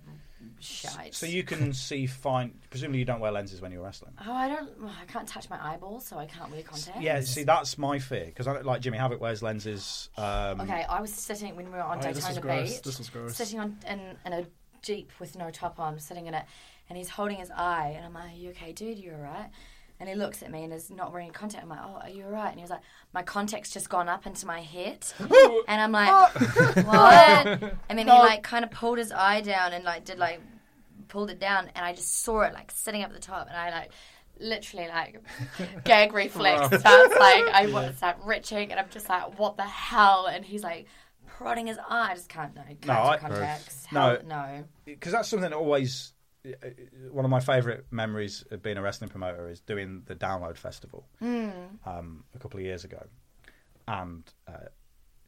[0.60, 1.14] shite.
[1.14, 2.54] So you can see fine.
[2.70, 4.14] Presumably you don't wear lenses when you're wrestling.
[4.26, 4.70] Oh, I don't.
[5.02, 7.02] I can't touch my eyeballs, so I can't wear contacts.
[7.02, 10.10] Yeah, see that's my fear because I don't like Jimmy Havoc wears lenses.
[10.18, 12.74] Um, Okay, I was sitting when we were on Oh, this Daytona was gross.
[12.74, 12.82] Beach.
[12.84, 13.36] This was gross.
[13.36, 14.46] Sitting on in, in a
[14.82, 16.46] jeep with no top on, sitting in it,
[16.90, 18.98] and he's holding his eye, and I'm like, "Are you okay, dude?
[19.00, 19.50] You're alright?"
[20.00, 21.64] And he looks at me and is not wearing contact.
[21.64, 22.50] I'm like, oh, are you alright?
[22.50, 22.82] And he was like,
[23.14, 25.06] my contact's just gone up into my head.
[25.20, 26.72] and I'm like, oh.
[26.86, 27.76] what?
[27.90, 30.42] And then he like kind of pulled his eye down and like did like
[31.08, 33.56] pulled it down, and I just saw it like sitting up at the top, and
[33.56, 33.92] I like
[34.38, 35.22] literally like
[35.86, 39.64] gag reflex starts like I want to start retching, and I'm just like, what the
[39.64, 40.26] hell?
[40.28, 40.88] And he's like
[41.26, 42.12] prodding his eye.
[42.12, 43.88] I just can't no, can't No, I- contacts.
[43.92, 44.02] No.
[44.02, 44.64] Hell, no.
[44.84, 46.12] because that's something that always
[47.12, 51.08] one of my favourite memories of being a wrestling promoter is doing the Download Festival
[51.86, 53.06] um, a couple of years ago,
[53.88, 54.68] and uh,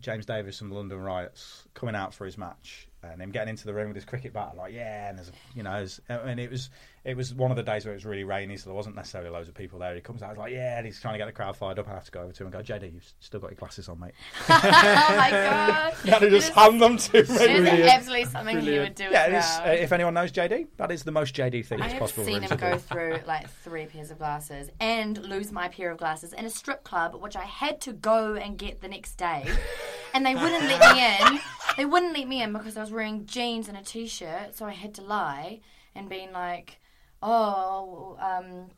[0.02, 3.66] James Davis from the London Riots coming out for his match and him getting into
[3.66, 6.50] the ring with his cricket bat, like yeah, and there's you know, there's- and it
[6.52, 6.70] was
[7.04, 9.30] it was one of the days where it was really rainy, so there wasn't necessarily
[9.30, 9.96] loads of people there.
[9.96, 11.88] He comes out, he's like yeah, and he's trying to get the crowd fired up.
[11.88, 13.88] I have to go over to him and go, JD, you've still got your glasses
[13.88, 14.12] on, mate.
[14.50, 15.94] oh my god.
[16.06, 17.66] You had to just hand them to It him.
[17.90, 19.70] absolutely something he would do Yeah, as well.
[19.70, 22.24] uh, if anyone knows JD, that is the most JD thing I that's have possible
[22.24, 22.62] for seen him him to do.
[22.72, 26.50] go through like three pairs of glasses and lose my pair of glasses in a
[26.50, 29.46] strip club, which I had to go and get the next day.
[30.18, 31.40] And they wouldn't let me in.
[31.78, 34.72] They wouldn't let me in because I was wearing jeans and a t-shirt, so I
[34.72, 35.60] had to lie
[35.94, 36.80] and being like,
[37.22, 38.72] "Oh, um,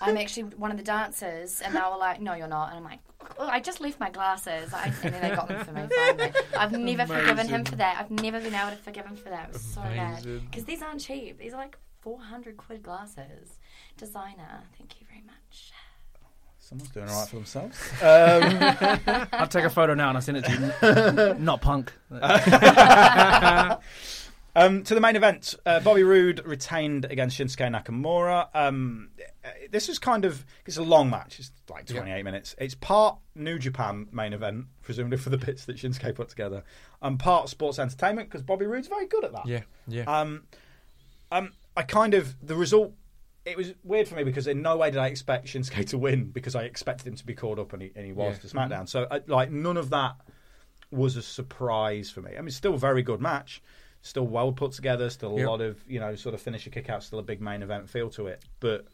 [0.00, 2.84] I'm actually one of the dancers," and they were like, "No, you're not." And I'm
[2.84, 3.00] like,
[3.40, 5.88] oh, "I just left my glasses," I, and then they got them for me.
[5.96, 6.32] Finally.
[6.56, 7.96] I've never forgiven him for that.
[7.98, 9.48] I've never been able to forgive him for that.
[9.48, 11.40] It was so bad because these aren't cheap.
[11.40, 13.58] These are like 400 quid glasses.
[13.96, 15.72] Designer, thank you very much.
[16.66, 17.78] Someone's doing all right for themselves.
[18.02, 21.34] Um, I'll take a photo now and I'll send it to you.
[21.38, 21.92] Not punk.
[24.56, 28.48] um, to the main event, uh, Bobby Roode retained against Shinsuke Nakamura.
[28.52, 29.10] Um,
[29.70, 31.38] this is kind of it's a long match.
[31.38, 32.56] It's like 28 minutes.
[32.58, 36.64] It's part New Japan main event, presumably for the bits that Shinsuke put together,
[37.00, 39.46] and part sports entertainment because Bobby Roode's very good at that.
[39.46, 40.02] Yeah, yeah.
[40.04, 40.42] Um,
[41.30, 42.92] um, I kind of the result.
[43.46, 46.24] It was weird for me because in no way did I expect Shinsuke to win
[46.30, 48.48] because I expected him to be called up and he, and he was Yeah.
[48.50, 48.88] to SmackDown.
[48.88, 50.16] So uh, like none of that
[50.90, 52.32] was a surprise for me.
[52.36, 53.62] I mean, still a very good match,
[54.02, 55.48] still well put together, still a Yep.
[55.48, 58.10] lot of you know sort of finisher kick out, still a big main event feel
[58.10, 58.42] to it.
[58.58, 58.86] But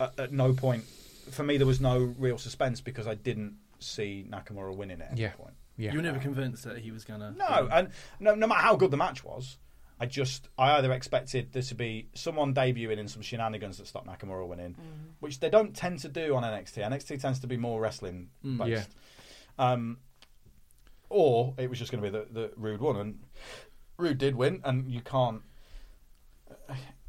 [0.00, 0.84] at, at no point
[1.30, 5.12] for me there was no real suspense because I didn't see Nakamura winning it at
[5.12, 5.32] any Yeah.
[5.32, 5.54] point.
[5.76, 5.90] yeah.
[5.92, 7.32] You were never convinced that he was gonna.
[7.36, 7.88] No, and
[8.20, 9.58] no, no matter how good the match was,
[10.02, 14.04] I just I either expected there to be someone debuting in some shenanigans that stop
[14.04, 14.74] Nakamura winning,
[15.20, 16.84] which they don't tend to do on NXT.
[16.84, 18.90] NXT tends to be more wrestling based.
[19.58, 19.98] Um,
[21.08, 23.18] or it was just going to be the, the Roode one, and
[23.96, 25.42] Roode did win, and you can't.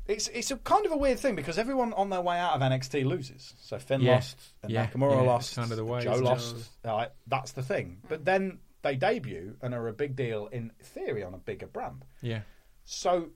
[0.06, 2.62] It's it's a kind of a weird thing because everyone on their way out of
[2.62, 3.54] NXT loses.
[3.62, 4.16] So Finn Yeah.
[4.16, 6.70] lost, and Yeah, Nakamura yeah, lost, kind of the way, Joe lost.
[6.86, 8.02] Uh, that's the thing.
[8.08, 12.06] But then they debut and are a big deal in theory on a bigger brand.
[12.22, 12.42] yeah.
[12.86, 13.30] So,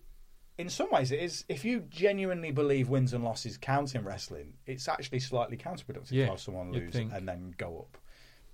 [0.57, 1.45] in some ways, it is.
[1.49, 6.26] If you genuinely believe wins and losses count in wrestling, it's actually slightly counterproductive Yeah,
[6.26, 7.14] to have someone lose think.
[7.14, 7.98] and then go up.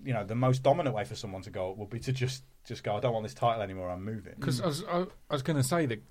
[0.03, 2.43] You know, the most dominant way for someone to go up would be to just
[2.65, 2.95] just go.
[2.95, 3.89] I don't want this title anymore.
[3.89, 4.35] I'm moving.
[4.39, 4.99] Because I was, I,
[5.29, 6.01] I was going to say that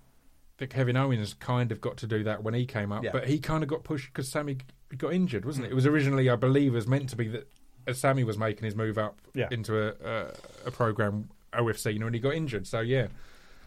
[0.59, 3.11] that Kevin Owens kind of got to do that when he came up, Yeah.
[3.13, 4.59] but he kind of got pushed because Sami
[4.97, 5.69] got injured, wasn't it?
[5.69, 5.73] Hmm.
[5.73, 7.49] It was originally, I believe, was meant to be that
[7.87, 9.49] as Sami was making his move up Yeah.
[9.51, 10.27] into a, a
[10.67, 12.67] a program OFC, you know, and he got injured.
[12.67, 13.09] So yeah,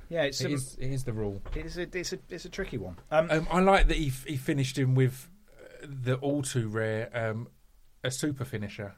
[0.10, 1.41] yeah, it's it um, is, it is the rule.
[1.56, 2.98] it's a it's a it's a tricky one.
[3.11, 5.30] Um, Um, I like that he f- he finished him with
[5.84, 7.48] uh, the all too rare um,
[8.03, 8.94] a super finisher.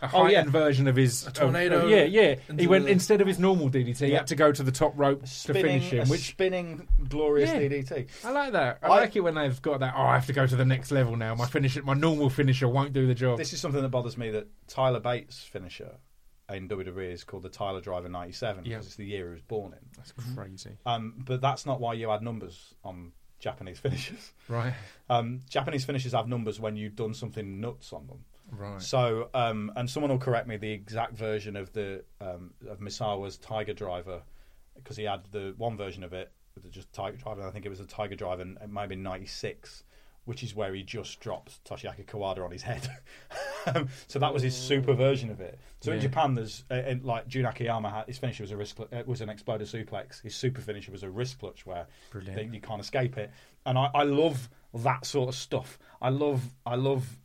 [0.00, 0.44] A Oh, yeah.
[0.44, 2.36] version of his of- tornado of- yeah, yeah.
[2.56, 4.92] He went the- instead of his normal DDT, he had to go to the top
[4.96, 6.06] rope to finish him.
[6.06, 7.58] a Which spinning glorious Yeah.
[7.62, 8.06] DDT.
[8.24, 8.78] I like that.
[8.80, 9.94] I, I- like it when they've got that.
[9.96, 11.34] Oh, I have to go to the next level now.
[11.34, 13.38] My finish, my normal finisher won't do the job.
[13.38, 15.96] This is something that bothers me that Tyler Bates' finisher
[16.50, 18.74] in WWE is called the Tyler Driver 97 Yeah.
[18.76, 19.78] because it's the year he was born in.
[19.96, 24.32] That's crazy, Um, but that's not why you add numbers on Japanese finishes.
[24.48, 24.72] right?
[25.10, 28.24] Um, Japanese finishes have numbers when you've done something nuts on them.
[28.50, 28.80] Right.
[28.80, 33.36] So, um, and someone will correct me the exact version of the um, of Misawa's
[33.36, 34.22] Tiger Driver
[34.74, 37.46] because he had the one version of it, with just Tiger Driver.
[37.46, 39.84] I think it was a Tiger Driver, and it might have been '96,
[40.28, 42.86] which is where he just dropped Toshiaki Kawada on his head.
[43.74, 45.58] Um, so that was his super version of it.
[45.82, 48.80] So in Japan, there's uh, in, like Jun Akiyama, had, his finisher was a wrist,
[48.80, 50.22] uh, was an exploder suplex.
[50.22, 53.30] His super finisher was a wrist clutch where they- you can't escape it.
[53.66, 55.78] And I, I love that sort of stuff.
[56.00, 57.18] I love I love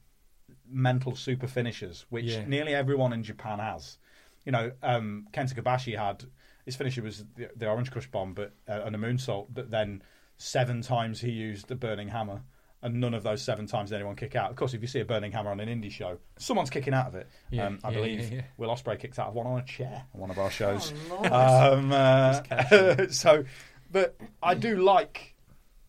[0.68, 2.46] mental super finishers, which Yeah.
[2.46, 3.98] nearly everyone in Japan has.
[4.46, 6.26] You know, um, Kenta Kobashi had
[6.66, 9.48] his finisher was the, the Orange Crush Bomb, but uh, and a moonsault.
[9.54, 10.02] But then
[10.38, 12.42] seven times he used the Burning Hammer,
[12.84, 14.52] and none of those seven times did anyone kick out.
[14.52, 17.08] Of course, if you see a Burning Hammer on an indie show, someone's kicking out
[17.08, 17.28] of it.
[17.50, 18.42] Yeah, um, I yeah, believe yeah, yeah.
[18.58, 20.94] Will Ospreay kicked out of one on a chair on one of our shows.
[21.10, 23.46] Oh, Um, uh, so,
[23.92, 25.34] but I do like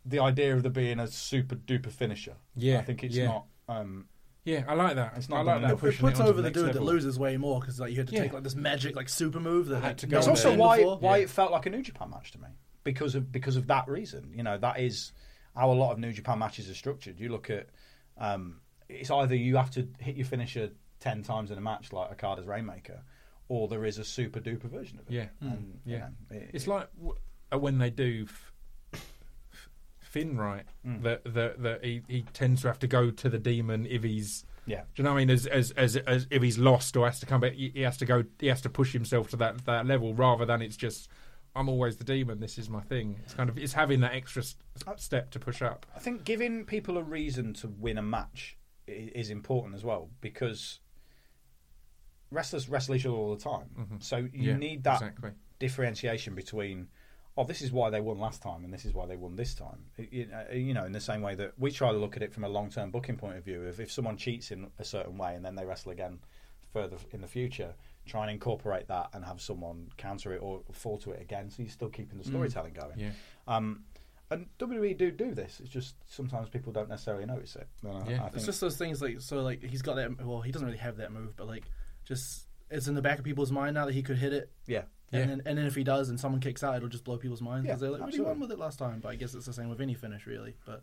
[0.06, 2.34] the idea of there being a super duper finisher.
[2.56, 3.26] Yeah, I think it's yeah.
[3.26, 4.06] not Um,
[4.44, 5.14] Yeah, I like that.
[5.16, 5.72] It's not I like done that.
[5.72, 8.08] It puts onto over the next dude that loses way more because like you had
[8.08, 8.22] to Yeah.
[8.24, 10.78] take like this magic like super move that Had to go It's on also why
[10.78, 10.98] before.
[10.98, 11.22] why Yeah.
[11.24, 12.48] it felt like a New Japan match to me
[12.84, 14.30] because of because of that reason.
[14.36, 15.12] You know, that is
[15.56, 17.18] how a lot of New Japan matches are structured.
[17.20, 17.68] You look at
[18.18, 20.70] um, it's either you have to hit your finisher
[21.00, 23.02] ten times in a match like Okada's Rainmaker,
[23.48, 25.12] or there is a super duper version of it.
[25.12, 25.26] Yeah.
[25.40, 25.98] and, you Yeah.
[26.30, 27.16] know, it- It's it- like w-
[27.52, 28.52] uh, when they do f-
[30.00, 31.02] Finn right, Mm.
[31.02, 34.44] that that that he, he tends to have to go to the demon if he's.
[34.66, 34.82] yeah.
[34.94, 35.30] Do you know what I mean?
[35.30, 37.96] As, as as as if he's lost or has to come back, he he has
[37.98, 38.24] to go.
[38.38, 41.08] He has to push himself to that that level rather than it's just.
[41.56, 42.40] I'm always the demon.
[42.40, 43.20] This is my thing.
[43.24, 44.56] It's kind of it's having that extra s-
[44.96, 45.86] step to push up.
[45.94, 48.56] I think giving people a reason to win a match
[48.86, 50.80] is important as well because
[52.30, 53.98] wrestlers wrestle each other all the time.
[54.00, 54.42] So you Mm-hmm.
[54.42, 55.30] Yeah, need that exactly.
[55.58, 56.88] differentiation between,
[57.36, 59.54] oh, this is why they won last time and this is why they won this
[59.54, 59.86] time.
[59.98, 62.44] Uh, You know, in the same way that we try to look at it from
[62.44, 63.62] a long term booking point of view.
[63.62, 66.18] If, if someone cheats in a certain way and then they wrestle again
[66.72, 67.74] further in the future,
[68.06, 71.50] try and incorporate that and have someone counter it or fall to it again.
[71.50, 72.98] So you're still keeping the storytelling going.
[72.98, 73.10] Yeah.
[73.48, 73.84] Um,
[74.30, 75.60] and WWE do do this.
[75.60, 77.68] It's just sometimes people don't necessarily notice it.
[77.82, 78.24] And I, Yeah.
[78.24, 80.78] I It's just those things like so like he's got that well he doesn't really
[80.78, 81.64] have that move but like
[82.04, 84.78] just it's in the back of people's mind now that he could hit it yeah.
[85.12, 85.26] and Yeah.
[85.26, 87.66] then and then if he does and someone kicks out it'll just blow people's minds
[87.66, 88.32] because Yeah, they're like we absolutely.
[88.32, 90.56] won with it last time but I guess it's the same with any finish really
[90.66, 90.82] but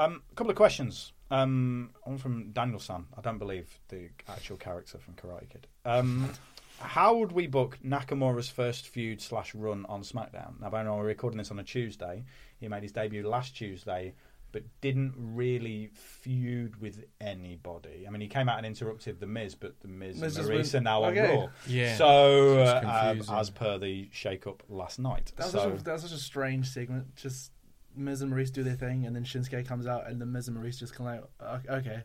[0.00, 1.12] Um, a couple of questions.
[1.30, 3.04] Um, one from Daniel San.
[3.16, 5.66] I don't believe the actual character from Karate Kid.
[5.84, 6.30] Um,
[6.78, 10.58] how would we book Nakamura's first feud slash run on SmackDown?
[10.60, 12.24] Now, I know we're recording this on a Tuesday.
[12.58, 14.14] He made his debut last Tuesday,
[14.52, 18.06] but didn't really feud with anybody.
[18.08, 20.48] I mean, he came out and interrupted the Miz, but the Miz, Miz and just
[20.48, 21.48] Maryse went, are now "Okay." on Raw.
[21.68, 21.96] Yeah.
[21.96, 25.92] So, It's uh, as per the shake-up last night, that was, so such a, that
[25.92, 27.52] was such a strange segment just
[27.96, 30.56] Miz and Maryse do their thing and then Shinsuke comes out and then Miz and
[30.56, 32.02] Maryse just come out "O- okay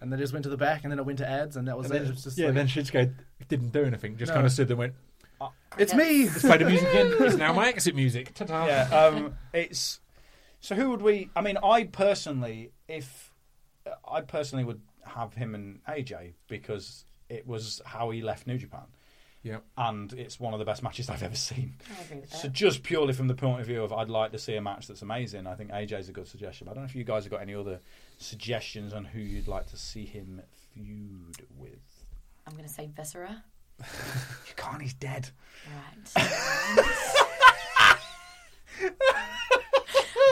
[0.00, 1.76] and they just went to the back and then it went to ads and that
[1.78, 3.14] was And it then, It was just yeah, like, then Shinsuke
[3.48, 4.16] didn't do anything.
[4.16, 4.34] Just No.
[4.36, 4.92] kind of stood there and
[5.40, 7.12] went, it's me let's play the music again.
[7.20, 8.32] It's now my exit music.
[8.34, 8.66] Ta-ta.
[8.66, 10.00] yeah, um, it's
[10.60, 10.74] so.
[10.76, 11.30] Who would we?
[11.34, 13.32] I mean, I personally, if
[14.08, 18.82] I personally would have him and AJ because it was how he left New Japan,
[19.42, 19.58] Yeah.
[19.76, 21.74] and it's one of the best matches I've ever seen.
[21.98, 24.38] I agree with So just purely from the point of view of I'd like to
[24.38, 25.46] see a match that's amazing.
[25.48, 26.66] I think AJ's a good suggestion.
[26.66, 27.80] But I don't know if you guys have got any other
[28.18, 30.40] suggestions on who you'd like to see him
[30.74, 32.04] feud with.
[32.46, 33.42] I'm going to say Viscera.
[34.48, 34.80] You can't.
[34.82, 35.28] He's dead.
[35.66, 36.26] Right.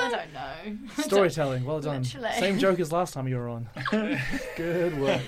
[0.03, 1.03] I don't know.
[1.03, 2.33] storytelling well done Literally.
[2.39, 3.69] same joke as last time you were on
[4.57, 5.21] good work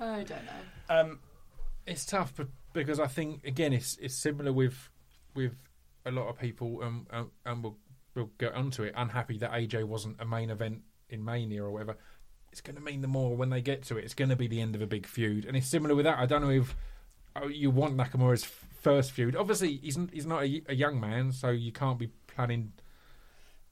[0.00, 0.54] I don't know.
[0.88, 1.18] Um,
[1.86, 2.44] It's tough be-
[2.84, 4.90] because I think again it's it's similar with
[5.34, 5.54] with
[6.04, 7.76] a lot of people um, um, and we'll
[8.14, 11.96] we'll get onto it unhappy that AJ wasn't a main event in Mania or whatever.
[12.50, 14.04] It's going to mean the more when they get to it.
[14.04, 16.18] It's going to be the end of a big feud, and it's similar with that.
[16.18, 16.74] I don't know if
[17.36, 19.36] oh, you want Nakamura's first feud.
[19.36, 22.72] Obviously, he's he's not a, a young man, so you can't be planning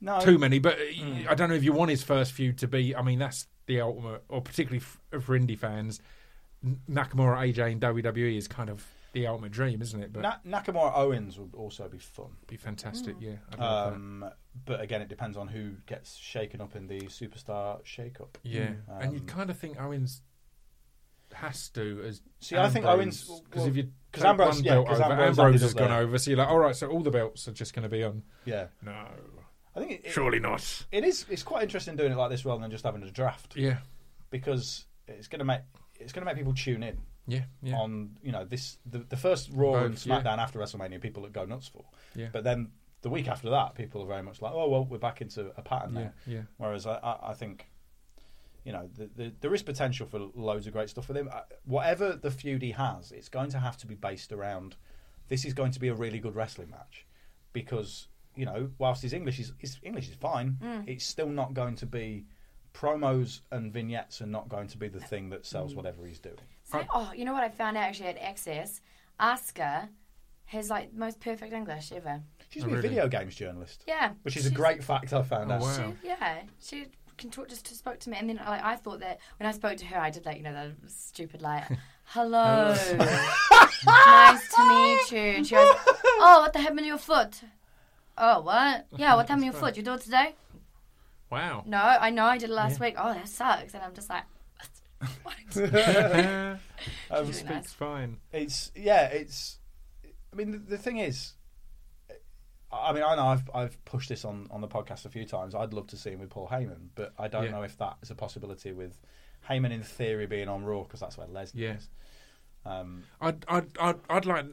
[0.00, 0.58] no, too many.
[0.58, 2.94] But uh, I don't know if you want his first feud to be.
[2.94, 6.00] I mean, that's the ultimate, or particularly for indie fans.
[6.90, 8.84] Nakamura AJ in WWE is kind of
[9.20, 10.12] the ultimate dream, isn't it?
[10.12, 12.36] But Na- Nakamura Owens would also be fun.
[12.46, 13.16] be fantastic.
[13.18, 13.96] Yeah, I'd love that.
[13.96, 14.30] Um,
[14.64, 18.36] but again, it depends on who gets shaken up in the superstar shake-up.
[18.42, 20.22] Yeah, and you'd Um, kind of think Owens
[21.32, 23.82] has to as See, I think Owens- because well, if you
[24.12, 25.98] 'cause take Ambrose- one yeah, belt 'cause over, Ambrose Ambrose ended has up gone there.
[26.00, 28.04] over, so you're like, all right, so all the belts are just going to be
[28.04, 28.22] on.
[28.44, 28.92] Yeah, No,
[29.74, 30.86] I think it, it- surely not.
[30.92, 31.26] it is.
[31.28, 33.78] It's quite interesting doing it like this rather than just having a draft Yeah,
[34.30, 35.62] because it's going to make
[35.98, 37.76] it's going to make people tune in yeah, yeah.
[37.76, 40.20] on you know this the, the first Raw and Both, yeah.
[40.20, 41.00] SmackDown after WrestleMania.
[41.00, 41.84] People that go nuts for,
[42.14, 42.28] Yeah.
[42.32, 42.70] but then
[43.02, 45.62] the week after that, people are very much like, oh well, we're back into a
[45.62, 46.12] pattern yeah, now.
[46.26, 46.40] yeah.
[46.56, 47.68] Whereas I, I, I think,
[48.64, 51.28] you know, the, the, there is potential for loads of great stuff with him.
[51.32, 54.76] Uh, Whatever the feud he has, it's going to have to be based around.
[55.28, 57.06] This is going to be a really good wrestling match,
[57.52, 61.74] because you know, whilst his English is his English is fine, it's still not going
[61.76, 62.26] to be
[62.74, 66.36] promos and vignettes are not going to be the thing that sells whatever he's doing.
[66.66, 66.86] So, oh.
[66.94, 68.80] oh, you know what I found out actually at Axxess?
[69.20, 69.88] Asuka
[70.46, 72.20] has like the most perfect English ever.
[72.50, 72.88] She's Oh, been a really?
[72.90, 75.60] video games journalist, Yeah, which is a great fact I found Oh, out.
[75.62, 75.94] wow.
[76.02, 76.86] She, yeah, she
[77.16, 77.48] can talk.
[77.48, 79.98] Just spoke to me, and then like I thought that when I spoke to her,
[79.98, 81.64] I did like you know the stupid like,
[82.06, 83.68] "Hello, oh.
[83.86, 85.68] nice to meet you," and she goes,
[86.18, 87.40] "Oh, what the happened to your foot?"
[88.18, 88.86] Oh, what?
[88.96, 89.76] Yeah, what happened to your foot?
[89.76, 90.34] You do it today?
[91.30, 91.64] Wow.
[91.66, 92.94] No, I know I did it last week.
[92.98, 93.74] Oh, that sucks.
[93.74, 94.22] And I'm just like,
[95.22, 95.34] what?
[95.56, 96.58] Um,
[97.10, 97.72] really Speaks nice.
[97.72, 98.16] fine.
[98.32, 99.58] it's yeah it's
[100.32, 101.34] i mean the, the thing is
[102.72, 105.54] i mean i know I've, I've pushed this on, on the podcast a few times
[105.54, 107.50] i'd love to see him with paul heyman but i don't Yeah.
[107.52, 109.00] know if that is a possibility with
[109.48, 111.74] heyman in theory being on raw because that's where lesnar Yeah.
[111.74, 111.88] is
[112.64, 114.46] um, I'd, I'd, I'd, I'd like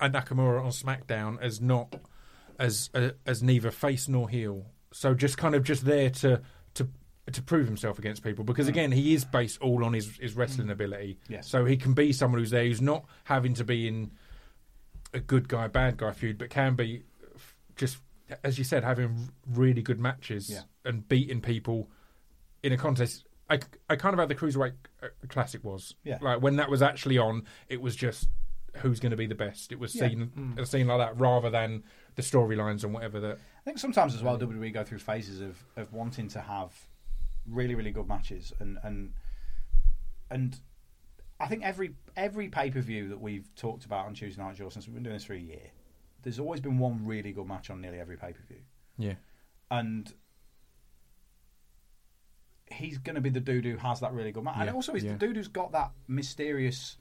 [0.00, 1.94] a Nakamura on SmackDown as not
[2.58, 4.66] as uh, as neither face nor heel.
[4.92, 6.42] So just kind of just there to
[7.34, 8.70] to prove himself against people because mm.
[8.70, 10.72] again he is based all on his his wrestling mm.
[10.72, 11.18] ability.
[11.28, 11.48] Yes.
[11.48, 14.10] So he can be someone who's there who's not having to be in
[15.12, 17.02] a good guy bad guy feud, but can be
[17.76, 17.98] just
[18.44, 20.62] as you said having really good matches Yeah.
[20.84, 21.90] and beating people
[22.62, 23.24] in a contest.
[23.48, 23.58] I,
[23.88, 25.96] I kind of how the cruiserweight uh, classic was.
[26.04, 26.18] Yeah.
[26.20, 28.28] Like when that was actually on, it was just
[28.76, 29.72] who's going to be the best.
[29.72, 30.08] It was Yeah.
[30.08, 30.58] seen mm.
[30.58, 31.82] a scene like that rather than
[32.20, 33.38] the storylines and whatever that.
[33.58, 36.72] i think sometimes as well wwe go through phases of, of wanting to have
[37.46, 39.12] really really good matches and and
[40.30, 40.60] and
[41.40, 44.94] i think every every pay-per-view that we've talked about on tuesday night Jaw, since we've
[44.94, 45.70] been doing this for a year
[46.22, 48.60] there's always been one really good match on nearly every pay-per-view
[48.98, 49.14] Yeah.
[49.70, 50.12] and
[52.72, 54.56] he's going to be the dude who has that really good match.
[54.58, 55.12] and also, he's yeah.
[55.12, 56.96] the dude who's got that mysterious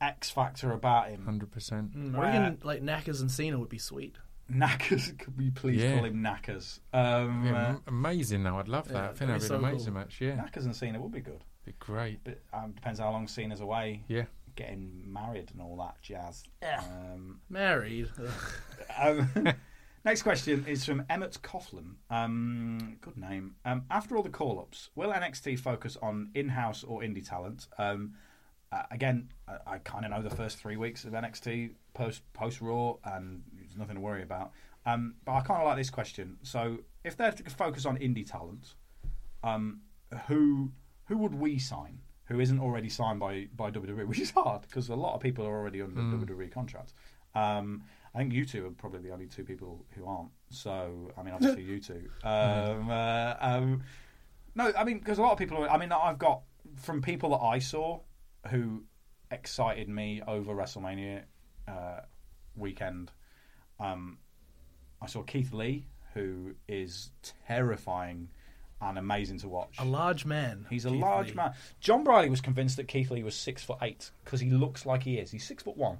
[0.00, 1.24] X factor about him.
[1.24, 1.94] Hundred percent.
[1.96, 4.16] Mm, or even like Knackers and Cena would be sweet.
[4.52, 5.94] Knackers, could we please Yeah.
[5.96, 6.80] call him Knackers?
[6.92, 8.58] Um, Yeah, uh, amazing though.
[8.58, 8.94] I'd love that.
[8.94, 10.00] Yeah, I think that'd that'd be be an amazing cool.
[10.02, 10.20] match.
[10.20, 12.20] Yeah, Knackers and Cena would be good, be great.
[12.24, 14.24] but um, depends how long Cena's away, Yeah.
[14.56, 16.44] getting married and all that jazz.
[16.62, 18.08] Um, Married.
[18.98, 19.28] Um,
[20.04, 21.94] next question is from Emmett Coughlin.
[22.10, 23.54] Um, good name.
[23.64, 27.66] Um, after all the call ups, will NXT focus on in house or indie talent?
[27.78, 28.14] Um,
[28.72, 32.60] uh, again, I, I kind of know the first three weeks of NXT post post
[32.60, 34.52] Raw, and there's nothing to worry about.
[34.86, 36.38] Um, but I kind of like this question.
[36.42, 38.74] So, if they're to focus on indie talent,
[39.42, 39.80] um,
[40.26, 40.72] who
[41.06, 42.00] who would we sign?
[42.26, 45.46] Who isn't already signed by by WWE, which is hard because a lot of people
[45.46, 46.94] are already under WWE contracts.
[47.34, 47.82] Um,
[48.14, 50.30] I think you two are probably the only two people who aren't.
[50.50, 52.08] So, I mean, obviously you two.
[52.24, 53.82] Um, uh, um,
[54.54, 55.58] no, I mean, because a lot of people.
[55.58, 56.42] Are, I mean, I've got
[56.76, 58.00] from people that I saw
[58.50, 58.84] who
[59.30, 61.22] excited me over WrestleMania
[61.66, 62.00] uh,
[62.56, 63.12] weekend.
[63.80, 64.18] Um,
[65.00, 67.10] I saw Keith Lee, who is
[67.46, 68.28] terrifying
[68.80, 69.74] and amazing to watch.
[69.80, 70.64] a large man.
[70.70, 71.34] He's a Keith large Lee.
[71.34, 71.52] man.
[71.80, 75.02] John Brolly was convinced that Keith Lee was six foot eight because he looks like
[75.02, 75.30] he is.
[75.32, 75.98] He's six foot one.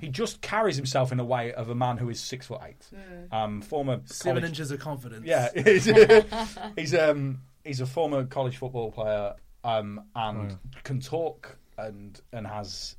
[0.00, 2.88] He just carries himself in a way of a man who is six foot eight.
[3.30, 5.26] Um, former Seven college- inches of confidence.
[5.26, 5.84] Yeah, he's,
[6.76, 9.34] he's um he's a former college football player
[9.64, 12.96] um and can talk and and has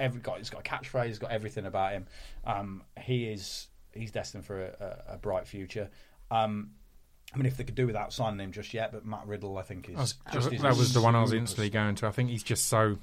[0.00, 2.06] every got he's got a catchphrase, he's got everything about him.
[2.44, 5.90] Um, he is he's destined for a, a, a bright future.
[6.30, 6.70] Um,
[7.32, 9.62] I mean, if they could do without signing him just yet, but Matt Riddle, I
[9.62, 12.06] think, is I was- just that was the one I was instantly going to.
[12.06, 12.98] I think he's just so.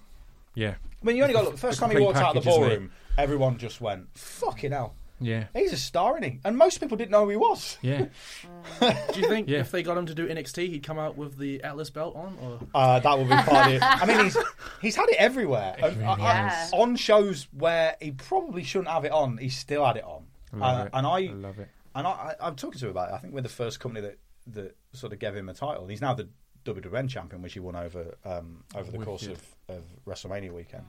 [0.53, 0.75] Yeah.
[1.01, 1.53] I mean, you only got look.
[1.53, 2.75] The first time he walked out of the package, isn't it?
[2.75, 5.45] ballroom, everyone just went, "Fucking hell, Yeah.
[5.53, 7.77] he's a star, isn't he?" And most people didn't know who he was.
[7.81, 8.05] Yeah.
[8.79, 9.59] Do you think Yeah.
[9.59, 12.37] if they got him to do NXT, he'd come out with the Atlas belt on?
[12.41, 13.81] Or Uh, that would be part of it.
[13.83, 14.37] I mean, he's
[14.81, 15.75] he's had it everywhere.
[15.81, 16.71] And, really uh, has.
[16.73, 20.25] On shows where he probably shouldn't have it on, he still had it on.
[20.53, 20.89] I love Uh, it.
[20.93, 21.69] And I, I love it.
[21.95, 23.13] and I, I, I'm talking to him about it.
[23.15, 24.17] I think we're the first company that
[24.53, 25.87] that sort of gave him a title.
[25.87, 26.29] He's now the
[26.63, 29.29] WWN champion, which he won over um, over the course of,
[29.67, 29.83] Wicked.
[29.83, 30.83] of WrestleMania weekend.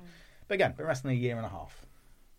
[0.46, 1.84] But again, been wrestling a year and a half.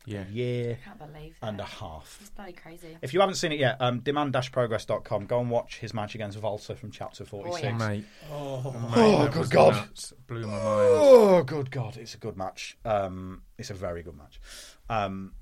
[0.05, 0.23] Yeah.
[0.27, 2.17] a year I can't believe and a half.
[2.21, 2.97] It's bloody crazy.
[3.01, 5.26] If you haven't seen it yet, um, demand-progress.com.
[5.26, 7.63] Go and watch his match against WALTER from chapter 46.
[7.63, 7.77] yeah.
[7.77, 8.05] Mate.
[8.31, 9.76] Oh, Mate, oh, that good God.
[9.76, 10.13] nuts.
[10.27, 10.63] Blew my mind.
[10.63, 11.97] Oh, good God.
[11.97, 12.77] It's a good match.
[12.85, 14.39] Um, it's a very good match.
[14.89, 15.34] Um,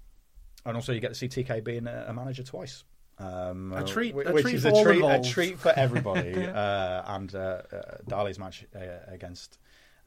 [0.66, 2.84] and also, you get to see TK being a, a manager twice.
[3.20, 5.74] Um, A uh, treat- a which treat is for a all treat, a treat for
[5.76, 6.36] everybody.
[6.46, 9.60] uh, and uh, uh, Dali's match uh, against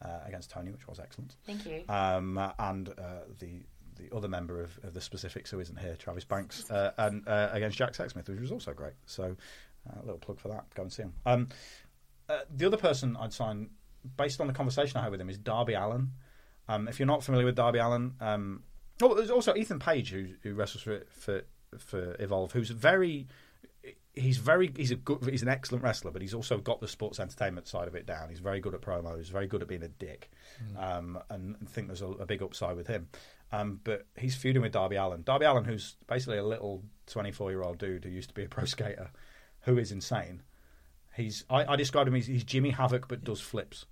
[0.03, 1.37] uh, against Toni, which was excellent.
[1.47, 1.85] Thank you.
[1.89, 2.93] Um, and uh,
[3.39, 3.63] the
[4.01, 7.49] the other member of, of the specifics who isn't here, Travis Banks, uh, and uh,
[7.53, 8.95] against Jack Sexsmith, which was also great.
[9.07, 9.37] So
[9.89, 10.73] uh, a little plug for that.
[10.75, 11.15] Go and see him.
[11.27, 11.49] Um,
[12.29, 13.71] uh, the other person I'd sign,
[14.17, 16.11] based on the conversation I had with him, is Darby Allin.
[16.69, 18.63] Um, if you're not familiar with Darby Allin, um,
[19.03, 21.43] oh, there's also Ethan Page who who wrestles for for
[21.79, 23.27] for Evolve, who's very.
[24.15, 27.21] He's very he's a good he's an excellent wrestler, but he's also got the sports
[27.21, 28.29] entertainment side of it down.
[28.29, 30.31] He's very good at promos, very good at being a dick,
[30.77, 33.09] um, and I think there's a, a big upside with him.
[33.53, 35.23] Um, but he's feuding with Darby Allin.
[35.23, 38.49] Darby Allin, who's basically a little 24 year old dude who used to be a
[38.49, 39.11] pro skater,
[39.61, 40.43] who is insane.
[41.17, 43.87] He's I, I described him as he's Jimmy Havoc but does flips.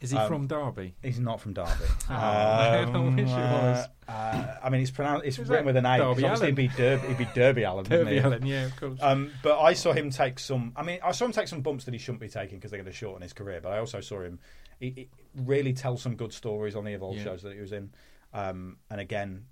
[0.00, 0.94] Is he Um, from Derby?
[1.02, 1.70] He's not from Derby.
[2.08, 3.86] I wish it was.
[4.08, 5.26] Uh, uh, I mean, it's pronounced.
[5.26, 5.98] It's Is written with an A.
[5.98, 6.42] Derby Allen?
[6.42, 7.04] it'd be Derby.
[7.06, 7.84] It'd be Derby Allen.
[7.84, 8.18] Derby?
[8.20, 8.98] Allen, yeah, of course.
[9.02, 10.72] Um, but I saw him take some.
[10.76, 12.80] I mean, I saw him take some bumps that he shouldn't be taking because they're
[12.80, 13.60] going to shorten his career.
[13.60, 14.38] But I also saw him
[14.80, 17.24] he, he really tell some good stories on the Evolve Yeah.
[17.24, 17.90] shows that he was in.
[18.32, 19.46] Um, and again,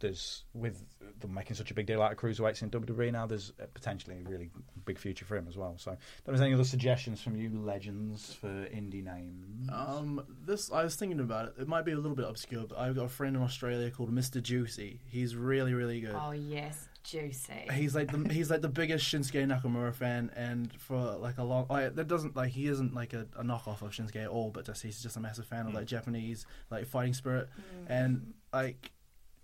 [0.00, 0.82] there's with
[1.20, 3.26] them making such a big deal out of cruiserweights in WWE now.
[3.26, 4.50] There's potentially a really
[4.84, 5.76] big future for him as well.
[5.78, 9.68] So, don't there's any other suggestions from you legends for indie names.
[9.72, 11.54] Um, this I was thinking about it.
[11.62, 14.12] It might be a little bit obscure, but I've got a friend in Australia called
[14.12, 14.42] Mr.
[14.42, 15.00] Juicy.
[15.06, 16.16] He's really, really good.
[16.18, 17.68] Oh yes, juicy.
[17.72, 21.66] He's like the he's like the biggest Shinsuke Nakamura fan, and for like a long
[21.68, 24.66] like that doesn't like he isn't like a, a knockoff of Shinsuke at all, but
[24.66, 27.48] just he's just a massive fan of like Japanese like fighting spirit,
[27.88, 28.90] and like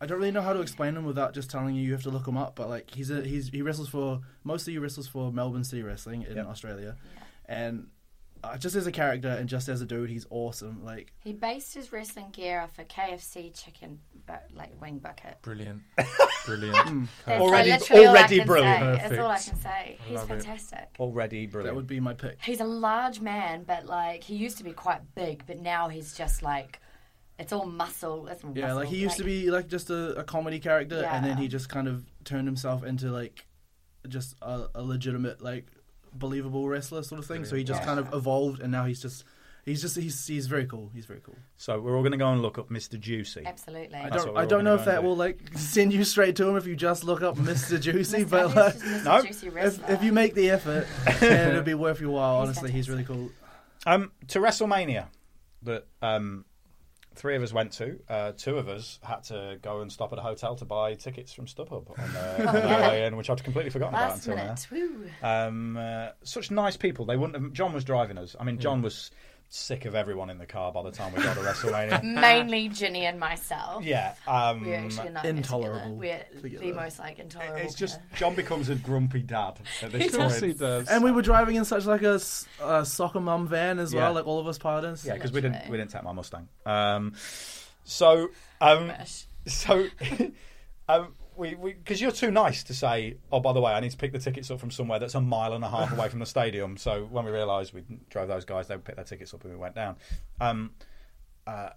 [0.04, 2.10] I don't really know how to explain him without just telling you you have to
[2.10, 2.54] look him up.
[2.54, 6.22] But like he's a he's he wrestles for mostly he wrestles for Melbourne City Wrestling
[6.22, 6.46] in Yep.
[6.46, 6.96] Australia,
[7.46, 7.88] and
[8.42, 10.84] uh, just as a character and just as a dude, he's awesome.
[10.84, 15.38] Like He based his wrestling gear off a KFC chicken, but like wing bucket.
[15.42, 15.80] Brilliant.
[16.46, 17.08] Brilliant.
[17.24, 18.98] That's Already- literally all already brilliant.
[19.00, 19.98] That's all I can say.
[20.04, 20.34] He's love it.
[20.42, 20.88] fantastic.
[21.00, 21.72] Already brilliant.
[21.72, 22.36] that would be my pick.
[22.42, 26.14] He's a large man, but like he used to be quite big, but now he's
[26.14, 26.80] just like
[27.38, 28.26] it's all muscle.
[28.28, 31.24] It's Yeah, muscle, like he used to be like just a, a comedy character, and
[31.24, 33.46] then he just kind of turned himself into like
[34.08, 35.66] just a, a legitimate, like
[36.12, 37.44] believable wrestler sort of thing.
[37.44, 39.24] So he just kind of evolved, and now he's just
[39.64, 40.90] he's just he's he's very cool.
[40.94, 41.36] He's very cool.
[41.56, 42.98] So we're all going to go and look up Mr.
[42.98, 43.44] Juicy.
[43.44, 43.98] Absolutely.
[43.98, 45.06] I don't I don't know if that do.
[45.06, 47.80] will like send you straight to him if you just look up Mr.
[47.80, 48.30] Juicy, Mr.
[48.30, 49.04] but like Mr.
[49.04, 49.22] No.
[49.22, 50.86] Juicy if, if you make the effort,
[51.22, 52.40] it'll be worth your while.
[52.40, 53.30] He's Honestly, he's really cool.
[53.86, 55.06] Um, to WrestleMania
[55.62, 56.44] that um,
[57.14, 57.98] three of us went to.
[58.08, 61.32] Uh, two of us had to go and stop at a hotel to buy tickets
[61.32, 64.66] from StubHub on the, on the way in, which I'd completely forgotten about until minute.
[64.70, 65.06] Woo.
[65.22, 65.46] now.
[65.46, 67.06] Um, uh, such nice people.
[67.06, 67.42] They wouldn't.
[67.42, 68.36] Have, John was driving us.
[68.38, 69.10] I mean, John was
[69.56, 72.02] sick of everyone in the car by the time we got to WrestleMania.
[72.20, 73.84] Mainly Jinny and myself.
[73.84, 74.14] yeah.
[74.26, 77.58] Um, We're actually not Intolerable We're the most like intolerable.
[77.58, 78.18] it's just pair.
[78.18, 80.52] John becomes a grumpy dad at this Of course point.
[80.54, 80.88] he does.
[80.88, 82.18] And we were driving in such like a
[82.84, 84.16] soccer mum van as well, Yeah.
[84.16, 84.96] like all of us piled in.
[85.04, 86.48] Yeah, because we didn't we didn't take my Mustang.
[86.66, 87.14] Um,
[87.84, 88.28] so
[88.60, 88.92] um,
[89.46, 89.86] so
[90.88, 93.16] um, we because you're too nice to say.
[93.32, 95.20] Oh, by the way, I need to pick the tickets up from somewhere that's a
[95.20, 96.76] mile and a half away from the stadium.
[96.76, 99.52] So when we realised we drove those guys, they would pick their tickets up and
[99.52, 99.96] we went down.
[100.40, 100.72] Um,
[101.46, 101.70] uh,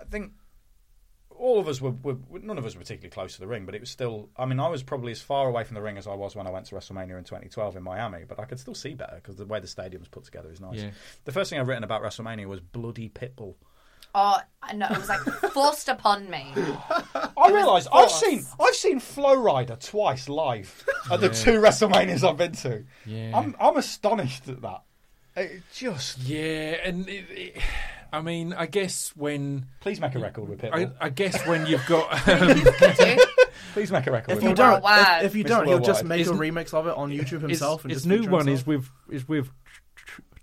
[0.00, 0.32] I think
[1.36, 3.74] all of us were, were none of us were particularly close to the ring, but
[3.74, 4.28] it was still.
[4.36, 6.46] I mean, I was probably as far away from the ring as I was when
[6.46, 9.36] I went to WrestleMania in 2012 in Miami, but I could still see better because
[9.36, 10.80] the way the stadium's put together is nice.
[10.80, 10.90] Yeah.
[11.24, 13.56] The first thing I've written about WrestleMania was bloody pitbull.
[14.14, 14.86] Oh, I know.
[14.90, 15.20] It was like
[15.52, 16.46] forced upon me.
[16.56, 18.20] I realise I've forced.
[18.20, 22.84] seen I've seen Flo Rida twice live at the two WrestleManias I've been to.
[23.06, 23.36] Yeah.
[23.36, 24.82] I'm I'm astonished at that.
[25.36, 27.62] It just Yeah, and it, it,
[28.12, 30.94] I mean, I guess when please make a record with I, Pitbull.
[31.00, 32.62] I guess when you've got um,
[33.72, 34.56] please make a record If with you Pitbull.
[34.56, 35.24] don't, Worldwide.
[35.24, 35.48] if, if you Mr.
[35.48, 36.08] don't, he'll just Worldwide.
[36.08, 38.30] make a Isn't- remix of it on YouTube his, himself and his just new feature
[38.30, 38.60] one himself.
[38.60, 39.63] is with is with Tr- Tr-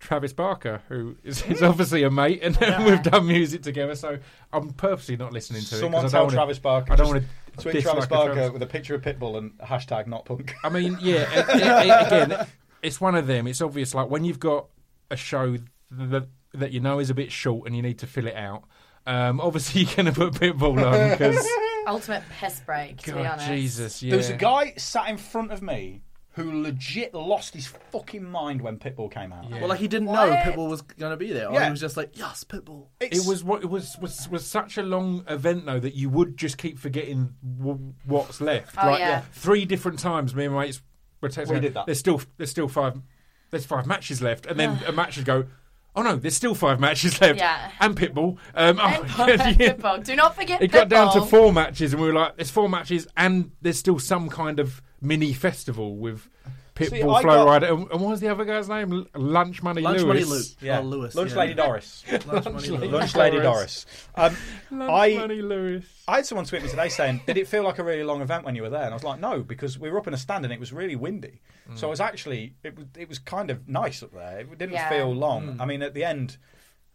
[0.02, 3.96] Travis Barker, who is, is obviously a mate, and we've done music together.
[3.96, 4.18] So
[4.52, 6.06] I'm purposely not listening to Someone it.
[6.06, 6.94] 'cause I tell don't Travis Barker.
[6.94, 7.26] I don't just want
[7.58, 10.54] to tweet Travis Barker with a picture of Pitbull and hashtag not punk.
[10.64, 11.28] I mean, yeah.
[11.32, 12.48] it- it- it- again,
[12.82, 13.48] it's one of them.
[13.48, 13.94] It's obvious.
[13.94, 14.68] Like when you've got
[15.10, 15.58] a show
[15.92, 18.64] that that you know is a bit short and you need to fill it out.
[19.08, 21.48] Um, obviously, you're going to put Pitbull on because
[21.88, 23.48] Ultimate piss break, to be honest.
[23.48, 24.10] Jesus, yeah.
[24.12, 26.02] There was a guy sat in front of me
[26.34, 29.50] who legit lost his fucking mind when Pitbull came out.
[29.52, 30.30] Well, like he didn't What?
[30.30, 31.50] know Pitbull was gonna be there.
[31.50, 31.66] Or Yeah.
[31.66, 32.88] he was just like, yes, Pitbull.
[33.02, 36.10] It's- It was what it was was was such a long event though that you
[36.10, 38.76] would just keep forgetting w- what's left.
[38.82, 39.22] Oh, like yeah.
[39.34, 40.82] three different times, me and my mates
[41.20, 41.50] were texting.
[41.56, 41.86] We did that.
[41.86, 43.02] There's still there's still five
[43.50, 45.46] there's five matches left, and then a match would go.
[45.94, 47.38] Oh no, there's still five matches left.
[47.40, 47.70] Yeah.
[47.82, 48.38] And Pitbull.
[48.56, 49.10] Um, oh, And
[49.60, 49.74] yeah.
[49.74, 50.02] Pitbull.
[50.06, 51.30] Do not forget It got down to Pitbull.
[51.30, 54.82] four matches, and we were like, "There's four matches, and there's still some kind of
[55.02, 56.28] mini festival with
[56.76, 58.94] Pitbull, I Flo got- Rida, and, and what was the other guy's name?
[58.94, 60.08] L- Lunch Money Lunch Lewis.
[60.08, 60.46] Money Luke.
[60.62, 61.16] yeah, Oh, Lewis.
[61.16, 61.38] Lunch yeah.
[61.38, 62.04] Lady Doris.
[62.12, 62.92] Lunch Money Lady Lewis.
[62.92, 63.86] Lunch Lady Doris.
[64.16, 64.36] Doris.
[64.36, 64.38] Um,
[64.80, 65.86] Lunch I Money Lewis.
[66.08, 68.46] I had someone tweet me today saying, "Did it feel like a really long event
[68.46, 70.18] when you were there?" And I was like, "No, because we were up in a
[70.18, 71.42] stand and it was really windy.
[71.76, 74.40] So it was actually it was it was kind of nice up there.
[74.40, 74.90] It didn't Yeah.
[74.90, 75.58] feel long.
[75.60, 76.38] I mean, at the end,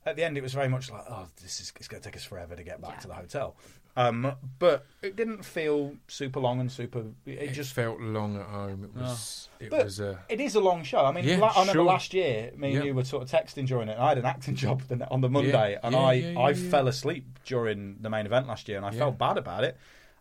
[0.06, 2.16] at the end, it was very much like, "Oh, this is it's going to take
[2.16, 3.00] us forever to get back Yeah.
[3.00, 3.56] to the hotel."
[3.98, 7.00] Um, but it didn't feel super long and super.
[7.24, 7.72] It, It just.
[7.72, 8.84] felt long at home.
[8.84, 9.48] It was.
[9.58, 10.00] It But was.
[10.00, 11.04] Uh, it is a long show.
[11.04, 11.84] I mean, Yeah, la- I remember sure.
[11.84, 12.82] last year, me and Yeah.
[12.84, 13.92] you were sort of texting during it.
[13.92, 16.70] And I had an acting job on the Monday, and Yeah, I, yeah, I yeah.
[16.70, 19.78] fell asleep during the main event last year, and I felt bad about it.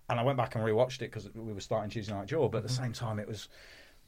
[0.09, 2.59] And I went back and rewatched it because we were starting Tuesday Night Jaw, but
[2.59, 2.83] at the Mm-hmm.
[2.83, 3.49] same time, it was.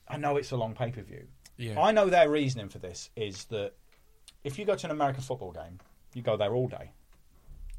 [0.08, 1.28] I know it's a long pay per view.
[1.58, 1.78] yeah.
[1.82, 3.74] I know their reasoning for this is that
[4.46, 5.80] if you go to an American football game,
[6.14, 6.92] you go there all day.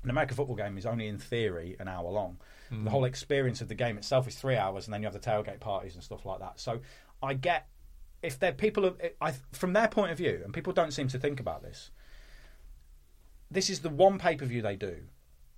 [0.05, 2.39] An American football game is only in theory an hour long.
[2.73, 2.85] Mm.
[2.85, 5.21] The whole experience of the game itself is three hours, and then you have the
[5.21, 6.61] tailgate parties and stuff like that.
[6.61, 6.81] So
[7.23, 7.69] I get
[8.23, 11.19] if they're people of, I, from their point of view, and people don't seem to
[11.19, 11.91] think about this.
[13.51, 14.99] This is the one pay per view they do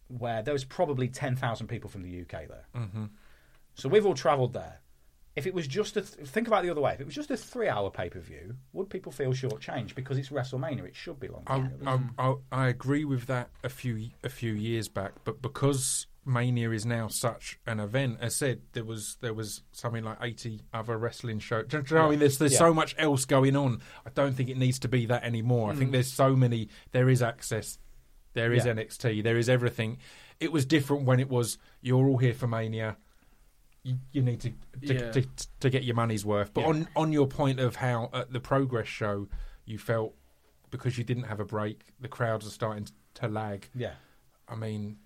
[0.08, 2.66] where there was probably ten thousand people from the UK there.
[2.76, 3.04] Mm-hmm.
[3.74, 4.79] So we've all travelled there.
[5.36, 7.14] If it was just a th- think about it the other way, if it was
[7.14, 10.84] just a three-hour pay-per-view, would people feel shortchanged because it's WrestleMania?
[10.84, 11.52] It should be longer.
[11.52, 11.86] I, than it is.
[11.86, 16.70] I, I, I agree with that a few a few years back, but because Mania
[16.70, 20.96] is now such an event, as said, there was there was something like eighty other
[20.98, 21.66] wrestling shows.
[21.68, 22.18] Do you know I mean?
[22.18, 22.58] There's there's Yeah.
[22.58, 23.80] so much else going on.
[24.06, 25.70] I don't think it needs to be that anymore.
[25.70, 25.92] I think mm.
[25.94, 26.68] there's so many.
[26.92, 27.78] There is Axxess.
[28.34, 28.74] There is Yeah.
[28.74, 29.22] NXT.
[29.22, 29.98] There is everything.
[30.38, 32.96] It was different when it was you're all here for Mania.
[33.82, 34.50] You, you need to
[34.86, 35.10] to, Yeah.
[35.12, 35.26] to
[35.60, 36.52] to get your money's worth.
[36.52, 36.66] But Yeah.
[36.68, 39.28] on on your point of how at the Progress show
[39.64, 40.14] you felt
[40.70, 43.68] because you didn't have a break, the crowds are starting to lag.
[43.74, 43.94] yeah,
[44.48, 44.98] I mean,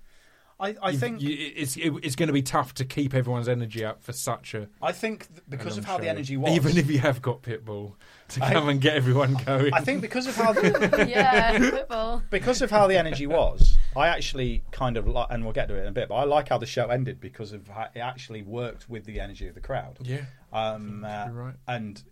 [0.64, 3.48] I, I you- think you, it's it, it's going to be tough to keep everyone's
[3.48, 6.52] energy up for such a I think th- because of long how the energy was,
[6.54, 7.94] even if you have got Pitbull
[8.28, 9.72] to I- come and get everyone going.
[9.74, 12.22] I think because of how the, yeah, Pitbull.
[12.30, 15.76] because of how the energy was, I actually kind of like, and we'll get to
[15.76, 17.98] it in a bit, but I like how the show ended because of how it
[18.00, 19.98] actually worked with the energy of the crowd.
[20.02, 20.22] yeah,
[20.52, 21.54] Um, uh, right.
[21.68, 22.02] and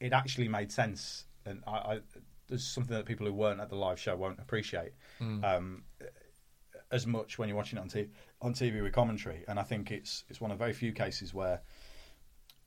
[0.00, 1.24] it actually made sense.
[1.46, 2.00] And I, I,
[2.48, 5.42] there's something that people who weren't at the live show won't appreciate Hmm.
[5.44, 5.82] um,
[6.92, 8.08] as much when you're watching it on TV,
[8.40, 9.44] on TV with commentary.
[9.48, 11.62] And I think it's it's one of very few cases where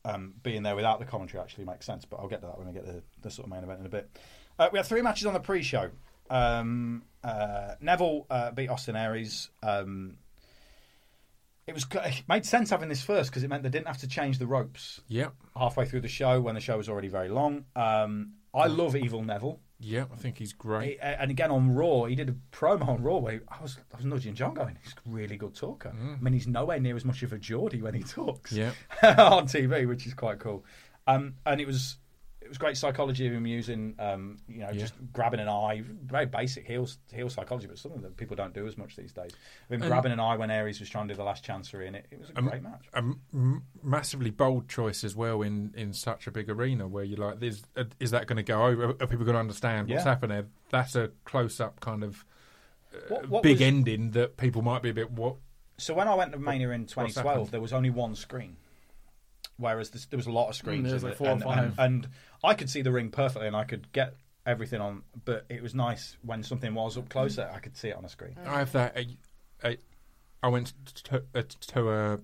[0.03, 2.03] um, being there without the commentary actually makes sense.
[2.03, 3.79] But I'll get to that when we get to the, the sort of main event
[3.79, 4.09] in a bit.
[4.57, 5.91] Uh, we had three matches on the pre-show.
[6.29, 9.49] Um, uh, Neville uh, beat Austin Aries.
[9.61, 10.17] Um,
[11.67, 14.07] it was it made sense having this first because it meant they didn't have to
[14.07, 17.65] change the ropes yeah, halfway through the show when the show was already very long.
[17.75, 19.59] Um, I love Evil Neville.
[19.85, 20.05] Yeah.
[20.11, 20.91] I think he's great.
[20.93, 23.77] He- and again on Raw, he did a promo on Raw where he- I was
[23.93, 25.93] I was nudging John going, he's a really good talker.
[25.97, 28.71] I mean, he's nowhere near as much of a Geordie when he talks Yeah.
[29.03, 30.65] on TV, which is quite cool.
[31.07, 31.97] Um, and it was
[32.45, 34.79] it was great psychology of him using, um, you know, Yeah.
[34.79, 38.67] just grabbing an eye, very basic heel heel psychology, but something that people don't do
[38.67, 39.31] as much these days.
[39.67, 41.95] Him And- grabbing an eye when Aries was trying to do the last chancery, and
[41.95, 42.85] it, it was a Um, great match.
[42.93, 47.17] a m- massively bold choice as well in, in such a big arena where you're
[47.17, 48.89] like, is, uh, is that going to go over?
[48.89, 50.09] Are people going to understand what's Yeah.
[50.11, 50.47] happening there?
[50.69, 52.23] That's a close up kind of
[53.07, 55.37] What- what big was- ending that people might be a bit, what?
[55.77, 58.55] So when I went to Mania in 2012, there was only one screen,
[59.57, 60.81] whereas this, there was a lot of screens.
[60.81, 61.73] Mm, there was and- like four or five.
[61.79, 62.07] And, and
[62.43, 64.15] I could see the ring perfectly, and I could get
[64.45, 65.03] everything on.
[65.25, 68.09] But it was nice when something was up closer, I could see it on a
[68.09, 68.35] screen.
[68.45, 68.95] I have that.
[68.97, 69.07] I,
[69.67, 69.77] I,
[70.43, 70.73] I went
[71.05, 72.19] to, uh, to a,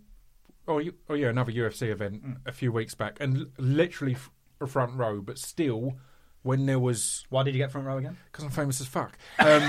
[0.68, 2.38] oh, oh yeah, another UFC event Mm.
[2.46, 4.30] a few weeks back, and l- literally f-
[4.60, 5.94] a front row, but still,
[6.44, 8.18] when there was, Why did you get front row again?
[8.32, 9.18] because I'm famous as fuck.
[9.40, 9.62] Um,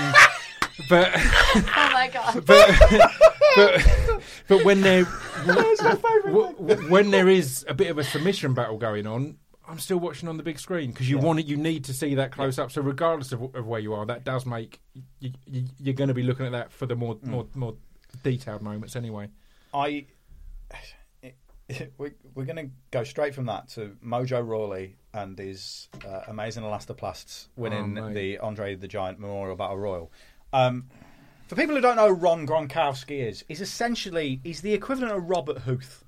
[0.89, 2.45] but Oh my god.
[2.45, 2.75] but
[3.55, 5.05] but but when there
[5.45, 9.37] w- w- when there is a bit of a submission battle going on,
[9.67, 11.23] I'm still watching on the big screen because you Yeah.
[11.23, 11.45] want it.
[11.45, 12.71] You need to see that close up.
[12.71, 14.79] So regardless of, of where you are, that does make
[15.19, 17.27] you, you, you're going to be looking at that for the more Mm.
[17.27, 17.75] more more
[18.23, 19.29] detailed moments anyway.
[19.73, 20.05] I.
[21.97, 26.63] We, we're going to go straight from that to Mojo Rawley and his uh, amazing
[26.63, 30.11] elastoplasts winning Oh, the Andre the Giant Memorial Battle Royal.
[30.51, 30.85] Um,
[31.47, 35.29] for people who don't know who Rob Gronkowski is, he's essentially he's the equivalent of
[35.29, 36.03] Robert Huth.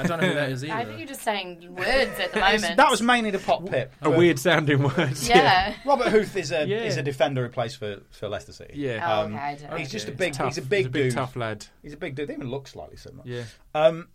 [0.00, 0.72] I don't know who that is either.
[0.74, 2.76] I think you're just saying words at the moment.
[2.78, 3.92] that was mainly the pop pip.
[4.00, 5.18] A weird sounding word.
[5.22, 5.74] Yeah.
[5.84, 6.84] Robert Huth is a Yeah.
[6.84, 8.74] is a defender who plays for, for Leicester City.
[8.76, 9.04] Yeah.
[9.06, 9.42] Oh, Um, okay.
[9.44, 9.92] I didn't He's know.
[9.92, 10.32] just a big.
[10.32, 10.54] Tough.
[10.54, 11.12] He's a big a big dude.
[11.14, 11.66] tough lad.
[11.82, 12.28] He's a big dude.
[12.28, 13.24] They even look slightly similar.
[13.26, 13.42] Yeah.
[13.74, 14.08] Um,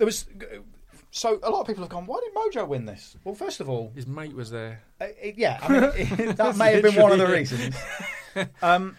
[0.00, 0.24] there was
[1.10, 2.06] so a lot of people have gone.
[2.06, 3.16] Why did Mojo win this?
[3.22, 4.80] Well, first of all, His mate was there.
[4.98, 7.76] uh, it- yeah, I mean, that may have been one of the reasons.
[8.62, 8.96] um,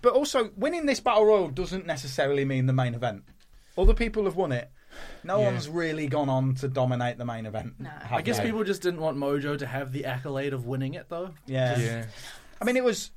[0.00, 3.24] but also, winning this battle royal doesn't necessarily mean the main event.
[3.76, 4.70] Other people have won it.
[5.24, 5.46] No Yeah.
[5.46, 7.74] one's really gone on to dominate the main event.
[7.80, 7.90] No.
[8.10, 8.44] I guess they?
[8.44, 11.30] people just didn't want Mojo to have the accolade of winning it, though.
[11.46, 11.78] Yeah.
[11.78, 12.04] Yeah.
[12.60, 13.10] I mean, it was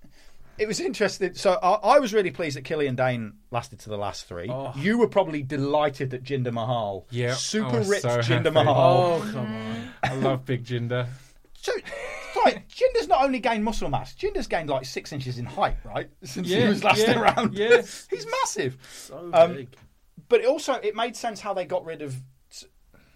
[0.57, 1.33] it was interesting.
[1.33, 4.49] So I, I was really pleased that Killian Dain lasted to the last three.
[4.49, 4.71] Oh.
[4.75, 8.49] You were probably delighted that Jinder Mahal, Yeah, super rich so Jinder happy.
[8.51, 9.21] Mahal.
[9.23, 9.89] Oh, come on.
[10.03, 11.07] I love Big Jinder.
[11.53, 11.71] So,
[12.45, 16.09] right, Jinder's not only gained muscle mass, Jinder's gained like six inches in height, right?
[16.23, 17.55] Since he was last yeah, around.
[17.55, 17.77] yeah.
[18.09, 18.77] He's massive.
[19.07, 19.75] So Um, big.
[20.29, 22.15] But it also, it made sense how they got rid of.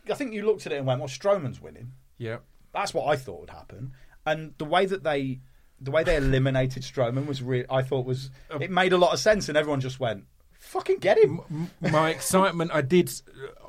[0.09, 1.91] I think you looked at it and went, well, Strowman's winning.
[2.17, 2.37] Yeah.
[2.73, 3.93] That's what I thought would happen.
[4.25, 5.39] And the way that they.
[5.81, 8.29] The way they eliminated Strowman was re- I thought was
[8.59, 10.25] it made a lot of sense, and everyone just went,
[10.59, 13.09] "Fucking get him!" My excitement, I did.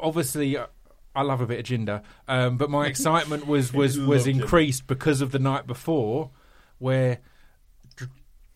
[0.01, 0.67] Obviously, uh,
[1.15, 4.41] I love a bit of Jinder, um, but my excitement was was was Loved him.
[4.43, 6.31] increased because of the night before,
[6.79, 7.19] where
[7.97, 8.11] Dr-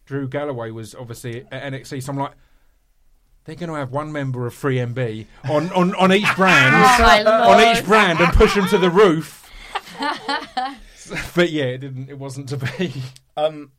[0.06, 2.02] Drew Galloway was obviously at NXT.
[2.02, 2.32] So I'm like,
[3.44, 6.74] they're going to have one member of 3MB on on, on each brand,
[7.26, 9.42] Oh, on each brand, and push them to the roof.
[11.34, 12.08] but yeah, it didn't.
[12.10, 12.92] It wasn't to be.
[13.36, 13.72] Um,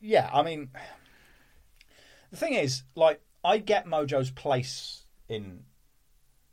[0.00, 0.70] yeah, I mean,
[2.30, 5.64] the thing is, like, I get Mojo's place in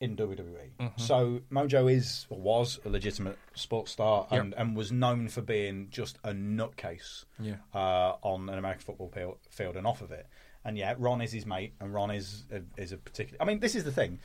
[0.02, 0.72] in WWE.
[0.80, 1.02] Mm-hmm.
[1.02, 5.88] So Mojo is or was a legitimate sports star and, and was known for being
[5.90, 7.56] just a nutcase Yeah.
[7.74, 9.12] uh, on an American football
[9.50, 10.28] field and off of it.
[10.64, 13.42] And yeah, Ron is his mate, and Ron is a, is a particular.
[13.42, 14.20] I mean, this is the thing.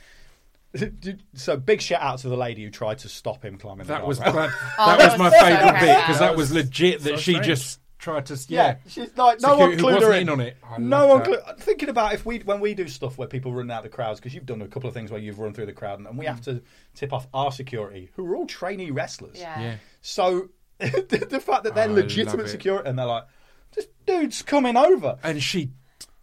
[1.35, 3.87] so big shout out to the lady who tried to stop him climbing.
[3.87, 6.35] That the was that, Oh, that that was my was so favourite bit because that
[6.35, 7.45] was legit that So she strange.
[7.45, 8.75] just tried to Yeah, yeah.
[8.87, 10.21] she's like no Security one who clued her wasn't in.
[10.23, 10.57] in on it.
[10.67, 11.31] I no love one.
[11.31, 11.45] that.
[11.45, 14.19] Clued, thinking about if we when we do stuff where people run out the crowds
[14.19, 16.17] because you've done a couple of things where you've run through the crowd and, and
[16.17, 16.45] we have mm.
[16.45, 16.61] to
[16.95, 19.37] tip off our security who are all trainee wrestlers.
[19.39, 19.61] Yeah.
[19.61, 19.75] Yeah.
[20.01, 23.25] So the, the fact that they're Oh, legitimate security and they're like,
[23.75, 25.17] this dude's coming over.
[25.23, 25.71] and she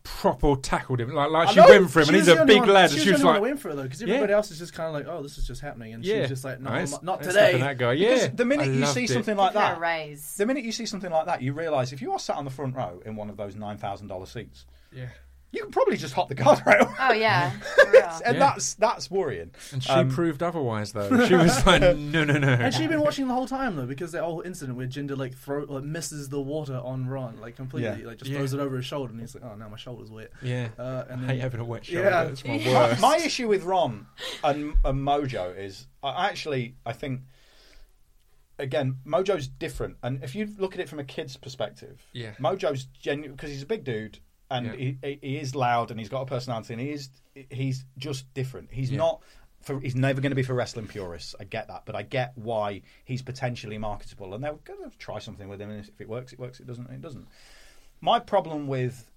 [0.02, 1.68] proper tackled him like like I she know.
[1.68, 3.24] went for him, She and he's a big one- lad, She and was she was
[3.24, 4.08] like, that went for it though, because Yeah.
[4.14, 6.20] everybody else is just kind of like, "Oh, this is just happening," and she yeah,
[6.20, 6.92] was just like, "No, Nice.
[6.92, 8.28] not- not today." that guy, Because yeah.
[8.34, 9.10] the minute I you see it.
[9.10, 10.36] something like that, raise.
[10.36, 12.50] the minute you see something like that, you realise if you are sat on the
[12.50, 15.06] front row in one of those nine thousand dollar seats, yeah.
[15.52, 16.94] You can probably just hop the guardrail.
[17.00, 17.50] Oh yeah.
[17.50, 17.82] For
[18.24, 18.38] and Yeah.
[18.38, 19.50] that's that's worrying.
[19.72, 21.26] And she Um, proved otherwise, though.
[21.26, 22.46] She was like, no, no, no.
[22.48, 25.34] And she'd been watching the whole time though, because the whole incident where Jinder like
[25.34, 28.06] throw like misses the water on Rob like completely, Yeah.
[28.06, 28.38] like just Yeah.
[28.38, 30.68] throws it over his shoulder, and he's like, "Oh, now my shoulder's wet." Yeah.
[30.78, 32.08] Uh, and I then, hate having a wet shoulder.
[32.08, 32.22] Yeah.
[32.28, 32.72] It's my Yeah.
[32.88, 33.00] worst.
[33.00, 34.04] My issue with Rob
[34.44, 37.22] and, and Mojo is I actually I think
[38.58, 42.32] again Mojo's different, and if you look at it from a kid's perspective, Yeah.
[42.40, 44.18] Mojo's genuine because he's a big dude
[44.50, 44.72] and Yeah.
[45.02, 47.10] he, he is loud and he's got a personality and he is
[47.50, 48.70] he's just different.
[48.72, 48.98] He's Yeah.
[48.98, 49.22] not.
[49.62, 51.34] For, he's never going to be for wrestling purists.
[51.38, 55.18] I get that, but I get why he's potentially marketable, and they're going to try
[55.18, 55.68] something with him.
[55.68, 56.60] And if it works, it works.
[56.60, 57.28] It doesn't, it doesn't.
[58.00, 59.10] My problem with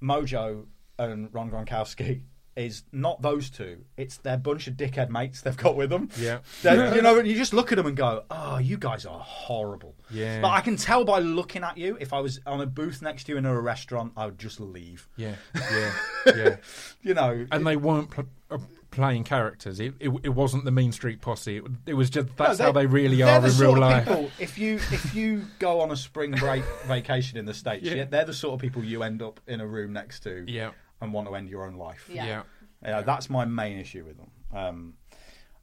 [0.00, 0.66] Mojo
[1.00, 2.20] and Rob Gronkowski
[2.56, 3.84] is not those two.
[3.96, 6.10] It's their bunch of dickhead mates they've got with them.
[6.18, 6.38] Yeah.
[6.62, 9.94] They're- You know, you just look at them and go, "Oh, you guys are horrible."
[10.10, 10.40] Yeah.
[10.42, 11.96] But I can tell by looking at you.
[12.00, 14.60] If I was on a booth next to you in a restaurant, I would just
[14.60, 15.08] leave.
[15.16, 15.92] Yeah, yeah,
[16.26, 16.56] yeah.
[17.02, 18.58] You know, And they weren't pl- uh,
[18.90, 19.80] playing characters.
[19.80, 21.56] It, it it wasn't the Mean Street Posse.
[21.56, 24.06] It, it was just that's No, how they really they're the in real life.
[24.06, 27.94] People, if you if you go on a spring break vacation in the states, Yeah.
[27.94, 30.72] yeah, they're the sort of people you end up in a room next to, Yeah.
[31.02, 32.08] And want to end your own life.
[32.12, 32.26] Yeah.
[32.26, 32.42] Yeah.
[32.84, 34.30] Yeah, that's my main issue with them.
[34.52, 34.94] Um,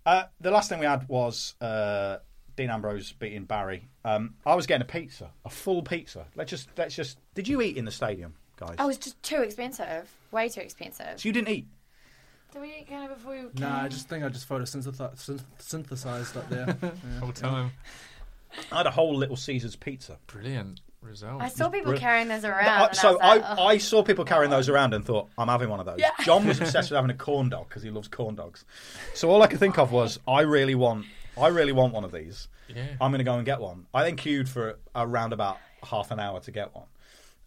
[0.06, 2.18] uh, the last thing we had was uh,
[2.56, 3.82] Dean Ambrose beating Baron.
[4.06, 6.26] Um, I was getting a pizza, a full pizza.
[6.36, 7.20] Let's just let's just.
[7.36, 8.76] Did you eat in the stadium, guys?
[8.80, 10.10] Oh, was just too expensive.
[10.32, 11.20] Way too expensive.
[11.20, 11.68] so you didn't eat.
[12.54, 15.44] Did we eat kind of before we Nah, I just think I just photosynthesized synth-
[15.60, 16.78] synthesized up there.
[16.84, 17.20] Yeah.
[17.20, 17.72] Whole time.
[18.72, 20.18] I had a whole little Caesar's pizza.
[20.26, 21.42] Brilliant result.
[21.42, 22.68] I saw people carrying those around.
[22.68, 25.30] I- so I, I, was like, "Oh." I saw people carrying those around and thought,
[25.38, 26.00] I'm having one of those.
[26.00, 26.12] Yeah.
[26.24, 28.66] John was obsessed with having a corn dog because he loves corn dogs.
[29.14, 31.06] So all I could think of was, I really want,
[31.40, 32.48] I really want one of these.
[32.68, 32.86] Yeah.
[33.02, 33.88] I'm going to go and get one.
[33.94, 36.88] I then queued for around about half an hour to get one.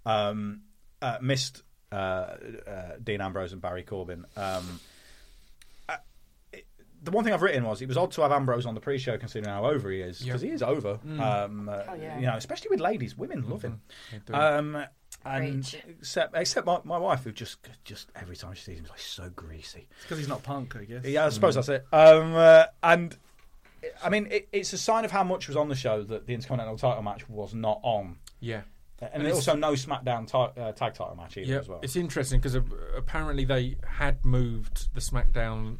[0.04, 0.62] Um,
[1.00, 2.36] uh, missed uh, uh,
[3.02, 4.24] Dean Ambrose and Baron Corbin.
[4.36, 4.80] Um,
[7.02, 9.18] the one thing I've written was it was odd to have Ambrose on the pre-show
[9.18, 10.48] considering how over he is because Yeah.
[10.50, 10.98] he is over.
[11.04, 12.18] Um, uh, Oh, yeah.
[12.18, 13.80] You know, especially with ladies, women love him.
[14.32, 14.84] Um,
[15.24, 15.76] And Preach.
[16.00, 18.98] except except my, my wife, who just just every time she sees him, is like
[18.98, 19.86] so greasy.
[20.02, 21.04] because he's not punk, I guess.
[21.04, 21.84] Yeah, I suppose that's it.
[21.92, 23.16] Um, uh, and
[24.02, 26.34] I mean, it, it's a sign of how much was on the show that the
[26.34, 28.62] Intercontinental title match was not on, Yeah.
[29.00, 31.80] and, it's- also no SmackDown ti- uh, tag title match either Yeah, as well.
[31.82, 32.54] it's interesting because
[32.96, 35.78] apparently they had moved the SmackDown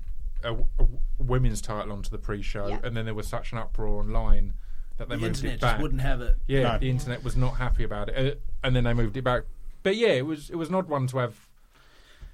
[0.51, 2.81] w- w- women's title onto the pre-show, Yeah.
[2.85, 4.55] and then there was such an uproar online
[4.98, 5.81] that they the moved internet it just back.
[5.82, 6.36] wouldn't have it.
[6.47, 6.78] Yeah, No.
[6.78, 9.44] the internet was not happy about it, uh, and then they moved it back.
[9.82, 11.48] But yeah, it was it was an odd one to have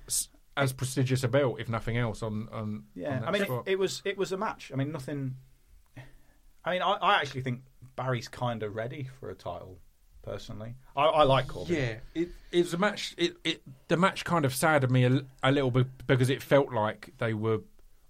[0.07, 2.85] s- as prestigious a belt, if nothing else, on on.
[2.95, 4.71] Yeah, on that I mean, it, it was it was a match.
[4.73, 5.37] I mean, nothing.
[6.65, 7.63] I mean, I, I actually think
[7.97, 9.79] Baron's kind of ready for a title.
[10.23, 11.75] Personally, I, I like Corbin.
[11.75, 13.15] Yeah, it, it was a match.
[13.17, 16.71] It, it the match kind of saddened me a, a little bit because it felt
[16.71, 17.61] like they were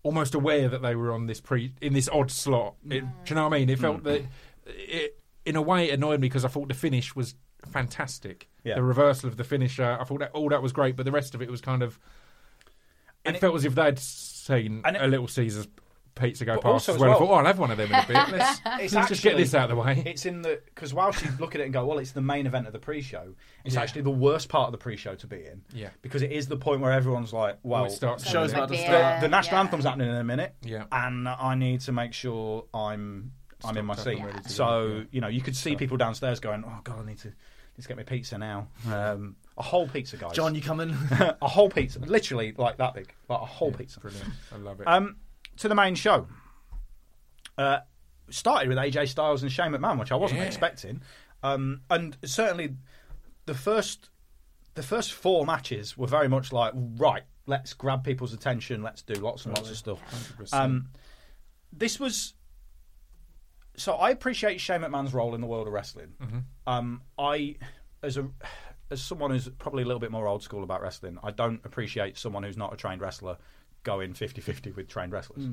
[0.02, 2.74] almost aware that they were on this pre in this odd slot.
[2.84, 3.70] It, do you know what I mean?
[3.70, 4.04] It felt mm.
[4.04, 4.22] that
[4.66, 7.34] it in a way it annoyed me because I thought the finish was
[7.66, 8.48] fantastic.
[8.64, 8.76] Yeah.
[8.76, 11.34] The reversal of the finisher, I thought that all that was great, but the rest
[11.34, 11.98] of it was kind of.
[13.24, 15.68] It, felt as if they'd seen it- a Little Caesars
[16.18, 17.10] pizza go But past as as well.
[17.10, 18.14] I thought, oh, I'll have one of them in a bit.
[18.38, 20.02] Let's, let's just get this out of the way.
[20.06, 22.46] It's in the because whilst you look at it and go, well, it's the main
[22.46, 23.34] event of the pre-show.
[23.64, 23.82] It's Yeah.
[23.82, 25.62] actually the worst part of the pre-show to be in.
[25.72, 25.90] Yeah.
[26.02, 28.74] because it is the point where everyone's like, well, it starts So Show's about to
[28.74, 29.18] the, start.
[29.18, 29.60] uh, the national yeah.
[29.60, 30.54] anthem's happening in a minute.
[30.62, 30.84] Yeah.
[30.92, 33.32] and I need to make sure I'm
[33.64, 34.18] I'm in my seat.
[34.18, 35.04] and So yeah.
[35.10, 37.28] you know, you could see people downstairs going, "Oh God, I need to."
[37.76, 38.66] Need to get my pizza now.
[38.92, 40.32] Um, a whole pizza, guys.
[40.32, 40.90] John, you coming?
[41.40, 44.00] a whole pizza, literally like that big, like a whole pizza.
[44.00, 44.28] Brilliant.
[44.52, 44.88] I love it.
[44.88, 45.14] Um,
[45.58, 46.26] to the main show.
[47.56, 47.78] Uh,
[48.30, 50.46] started with AJ Styles and Shane McMahon, which I wasn't Yeah.
[50.46, 51.02] expecting,
[51.42, 52.76] um, and certainly
[53.46, 54.10] the first
[54.74, 57.24] the first four matches were very much like right.
[57.46, 58.80] Let's grab people's attention.
[58.82, 59.98] Let's do lots and lots of stuff.
[60.52, 60.90] Um,
[61.72, 62.34] this was
[63.76, 66.44] so I appreciate Shane McMahon's role in the world of wrestling.
[66.66, 67.56] Um, I,
[68.02, 68.28] as a
[68.90, 72.16] as someone who's probably a little bit more old school about wrestling, I don't appreciate
[72.16, 73.36] someone who's not a trained wrestler
[73.88, 75.46] going 50-50 with trained wrestlers.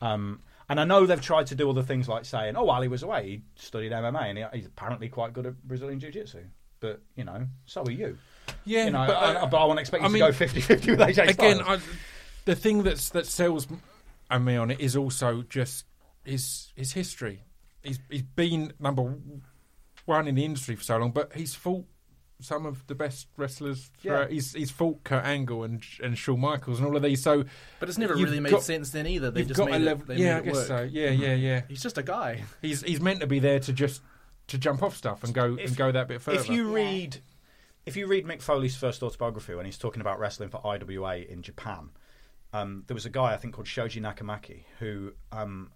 [0.00, 2.88] Um, and I know they've tried to do other things like saying, "Oh, while he
[2.88, 6.44] was away, he studied MMA, and he, he's apparently quite good at Brazilian jiu-jitsu."
[6.80, 8.18] But you know, so are you.
[8.64, 10.30] yeah, You know, but, I, uh, but I won't expect you I to mean, go
[10.32, 11.82] 50-50 with AJ again, Styles.
[11.82, 11.84] I,
[12.46, 13.68] the thing that's that sells
[14.30, 15.84] m- me on it is also just
[16.24, 17.42] his his history.
[17.82, 19.02] He's he's been number
[20.06, 21.86] one in the industry for so long, but he's fought
[22.40, 23.90] some of the best wrestlers.
[24.02, 24.28] Yeah.
[24.28, 27.22] He's he's fought Kurt Angle and and Shawn Michaels and all of these.
[27.22, 27.44] So,
[27.80, 29.30] But it's never really made got- sense then either.
[29.30, 30.66] They you've just got made a it, they yeah, I made it guess work.
[30.66, 30.82] so.
[30.82, 31.62] Yeah, yeah, yeah.
[31.68, 32.44] He's just a guy.
[32.62, 34.02] He's he's meant to be there to just
[34.48, 36.38] to jump off stuff and go If- and go that bit further.
[36.38, 37.18] If you read,
[37.86, 41.42] if you read Mick Foley's first autobiography when he's talking about wrestling for IWA in
[41.42, 41.88] Japan,
[42.52, 45.72] um, there was a guy I think called Shoji Nakamaki who, um,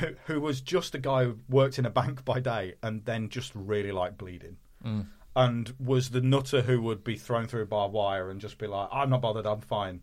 [0.00, 3.28] who who was just a guy who worked in a bank by day and then
[3.30, 4.56] just really liked bleeding.
[4.84, 5.06] Mm.
[5.38, 8.88] And was the nutter who would be thrown through barbed wire and just be like,
[8.90, 10.02] "I'm not bothered, I'm fine."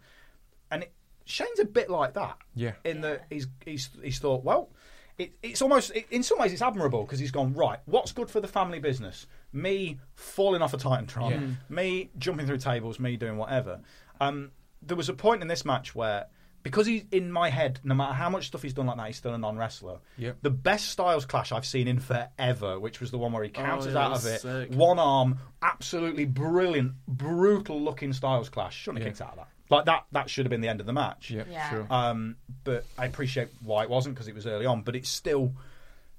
[0.72, 0.94] And it,
[1.26, 2.38] Shane's a bit like that.
[2.56, 2.74] Yeah.
[2.84, 4.70] In that he's he's he's thought, well,
[5.18, 7.80] it, it's almost it, in some ways it's admirable because he's gone right.
[7.86, 9.28] What's good for the family business?
[9.52, 11.40] Me falling off a Titantron, Yeah.
[11.70, 13.82] me jumping through tables, me doing whatever.
[14.22, 14.52] Um,
[14.82, 16.28] there was a point in this match where.
[16.66, 19.18] Because he's in my head, no matter how much stuff he's done like that, he's
[19.18, 20.00] still a non-wrestler.
[20.18, 20.38] Yep.
[20.42, 23.94] The best Styles clash I've seen in forever, which was the one where he counters
[23.94, 24.72] yeah, out of it, sick.
[24.72, 28.76] one arm, absolutely brilliant, brutal looking Styles clash.
[28.76, 29.12] Shouldn't have Yeah.
[29.12, 29.48] kicked out of that.
[29.70, 31.30] Like that, that should have been the end of the match.
[31.32, 31.70] yeah, Yeah.
[31.70, 31.88] sure.
[31.90, 34.82] Um, but I appreciate why it wasn't because it was early on.
[34.82, 35.54] But it's still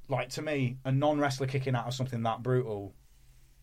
[0.08, 2.94] like to me, a non-wrestler kicking out of something that brutal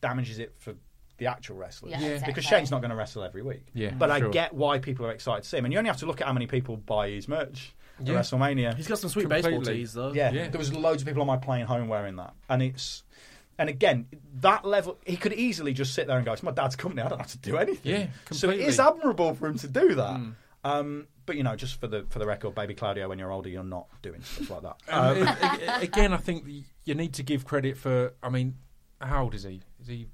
[0.02, 0.74] damages it for
[1.18, 1.92] the actual wrestlers.
[1.92, 2.26] Yeah, Yeah.
[2.26, 3.66] Because Shane's not going to wrestle every week.
[3.74, 4.30] Yeah, but I sure.
[4.30, 6.28] get why people are excited to see him, and you only have to look at
[6.28, 8.16] how many people buy his merch at Yeah.
[8.16, 8.76] WrestleMania.
[8.76, 9.82] He's got some sweet baseball Completely.
[9.82, 10.14] tees though.
[10.14, 10.48] Yeah, Yeah.
[10.50, 13.04] there was loads of people on my plane home wearing that, and it's.
[13.60, 14.08] And again,
[14.42, 17.04] that level, he could easily just sit there and go, "It's my dad's company.
[17.04, 19.94] I don't have to do anything." Yeah, So it is admirable for him to do
[19.94, 20.20] that.
[20.64, 23.50] Um, but you know, just for the for the record, baby Claudio, when you're older,
[23.50, 24.76] you're not doing stuff like that.
[24.90, 26.46] Um, Um, a- a- again, I think
[26.86, 28.14] you need to give credit for.
[28.24, 28.56] I mean,
[29.00, 29.62] how old is he?
[29.82, 30.08] Is he?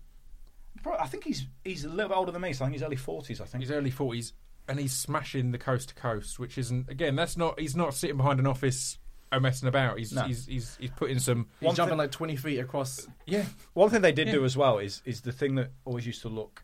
[0.83, 2.83] Pro- I think he's he's a little bit older than me, so I think he's
[2.83, 3.41] early forties.
[3.41, 3.61] I think.
[3.63, 4.33] He's early forties,
[4.67, 6.89] and he's smashing the coast to coast, which isn't.
[6.89, 7.59] Again, that's not.
[7.59, 8.97] He's not sitting behind an office
[9.31, 9.99] and messing about.
[9.99, 10.23] He's No.
[10.23, 11.47] he's, he's he's putting some.
[11.59, 13.07] He's One jumping thing- like 20 feet across.
[13.25, 14.33] Yeah, One thing they did Yeah.
[14.33, 16.63] do as well is is the thing that always used to look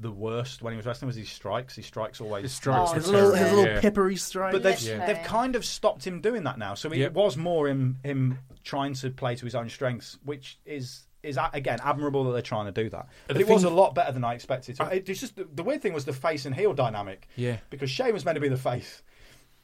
[0.00, 1.74] the worst when he was wrestling was his strikes.
[1.74, 2.42] His strikes always.
[2.42, 2.92] his strikes.
[2.92, 3.80] Oh, His little, his terrible, little yeah.
[3.80, 4.52] peppery strike.
[4.52, 5.04] But they've Yeah.
[5.04, 6.74] they've kind of stopped him doing that now.
[6.74, 7.14] So it Yep.
[7.14, 11.50] was more him him trying to play to his own strengths, which is is a-
[11.52, 13.08] again admirable that they're trying to do that.
[13.26, 14.76] But The it was a lot better than I expected.
[14.76, 14.84] To.
[14.94, 17.28] It, it's just the, the weird thing was the face and heel dynamic.
[17.36, 17.58] Yeah.
[17.70, 19.02] Because Shane was meant to be the face,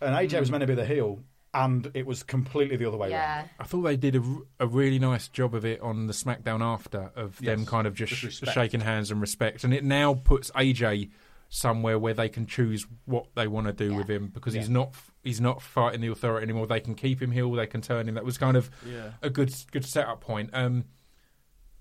[0.00, 0.40] and AJ Mm.
[0.40, 1.20] was meant to be the heel,
[1.52, 3.36] and it was completely the other way Yeah.
[3.38, 3.50] around.
[3.60, 4.20] I thought they did
[4.58, 8.12] a really nice job of it on the SmackDown after of them kind of just,
[8.14, 11.10] just sh- shaking hands and respect, and it now puts AJ
[11.50, 13.98] somewhere where they can choose what they want to do Yeah.
[13.98, 16.66] with him because he's not he's not fighting the authority anymore.
[16.66, 18.16] They can keep him heel, they can turn him.
[18.16, 19.12] That was kind of Yeah.
[19.22, 20.50] a good good setup point.
[20.52, 20.86] Um,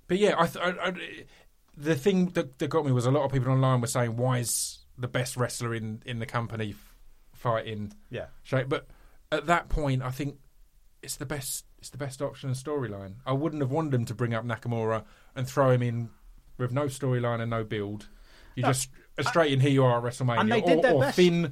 [0.07, 0.93] but yeah, I, th- I, I
[1.77, 4.39] the thing that, that got me was a lot of people online were saying why
[4.39, 6.95] is the best wrestler in in the company f-
[7.33, 8.27] fighting Yeah.
[8.43, 8.87] Shay, but
[9.31, 10.37] at that point, I think
[11.01, 11.65] it's the best.
[11.79, 13.15] It's the best option and storyline.
[13.25, 15.03] I wouldn't have wanted them to bring up Nakamura
[15.35, 16.09] and throw him in
[16.57, 18.07] with no storyline and no build.
[18.55, 18.89] You No, just
[19.21, 20.39] straight in here you are at WrestleMania.
[20.39, 21.15] And they did or, their or best.
[21.17, 21.51] Finn.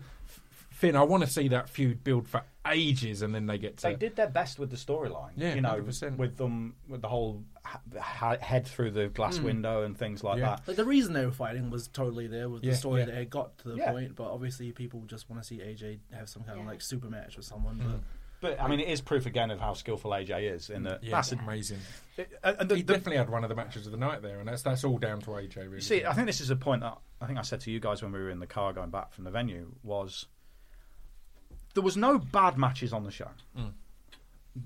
[0.70, 3.84] Finn, I want to see that feud build for ages, and then they get to.
[3.88, 5.32] They did their best with the storyline.
[5.36, 6.18] Yeah, you know, 100%.
[6.18, 10.40] with them with the whole ha- ha- head through the glass window and things like
[10.40, 10.58] Yeah.
[10.58, 10.68] that.
[10.68, 13.06] Like the reason they were fighting was totally there with Yeah, the story yeah.
[13.08, 13.92] that had got to the Yeah.
[13.92, 17.10] point, but obviously people just want to see AJ have some kind of like super
[17.10, 17.80] match with someone.
[17.80, 18.00] Mm.
[18.42, 20.70] But I mean, it is proof again of how skillful AJ is.
[20.72, 21.78] In that, yeah, that's that's amazing.
[22.44, 24.40] uh, and the- he the- definitely had one of the matches of the night there,
[24.40, 25.58] and that's that's all down to AJ.
[25.68, 25.82] Really.
[25.82, 28.02] See, I think this is a point that I think I said to you guys
[28.02, 30.26] when we were in the car going back from the venue was
[31.74, 33.30] there was no bad matches on the show.
[33.58, 33.72] Mm.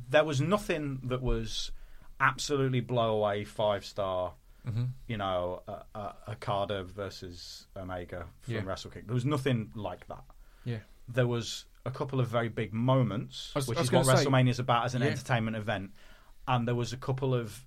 [0.09, 1.71] There was nothing that was
[2.19, 4.33] absolutely blow away five star.
[4.67, 4.89] Mhm.
[5.07, 8.61] You know, uh, uh, Okada versus Omega from Yeah.
[8.63, 9.03] Wrestle King.
[9.05, 10.23] There was nothing like that.
[10.63, 14.57] yeah, There was a couple of very big moments, was- which is what WrestleMania is
[14.57, 15.09] about as an Yeah.
[15.09, 15.91] entertainment event.
[16.47, 17.63] And there was a couple of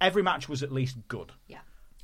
[0.00, 1.32] every match was at least good.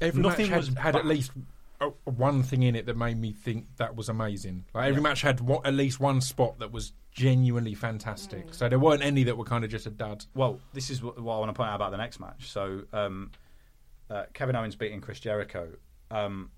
[0.03, 1.33] every Nothing match was had, had at least
[1.81, 4.65] a, one thing in it that made me think that was amazing.
[4.75, 8.53] Like every match had wa- at least one spot that was genuinely fantastic.
[8.55, 10.25] So there weren't any that were kind of just a dud.
[10.35, 12.51] Well, this is what, what I want to point out about the next match.
[12.51, 13.31] So, um,
[14.11, 15.71] uh, Kevin Owens beating Chris Jericho.
[16.11, 16.56] Um, it,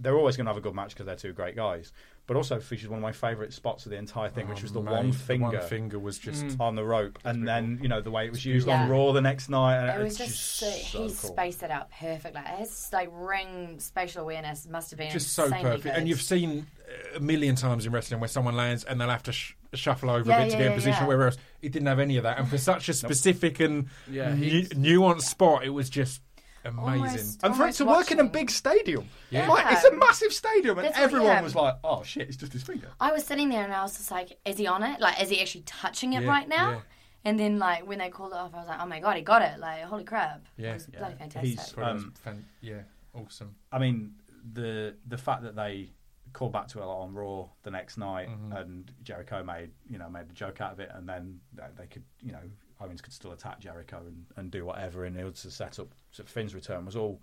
[0.00, 1.92] they're always going to have a good match because they're two great guys.
[2.26, 4.72] But also features one of my favourite spots of the entire thing, which Oh, was
[4.72, 7.88] the mate, one the finger one finger was just on the rope, and then you
[7.88, 8.84] know the way it was used Yeah.
[8.84, 9.76] on Raw the next night.
[9.76, 11.08] And It was it's just, so, so he cool.
[11.10, 12.40] spaced it out perfectly.
[12.40, 15.82] Like his like ring spatial awareness must have been just so perfect.
[15.82, 15.92] Good.
[15.92, 19.22] And you've seen uh, a million times in wrestling where someone lands and they'll have
[19.24, 21.02] to sh- shuffle over Yeah, a bit to get in yeah, position.
[21.02, 21.08] yeah.
[21.08, 24.62] Whereas he didn't have any of that, and for such a specific and Yeah, nu-
[24.68, 26.22] nuanced spot, it was just
[26.64, 27.02] amazing.
[27.04, 29.48] Almost- And for it to work in a big stadium, Yeah.
[29.48, 31.42] like it's a massive stadium, and That's what- everyone yeah.
[31.42, 33.96] was like, "Oh shit, it's just his finger." I was sitting there and I was
[33.96, 35.00] just like, is he on it?
[35.00, 36.70] Like, is he actually touching it Yeah, right now?
[36.70, 36.80] yeah.
[37.26, 39.22] And then like when they called it off, I was like, oh my god, he
[39.22, 39.58] got it!
[39.58, 40.42] Like, holy crap!
[40.56, 40.70] Yeah.
[40.72, 40.98] it was Yeah.
[40.98, 41.48] bloody fantastic.
[41.50, 42.82] He's- Well, it was Um, fan- yeah,
[43.14, 43.54] awesome.
[43.72, 44.14] I mean,
[44.52, 45.90] the the fact that they
[46.34, 48.52] called back to it on Raw the next night, Mm-hmm.
[48.52, 51.40] and Jericho made you know made a joke out of it, and then
[51.78, 52.42] they could you know
[52.80, 55.88] Owens could still attack Jericho and, and do whatever, and it was to set up
[56.10, 57.22] so Finn's return was all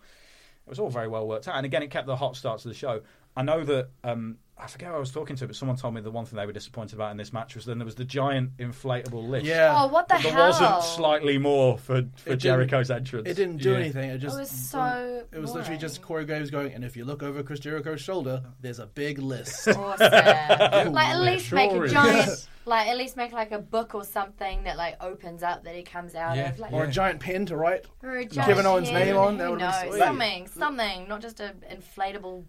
[0.65, 2.67] it was all very well worked out, and again it kept the hot start to
[2.67, 3.01] the show.
[3.35, 6.01] I know that um, I forget who I was talking to, but someone told me
[6.01, 8.03] the one thing they were disappointed about in this match was then there was the
[8.05, 9.45] giant inflatable lift.
[9.45, 10.47] Yeah, oh, what the But there hell?
[10.49, 13.27] wasn't slightly more for, for Jericho's entrance.
[13.29, 13.77] it didn't do Yeah.
[13.77, 14.09] anything.
[14.09, 16.01] It just was so It was literally just.
[16.01, 19.67] Corey Graves going, and if you look over Chris Jericho's shoulder, there's a big list.
[19.69, 19.97] awesome.
[20.11, 21.91] like at least sure make a is.
[21.93, 25.73] giant, like at least make like a book or something that like opens up that
[25.75, 26.49] he comes out Yeah.
[26.49, 26.59] of.
[26.59, 27.85] Like, or a giant pen to write.
[28.03, 29.89] or a giant Kevin Owens' name on, that who would've been knows?
[29.91, 29.99] sweet.
[29.99, 32.43] Something, something, not just an inflatable.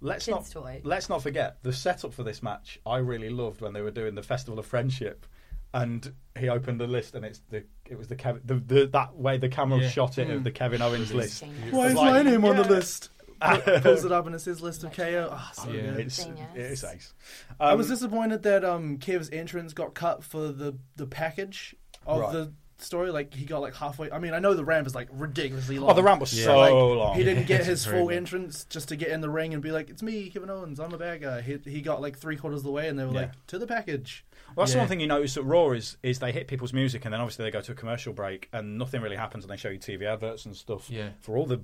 [0.00, 0.80] Let's kids' not toy.
[0.84, 2.78] let's not forget the setup for this match.
[2.86, 5.26] I really loved when they were doing the Festival of Friendship,
[5.74, 9.14] and he opened the list, and it's the it was the Kevin the, the that
[9.16, 9.88] way the camera Yeah.
[9.88, 11.42] shot it of the Kevin Owens list.
[11.70, 13.10] Why is like, my name on the list?
[13.82, 15.28] Pulls it up and it says list of KO.
[15.30, 15.90] Oh, so Yeah.
[15.92, 16.00] good.
[16.06, 16.48] It's Genius.
[16.54, 17.12] it's ace.
[17.60, 21.74] I Um, was disappointed that um, Kev's entrance got cut for the, the package
[22.06, 22.32] of Right.
[22.32, 23.10] the story.
[23.10, 24.10] Like he got like halfway.
[24.10, 25.90] I mean, I know the ramp is like ridiculously oh, long.
[25.90, 26.44] oh, the ramp was Yeah.
[26.46, 27.16] so Like, long.
[27.16, 29.90] He didn't get his full entrance just to get in the ring and be like,
[29.90, 30.78] "It's me, Kevin Owens.
[30.80, 33.04] I'm a bad guy." He, he got like three quarters of the way, and they
[33.04, 33.20] were Yeah.
[33.20, 34.24] like, "To the package."
[34.54, 37.04] Well, that's the one thing you notice at Raw is is they hit people's music
[37.04, 39.56] and then obviously they go to a commercial break and nothing really happens and they
[39.56, 40.88] show you TV adverts and stuff.
[40.88, 41.10] Yeah.
[41.20, 41.60] For all the,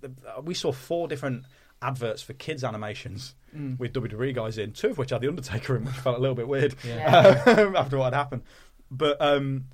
[0.00, 1.44] the uh, we saw four different
[1.82, 3.76] adverts for kids animations mm.
[3.78, 6.36] with WWE guys in, two of which had the Undertaker in, which felt a little
[6.36, 7.42] bit weird Yeah.
[7.46, 8.42] Um, after what had happened.
[8.90, 9.64] But um,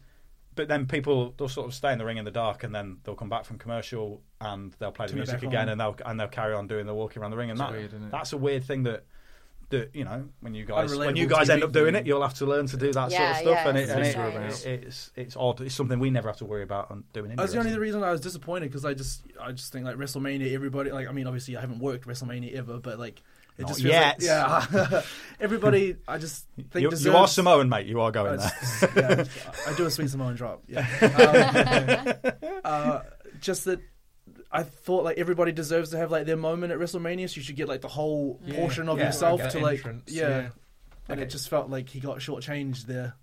[0.55, 2.99] but then people they'll sort of stay in the ring in the dark and then
[3.05, 6.29] they'll come back from commercial and they'll play the music again and they'll and they'll
[6.29, 8.65] carry on doing the walking around the ring and It's that weird, that's a weird
[8.65, 9.05] thing that
[9.71, 12.35] that you know when you guys when you guys end up doing it, you'll have
[12.35, 14.83] to learn to do that sort of stuff, yeah, and, it, it's and it, it-
[14.85, 15.63] it's it's odd.
[15.63, 17.31] It's something we never have to worry about on doing.
[17.31, 17.81] indie That's the only wrestling.
[17.81, 21.13] reason I was disappointed because I just I just think like WrestleMania, everybody like I
[21.13, 23.23] mean obviously I haven't worked WrestleMania ever, but like
[23.63, 24.23] it just feels yet.
[24.23, 25.03] like yeah,
[25.41, 27.87] everybody I just think You, deserves, you are Samoan, mate.
[27.87, 28.93] You are going I, there.
[28.97, 29.25] yeah,
[29.67, 30.63] I do a sweet Samoan drop.
[30.69, 30.87] Yeah,
[32.31, 33.01] um, uh,
[33.41, 33.81] just that.
[34.55, 37.57] I thought like everybody deserves to have like their moment at WrestleMania, so you should
[37.57, 40.29] get like the whole portion of Yeah, yourself like to like entrance, yeah.
[40.29, 40.49] yeah.
[41.09, 43.15] And it just felt like he got shortchanged there.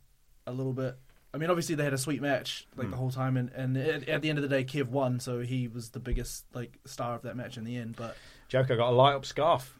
[0.48, 0.98] a little bit.
[1.32, 2.92] I mean, obviously they had a sweet match like Hmm.
[2.92, 5.40] the whole time, and, and at, at the end of the day, Kev won, so
[5.42, 7.96] he was the biggest like star of that match in the end.
[7.96, 8.18] But
[8.48, 9.78] Joker got a light up scarf.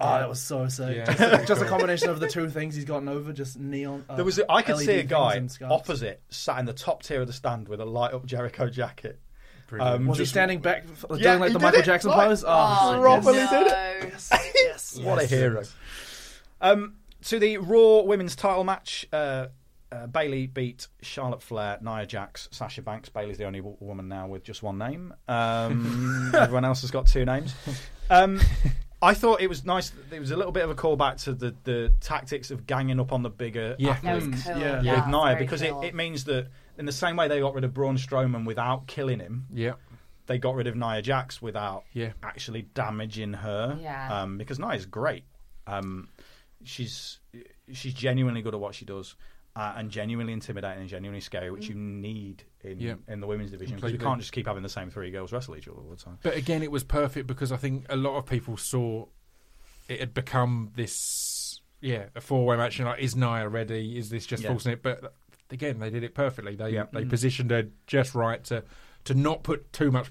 [0.00, 0.96] Oh, that was so sick.
[0.96, 1.04] Yeah.
[1.04, 4.04] Just, a, just a combination of the two things he's gotten over, just neon.
[4.08, 7.02] Uh, There was, a, I could LED see a guy opposite, sat in the top
[7.02, 9.20] tier of the stand with a light up Jericho jacket.
[9.78, 12.44] Um, Was he standing back, f- Yeah, doing like the Michael it, Jackson like- pose?
[12.46, 13.50] Oh, Properly no.
[13.50, 14.14] did it.
[14.54, 15.62] yes, What a hero.
[16.60, 19.46] Um, to the Raw Women's Title match, uh,
[19.90, 23.08] uh, Bayley beat Charlotte Flair, Nia Jax, Sasha Banks.
[23.08, 25.14] Bayley's the only w- woman now with just one name.
[25.28, 27.54] Um, everyone else has got two names.
[28.10, 28.40] Um,
[29.02, 29.92] I thought it was nice.
[30.12, 33.12] It was a little bit of a callback to the, the tactics of ganging up
[33.12, 33.98] on the bigger Yeah.
[34.02, 34.58] Athletes cool.
[34.58, 34.80] Yeah.
[34.82, 35.82] Yeah, with Nia because cool.
[35.82, 36.48] it, it means that
[36.78, 39.72] in the same way they got rid of Braun Strowman without killing him, Yeah.
[40.26, 42.12] they got rid of Nia Jax without Yeah.
[42.22, 43.76] actually damaging her.
[43.80, 44.22] Yeah.
[44.22, 45.24] Um, because Nia's great.
[45.66, 46.08] Um,
[46.64, 47.18] she's
[47.72, 49.16] she's genuinely good at what she does.
[49.54, 52.94] Uh, and genuinely intimidating and genuinely scary, which you need in Yeah.
[53.06, 55.56] in the women's division because you can't just keep having the same three girls wrestle
[55.56, 56.18] each other all the time.
[56.22, 59.06] But again, it was perfect because I think a lot of people saw
[59.88, 62.78] it had become this, yeah, a four-way match.
[62.78, 63.98] And like, is Nia ready?
[63.98, 64.48] Is this just Yeah.
[64.52, 64.82] forcing it?
[64.82, 65.12] But
[65.50, 66.56] again, they did it perfectly.
[66.56, 66.86] They Yeah.
[66.90, 68.64] they positioned her just right to
[69.04, 70.10] to not put too much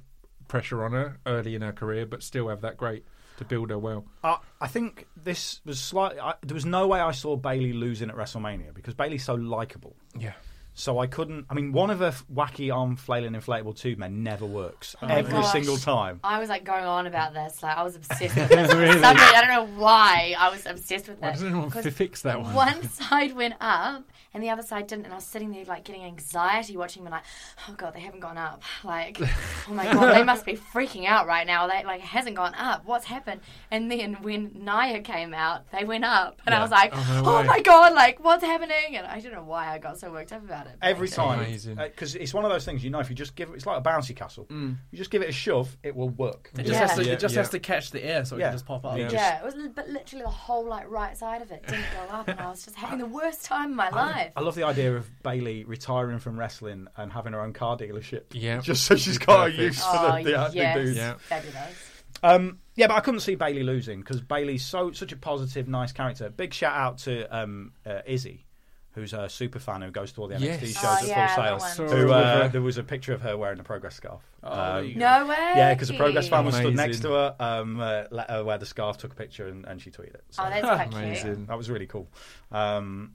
[0.49, 3.05] pressure on her early in her career, but still have that great
[3.41, 4.05] to build her well.
[4.23, 6.19] Uh, I think this was slightly.
[6.19, 9.95] I, there was no way I saw Bayley losing at WrestleMania because Bayley's so likable.
[10.17, 10.33] Yeah.
[10.73, 11.47] So I couldn't.
[11.49, 15.33] I mean, one of her wacky arm flailing inflatable tube men never works Oh every
[15.33, 15.51] gosh.
[15.51, 16.21] single time.
[16.23, 17.61] I was like going on about this.
[17.61, 18.69] Like I was obsessed with this.
[18.69, 21.31] Somebody, I don't know why I was obsessed with Why it.
[21.33, 22.53] doesn't anyone 'Cause fi- fix that one?
[22.53, 25.83] One side went up and the other side didn't, and I was sitting there like
[25.83, 27.11] getting anxiety watching them.
[27.11, 27.23] Like,
[27.69, 28.63] oh god, they haven't gone up.
[28.83, 31.67] Like, oh my god, they must be freaking out right now.
[31.67, 32.83] They like it hasn't gone up.
[32.85, 33.41] What's happened?
[33.69, 37.37] And then when Nia came out, they went up, and I was like, Oh, no
[37.37, 38.95] oh my god, like what's happening?
[38.95, 40.73] And I don't know why I got so worked up about it.
[40.81, 41.77] Every time, Amazing.
[41.79, 42.83] Uh, because it's one of those things.
[42.83, 44.45] You know, if you just give it, it's like a bouncy castle.
[44.49, 44.77] Mm.
[44.91, 46.49] You just give it a shove, it will work.
[46.57, 46.79] It just, Yeah.
[46.79, 47.41] has, to, Yeah, it just yeah.
[47.41, 48.47] has to catch the air, so it Yeah.
[48.47, 48.97] can just pop up.
[48.97, 49.09] Yeah.
[49.11, 52.27] Yeah, it was, but literally the whole like right side of it didn't go up,
[52.27, 54.20] and I was just having the worst time of my life.
[54.35, 58.23] I love the idea of Bayley retiring from wrestling and having her own car dealership.
[58.33, 58.59] Yeah.
[58.61, 60.97] just so she's got a use for Oh the, the acting yes, dudes.
[60.97, 61.13] Yeah.
[61.19, 61.87] fabulous.
[62.23, 65.91] Um, yeah, but I couldn't see Bayley losing because Bayley's so such a positive, nice
[65.91, 66.29] character.
[66.29, 68.45] Big shout out to um, uh, Izzy,
[68.91, 70.59] who's a super fan who goes to all the NXT Yes.
[70.73, 71.89] shows Oh, at yeah, full that sales.
[71.89, 71.97] one.
[71.97, 74.21] Who uh, there was a picture of her wearing a progress scarf.
[74.43, 74.99] Oh, Um, there you go.
[74.99, 75.35] No way.
[75.55, 78.57] yeah, because a progress fan was stood next to her, um, uh, let her wear
[78.59, 80.23] the scarf, took a picture, and, and she tweeted it.
[80.29, 81.03] So Oh, that's quite cute.
[81.03, 81.45] Amazing.
[81.47, 82.07] that was really cool.
[82.51, 83.13] Um,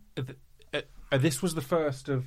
[1.12, 2.26] Uh, th- this was the first of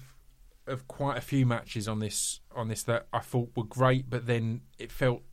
[0.67, 4.27] of quite a few matches on this on this that I thought were great, but
[4.27, 5.23] then it felt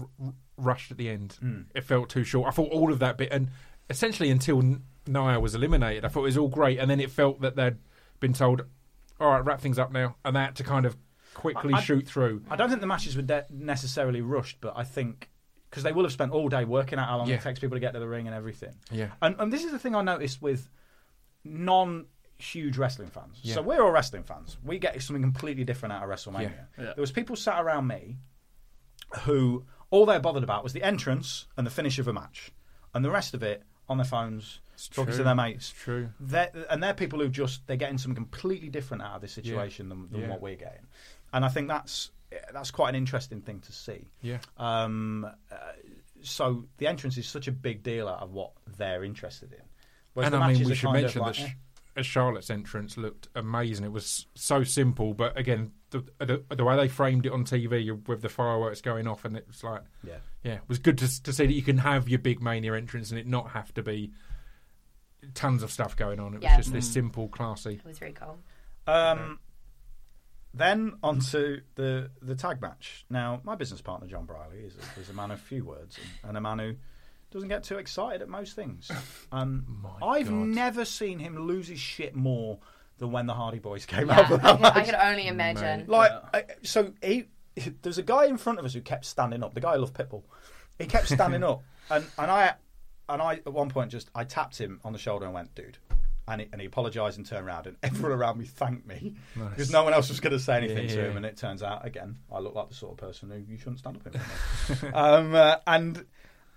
[0.00, 1.66] r- rushed at the end.
[1.74, 2.48] It felt too short.
[2.48, 3.50] I thought all of that bit, and
[3.88, 4.60] essentially until
[5.06, 7.76] Nia was eliminated, I thought it was all great, and then it felt that they'd
[8.20, 8.62] been told,
[9.20, 10.96] "All right, wrap things up now," and that to kind of
[11.34, 12.42] quickly I- shoot through.
[12.50, 15.30] I don't think the matches were de- necessarily rushed, but I think
[15.70, 17.34] because they will have spent all day working out how long Yeah.
[17.36, 18.74] it takes people to get to the ring and everything.
[18.90, 19.10] Yeah.
[19.20, 20.70] And, and this is the thing I noticed with
[21.44, 22.06] non
[22.38, 23.38] huge wrestling fans.
[23.42, 23.54] Yeah.
[23.54, 24.56] So we're all wrestling fans.
[24.64, 26.42] We get something completely different out of WrestleMania.
[26.42, 26.50] Yeah.
[26.78, 26.84] Yeah.
[26.94, 28.16] There was people sat around me
[29.20, 32.52] who all they're bothered about was the entrance and the finish of a match,
[32.94, 34.60] and the rest of it on their phones,
[34.90, 35.16] talking true.
[35.18, 35.70] to their mates.
[35.70, 36.08] It's true.
[36.18, 39.88] They're, and they're people who just they're getting something completely different out of this situation
[39.88, 40.28] than, than Yeah.
[40.28, 40.86] what we're getting,
[41.32, 42.10] and I think that's
[42.52, 44.10] that's quite an interesting thing to see.
[44.20, 44.38] Yeah.
[44.58, 45.56] Um, uh,
[46.22, 49.60] so the entrance is such a big deal out of what they're interested in.
[50.14, 51.48] Whereas and the I mean, we should mention like, that eh.
[51.48, 51.56] Sh-
[52.02, 53.84] Charlotte's entrance looked amazing.
[53.84, 58.06] It was so simple, but again, the, the the way they framed it on TV
[58.08, 60.18] with the fireworks going off, and it was like, Yeah.
[60.42, 63.10] yeah, it was good to to see that you can have your big mania entrance
[63.10, 64.12] and it not have to be
[65.34, 66.34] tons of stuff going on.
[66.34, 66.56] It was Yeah.
[66.56, 67.74] just this simple, classy.
[67.74, 68.38] It was very cool.
[68.86, 69.40] Um,
[70.54, 73.04] then on to the the tag match.
[73.10, 76.30] Now, my business partner John Brolly is a, is a man of few words and,
[76.30, 76.74] and a man who
[77.30, 78.90] doesn't get too excited at most things.
[79.32, 80.34] Um, I've God.
[80.48, 82.58] never seen him lose his shit more
[82.98, 84.30] than when the Hardy Boys came Yeah, out.
[84.32, 84.84] I, that could, I match.
[84.86, 85.84] could only imagine.
[85.88, 87.24] Like, I, so he,
[87.82, 89.52] there's a guy in front of us who kept standing up.
[89.54, 90.22] The guy I love Pitbull.
[90.78, 92.54] He kept standing up, and and I
[93.08, 95.78] and I at one point just I tapped him on the shoulder and went, "Dude."
[96.28, 99.70] And he, and he apologised and turned around, and everyone around me thanked me because
[99.70, 101.08] no one else was going to say anything Yeah, to yeah.
[101.10, 101.16] him.
[101.18, 103.78] And it turns out, again, I look like the sort of person who you shouldn't
[103.78, 104.94] stand up in front of.
[104.94, 106.04] um, uh, and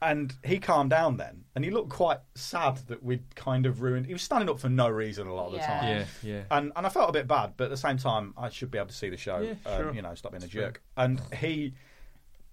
[0.01, 4.05] and he calmed down then, and he looked quite sad that we'd kind of ruined.
[4.05, 5.67] He was standing up for no reason a lot of the Yeah.
[5.67, 5.87] time.
[5.89, 6.05] Yeah,
[6.35, 6.43] yeah.
[6.51, 8.77] And and I felt a bit bad, but at the same time, I should be
[8.77, 9.39] able to see the show.
[9.39, 9.93] Yeah, um, sure.
[9.93, 10.81] you know, stop being a jerk.
[10.97, 11.73] And he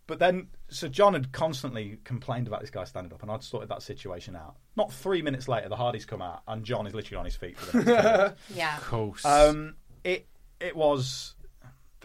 [0.09, 3.69] but then, so John had constantly complained about this guy standing up, and I'd sorted
[3.71, 4.55] that situation out.
[4.77, 7.59] Not three minutes later, the Hardys come out, and John is literally on his feet.
[7.59, 8.41] For the next 10 minutes.
[8.55, 8.77] Yeah.
[8.77, 9.25] Of course.
[9.25, 10.27] um, it
[10.61, 11.35] it was.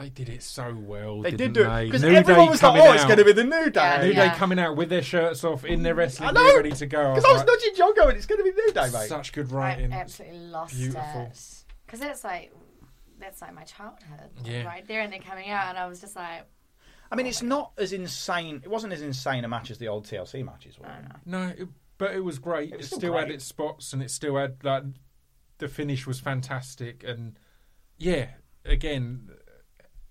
[0.02, 1.22] They did it so well.
[1.22, 3.26] They didn't did do it because everyone Day was like, coming "Oh, it's going to
[3.26, 4.04] be the new day." Yeah.
[4.04, 6.44] New Day coming out with their shirts off in their wrestling I know.
[6.44, 7.10] gear, ready to go.
[7.14, 9.32] Because I was like, nudging John, going, "It's going to be new day, mate." such
[9.34, 9.94] good I writing.
[9.94, 11.22] absolutely lost Beautiful.
[11.32, 12.52] it because that's like
[13.20, 14.64] that's like my childhood Yeah.
[14.66, 16.46] right there, and they're coming out, and I was just like,
[17.12, 18.62] I mean, oh it's not as insane.
[18.64, 20.88] It wasn't as insane a match as the old TLC matches were.
[21.26, 22.72] No, it, but it was great.
[22.72, 24.84] It, was still, still had its spots, and it still had like
[25.60, 27.38] the finish was fantastic, and
[27.98, 28.30] yeah,
[28.66, 29.30] again,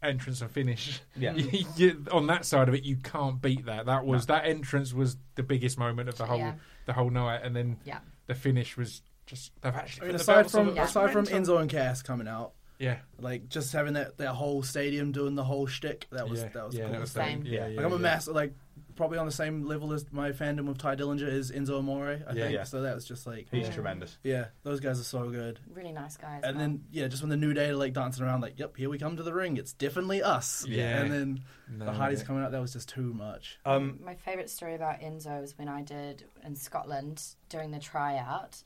[0.03, 1.01] entrance and finish.
[1.17, 1.35] Yeah.
[1.35, 3.87] You- you- on that side of it, you can't beat that.
[3.87, 6.55] That was that entrance was the biggest moment of the whole Yeah.
[6.87, 10.27] the whole night, and then yeah, the finish was just they've actually I mean, put
[10.27, 11.57] the aside from aside from mental.
[11.57, 15.45] Enzo and Cass coming out, yeah, like just having that, that whole stadium doing the
[15.45, 16.93] whole shtick, that was yeah, that was yeah, cool.
[16.93, 17.45] that was Same.
[17.45, 18.01] Yeah, yeah, like I'm a yeah.
[18.01, 18.55] massive like
[18.97, 22.09] probably on the same level as my fandom of Tye Dillinger is Enzo Amore.
[22.27, 22.43] I Yeah.
[22.43, 22.65] think Yeah.
[22.65, 22.83] so.
[22.83, 24.19] That was just like He's tremendous.
[24.23, 25.59] yeah, those guys are so good.
[25.73, 26.41] really nice guys.
[26.45, 26.71] And man.
[26.73, 29.17] then yeah, just when the new day like dancing around like, yep, here we come
[29.17, 29.57] to the ring.
[29.57, 30.67] It's definitely us.
[30.69, 31.01] Yeah.
[31.01, 32.27] And then No, the Hardys yeah.
[32.27, 33.59] coming out, that was just too much.
[33.65, 38.63] Um, my favorite story about Enzo is when I did in Scotland during the tryout.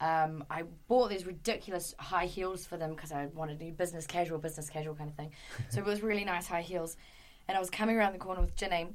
[0.00, 4.06] Um, I bought these ridiculous high heels for them because I wanted to do business
[4.06, 5.32] casual, business casual kind of thing.
[5.70, 6.96] so it was really nice high heels.
[7.48, 8.88] And I was coming around the corner with Jinny,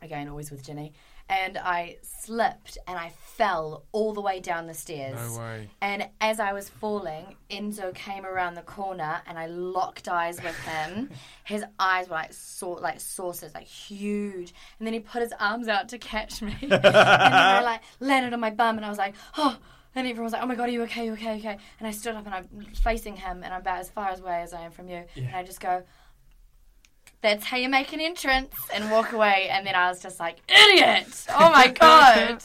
[0.00, 0.92] again, always with Jinny,
[1.28, 5.14] and I slipped and I fell all the way down the stairs.
[5.14, 5.70] No way.
[5.80, 10.58] And as I was falling, Enzo came around the corner, and I locked eyes with
[10.60, 11.10] him.
[11.44, 14.52] his eyes were like saw like saucers, like huge.
[14.78, 18.32] And then he put his arms out to catch me, and then I like landed
[18.34, 19.58] on my bum, and I was like, oh.
[19.94, 21.04] And everyone was like, "Oh my god, are you okay?
[21.06, 21.36] You okay?
[21.38, 22.48] Okay?" And I stood up, and I'm
[22.82, 25.04] facing him, and I'm about as far away as I am from you.
[25.16, 25.82] And I just go,
[27.20, 29.48] "That's how you make an entrance," and walk away.
[29.50, 31.26] And then I was just like, "Idiot!
[31.30, 32.42] Oh my god,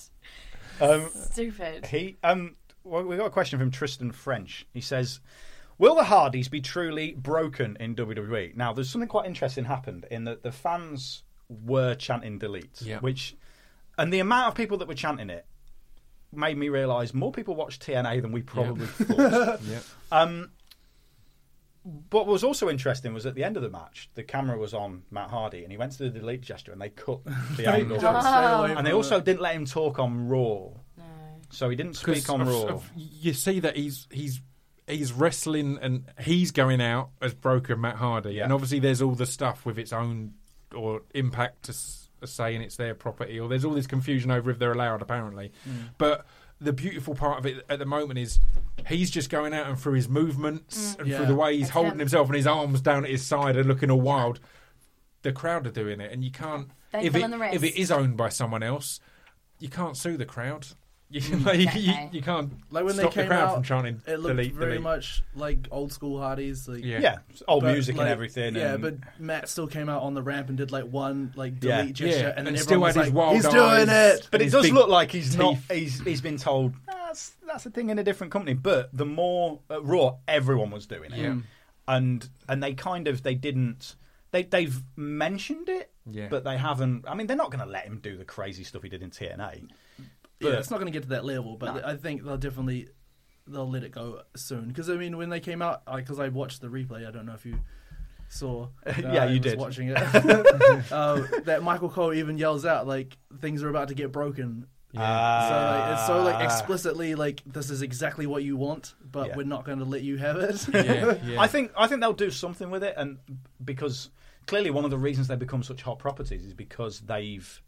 [0.82, 4.68] um, stupid." he um, well, we got a question from Tristan French.
[4.74, 5.20] He says,
[5.78, 10.26] "Will the Hardys be truly broken in WWE?" Now, there's something quite interesting happened in
[10.26, 13.00] that the fans were chanting "delete," Yeah.
[13.00, 13.36] which,
[13.98, 15.46] and the amount of people that were chanting it
[16.34, 19.60] made me realise more people watch TNA than we probably thought.
[19.64, 19.80] Yeah.
[20.12, 20.52] Um,
[22.10, 25.04] what was also interesting was at the end of the match, the camera was on
[25.10, 27.24] Matt Hardy, and he went to the delete gesture, and they cut
[27.56, 27.98] the angle.
[27.98, 31.04] Jumped And they also didn't let him talk on Raw, No.
[31.50, 32.64] so he didn't speak on of- Raw.
[32.76, 34.42] of- you see that he's he's
[34.86, 38.44] he's wrestling and he's going out as broken Matt Hardy, Yeah.
[38.44, 40.34] and obviously there's all the stuff with its own
[40.76, 44.60] or impact to s- saying it's their property, or there's all this confusion over if
[44.60, 45.52] they're allowed apparently.
[45.68, 45.90] Mm.
[45.98, 46.26] But
[46.60, 48.40] the beautiful part of it at the moment is
[48.88, 51.00] he's just going out and through his movements mm.
[51.00, 51.18] and Yeah.
[51.18, 52.00] through the way he's holding him.
[52.00, 54.40] himself and his arms down at his side and looking all wild.
[55.22, 56.70] The crowd are doing it, and you can't.
[56.92, 57.56] They if it, the rest.
[57.56, 59.00] if it is owned by someone else,
[59.60, 60.68] you can't sue the crowd.
[61.10, 62.10] You, mm, like, you, Exactly.
[62.12, 64.54] you can't Like when stop they the came crowd out, from chanting it looked delete,
[64.54, 64.82] very delete.
[64.84, 66.68] much like old school Hardys.
[66.68, 67.00] Like Yeah.
[67.00, 68.56] yeah, old but, music like, and everything.
[68.56, 71.64] Yeah, and- but Matt still came out on the ramp and did like one like
[71.64, 71.78] Yeah.
[71.82, 73.54] delete gesture, Yeah, and then and everyone still was his like, wild "He's eyes.
[73.54, 75.56] doing it." But it does big look like he's not.
[75.72, 78.54] He's he's been told ah, that's that's a thing in a different company.
[78.54, 81.38] But the more at Raw, everyone was doing it, Yeah.
[81.88, 83.96] and and they kind of they didn't.
[84.32, 86.28] They they've mentioned it, Yeah.
[86.30, 87.06] but they haven't.
[87.08, 89.10] I mean, they're not going to let him do the crazy stuff he did in
[89.10, 89.70] TNA.
[90.40, 92.90] Yeah, it's not going to get to that level, but I think they'll definitely
[93.48, 94.68] they'll let it go soon.
[94.68, 97.34] Because I mean, when they came out, because I, watched the replay, I don't know
[97.34, 97.60] if you
[98.30, 98.68] saw.
[99.00, 99.60] Yeah, I you was did.
[99.60, 99.98] watching it.
[100.92, 104.68] uh, that Michael Cole even yells out like things are about to get broken.
[104.94, 105.48] Yeah.
[105.50, 109.26] So like, it's so like explicitly like this is exactly what you want, but Ah.
[109.30, 109.36] Yeah.
[109.38, 110.66] we're not going to let you have it.
[110.74, 111.42] yeah, yeah.
[111.42, 113.18] I think I think they'll do something with it, and
[113.64, 114.10] because
[114.46, 117.62] clearly one of the reasons they become such hot properties is because they've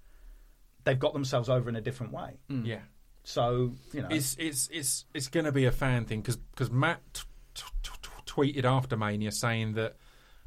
[0.83, 2.39] they've got themselves over in a different way.
[2.49, 2.65] Mm.
[2.65, 2.79] yeah.
[3.23, 6.71] So you know, It's it's it's it's going to be a fan thing because because
[6.71, 7.21] Matt t-
[7.53, 9.97] t- t- tweeted after Mania saying that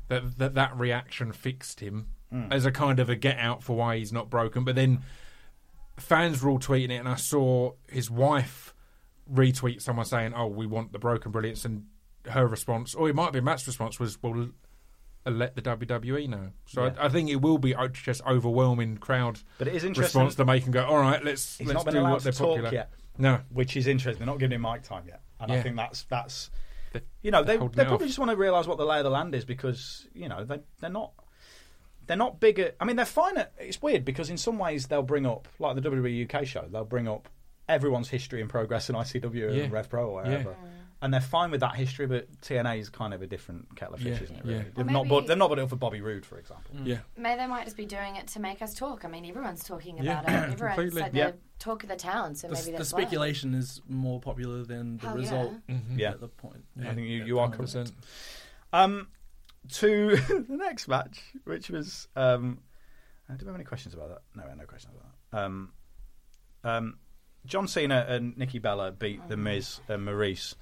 [0.08, 2.52] that that, that reaction fixed him mm.
[2.52, 4.64] as a kind of a get out for why he's not broken.
[4.64, 5.02] But then
[5.96, 8.74] fans were all tweeting it, and I saw his wife
[9.32, 11.86] retweet someone saying, "Oh, we want the broken brilliance," and
[12.30, 14.48] her response, or it might be Matt's response, was, "Well."
[15.24, 16.94] Let the WWE know, so Yeah.
[16.98, 20.20] I, I think it will be just overwhelming crowd but it is interesting.
[20.20, 20.84] response to make and go.
[20.84, 22.72] All right, let's He's let's do what they're popular.
[22.72, 22.90] yet.
[23.18, 24.18] No, which is interesting.
[24.18, 26.50] They're not giving him mic time yet, and I think that's that's
[26.92, 28.00] They're- you know they they probably off.
[28.06, 30.60] just want to realise what the lay of the land is because you know they
[30.80, 31.12] they're not
[32.06, 32.74] they're not big at.
[32.80, 33.52] I mean, they're fine at.
[33.58, 36.66] It's weird because in some ways they'll bring up like the WWE UK show.
[36.68, 37.28] They'll bring up
[37.68, 39.62] everyone's history and progress in ICW Yeah.
[39.62, 40.44] and Rev Pro or Yeah.
[41.02, 41.04] Wherever.
[41.04, 42.06] and they're fine with that history.
[42.06, 44.44] But TNA is kind of a different kettle of fish, Yeah, isn't it?
[44.44, 44.54] Really?
[44.58, 46.76] Well, They've not maybe- bought, they're not bought it for Bobby Roode, for example.
[46.84, 46.98] Yeah.
[47.16, 49.04] Maybe they might just be doing it to make us talk.
[49.04, 50.32] I mean, everyone's talking Yeah, about it.
[50.52, 51.02] Everyone's completely.
[51.02, 51.30] like Yeah.
[51.32, 53.00] the talk of the town, so The, maybe the that's why.
[53.02, 55.52] speculation is more popular than the Hell result.
[55.68, 55.98] Mhm.
[55.98, 56.10] Yeah.
[56.10, 56.64] At the point.
[56.80, 57.74] I think you, you are 100%.
[57.74, 57.92] correct.
[58.72, 59.08] Um,
[59.74, 60.16] to
[60.48, 62.08] the next match, which was.
[62.16, 62.58] Um,
[63.30, 64.22] uh, do we have any questions about that?
[64.34, 65.44] No, we have no questions about that.
[65.44, 65.72] Um,
[66.64, 66.98] um,
[67.46, 70.54] John Cena and Nikki Bella beat The Miz and Maryse.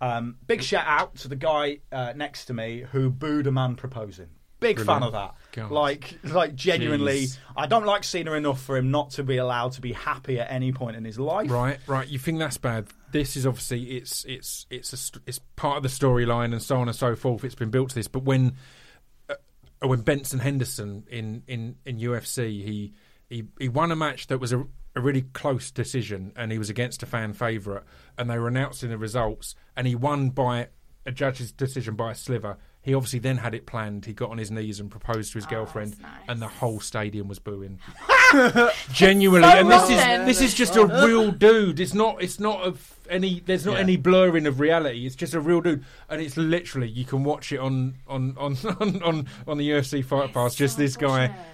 [0.00, 3.76] Um, big shout out to the guy uh, next to me who booed a man
[3.76, 4.28] proposing.
[4.60, 5.34] Big fan of that.
[5.52, 5.70] God.
[5.70, 7.38] Like, like genuinely, Jeez.
[7.56, 10.50] I don't like Cena enough for him not to be allowed to be happy at
[10.50, 11.50] any point in his life.
[11.50, 12.08] Right, right.
[12.08, 12.86] You think that's bad?
[13.12, 16.88] This is obviously it's it's it's a it's part of the storyline and so on
[16.88, 17.44] and so forth.
[17.44, 18.54] It's been built to this, but when
[19.28, 19.34] uh,
[19.82, 22.94] when Benson Henderson in in in UFC, he
[23.28, 24.64] he he won a match that was a,
[24.96, 27.84] a really close decision, and he was against a fan favorite,
[28.16, 30.68] and they were announcing the results, and he won by
[31.06, 32.56] a judge's decision by a sliver.
[32.80, 34.04] He obviously then had it planned.
[34.04, 36.10] He got on his knees and proposed to his girlfriend, nice.
[36.28, 37.78] and the whole stadium was booing.
[38.92, 41.80] Genuinely, So and this is this is just a real dude.
[41.80, 42.22] It's not.
[42.22, 43.40] It's not of any.
[43.40, 43.80] There's not Yeah.
[43.80, 45.06] any blurring of reality.
[45.06, 48.56] It's just a real dude, and it's literally you can watch it on on on
[48.80, 50.54] on on, on the UFC Fight Pass.
[50.54, 51.44] Just so this guy unfortunate.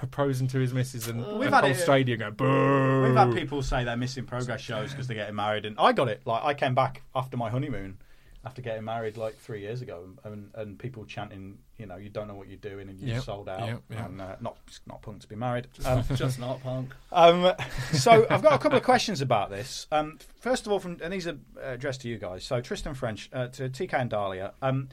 [0.00, 3.02] Proposing proposing to his missus and, We've and had whole it- stadium going boo.
[3.06, 6.08] We've had people say they're missing progress shows because they're getting married, and I got
[6.08, 6.22] it.
[6.24, 7.98] Like I came back after my honeymoon,
[8.42, 12.28] after getting married like three years ago, and, and people chanting, you know, you don't
[12.28, 14.06] know what you're doing, and you Yep, sold out, yep, yep.
[14.06, 14.56] and uh, not
[14.86, 15.66] not punk to be married.
[15.84, 16.94] Um, Just not punk.
[17.12, 17.52] um,
[17.92, 19.86] so I've got a couple of questions about this.
[19.92, 22.42] Um, first of all, from and these are uh, addressed to you guys.
[22.42, 24.54] So Tristan French uh, to TK and Dahlia.
[24.62, 24.88] Um,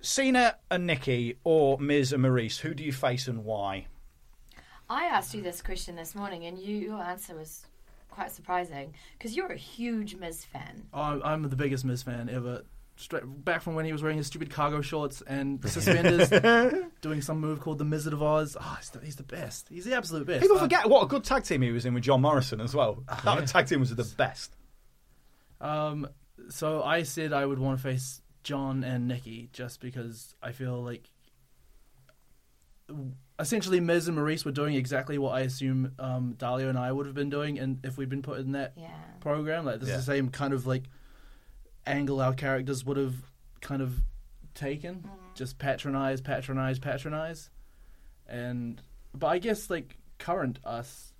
[0.00, 3.86] Cena and Nikki or Miz and Maryse, who do you face and why?
[4.92, 7.64] I asked you this question this morning, and you, your answer was
[8.10, 10.82] quite surprising because you're a huge Miz fan.
[10.92, 12.62] I'm, I'm the biggest Miz fan ever.
[12.96, 16.28] Straight back from when he was wearing his stupid cargo shorts and suspenders,
[17.00, 18.54] doing some move called the Mizard of Oz.
[18.60, 19.66] Oh, he's the, he's the best.
[19.70, 20.42] He's the absolute best.
[20.42, 22.74] People Uh, forget what a good tag team he was in with John Morrison as
[22.74, 23.02] well.
[23.24, 24.54] That tag team was the best.
[25.60, 26.06] Um,
[26.50, 30.82] so I said I would want to face John and Nikki just because I feel
[30.82, 31.08] like
[33.42, 37.04] essentially Miz and Maryse were doing exactly what I assume um, Dahlia and I would
[37.06, 38.88] have been doing, and if we'd been put in that Yeah.
[39.20, 39.96] program, like this Yeah.
[39.98, 40.84] is the same kind of like
[41.86, 43.16] angle our characters would have
[43.60, 44.02] kind of
[44.54, 47.50] taken, just patronize, patronize, patronize,
[48.26, 48.80] and
[49.14, 51.12] but I guess like current us,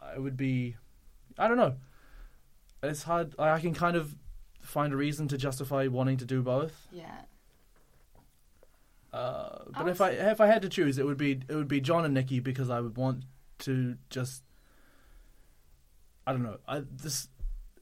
[0.00, 0.76] I would be,
[1.38, 1.76] I don't know.
[2.82, 3.34] It's hard.
[3.38, 4.14] I can kind of
[4.60, 6.86] find a reason to justify wanting to do both.
[6.92, 7.22] Yeah.
[9.18, 11.68] Uh, but I if I if I had to choose, it would be it would
[11.68, 13.24] be John and Nikki because I would want
[13.60, 14.44] to just
[16.26, 16.58] I don't know.
[16.68, 17.28] I this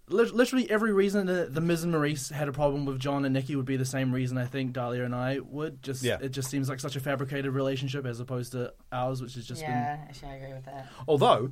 [0.08, 3.56] literally every reason that the Miz and Maryse had a problem with John and Nikki
[3.56, 5.82] would be the same reason I think Dahlia and I would.
[5.82, 6.18] Just Yeah.
[6.20, 9.62] it just seems like such a fabricated relationship as opposed to ours, which has just
[9.62, 10.88] been yeah, actually, I agree with that.
[11.08, 11.50] Although,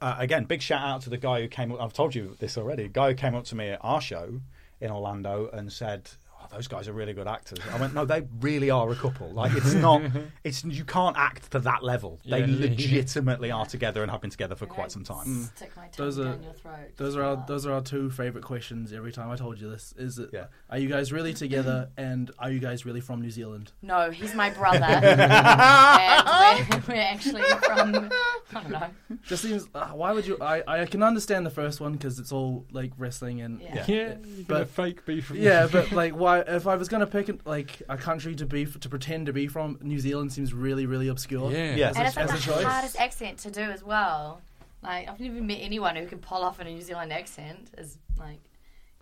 [0.00, 1.80] uh, again, big shout out to the guy who came up.
[1.80, 2.84] I've told you this already.
[2.84, 4.40] A guy who came up to me at our show
[4.80, 6.10] in Orlando and said,
[6.52, 9.30] "Those guys are really good actors." I went, "No, they really are a couple.
[9.30, 10.02] Like, it's not.
[10.44, 12.20] It's you can't act to that level.
[12.24, 12.70] They Yeah, yeah, yeah.
[12.70, 15.92] legitimately are together and have been together for And quite some time." Stick my tongue
[15.96, 16.96] Those are- down your throat.
[16.96, 19.94] Those are our those are our two favorite questions every time I told you this.
[19.96, 20.30] Is it?
[20.32, 20.46] Yeah.
[20.70, 21.90] Are you guys really together?
[21.96, 23.72] And are you guys really from New Zealand?
[23.82, 24.84] No, he's my brother.
[24.84, 28.10] and we're, we're actually from,
[28.54, 28.86] I don't know.
[29.24, 29.66] Just seems.
[29.74, 30.36] Uh, why would you?
[30.40, 33.84] I I can understand the first one because it's all like wrestling and Yeah.
[33.86, 35.30] Yeah, you're But- fake beef.
[35.30, 36.41] yeah, but like, why?
[36.46, 39.78] If I was gonna pick like a country to be to pretend to be from,
[39.82, 41.50] New Zealand seems really, really obscure.
[41.52, 41.88] yeah, Yeah.
[41.90, 42.64] As And a- it's like as the a choice.
[42.64, 44.40] hardest accent to do as well.
[44.82, 47.70] Like, I've never met anyone who can pull off a New Zealand accent.
[47.78, 48.40] Is like,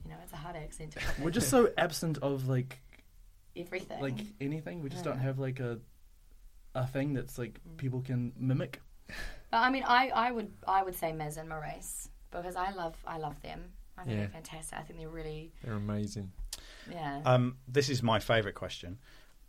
[0.04, 1.22] you know, it's a hard accent to copy.
[1.22, 2.80] We're just so absent of like
[3.56, 4.00] everything.
[4.00, 4.82] like anything.
[4.82, 5.12] We just Yeah.
[5.12, 5.78] don't have like a
[6.74, 8.80] a thing that's like people can mimic.
[9.50, 12.96] But, I mean, I, I would I would say Miz and Maryse because I love
[13.06, 13.72] I love them.
[13.98, 14.20] I think Yeah.
[14.22, 14.78] they're fantastic.
[14.78, 16.30] I think they're really they're amazing.
[16.90, 17.20] Yeah.
[17.24, 18.98] Um, this is my favourite question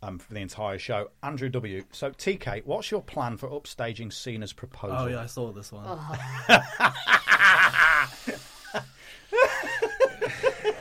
[0.02, 1.10] um, for the entire show.
[1.22, 1.84] Andrew W.
[1.92, 4.96] So, TK, what's your plan for upstaging Cena's proposal?
[4.98, 5.84] Oh yeah, I saw this one.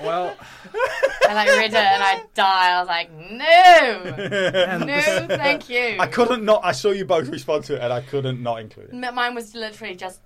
[0.02, 0.36] well,
[1.30, 2.74] And I like read it and I died.
[2.74, 5.02] I was like, no, no,
[5.38, 5.98] thank you.
[6.00, 6.62] I couldn't not.
[6.64, 9.14] I saw you both respond to it, and I couldn't not include it.
[9.14, 10.20] Mine was literally just.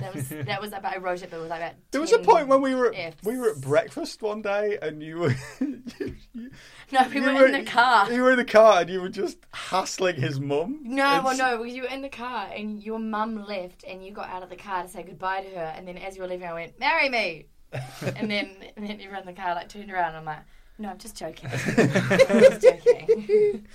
[0.00, 0.94] That was that was about.
[0.94, 1.74] I wrote it, but it was like about.
[1.90, 3.16] There was a point when we were Fs.
[3.22, 5.82] we were at breakfast one day, and you were you,
[6.34, 6.50] you-
[6.92, 8.12] No, we you were in the car.
[8.12, 10.80] You were in the car, and you were just hassling his mum.
[10.84, 14.12] No, well, no, because you were in the car and your mum left and you
[14.12, 16.28] got out of the car to say goodbye to her, and then as you were
[16.28, 19.90] leaving, I went, "Marry me," and then and then everyone in the car like turned
[19.90, 20.08] around.
[20.08, 20.38] and I'm like,
[20.78, 21.50] no, I'm just joking.
[21.50, 23.66] just joking.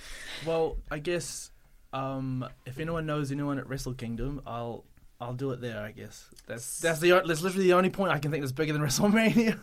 [0.44, 1.50] Well, I guess
[1.92, 4.84] um, if anyone knows anyone at Wrestle Kingdom, I'll
[5.20, 5.80] I'll do it there.
[5.82, 8.72] I guess that's that's the that's literally the only point I can think that's bigger
[8.72, 9.58] than WrestleMania.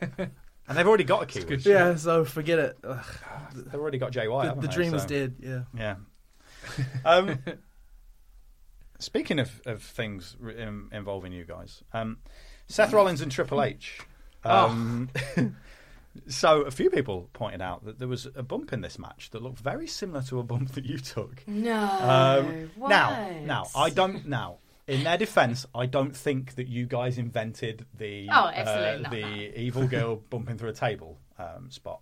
[0.68, 1.56] And they've already got a Kiwi.
[1.64, 2.78] yeah, so forget it.
[2.84, 3.02] Ugh,
[3.54, 4.26] They've already got JY.
[4.42, 4.74] The haven't the they?
[4.74, 5.36] dream is dead.
[5.40, 5.62] Yeah.
[5.74, 5.94] Yeah.
[7.06, 7.38] Um,
[8.98, 10.60] speaking of, of things re-
[10.92, 12.18] involving you guys, um,
[12.66, 14.00] Seth Rollins and Triple H.
[14.44, 15.08] Um,
[16.28, 19.42] so a few people pointed out that there was a bump in this match that
[19.42, 21.46] looked very similar to a bump that you took.
[21.46, 21.76] No.
[21.82, 22.88] Um, what?
[22.88, 24.58] now, now I don't now.
[24.86, 29.20] In their defence, I don't think that you guys invented the Oh, absolutely uh, the
[29.50, 29.52] no.
[29.62, 32.00] evil girl bumping through a table um, spot.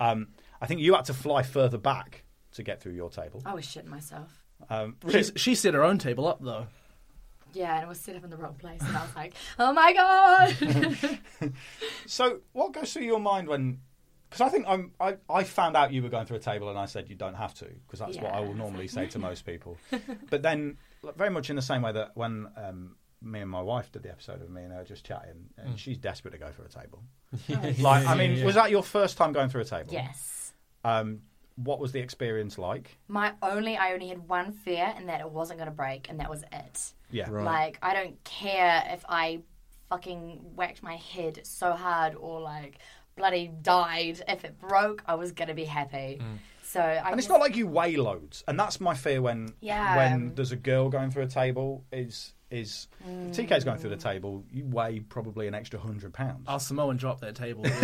[0.00, 0.28] Um,
[0.60, 3.42] I think you had to fly further back to get through your table.
[3.46, 4.42] I was shitting myself.
[4.68, 6.66] Um, She's, she set her own table up though.
[7.56, 9.72] Yeah, and it was set up in the wrong place, and I was like, oh
[9.72, 11.52] my god.
[12.06, 13.80] So, what goes through your mind when?
[14.28, 16.78] Because I think I'm, I I found out you were going through a table, and
[16.78, 19.46] I said you don't have to, because that's what I will normally say to most
[19.46, 19.78] people.
[20.30, 20.76] but then,
[21.16, 24.10] very much in the same way that when um, me and my wife did the
[24.10, 27.02] episode of me and her just chatting, and she's desperate to go through a table.
[27.82, 29.92] like, I mean, was that your first time going through a table?
[29.92, 30.52] yes.
[30.84, 31.22] Um,
[31.56, 32.96] what was the experience like?
[33.08, 36.20] My only, I only had one fear, and that it wasn't going to break, and
[36.20, 36.92] that was it.
[37.10, 37.28] Yeah.
[37.30, 39.40] Like, I don't care if I
[39.88, 42.78] fucking whacked my head so hard or like
[43.16, 44.20] bloody died.
[44.28, 46.20] If it broke, I was going to be happy.
[46.62, 49.96] So I And it's not like you weigh loads, and that's my fear when Yeah.
[49.96, 51.84] when there's a girl going through a table.
[51.92, 53.34] Is is Mm.
[53.34, 54.44] TK's going through the table?
[54.52, 56.44] You weigh probably an extra hundred pounds.
[56.46, 57.64] I'll Samoan drop that table.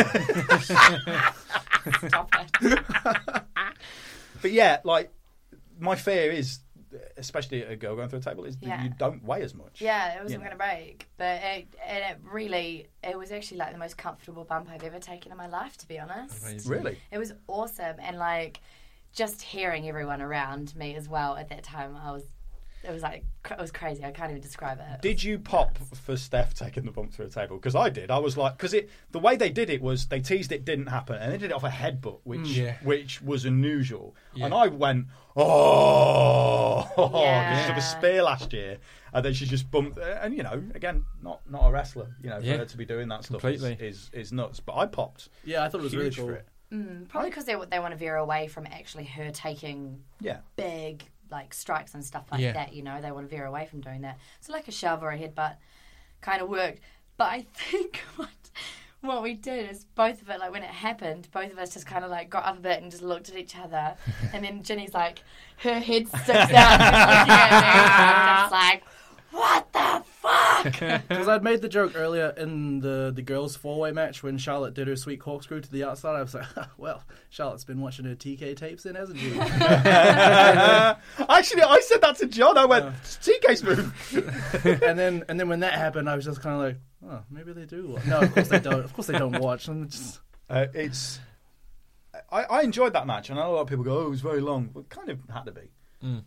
[2.09, 2.29] Stop
[2.61, 3.43] it.
[4.41, 5.13] But yeah, like
[5.79, 6.61] my fear is,
[7.17, 9.81] especially a girl going through a table, is that you don't weigh as much.
[9.81, 13.73] Yeah, it wasn't going to break, but it, and it really, it was actually like
[13.73, 16.67] the most comfortable bump I've ever taken in my life, to be honest.
[16.67, 16.99] Really?
[17.11, 18.61] It was awesome, and like
[19.13, 22.25] just hearing everyone around me as well at that time, I was,
[22.85, 24.05] it was like it was crazy.
[24.05, 25.03] I can't even describe it.
[25.03, 27.57] Did you pop for Steph taking the bump through a table?
[27.57, 28.11] Because I did.
[28.11, 30.87] I was like, because it the way they did it was they teased it didn't
[30.87, 32.57] happen, and they did it off a headbutt, which mm.
[32.57, 32.77] Yeah.
[32.83, 34.17] which was unusual.
[34.35, 34.47] Yeah.
[34.47, 36.89] And I went, oh,
[37.23, 37.63] Yeah.
[37.63, 38.79] she took a spear last year,
[39.13, 39.99] and then she just bumped.
[39.99, 42.09] Uh, and you know, again, not not a wrestler.
[42.23, 42.57] You know, for Yeah.
[42.59, 43.73] her to be doing that stuff Completely.
[43.81, 44.61] is, is is nuts.
[44.61, 45.29] But I popped.
[45.45, 46.27] yeah, I thought it was really cool.
[46.27, 46.49] for it.
[46.73, 50.39] Mm, probably because they they want to veer away from actually her taking Yeah.
[50.57, 52.53] big like strikes and stuff like Yeah.
[52.53, 52.73] that.
[52.75, 54.19] You know, they want to veer away from doing that.
[54.41, 55.57] So like a shove or a headbutt
[56.21, 56.79] kind of worked.
[57.17, 58.29] But I think what
[59.01, 61.87] what we did is both of it like when it happened, both of us just
[61.87, 63.97] kind of like got up a bit and just looked at each other,
[64.33, 65.25] and then Jinny's like
[65.65, 68.85] her head sticks out, and she's looking at me, and just like,
[69.33, 70.42] what the fuck?
[70.63, 74.75] Because I'd made the joke earlier in the, the girls' four way match when Charlotte
[74.75, 76.17] did her sweet corkscrew to the outside.
[76.17, 76.47] I was like,
[76.79, 79.33] well, Charlotte's been watching her TK tapes then, hasn't she?
[80.19, 82.59] Actually, I said that to John.
[82.59, 84.83] I went, "It's TK's move.
[84.83, 86.77] and then and then when that happened, I was just kind of like,
[87.13, 87.89] oh, maybe they do.
[87.89, 88.07] Watch.
[88.07, 88.85] No, of course they don't.
[88.85, 89.69] Of course they don't watch.
[89.69, 91.21] I'm just Uh, it's.
[92.31, 94.11] I, I enjoyed that match, and I know a lot of people go, "Oh, it
[94.11, 95.71] was very long." Well, it kind of had to be.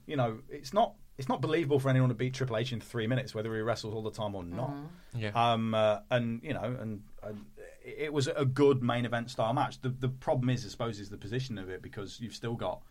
[0.05, 0.93] You know, it's not.
[1.17, 3.93] It's not believable for anyone to beat Triple H in three minutes, whether he wrestles
[3.93, 4.73] all the time or not.
[5.15, 5.29] Yeah.
[5.33, 7.45] Um, uh, and you know, and, and
[7.83, 9.79] it was a good main event style match.
[9.81, 12.81] The the problem is, I suppose, is the position of it because you've still got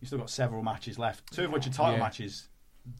[0.00, 1.98] you've still got several matches left, two of which are title Yeah.
[2.04, 2.48] matches.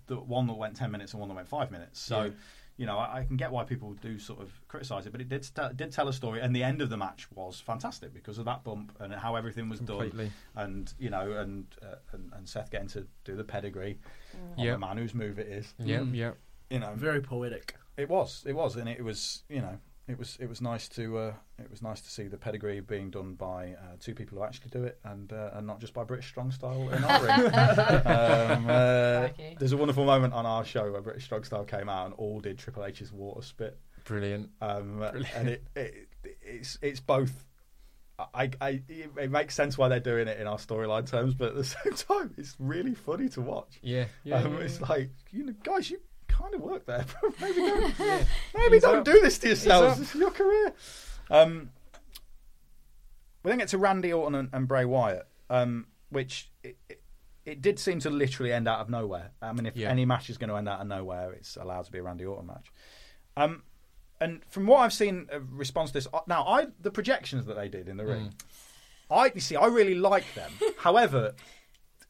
[0.06, 2.00] The one that went ten minutes and one that went five minutes.
[2.00, 2.24] So.
[2.24, 2.30] Yeah.
[2.76, 5.28] You know, I, I can get why people do sort of criticise it, but it
[5.28, 8.36] did st- did tell a story, and the end of the match was fantastic because
[8.36, 10.32] of that bump and how everything was Completely.
[10.56, 14.00] done, and you know, and, uh, and and Seth getting to do the pedigree
[14.56, 14.72] on Yeah.
[14.72, 15.72] the man whose move it is.
[15.78, 16.32] Yeah, yeah.
[16.70, 17.74] You know, very poetic.
[17.96, 21.16] it was, it was, and it was, you know, it was, it was nice to,
[21.18, 24.44] uh, it was nice to see the pedigree being done by uh, two people who
[24.44, 27.46] actually do it, and uh, and not just by British Strong Style in our ring.
[28.06, 29.56] um, uh, Crikey.
[29.58, 32.40] there's a wonderful moment on our show where British Strong Style came out and all
[32.40, 34.50] did Triple H's water spit, Brilliant.
[34.60, 35.02] um,
[35.34, 36.08] and it, it,
[36.42, 37.32] it's, it's both.
[38.18, 41.54] I, I, it makes sense why they're doing it in our storyline terms, but at
[41.56, 43.78] the same time, it's really funny to watch.
[43.82, 44.36] Yeah, yeah.
[44.36, 47.04] Um, it's like, you know, guys, you kind of work there.
[47.40, 47.98] maybe don't,
[48.54, 49.98] maybe don't do this to yourselves.
[49.98, 50.72] This is your career.
[51.30, 51.70] Um,
[53.42, 57.02] we then get to Randy Orton and, and Bray Wyatt, um, which it, it,
[57.44, 59.32] it did seem to literally end out of nowhere.
[59.42, 59.90] I mean, if Yeah.
[59.90, 62.24] any match is going to end out of nowhere, it's allowed to be a Randy
[62.24, 62.72] Orton match.
[63.36, 63.62] Um,
[64.24, 67.56] and from what I've seen, of response to this uh, now, I the projections that
[67.56, 68.34] they did in the ring,
[69.10, 70.50] I you see, I really like them.
[70.78, 71.34] However,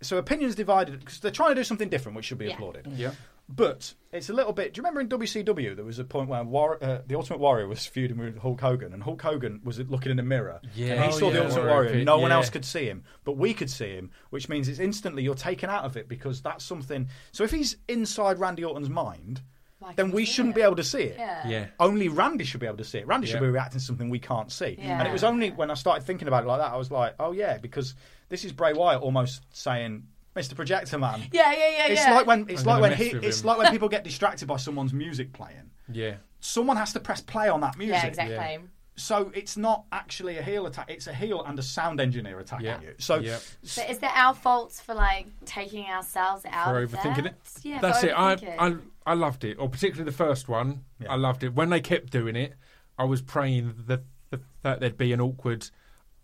[0.00, 2.54] so opinions divided because they're trying to do something different, which should be Yeah.
[2.54, 2.86] applauded.
[2.94, 3.12] yeah.
[3.46, 4.72] But it's a little bit.
[4.72, 7.68] Do you remember in WCW there was a point where War, uh, the Ultimate Warrior
[7.68, 10.94] was feuding with Hulk Hogan, and Hulk Hogan was looking in the mirror, Yeah.
[10.94, 11.42] and he Oh, saw the.
[11.44, 11.92] Ultimate Warrior Warrior.
[11.92, 14.78] pit, No one else could see him, but we could see him, which means it's
[14.78, 17.06] instantly you're taken out of it because that's something.
[17.32, 19.42] So if he's inside Randy Orton's mind,
[19.84, 20.56] Why then we we shouldn't it?
[20.56, 21.16] be able to see it.
[21.18, 21.46] Yeah.
[21.46, 21.66] Yeah.
[21.78, 23.06] Only Randy should be able to see it.
[23.06, 24.76] Randy should be reacting to something we can't see.
[24.78, 24.98] Yeah.
[24.98, 27.14] And it was only when I started thinking about it like that, I was like,
[27.20, 27.94] oh yeah, because
[28.30, 30.04] this is Bray Wyatt almost saying,
[30.34, 30.54] "Mr.
[30.56, 32.14] Projector Man." Yeah, yeah, yeah, It's yeah.
[32.14, 34.92] like when it's I'm like when he, it's like when people get distracted by someone's
[34.94, 35.70] music playing.
[35.92, 36.14] Yeah.
[36.40, 37.94] Someone has to press play on that music.
[37.96, 38.58] yeah, exactly.
[38.96, 39.00] Yeah.
[39.00, 42.66] So it's not actually a heel attack; it's a heel and a sound engineer attacking
[42.66, 42.80] Yeah.
[42.80, 42.94] you.
[42.98, 43.38] So Yeah.
[43.62, 47.26] So is that our faults for like taking ourselves out for overthinking that?
[47.26, 47.34] it.
[47.62, 48.12] Yeah, That's it.
[48.12, 48.34] I.
[48.58, 50.84] I I loved it, or particularly the first one.
[50.98, 51.12] Yeah.
[51.12, 52.54] I loved it when they kept doing it.
[52.98, 55.68] I was praying that that, that there'd be an awkward.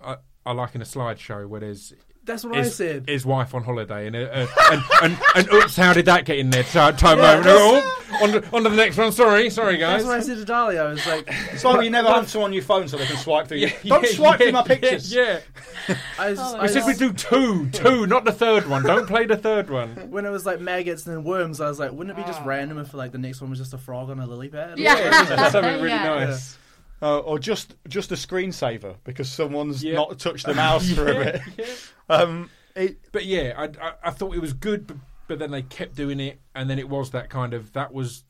[0.01, 0.17] I,
[0.47, 1.93] I like in a slideshow where there's
[2.31, 3.09] That's what I said.
[3.09, 6.39] his wife on holiday, and, uh, uh, and, and, and oops, how did that get
[6.39, 6.63] in there?
[6.63, 7.47] Time, time moment.
[7.49, 9.11] Oh, on, to, on to the next one.
[9.13, 10.03] Sorry, sorry, guys.
[10.03, 10.83] That's what I said to Dahlia.
[10.85, 13.49] I was like, it's like you never answer on your phone so they can swipe
[13.49, 13.59] through.
[13.59, 13.69] you.
[13.85, 15.13] Don't Yeah, swipe yeah, through my pictures.
[15.13, 15.41] Yeah,
[15.89, 15.97] yeah.
[16.19, 18.83] I was, Oh, I We said we was- do two, two, not the third one.
[18.85, 20.11] Don't play the third one.
[20.11, 22.43] when it was like maggots and then worms, I was like, wouldn't it be just
[22.45, 24.79] random if like the next one was just a frog on a lily pad?
[24.79, 25.49] Yeah.
[25.51, 26.05] Something really Yeah.
[26.27, 26.57] nice.
[27.03, 29.95] Uh, or just just a screensaver because someone's Yeah.
[29.95, 31.15] not touched the mouse for a
[31.57, 31.81] bit.
[32.11, 32.17] Yeah.
[32.17, 34.97] Um, it, But yeah, I, I, I thought it was good, but,
[35.29, 38.25] but then they kept doing it, and then it was that kind of that was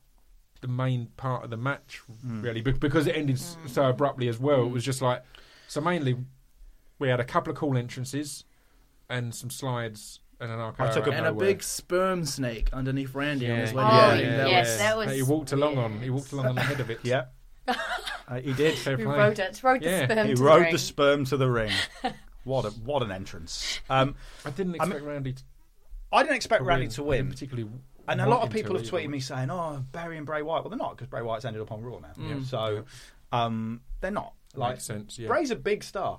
[0.61, 4.39] the main part of the match, really, be- because it ended s so abruptly as
[4.39, 4.63] well.
[4.65, 5.23] It was just like
[5.69, 5.81] so.
[5.81, 6.17] Mainly,
[6.99, 8.45] we had a couple of cool entrances
[9.09, 10.81] and some slides and an RKO.
[10.81, 13.77] I took a- And a big sperm snake underneath Randy on his Yeah.
[13.77, 14.37] way Oh, to the yeah.
[14.39, 16.01] That yes, was- that was- That he walked along on.
[16.01, 17.01] He walked along on the head of it.
[17.03, 17.25] yeah,
[17.69, 18.77] uh, he did.
[18.79, 19.19] Fair Who play.
[19.19, 19.63] wrote it?
[19.63, 20.73] Wrote Yeah, the sperm He to rode the ring.
[20.73, 21.73] the sperm to the ring.
[22.51, 23.81] What a what an entrance!
[23.89, 24.15] Um,
[24.45, 25.43] I didn't I mean- expect Randy to,
[26.13, 26.91] I didn't expect to Randy win.
[26.95, 27.71] to win, particularly.
[28.09, 29.09] and a lot of people have tweeted either.
[29.09, 31.71] me saying, "Oh, Barry and Bray Wyatt." Well, they're not because Bray Wyatt's ended up
[31.73, 32.11] on Raw now.
[32.19, 32.43] Yeah.
[32.45, 32.85] So
[33.33, 34.35] um, they're not.
[34.57, 35.19] Like Makes sense.
[35.19, 35.29] Yeah.
[35.29, 36.19] Bray's a big star.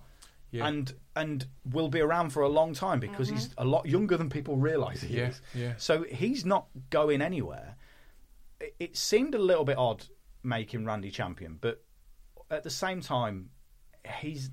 [0.52, 0.68] Yeah.
[0.68, 4.30] And and will be around for a long time because he's a lot younger than
[4.30, 5.42] people realise he Yeah, is.
[5.54, 5.74] yeah.
[5.78, 7.76] So he's not going anywhere.
[8.62, 10.06] It, it seemed a little bit odd
[10.44, 11.84] making Randy champion, but
[12.50, 13.50] at the same time,
[14.20, 14.50] he's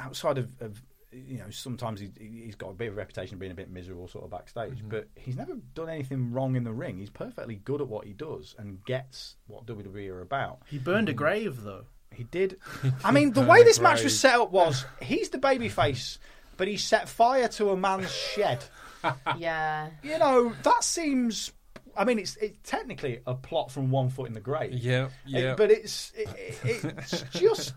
[0.00, 3.40] outside of, of you know sometimes he, he's got a bit of a reputation of
[3.40, 4.88] being a bit miserable sort of backstage, Mm-hmm.
[4.88, 6.98] but he's never done anything wrong in the ring.
[6.98, 10.60] He's perfectly good at what he does and gets what WWE are about.
[10.66, 11.84] He burned a grave though.
[12.12, 12.58] He did.
[13.04, 16.18] I mean, the way the this match was set up was he's the babyface,
[16.56, 18.64] but he set fire to a man's shed.
[19.38, 19.88] Yeah.
[20.02, 21.52] You know, that seems.
[21.96, 24.74] I mean, it's it's technically a plot from One Foot in the Grave.
[24.74, 25.10] Yeah, It-
[25.42, 25.54] yeah.
[25.54, 26.28] but it's it,
[26.62, 27.72] it, it's just.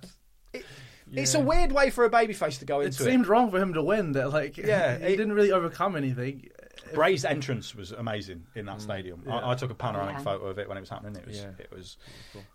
[1.14, 3.52] It, It's a weird way for a babyface to go into It into seemed wrong
[3.52, 4.14] for him to win.
[4.14, 6.50] That like, Yeah, he it- didn't really overcome anything.
[6.94, 9.24] Bray's entrance was amazing in that stadium.
[9.28, 10.24] I, I took a panoramic Yeah.
[10.24, 11.16] photo of it when it was happening.
[11.16, 11.52] It was Yeah.
[11.58, 11.98] it was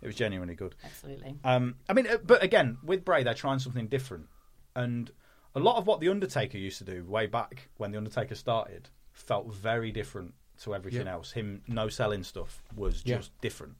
[0.03, 0.75] it was genuinely good.
[0.85, 1.37] Absolutely.
[1.45, 4.27] Um, I mean, uh, but again, with Bray, they're trying something different,
[4.77, 5.11] and
[5.55, 8.91] a lot of what the Undertaker used to do way back when the Undertaker started
[9.12, 11.15] felt very different to everything Yeah.
[11.15, 11.33] else.
[11.33, 13.17] Him no selling stuff was Yeah.
[13.17, 13.75] just different,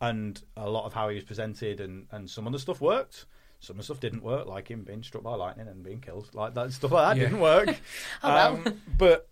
[0.00, 3.26] and a lot of how he was presented, and and some of the stuff worked.
[3.60, 6.30] Some of the stuff didn't work, like him being struck by lightning and being killed.
[6.34, 7.28] Like that stuff like that Yeah.
[7.28, 7.68] didn't work.
[8.22, 8.54] Oh, well.
[8.66, 9.28] Um, but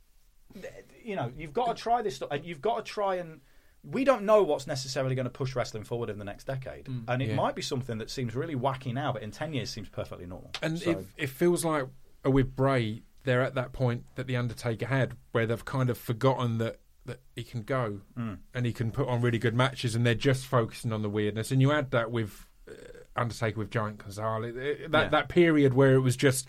[1.05, 3.41] you know, you've got to try this stuff, and you've got to try and.
[3.87, 7.21] We don't know what's necessarily going to push wrestling forward in the next decade, and
[7.21, 7.35] it Yeah.
[7.35, 10.53] might be something that seems really wacky now, but in ten years seems perfectly normal.
[10.63, 11.85] And So- it, it feels like
[12.25, 15.99] uh, with Bray, they're at that point that the Undertaker had, where they've kind of
[15.99, 18.35] forgotten that that he can go Hmm.
[18.55, 21.51] and he can put on really good matches, and they're just focusing on the weirdness.
[21.51, 22.73] And you add that with uh,
[23.17, 25.09] Undertaker with Giant Gonzalez, that Yeah.
[25.09, 26.49] that period where it was just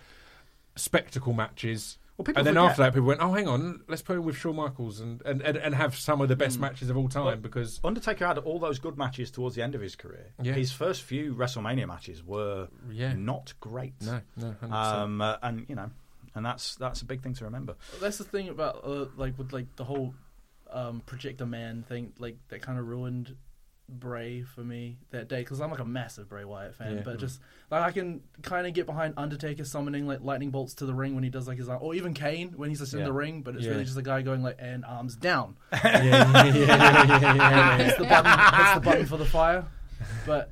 [0.76, 1.98] spectacle matches.
[2.18, 4.38] Well, and then forget- after that, people went, "Oh, hang on, let's put him with
[4.38, 7.42] Shawn Michaels and, and, and, and have some of the best matches of all time."
[7.42, 10.28] because Undertaker had all those good matches towards the end of his career.
[10.42, 10.54] Yeah.
[10.54, 13.14] His first few WrestleMania matches were Yeah.
[13.14, 13.96] not great.
[14.02, 14.72] no, no, 100%.
[14.72, 15.92] um, uh, and you know,
[16.34, 17.76] and that's that's a big thing to remember.
[18.00, 20.14] That's the thing about uh, like with like the whole
[20.72, 22.14] um, projector man thing.
[22.18, 23.36] Like that kind of ruined
[23.88, 26.96] Bray for me that day because I'm like a massive Bray Wyatt fan.
[26.98, 27.02] Yeah.
[27.04, 27.40] But just
[27.70, 31.14] like I can kind of get behind Undertaker summoning like lightning bolts to the ring
[31.14, 33.42] when he does like his arm, or even Kane when he's just in the ring.
[33.42, 33.72] But it's Yeah.
[33.72, 35.56] really just a guy going like and arms down.
[35.74, 37.78] yeah, yeah, yeah, yeah, yeah, yeah.
[37.78, 38.60] Hits the button.
[38.60, 39.66] hits the button for the fire.
[40.26, 40.50] But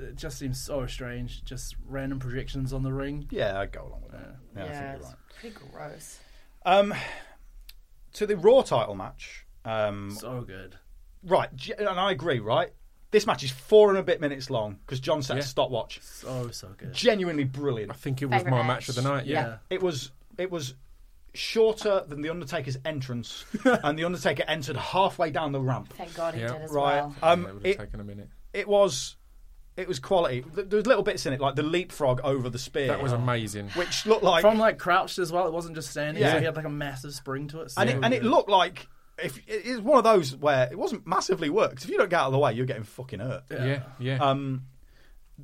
[0.00, 1.44] uh, it just seems so strange.
[1.44, 3.26] Just random projections on the ring.
[3.30, 4.36] Yeah, I'd go along with that.
[4.56, 5.16] Yeah, I yeah, think you're it's right.
[5.40, 6.18] pretty gross.
[6.64, 6.94] Um,
[8.14, 9.44] to the Raw title match.
[9.64, 10.76] Um, So good.
[11.24, 11.48] right,
[11.78, 12.38] and I agree.
[12.38, 12.72] Right,
[13.10, 15.42] this match is four and a bit minutes long because John set Yeah.
[15.42, 16.00] a stopwatch.
[16.02, 16.92] So so good.
[16.92, 17.90] Genuinely brilliant.
[17.92, 18.66] I think it was Favourite my match?
[18.66, 19.26] match of the night.
[19.26, 19.46] Yeah.
[19.46, 19.56] Yeah.
[19.70, 20.10] It was.
[20.38, 20.74] It was.
[21.34, 25.92] shorter than the Undertaker's entrance, and the Undertaker entered halfway down the ramp.
[25.96, 26.48] Thank God he Yeah.
[26.52, 26.94] did as Right.
[27.02, 27.14] well.
[27.22, 28.30] Um, that would it, have taken a minute.
[28.52, 29.16] it was
[29.76, 30.40] it was quality.
[30.54, 33.12] Th- There was little bits in it, like the leapfrog over the spear, That was
[33.12, 33.68] amazing.
[33.70, 35.46] which looked like From like crouched as well.
[35.46, 36.22] It wasn't just standing.
[36.22, 36.32] Yeah.
[36.32, 37.72] So he had like a massive spring to it.
[37.72, 38.88] So and it, and it looked like
[39.18, 41.84] if it is one of those where it wasn't massively worked.
[41.84, 43.44] If you don't get out of the way, you're getting fucking hurt.
[43.50, 44.18] Yeah, yeah.
[44.18, 44.66] Um,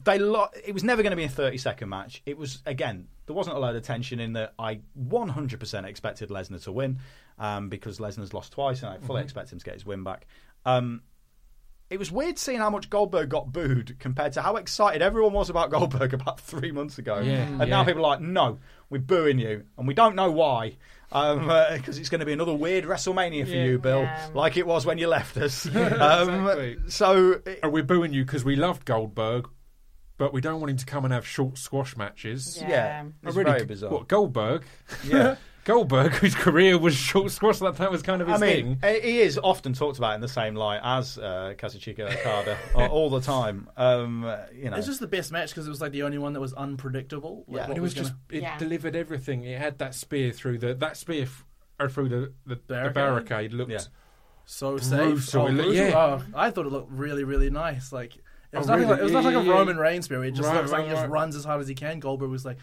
[0.05, 2.23] they lo- it was never going to be a 30 second match.
[2.25, 4.55] It was again there wasn't a load of tension in that.
[4.59, 6.99] I 100% expected Lesnar to win
[7.39, 10.27] um, because Lesnar's lost twice, and I fully expect him to get his win back.
[10.65, 11.03] Um,
[11.89, 15.51] it was weird seeing how much Goldberg got booed compared to how excited everyone was
[15.51, 17.21] about Goldberg about three months ago.
[17.21, 17.65] Yeah, and yeah.
[17.67, 20.77] now people are like, no, we're booing you, and we don't know why.
[21.13, 23.65] Because it's going to be another weird WrestleMania for Yeah.
[23.65, 24.29] you, Bill, Yeah.
[24.35, 25.67] like it was when you left us.
[25.75, 26.77] um, exactly.
[26.89, 29.49] So it- And we're booing you because we loved Goldberg,
[30.19, 32.59] but we don't want him to come and have short squash matches.
[32.61, 32.69] Yeah.
[32.69, 33.91] yeah, Um, it's really- very bizarre.
[33.91, 34.65] What Goldberg?
[35.07, 35.37] Yeah.
[35.65, 38.77] Goldberg, whose career was short squash, that that was kind of his I his mean,
[38.79, 39.03] thing.
[39.03, 43.11] he is often talked about in the same light as uh, Kazuchika Okada all- all
[43.11, 43.69] the time.
[43.77, 44.23] Um,
[44.55, 46.41] you know, It's just the best match because it was like the only one that
[46.41, 47.45] was unpredictable.
[47.47, 47.69] Like, Yeah.
[47.69, 48.59] what It was gonna- just it Yeah.
[48.59, 49.45] delivered everything.
[49.45, 51.45] It had that spear through the that spear f-
[51.79, 52.89] or through the the barricade, Barricade?
[52.89, 53.71] the barricade looked.
[53.71, 53.81] Yeah.
[54.45, 55.35] so safe.
[55.37, 55.93] Oh, It looked- yeah.
[55.95, 57.93] Oh, I thought it looked really, really nice.
[57.93, 58.89] Like it was Oh, nothing.
[58.89, 58.91] really?
[58.91, 59.59] Like, it was Yeah, not like a yeah, yeah.
[59.59, 60.27] Roman Reigns spirit.
[60.29, 62.01] It just Right, looks like right, he just runs as hard as he can.
[62.01, 62.59] Goldberg was like,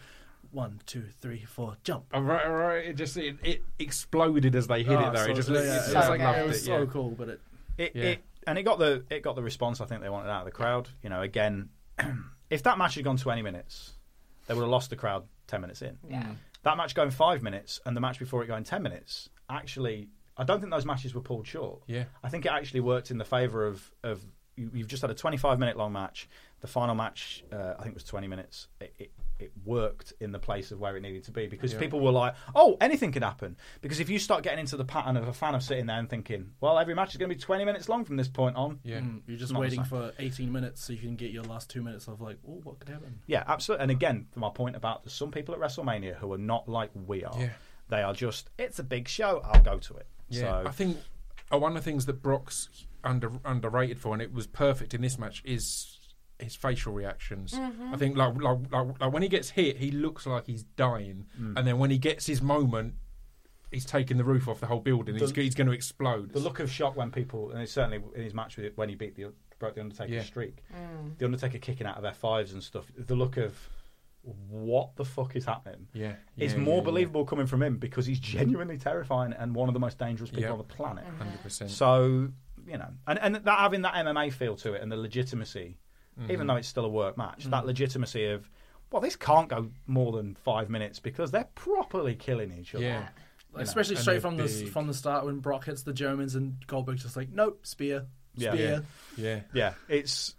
[0.51, 2.05] one, two, three, four, jump.
[2.13, 2.85] Oh, right, all right.
[2.85, 5.25] It just it, it exploded as they hit Oh, it though.
[5.25, 6.65] so- it just yeah, looked- yeah, it it was so like loved it was it,
[6.65, 6.85] so yeah.
[6.91, 7.41] cool, but it
[7.77, 8.03] it, Yeah.
[8.03, 10.45] it, and it got the it got the response I think they wanted out of
[10.45, 10.89] the crowd.
[11.03, 11.69] You know, again,
[12.49, 13.93] if that match had gone 20 minutes,
[14.47, 15.97] they would have lost the crowd 10 minutes in.
[16.09, 16.25] Yeah.
[16.63, 20.43] That match going five minutes and the match before it going 10 minutes, actually, I
[20.43, 21.81] don't think those matches were pulled short.
[21.87, 22.05] Yeah.
[22.23, 24.21] I think it actually worked in the favour of, of
[24.57, 26.27] you, you've just had a 25 minute long match.
[26.59, 28.67] The final match, uh, I think, was 20 minutes.
[28.81, 31.99] It, it, it worked in the place of where it needed to be because people
[31.99, 33.55] were like, oh, anything could happen.
[33.81, 36.09] Because if you start getting into the pattern of a fan of sitting there and
[36.09, 38.79] thinking, well, every match is going to be 20 minutes long from this point on.
[38.83, 38.99] Yeah.
[38.99, 42.07] mm, you're just waiting for 18 minutes so you can get your last two minutes
[42.07, 43.19] of like, oh, what could happen?
[43.27, 43.83] Yeah, absolutely.
[43.83, 46.91] And again, for my point about there's some people at WrestleMania who are not like
[46.93, 47.35] we are.
[47.39, 47.49] Yeah.
[47.89, 50.07] They are just, it's a big show, I'll go to it.
[50.29, 50.97] Yeah, So, I think
[51.51, 52.69] uh, one of the things that Brock's
[53.03, 55.97] under underrated for, and it was perfect in this match, is
[56.39, 57.53] his facial reactions.
[57.53, 57.93] Mm-hmm.
[57.93, 61.25] I think like, like like like when he gets hit, he looks like he's dying,
[61.39, 61.57] Mm.
[61.57, 62.95] and then when he gets his moment,
[63.71, 65.15] he's taking the roof off the whole building.
[65.15, 66.31] he's, The- he's going to explode.
[66.33, 68.89] the look of shock when people, and it's certainly in his match with it, when
[68.89, 70.23] he beat the broke the Undertaker Yeah.
[70.23, 71.17] streak, mm.
[71.17, 72.89] the Undertaker kicking out of F5s and stuff.
[72.97, 73.53] The look of
[74.23, 75.87] what the fuck is happening?
[75.93, 78.37] yeah, It's yeah, more yeah, believable coming from him because he's mm-hmm.
[78.37, 80.51] genuinely terrifying and one of the most dangerous people Yeah.
[80.51, 81.03] on the planet.
[81.07, 81.69] yeah, hundred percent.
[81.71, 82.29] So
[82.67, 85.77] you know, and and that having that MMA feel to it and the legitimacy,
[86.19, 86.31] Mm-hmm.
[86.31, 87.51] even though it's still a work match, Mm.
[87.51, 88.49] that legitimacy of
[88.91, 92.83] well, this can't go more than five minutes because they're properly killing each other.
[92.83, 93.07] Yeah,
[93.53, 96.33] Like, especially and straight they're from the from the start when Brock hits the Germans
[96.35, 98.51] and Goldberg's just like, nope, spear, Yeah.
[98.53, 98.83] spear.
[99.15, 100.33] yeah, Yeah, it's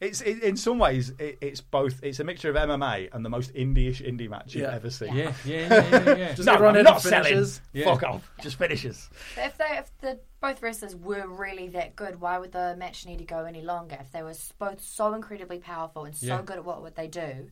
[0.00, 2.00] it's it, in some ways it, it's both.
[2.02, 4.74] It's a mixture of MMA and the most indie-ish indie match you've Yeah.
[4.74, 5.14] ever seen.
[5.14, 6.16] yeah, yeah, yeah, yeah.
[6.16, 6.32] yeah.
[6.34, 7.24] Just No, everyone I'm had not selling.
[7.24, 7.60] finishes.
[7.72, 7.84] Yeah.
[7.86, 8.30] Fuck off.
[8.40, 9.08] Just finishes.
[9.36, 13.04] But if they, if the both wrestlers were really that good, why would the match
[13.06, 13.98] need to go any longer?
[14.00, 16.42] If they were s- both so incredibly powerful and so Yeah.
[16.42, 17.50] good at what would they do,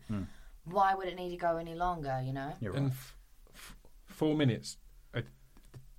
[0.64, 2.20] why would it need to go any longer?
[2.24, 2.54] You know.
[2.60, 2.80] You're right.
[2.82, 3.16] and f-
[3.54, 4.78] f- four minutes.
[5.14, 5.20] Uh,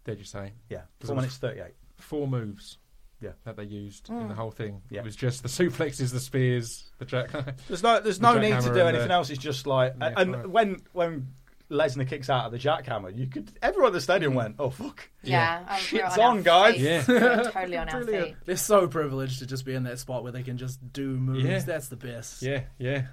[0.04, 1.76] did you say yeah, Because four it minutes thirty-eight.
[1.98, 2.79] four moves?
[3.22, 3.32] Yeah.
[3.44, 4.82] that they used in the whole thing.
[4.90, 5.00] Yeah.
[5.02, 7.32] It was just the suplexes, the spears, the jack.
[7.68, 9.30] There's no there's The no need to do anything the- else.
[9.30, 10.50] It's just like Yeah, and right.
[10.50, 11.28] when when
[11.70, 15.08] Lesnar kicks out of the jackhammer, you could everyone at the stadium went, oh fuck.
[15.22, 16.78] Yeah, I- we're Shit's our on, guys.
[16.82, 17.02] Yeah.
[17.04, 18.28] Totally on our Brilliant.
[18.30, 18.36] feet.
[18.46, 21.44] They're so privileged to just be in that spot where they can just do moves.
[21.44, 21.60] Yeah.
[21.60, 22.42] That's the best.
[22.42, 23.04] yeah, yeah.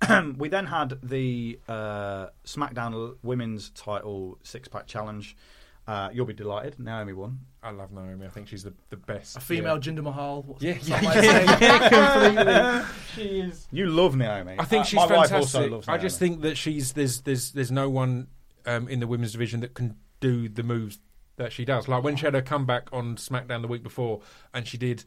[0.36, 5.36] we then had the uh, SmackDown Women's Title Six Pack Challenge.
[5.86, 6.78] Uh, you'll be delighted.
[6.78, 7.40] Naomi won.
[7.62, 8.26] I love Naomi.
[8.26, 9.36] I think she's the, the best.
[9.36, 10.56] A female Jinder Mahal.
[10.60, 11.66] Yeah, Some yeah, might yeah, say.
[11.66, 12.94] yeah, completely.
[13.14, 13.68] she is.
[13.70, 14.56] You love Naomi.
[14.58, 15.32] I think Uh, she's my fantastic.
[15.34, 15.98] wife also loves Naomi.
[15.98, 18.26] I just think that she's there's there's there's no one
[18.66, 20.98] um, in the women's division that can do the moves
[21.36, 21.86] that she does.
[21.88, 25.04] Like when she had her comeback on SmackDown the week before, and she did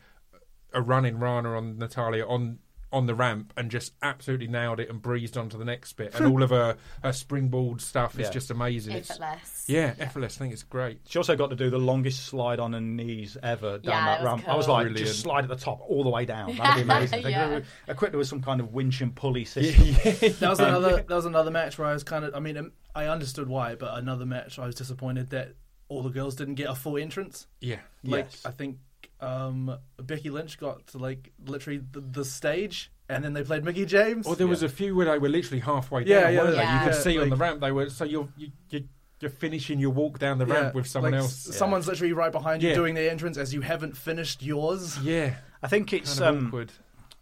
[0.74, 2.59] a run in Rana on Natalya on
[2.95, 6.15] on the ramp and just absolutely nailed it and breezed onto the next bit.
[6.15, 8.95] And all of her her springboard stuff is just amazing.
[8.95, 9.65] It's- Effortless.
[9.67, 10.38] yeah, effortless.
[10.38, 11.01] I think it's great.
[11.07, 14.19] She also got to do the longest slide on her knees ever down Yeah, that
[14.19, 14.48] it was ramp.
[14.49, 15.07] I was like, Brilliant.
[15.07, 16.56] just slide at the top all the way down.
[16.57, 17.22] That'd be amazing.
[17.27, 17.48] Yeah.
[17.59, 19.85] could equipped with some kind of winch and pulley system.
[20.40, 20.95] That was another.
[20.98, 22.33] That was another match where I was kind of.
[22.33, 25.56] I mean, um, I understood why, but another match I was disappointed that
[25.90, 27.45] all the girls didn't get a full entrance.
[27.59, 27.80] Yeah.
[28.03, 28.41] Like Yes.
[28.45, 28.77] I think
[29.22, 33.85] um, Becky Lynch got to like literally the, the stage, and then they played Mickie
[33.85, 34.26] James.
[34.27, 36.34] Or there was a few where they were literally halfway Yeah, down.
[36.34, 36.74] yeah, weren't yeah.
[36.74, 37.90] You could Yeah, see on the ramp they were.
[37.90, 38.84] So you're you, you
[39.22, 41.48] you're finishing your walk down the Yeah, ramp with someone like, else.
[41.48, 42.76] s- Someone's literally right behind you Yeah.
[42.76, 45.00] doing their entrance as you haven't finished yours.
[45.00, 46.72] Yeah, I think it's kind of um, awkward.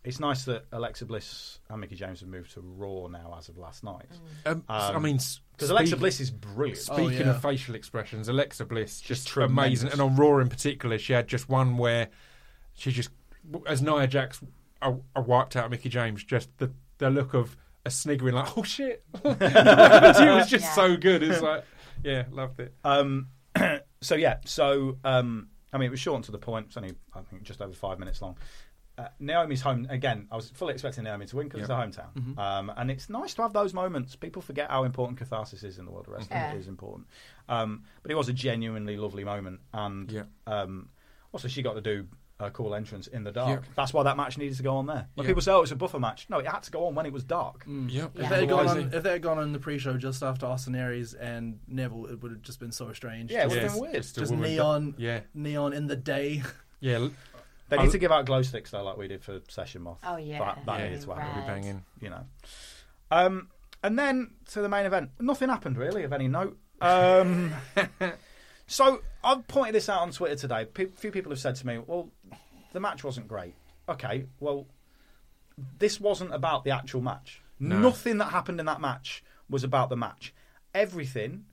[0.04, 3.58] it's nice that Alexa Bliss and Mickie James have moved to Raw now as of
[3.60, 4.08] last night.
[4.46, 5.20] Um, I um, mean,
[5.54, 6.88] Because Alexa Bliss is brilliant.
[6.90, 7.36] Oh, Speaking yeah.
[7.36, 9.82] of facial expressions, Alexa Bliss just tremendous.
[9.84, 12.10] amazing, and on Raw in particular, she had just one where
[12.74, 13.10] she just,
[13.68, 14.42] as Nia Jax
[14.82, 18.64] uh, uh, wiped out Mickie James, just the the look of a sniggering like, oh
[18.64, 19.40] shit, it
[20.36, 20.72] was just Yeah.
[20.74, 21.22] so good.
[21.24, 21.64] It's like,
[22.04, 22.74] yeah, loved it.
[22.84, 23.28] Um,
[24.02, 26.68] so yeah, so um, I mean, it was short and to the point.
[26.68, 28.38] It's only I think just over five minutes long.
[28.96, 30.28] Uh, Naomi's home again.
[30.32, 31.84] I was fully expecting Naomi to win because Yeah.
[31.84, 34.16] it's her hometown, um, and it's nice to have those moments.
[34.16, 36.38] People forget how important catharsis is in the world of wrestling.
[36.40, 36.54] Yeah.
[36.54, 37.08] It is important,
[37.50, 40.24] um, but it was a genuinely lovely moment, and Yeah.
[40.46, 40.90] um,
[41.32, 42.08] also she got to do
[42.40, 43.64] a cool entrance in the dark.
[43.64, 43.70] Yeah.
[43.76, 45.08] That's why that match needed to go on there.
[45.16, 45.30] When Yeah.
[45.32, 47.14] people say, "Oh, it's a buffer match," no, it had to go on when it
[47.14, 47.64] was dark.
[47.68, 48.12] Yep.
[48.20, 50.46] If they had gone Otherwise on, if they had gone on the pre-show just after
[50.46, 53.32] Austin Aries and Neville, it would have just been so strange.
[53.32, 53.94] Yeah, it just, would have been weird.
[53.96, 56.44] just just woman- neon, Yeah, neon in the day.
[56.80, 57.08] yeah.
[57.72, 60.00] l- They need to give out glow sticks though, like we did for Session Moth.
[60.03, 60.40] Oh, yeah.
[60.40, 61.25] that, that Yeah, needed to happen.
[61.25, 61.42] right.
[61.42, 61.85] Be banging.
[62.01, 62.24] you know.
[63.11, 63.50] Um,
[63.83, 66.58] and then to the main event, nothing happened really of any note.
[66.82, 67.51] Um,
[68.67, 70.67] so I've pointed this out on Twitter today.
[70.77, 72.09] A few people have said to me, "Well,
[72.74, 73.53] the match wasn't great."
[73.88, 74.67] Okay, well,
[75.80, 77.42] this wasn't about the actual match.
[77.59, 77.77] No.
[77.80, 80.33] Nothing that happened in that match was about the match.
[80.74, 81.45] Everything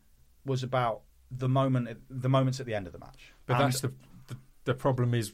[0.46, 3.32] was about the moment, the moments at the end of the match.
[3.46, 3.92] But And- that's the,
[4.28, 5.32] the the problem is,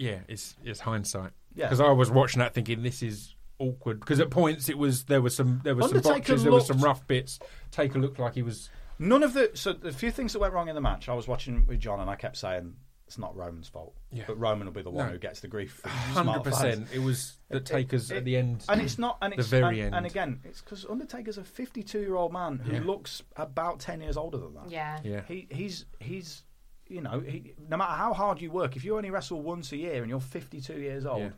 [0.00, 1.32] yeah, it's it's hindsight.
[1.54, 1.66] Yeah.
[1.66, 4.00] Because I was watching that thinking this is awkward.
[4.00, 6.66] Because at points it was there was some there was some Undertaker botches, there was
[6.66, 7.38] some rough bits.
[7.70, 8.70] Taker looked like he was.
[8.98, 11.08] None of the so the few things that went wrong in the match.
[11.08, 14.22] I was watching with John, and I kept saying it's not Roman's fault, Yeah.
[14.28, 15.12] but Roman will be the one No.
[15.12, 15.82] who gets the grief.
[15.84, 16.86] Hundred percent.
[16.94, 18.64] It was the It- Taker's it- at the end.
[18.68, 19.18] and it's not.
[19.20, 19.94] And The very and, end.
[19.96, 22.82] And again, it's because Undertaker's a 52 year old man who Yeah.
[22.84, 24.70] looks about 10 years older than that.
[24.70, 25.00] Yeah.
[25.02, 25.22] Yeah.
[25.26, 26.44] He he's he's
[26.90, 29.76] you know he, no matter how hard you work, if you only wrestle once a
[29.76, 31.30] year and you're 52 years old, Yeah.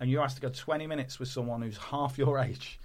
[0.00, 2.80] and you're asked to go 20 minutes with someone who's half your age,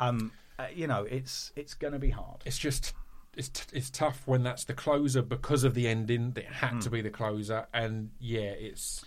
[0.00, 2.42] um, uh, you know it's it's going to be hard.
[2.44, 2.92] It's just
[3.36, 6.32] it's t- it's tough when that's the closer because of the ending.
[6.32, 6.52] That Hmm.
[6.52, 9.04] had to be the closer, and yeah, it's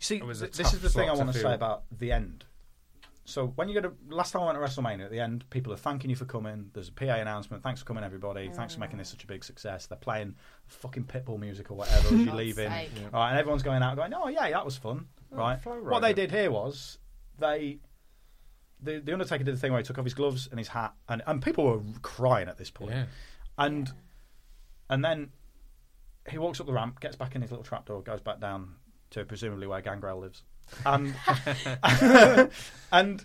[0.00, 2.44] You See, It th- this is the thing I want to say about the end.
[3.28, 5.70] So when you go to last time I went to WrestleMania, at the end, people
[5.72, 6.70] are thanking you for coming.
[6.72, 7.62] There's a PA announcement.
[7.62, 8.48] Thanks for coming, everybody.
[8.48, 9.84] Thanks for making this such a big success.
[9.86, 10.34] They're playing
[10.66, 12.70] fucking Pitbull music or whatever as you God's leave in.
[12.70, 12.90] sake.
[13.12, 15.60] All right, and everyone's going out going, "Oh yeah, that was fun." Oh, right.
[15.60, 16.96] flow What they did here was
[17.38, 17.80] they.
[18.80, 20.94] The, the Undertaker did the thing where he took off his gloves and his hat,
[21.08, 22.92] and, and people were crying at this point.
[22.92, 23.06] yeah.
[23.58, 23.92] And
[24.88, 25.32] and then
[26.30, 28.76] he walks up the ramp, gets back in his little trapdoor, goes back down
[29.10, 30.44] to presumably where Gangrel lives,
[30.86, 31.14] and
[32.92, 33.24] and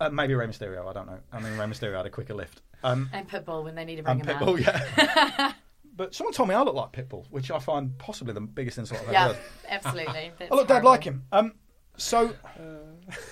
[0.00, 0.88] uh, maybe Rey Mysterio.
[0.88, 1.18] I don't know.
[1.32, 2.62] I mean, Rey Mysterio had a quicker lift.
[2.82, 4.84] Um, And Pitbull when they need to bring and him Pitbull, out.
[4.96, 5.52] yeah.
[5.96, 9.00] but someone told me I look like Pitbull, which I find possibly the biggest insult
[9.00, 9.36] I've ever Yeah, heard.
[9.68, 10.32] absolutely.
[10.38, 11.24] That's I look dead like him.
[11.32, 11.52] Um,
[11.96, 12.34] so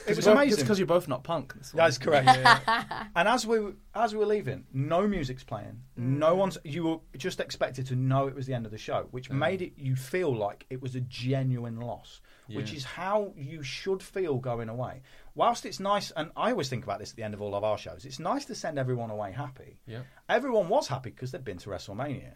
[0.07, 0.53] it was amazing.
[0.55, 1.53] It's because you're both not punk.
[1.55, 1.73] That's.
[1.73, 2.29] That's correct.
[3.17, 5.83] and as we were- as we were leaving, no music's playing.
[5.97, 6.57] No one's.
[6.65, 9.61] You were just expected to know it was the end of the show, which made
[9.63, 14.37] it you feel like it was a genuine loss, which is how you should feel
[14.39, 15.03] going away.
[15.35, 17.65] Whilst it's nice, and I always think about this at the end of all of
[17.65, 18.05] our shows.
[18.05, 19.79] It's nice to send everyone away happy.
[19.87, 20.03] Yeah.
[20.29, 22.35] Everyone was happy because they'd been to WrestleMania,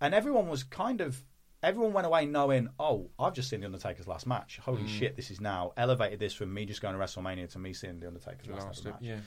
[0.00, 1.22] and everyone was kind of.
[1.62, 4.58] Everyone went away knowing, oh, I've just seen the Undertaker's last match.
[4.60, 7.72] Holy shit, this is now elevated this from me just going to WrestleMania to me
[7.72, 9.18] seeing the Undertaker's last, Last, match yeah.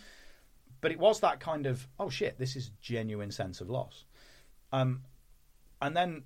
[0.81, 4.03] but it was that kind of oh shit this is genuine sense of loss
[4.73, 5.01] um
[5.81, 6.23] and then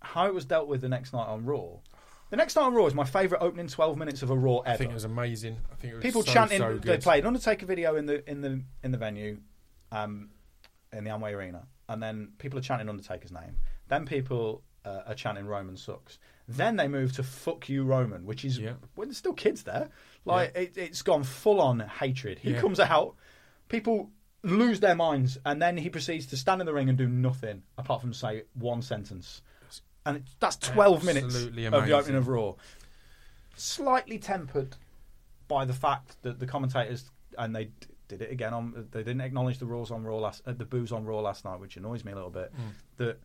[0.00, 1.68] how it was dealt with the next night on raw
[2.30, 4.70] the next night on raw is my favorite opening 12 minutes of a raw ever
[4.70, 5.58] I think it was amazing.
[5.70, 8.28] I think it was people so, chanting So they played an undertaker video in the
[8.28, 9.38] in the in the venue
[9.92, 10.30] um
[10.92, 11.66] in the amway arena.
[11.88, 13.56] And then people are chanting undertaker's name.
[13.88, 16.18] Then people uh, are chanting roman sucks.
[16.46, 18.74] Then they move to fuck you roman which is Yeah.
[18.94, 19.90] when there's still kids there.
[20.24, 22.38] Like it, it's gone full on hatred.
[22.38, 22.60] He Yeah.
[22.60, 23.16] comes out
[23.68, 24.10] people
[24.42, 27.62] lose their minds and then he proceeds to stand in the ring and do nothing
[27.76, 29.42] apart from say one sentence
[30.06, 32.52] and it, that's 12 minutes Absolutely of the opening of raw
[33.56, 34.76] slightly tempered
[35.48, 37.72] by the fact that the commentators and they d-
[38.08, 40.90] did it again on they didn't acknowledge the rules on raw last uh, the boos
[40.92, 42.52] on raw last night which annoys me a little bit
[42.96, 43.18] that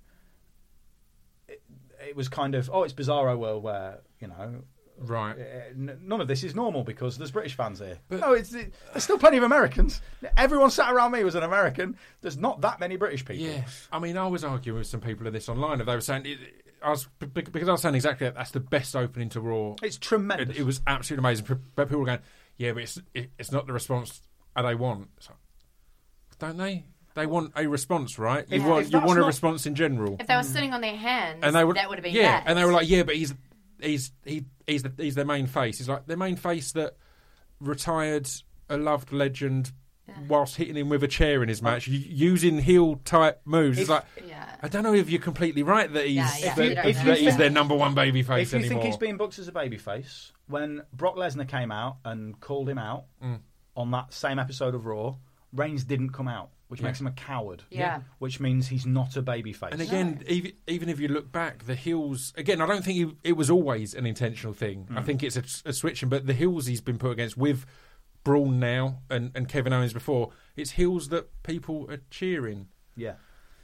[1.47, 1.61] it,
[2.09, 4.63] it was kind of oh it's bizarro world where you know
[4.97, 5.33] Right.
[5.37, 7.97] uh, n- none of this is normal because there's British fans here.
[8.09, 10.01] no, it's it, there's still plenty of Americans.
[10.37, 11.97] Everyone sat around me was an American.
[12.21, 13.45] There's not that many British people.
[13.45, 15.99] Yeah, I mean, I was arguing with some people of this online, and they were
[15.99, 16.25] saying
[16.83, 18.35] I was b- b- because I was saying exactly that.
[18.35, 19.75] That's the best opening to Raw.
[19.81, 20.49] It's tremendous.
[20.55, 21.45] It, it was absolutely amazing.
[21.75, 22.19] But people were going,
[22.57, 24.21] "Yeah, but it's it, it's not the response
[24.55, 25.37] they want." It's like,
[26.39, 26.85] don't they?
[27.15, 28.45] they want a response, right?
[28.49, 30.17] You If- want you want a not- response in general.
[30.19, 32.39] If they were sitting on their hands, and they would that would have been yeah,
[32.41, 32.43] bad.
[32.47, 33.33] and they were like, yeah, but he's
[33.81, 35.77] he's he he's the, he's their main face.
[35.77, 36.97] He's like their main face that
[37.61, 38.29] retired
[38.69, 39.71] a loved legend
[40.27, 43.77] whilst hitting him with a chair in his match, using heel type moves.
[43.79, 44.55] it's like yeah.
[44.61, 47.05] I don't know if you're completely right that he's Yeah, yeah, that, you don't that
[47.05, 47.13] know.
[47.15, 48.81] he's their number one baby face if you anymore.
[48.83, 52.77] think he's being booked as a babyface, when Brock Lesnar came out and called him
[52.77, 53.39] out Mm.
[53.75, 55.15] on that same episode of Raw,
[55.53, 56.87] Reigns didn't come out, which Yeah.
[56.87, 57.63] makes him a coward.
[57.69, 58.01] Yeah.
[58.19, 59.71] Which means he's not a babyface.
[59.71, 62.59] And again, even, even if you look back, the heels again.
[62.61, 64.87] I don't think he, it was always an intentional thing.
[64.95, 67.65] I think it's a, a switching, but the heels he's been put against with
[68.25, 72.67] Braun now and, and Kevin Owens before, it's heels that people are cheering.
[72.97, 73.13] yeah.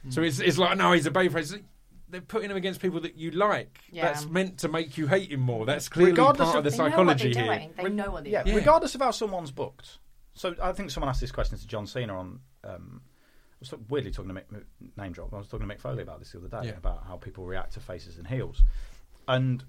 [0.08, 1.62] So it's it's like no, he's a babyface.
[2.08, 3.78] They're putting him against people that you like.
[3.90, 4.06] Yeah.
[4.06, 5.64] That's meant to make you hate him more.
[5.66, 7.54] That's clearly Regardless part of- of the They know what psychology they're here.
[7.54, 7.74] doing.
[7.76, 8.54] They know what they're Yeah, doing.
[8.54, 8.60] Yeah.
[8.60, 9.98] regardless of how someone's booked.
[10.34, 12.40] So I think someone asked this question to John Cena on.
[12.64, 14.64] Um, I was weirdly talking to Mick,
[14.96, 15.32] name drop.
[15.32, 16.76] I was talking to Mick Foley about this the other day Yeah.
[16.78, 18.64] about how people react to faces and heels,
[19.28, 19.62] and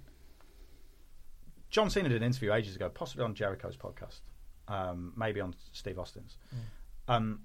[1.70, 4.22] John Cena did an interview ages ago, possibly on Jericho's podcast,
[4.67, 7.14] um, maybe on Steve Austin's, Mm.
[7.14, 7.42] um,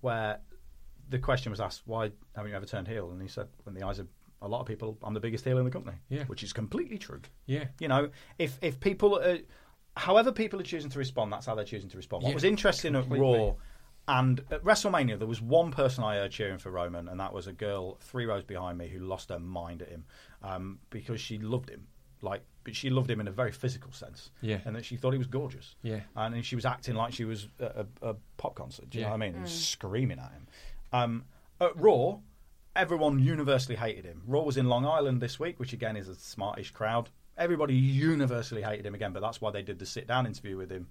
[0.00, 0.40] where
[1.08, 3.82] the question was asked, "Why haven't you ever turned heel?" And he said, "In the
[3.84, 4.08] eyes of
[4.42, 6.24] a lot of people, I'm the biggest heel in the company," Yeah.
[6.24, 7.20] which is completely true.
[7.46, 7.68] Yeah.
[7.80, 9.38] You know, if if people, are,
[9.96, 12.22] however people are choosing to respond, that's how they're choosing to respond.
[12.24, 13.18] What Yeah, was interesting completely.
[13.34, 13.54] at Raw
[14.08, 17.46] and at WrestleMania, there was one person I heard cheering for Roman, and that was
[17.48, 20.04] a girl three rows behind me who lost her mind at him
[20.42, 21.88] um, because she loved him.
[22.22, 24.60] Like, but she loved him in a very physical sense, Yeah.
[24.64, 26.00] and that she thought he was gorgeous, Yeah.
[26.16, 28.88] and she was acting like she was at a, a pop concert.
[28.90, 29.08] Do you Yeah.
[29.10, 29.36] know what I mean?
[29.36, 30.46] And screaming at him.
[30.92, 31.24] Um,
[31.60, 32.18] at Raw,
[32.74, 34.22] everyone universally hated him.
[34.26, 37.10] Raw was in Long Island this week, which again is a smartish crowd.
[37.38, 40.70] Everybody universally hated him again, but that's why they did the sit down interview with
[40.70, 40.88] him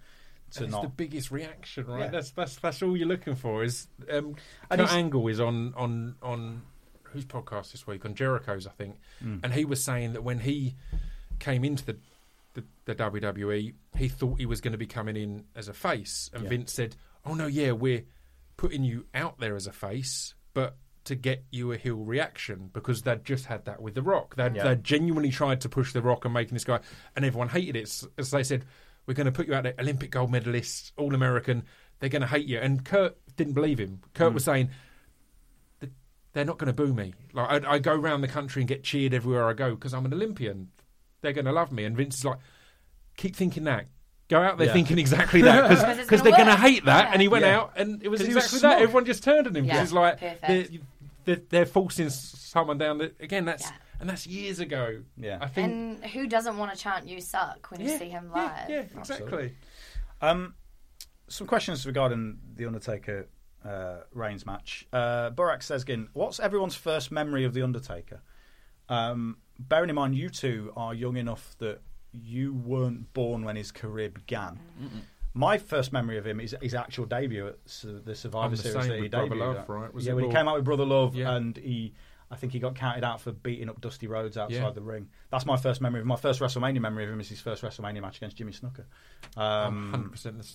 [0.52, 0.84] to And it's not.
[0.84, 2.02] the biggest reaction, right?
[2.02, 2.08] Yeah.
[2.10, 3.64] That's that's that's all you're looking for.
[3.64, 4.36] Is um,
[4.70, 6.62] And Kurt Angle is on on on
[7.04, 9.40] whose podcast this week on Jericho's, I think, Mm.
[9.44, 10.76] and he was saying that when he
[11.40, 11.98] came into the
[12.54, 16.30] the, the WWE, he thought he was going to be coming in as a face,
[16.34, 16.50] and Yeah.
[16.50, 18.06] Vince said, "Oh no, yeah, we're
[18.56, 23.04] putting you out there as a face, but." To get you a heel reaction because
[23.04, 24.38] they'd just had that with The Rock.
[24.38, 24.64] They'd, Yeah.
[24.64, 26.80] they'd genuinely tried to push The Rock and making this guy,
[27.16, 27.84] and everyone hated it.
[27.84, 28.66] S- As they said,
[29.06, 31.62] we're going to put you out there, Olympic gold medalist, All American.
[32.00, 32.58] They're going to hate you.
[32.58, 34.02] And Kurt didn't believe him.
[34.16, 34.34] Kurt mm.
[34.34, 34.72] was saying,
[36.34, 37.14] they're not going to boo me.
[37.34, 40.06] Like I, I go around the country and get cheered everywhere I go because I'm
[40.06, 40.70] an Olympian.
[41.26, 41.84] They're going to love me.
[41.84, 42.38] And Vince is like,
[43.18, 43.88] keep thinking that.
[44.30, 44.74] Go out there Yeah.
[44.74, 47.06] thinking exactly that Because it's because gonna they're going to hate that.
[47.08, 47.12] Yeah.
[47.14, 47.58] And he went Yeah.
[47.60, 48.82] out and it was 'Cause he was exactly that.
[48.82, 49.74] Everyone just turned on him Yeah.
[49.74, 50.68] because like they're,
[51.26, 52.98] they're, they're forcing someone down.
[53.00, 53.72] The, again, that's Yeah.
[54.00, 55.04] and that's years ago.
[55.18, 55.38] Yeah.
[55.42, 55.72] I think.
[55.72, 58.70] And who doesn't want to chant "You suck" when you yeah, see him live?
[58.70, 59.54] Yeah, exactly.
[60.22, 60.56] Um,
[61.28, 63.28] some questions regarding the Undertaker
[63.64, 64.88] uh, Reigns match.
[64.94, 68.22] Uh, Burak Sezgin, what's everyone's first memory of the Undertaker?
[68.90, 73.72] Um, bearing in mind, you two are young enough that you weren't born when his
[73.72, 74.60] career began.
[75.34, 78.84] My first memory of him is his actual debut at Su- the Survivor the Series
[78.84, 79.94] same that he with Brother debuted Love, right?
[79.94, 81.36] Was yeah, it when he came out with Brother Love, Yeah.
[81.36, 81.94] and he,
[82.32, 84.70] I think he got counted out for beating up Dusty Rhodes outside Yeah.
[84.70, 85.10] the ring.
[85.32, 86.00] That's my first memory.
[86.00, 88.86] of My first WrestleMania memory of him is his first WrestleMania match against Jimmy Snuka.
[89.36, 90.48] Um, Hundred percent the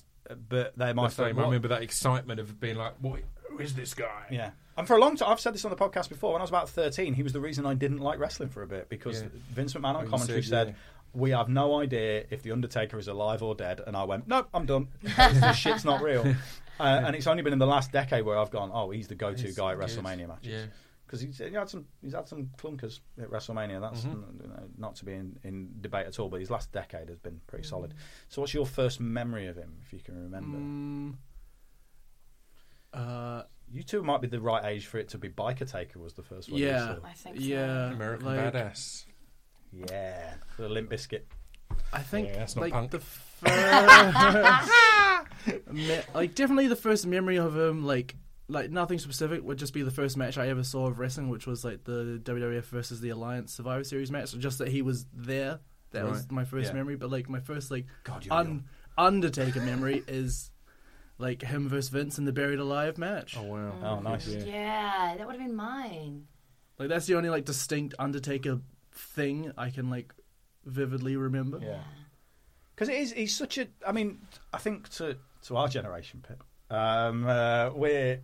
[0.48, 1.20] but they're my first.
[1.20, 3.20] I remember that excitement of being like, "What?
[3.50, 4.50] Who is this guy?" Yeah.
[4.76, 6.32] And for a long time, I've said this on the podcast before.
[6.32, 8.66] When I was about 13, he was the reason I didn't like wrestling for a
[8.66, 9.28] bit because Yeah.
[9.52, 10.74] Vince McMahon on commentary said, yeah.
[11.12, 13.80] We have no idea if The Undertaker is alive or dead.
[13.84, 14.88] And I went, Nope, I'm done.
[15.02, 16.34] this, shit's not real.
[16.80, 19.14] Uh, and it's only been in the last decade where I've gone, Oh, he's the
[19.14, 19.78] go to guy at.
[19.78, 20.46] WrestleMania matches.
[20.50, 20.64] Yeah.
[21.10, 23.80] Because he's, he had some, he's had some clunkers at WrestleMania.
[23.80, 24.42] That's Mm-hmm.
[24.42, 27.18] you know, not to be in, in debate at all, but his last decade has
[27.18, 27.94] been pretty solid.
[28.28, 30.56] So, what's your first memory of him, if you can remember?
[30.58, 31.14] Mm,
[32.92, 36.14] uh, You two might be the right age for it to be Biker Taker was
[36.14, 36.60] the first one.
[36.60, 37.04] you yeah, saw.
[37.04, 37.42] I think so.
[37.42, 39.04] yeah, American like, Badass.
[39.72, 41.22] Yeah, the Limp Bizkit.
[41.92, 42.90] I think Yeah, that's not like punk.
[42.92, 44.70] the first,
[45.72, 48.16] me- like definitely the first memory of him, like
[48.50, 51.46] like nothing specific, would just be the first match I ever saw of wrestling, which
[51.46, 54.32] was like the WWF versus the Alliance Survivor Series match.
[54.38, 55.60] Just that he was there.
[55.92, 56.74] That was my first Yeah.
[56.76, 56.96] memory.
[56.96, 58.64] But like my first like God, you're un-
[58.98, 60.50] Undertaker memory is
[61.18, 63.36] like him versus Vince in the Buried Alive match.
[63.38, 63.72] Oh wow.
[63.82, 64.26] Oh, nice.
[64.28, 64.44] Yeah.
[64.44, 66.26] Yeah, that would have been mine.
[66.78, 68.60] Like that's the only like distinct Undertaker
[68.92, 70.12] thing I can like
[70.64, 71.58] vividly remember.
[71.62, 71.80] Yeah.
[72.74, 73.66] Because it is, he's such a.
[73.86, 74.20] I mean,
[74.54, 78.20] I think to to our generation, Pip, um, uh, we're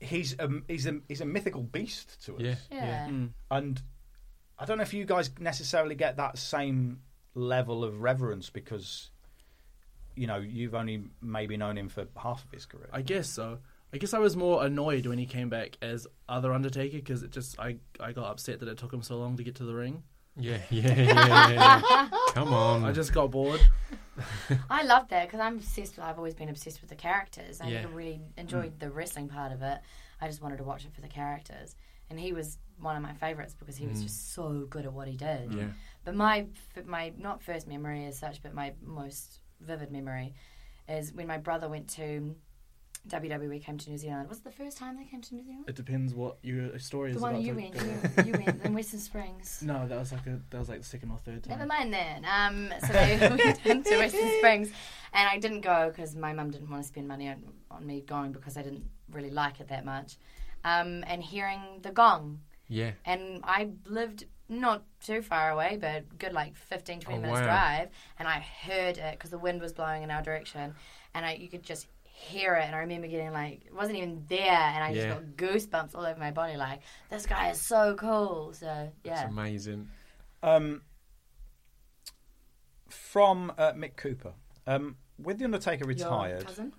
[0.00, 2.42] he's a he's a he's a mythical beast to us.
[2.42, 2.54] Yeah.
[2.70, 3.06] Yeah.
[3.08, 3.30] Mm.
[3.50, 3.82] And
[4.58, 7.00] I don't know if you guys necessarily get that same
[7.34, 9.10] level of reverence because
[10.16, 12.88] you know you've only maybe known him for half of his career.
[12.92, 13.58] I guess so.
[13.92, 17.30] I guess I was more annoyed when he came back as other Undertaker because it
[17.30, 19.74] just I I got upset that it took him so long to get to the
[19.74, 20.02] ring.
[20.42, 21.50] Yeah, yeah, yeah.
[21.50, 22.08] yeah.
[22.34, 22.84] Come on.
[22.84, 23.60] I just got bored.
[24.70, 25.96] I love that because I'm obsessed.
[25.96, 27.60] With, I've always been obsessed with the characters.
[27.60, 27.86] I Yeah.
[27.92, 28.78] really enjoyed mm.
[28.78, 29.80] the wrestling part of it.
[30.20, 31.76] I just wanted to watch it for the characters,
[32.10, 34.04] and he was one of my favorites because he was mm.
[34.04, 35.52] just so good at what he did.
[35.54, 35.68] Yeah.
[36.04, 36.46] But my
[36.76, 40.34] f- my not first memory as such, but my most vivid memory
[40.88, 42.34] is when my brother went to
[43.08, 44.28] WWE came to New Zealand.
[44.28, 45.64] Was it the first time they came to New Zealand?
[45.68, 47.42] It depends what your story is The one about.
[47.44, 49.62] you to- went, you, you went in Western Springs.
[49.64, 51.58] No, that was like a that was like the second or third time.
[51.58, 52.24] Never mind then.
[52.24, 54.68] Um, so they went into Western Springs,
[55.14, 58.02] and I didn't go because my mum didn't want to spend money on, on me
[58.02, 60.16] going because I didn't really like it that much.
[60.62, 62.90] Um, and hearing the gong, Yeah.
[63.06, 67.46] and I lived not too far away, but good like 15, 20 Oh, minutes wow.
[67.46, 67.88] drive,
[68.18, 70.74] and I heard it because the wind was blowing in our direction,
[71.14, 71.86] and I you could just
[72.20, 75.14] hear it, and I remember getting like it wasn't even there, and I just Yeah.
[75.14, 78.52] got goosebumps all over my body, like this guy is so cool.
[78.52, 79.88] So yeah, It's amazing.
[80.42, 80.82] Um,
[82.88, 84.32] from uh, Mick Cooper.
[84.66, 86.72] Um, with the Undertaker Your retired, cousin.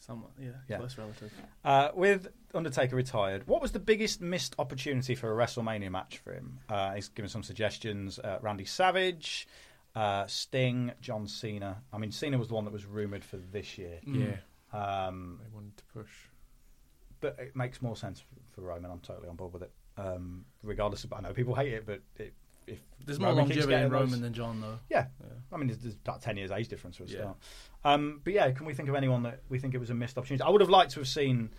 [0.00, 0.76] Somewhat, yeah, Yeah.
[0.78, 1.32] close relative.
[1.64, 6.32] uh, with Undertaker retired, what was the biggest missed opportunity for a WrestleMania match for
[6.32, 6.60] him?
[6.68, 9.48] Uh, he's given some suggestions: uh, Randy Savage,
[9.94, 11.82] uh, Sting, John Cena.
[11.92, 14.36] I mean, Cena was the one that was rumored for this year, Yeah.
[14.76, 16.10] Um, They wanted to push.
[17.20, 18.22] but it makes more sense
[18.54, 18.90] for Roman.
[18.90, 19.70] I'm totally on board with it.
[19.96, 22.34] Um, regardless of, I know people hate it, but it,
[22.66, 24.78] if There's more Roman keeps longevity in getting those- Roman than John, though.
[24.90, 25.06] Yeah.
[25.52, 27.20] I mean, there's, there's about 10 years age difference for a Yeah.
[27.20, 27.36] start.
[27.84, 30.18] Um, but yeah, can we think of anyone that we think it was a missed
[30.18, 30.42] opportunity?
[30.42, 31.50] I would have liked to have seen,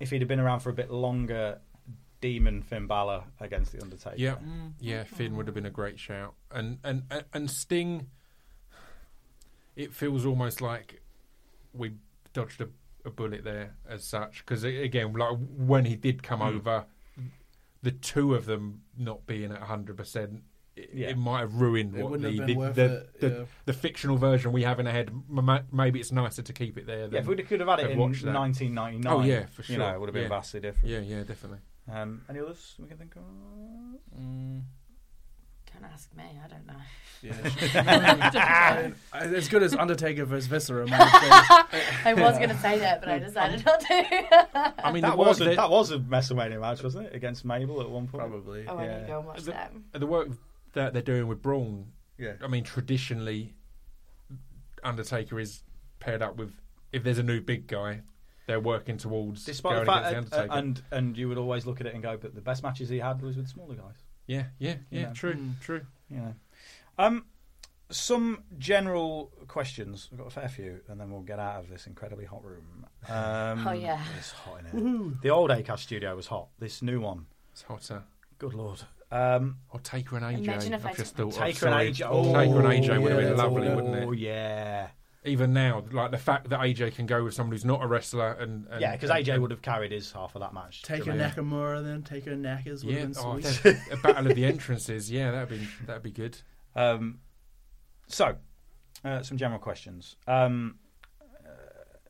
[0.00, 1.58] if he'd have been around for a bit longer,
[2.22, 4.16] Demon Finn Balor against The Undertaker.
[4.16, 4.36] Yeah,
[4.80, 5.04] yeah.
[5.04, 8.06] Finn would have been a great shout, and and and, and Sting.
[9.76, 11.02] It feels almost like
[11.74, 11.92] we
[12.36, 12.68] dodged a,
[13.04, 16.56] a bullet there, as such, because again, like when he did come Hmm.
[16.56, 16.84] over,
[17.82, 20.42] the two of them not being at hundred percent.
[20.76, 21.08] It, Yeah.
[21.08, 22.62] it might have ruined It what the have the, the,
[22.96, 23.44] it, the, yeah.
[23.64, 25.08] the fictional version we have in our head.
[25.10, 27.08] M- Maybe it's nicer to keep it there.
[27.10, 29.86] Yeah, if we could have had it in watched 1999, Oh, yeah, for You know,
[29.86, 29.94] sure.
[29.94, 30.28] it would have been Yeah.
[30.28, 30.88] vastly different.
[30.92, 31.60] yeah, yeah, definitely.
[31.90, 33.22] Um, any others we can think of?
[34.20, 34.62] Mm,
[35.80, 36.24] Don't ask me.
[36.42, 36.74] I don't know.
[37.22, 38.92] yeah.
[39.12, 40.86] As good as Undertaker versus Viscera.
[40.86, 40.98] might.
[42.04, 44.84] I was going to say that, but I decided not to.
[44.86, 47.14] I mean, that, was work a, that- that was a WrestleMania match, wasn't it?
[47.14, 48.22] Against Mabel at one point.
[48.28, 48.64] Probably.
[48.68, 49.00] oh, I need Yeah.
[49.00, 49.72] to go and watch the, that.
[49.92, 50.28] the work
[50.74, 51.86] that they're doing with Braun
[52.18, 52.34] Yeah.
[52.42, 53.54] I mean, traditionally,
[54.82, 55.62] Undertaker is
[56.00, 56.52] paired up with.
[56.92, 58.00] If there's a new big guy,
[58.46, 60.58] they're working towards Despite the fact, against the uh, Undertaker.
[60.58, 62.98] and and you would always look at it and go, but the best matches he
[62.98, 63.96] had was with smaller guys.
[64.26, 65.02] Yeah, yeah, yeah.
[65.08, 65.12] know.
[65.14, 65.60] True, Mm.
[65.60, 65.86] true.
[66.10, 66.34] You know.
[66.98, 67.24] Um,
[67.90, 70.08] some general questions.
[70.10, 72.86] We've got a fair few, and then we'll get out of this incredibly hot room.
[73.08, 74.02] Um, Oh, yeah.
[74.18, 75.12] it's hot in here.
[75.22, 76.48] The old Acast studio was hot.
[76.58, 78.02] This new one, It's hotter.
[78.38, 78.82] good lord.
[79.12, 80.38] Um, Or Taker and AJ.
[80.44, 81.40] Imagine if I've just took- thought.
[81.42, 81.90] of, Taker and sorry.
[81.92, 82.06] AJ.
[82.10, 84.04] Oh, Taker and AJ would have been lovely, oh, wouldn't it?
[84.08, 84.88] Oh yeah,
[85.26, 88.32] Even now, like the fact that AJ can go with someone who's not a wrestler
[88.32, 88.92] and, and yeah.
[88.92, 90.82] Because AJ and- would have carried his half of that match.
[90.82, 92.02] Take a Nakamura then.
[92.02, 93.60] Take a Knackers would Yeah, have been oh, sweet.
[93.62, 95.10] that- a battle of the entrances.
[95.10, 96.38] Yeah, that'd be that'd be good.
[96.74, 97.18] Um,
[98.08, 98.36] so,
[99.04, 100.16] uh, some general questions.
[100.26, 100.78] Um,
[101.44, 101.48] uh,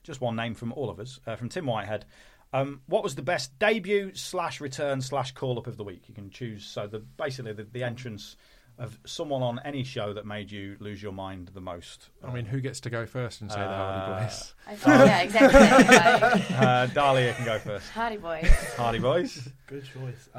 [0.02, 2.04] just one name from all of us, uh, from Tim Whitehead.
[2.52, 6.08] Um, what was the best debut slash return slash call up of the week?
[6.08, 6.64] You can choose.
[6.64, 8.36] So, the basically the, the entrance
[8.78, 12.10] of someone on any show that made you lose your mind the most.
[12.22, 14.54] I mean, who gets to go first and say the Hardy Uh, Boys?
[14.66, 15.60] I thought, yeah, exactly.
[16.56, 17.88] Like, Uh, Dahlia can go first.
[17.90, 18.50] Hardy Boys.
[18.76, 19.48] Hardy boys.
[19.66, 20.28] Good choice.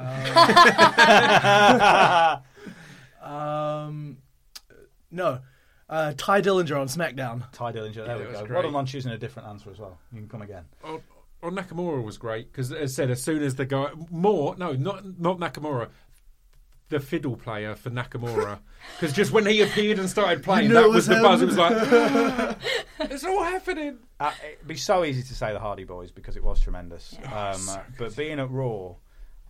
[3.20, 4.18] Um, um,
[5.10, 5.40] no.
[5.88, 7.50] Uh, Tye Dillinger on SmackDown.
[7.52, 7.94] Tye Dillinger.
[8.06, 8.40] There Yeah, we go.
[8.40, 8.50] great.
[8.50, 9.98] Well done on choosing a different answer as well.
[10.12, 10.64] You can come again.
[10.84, 11.00] Oh,
[11.42, 14.72] oh, Nakamura was great because, as I said, as soon as the guy more no,
[14.74, 15.88] not not Nakamura,
[16.88, 18.58] the fiddle player for Nakamura,
[19.00, 21.22] because just when he appeared and started playing, knew that it was, was the him.
[21.22, 21.42] buzz.
[21.42, 22.58] It was like
[23.10, 23.98] it's all happening.
[24.20, 27.16] Uh, it'd be so easy to say the Hardy Boys because it was tremendous.
[27.26, 28.94] um, uh, but being at Raw,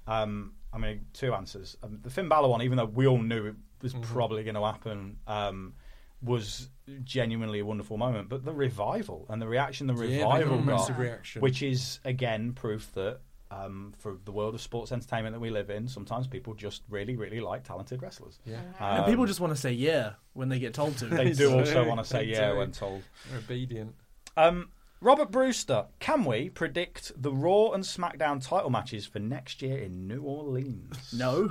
[0.07, 1.77] um, I mean, two answers.
[1.83, 4.13] Um, the Finn Balor one, even though we all knew it was Mm-hmm.
[4.13, 5.75] probably going to happen, um,
[6.21, 6.69] was
[7.05, 8.29] genuinely a wonderful moment.
[8.29, 11.41] But the revival and the reaction the revival got got, reaction.
[11.43, 13.21] which is again proof that.
[13.51, 17.17] Um, for the world of sports entertainment that we live in, sometimes people just really,
[17.17, 18.39] really like talented wrestlers.
[18.45, 21.07] Yeah, and people just want to say yeah when they get told to.
[21.07, 22.31] They do also want to say do.
[22.33, 23.03] yeah when told.
[23.31, 23.95] They're obedient.
[24.37, 24.69] Um,
[25.01, 30.07] Robert Brewster, can we predict the Raw and SmackDown title matches for next year in
[30.09, 31.13] New Orleans?
[31.13, 31.51] no.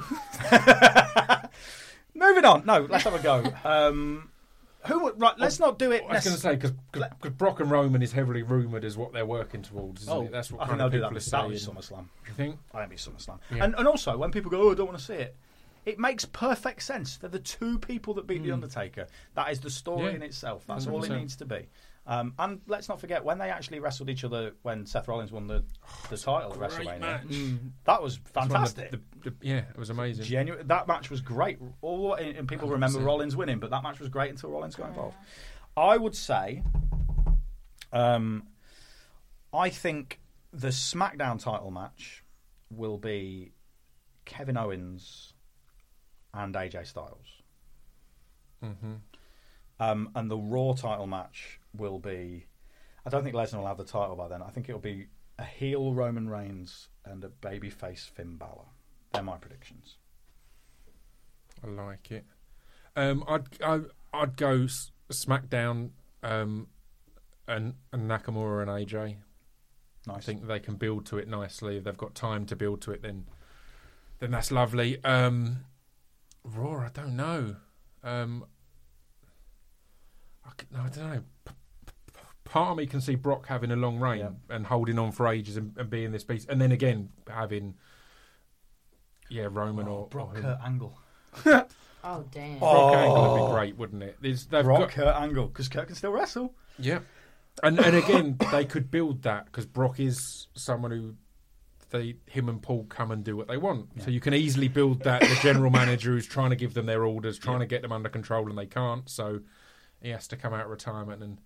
[2.14, 2.66] Moving on.
[2.66, 3.44] No, let's have a go.
[3.64, 4.30] Um,
[4.88, 5.38] Who would right?
[5.38, 6.04] Let's not do it.
[6.08, 9.26] I was going to say because Brock and Roman is heavily rumoured as what they're
[9.26, 10.04] working towards.
[10.04, 10.32] Isn't Oh, it?
[10.32, 11.28] That's what I think kind they'll of do people that.
[11.28, 11.56] are That'll be.
[11.58, 12.06] SummerSlam.
[12.28, 12.58] You think?
[12.74, 13.40] I think be SummerSlam.
[13.54, 13.64] Yeah.
[13.66, 15.36] And and also when people go, oh, I don't want to see it.
[15.86, 17.16] It makes perfect sense.
[17.16, 19.08] They're the two people that beat the Undertaker.
[19.36, 20.06] That is the story Hmm.
[20.08, 20.16] Yeah.
[20.16, 20.66] in itself.
[20.68, 21.68] That's all it needs to be.
[22.10, 25.46] Um, and let's not forget when they actually wrestled each other when Seth Rollins won
[25.46, 25.66] the,
[26.10, 27.00] the title at WrestleMania.
[27.02, 27.60] match.
[27.84, 28.92] That was That's one of fantastic.
[28.92, 30.24] the- the- the- yeah, it was amazing.
[30.24, 30.66] Genuine.
[30.68, 31.60] That match was great.
[31.82, 33.06] All and people remember 100%.
[33.06, 35.18] Rollins winning, but that match was great until Rollins got involved.
[35.76, 36.64] I would say,
[37.92, 38.48] um,
[39.54, 40.22] I think
[40.54, 42.24] the SmackDown title match
[42.70, 43.52] will be
[44.26, 45.34] Kevin Owens
[46.34, 47.28] and AJ Styles,
[48.64, 48.94] Mm-hmm.
[49.80, 52.46] um, and the Raw title match will be.
[53.06, 54.42] I don't think Lesnar will have the title by then.
[54.42, 55.08] I think it'll be
[55.40, 58.66] a heel Roman Reigns and a babyface Finn Balor.
[59.14, 59.96] They're my predictions.
[61.64, 62.26] I like it.
[62.96, 63.82] Um, I'd I,
[64.14, 65.92] I'd go S- SmackDown
[66.24, 66.68] um,
[67.48, 69.18] and, and Nakamura and AJ.
[70.10, 71.78] I think they can build to it nicely.
[71.78, 73.26] If they've got time to build to it, then
[74.20, 75.04] then that's lovely.
[75.04, 75.66] Um,
[76.44, 77.58] Raw, I don't know.
[78.04, 78.46] Um,
[80.46, 80.50] I,
[80.80, 81.24] I don't know.
[82.48, 84.56] P- p- Part of me can see Brock having a long reign Yeah.
[84.56, 87.76] and holding on for ages and, and being this beast, and then again having
[89.30, 90.42] yeah Roman oh, or, Brock or.
[90.42, 91.00] Kurt Angle.
[92.04, 92.60] Oh damn.
[92.60, 93.48] Brock Angle would Oh.
[93.48, 94.18] be great, wouldn't it?
[94.22, 96.54] There's, they've Brock got, Kurt Angle because Kurt can still wrestle.
[96.80, 97.00] yeah,
[97.64, 101.16] and and again they could build that because Brock is someone who
[101.90, 103.90] they him and Paul come and do what they want.
[104.04, 105.22] So you can easily build that.
[105.22, 108.10] The general manager who's trying to give them their orders, trying to get them under
[108.10, 109.10] control, and they can't.
[109.10, 109.40] So
[110.02, 111.40] he has to come out of retirement and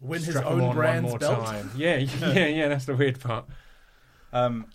[0.00, 1.44] Win his own on one brand's more belt.
[1.46, 1.70] time.
[1.76, 2.68] Yeah, yeah, yeah.
[2.68, 3.46] That's the weird part.
[4.32, 4.66] Um,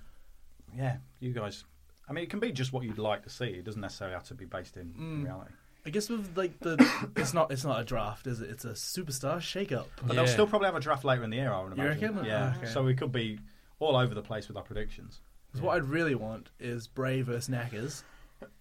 [0.76, 1.64] yeah, you guys.
[2.08, 3.46] I mean, it can be just what you'd like to see.
[3.46, 5.24] It doesn't necessarily have to be based in Mm.
[5.26, 5.52] reality.
[5.86, 6.76] I guess with like the,
[7.16, 8.50] it's not it's not a draft, is it?
[8.50, 9.86] It's a superstar shakeup.
[10.02, 10.14] But Yeah.
[10.24, 11.52] they'll still probably have a draft later in the year.
[11.52, 12.16] I would You imagine.
[12.16, 12.26] reckon?
[12.26, 12.54] Yeah.
[12.58, 12.66] Okay.
[12.68, 13.40] So we could be
[13.80, 15.22] all over the place with our predictions.
[15.54, 18.04] 'Cause what I'd really want is Bray versus Knackers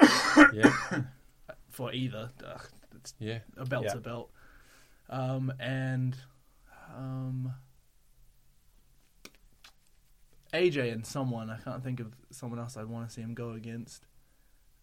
[0.55, 0.73] Yeah,
[1.71, 2.31] for either.
[2.47, 3.41] Ugh, it's yeah.
[3.57, 3.99] a belt's Yeah.
[3.99, 4.31] a belt.
[5.11, 6.17] Um, and
[6.97, 7.55] um,
[10.53, 11.51] AJ and someone.
[11.51, 14.07] I can't think of someone else I'd want to see him go against.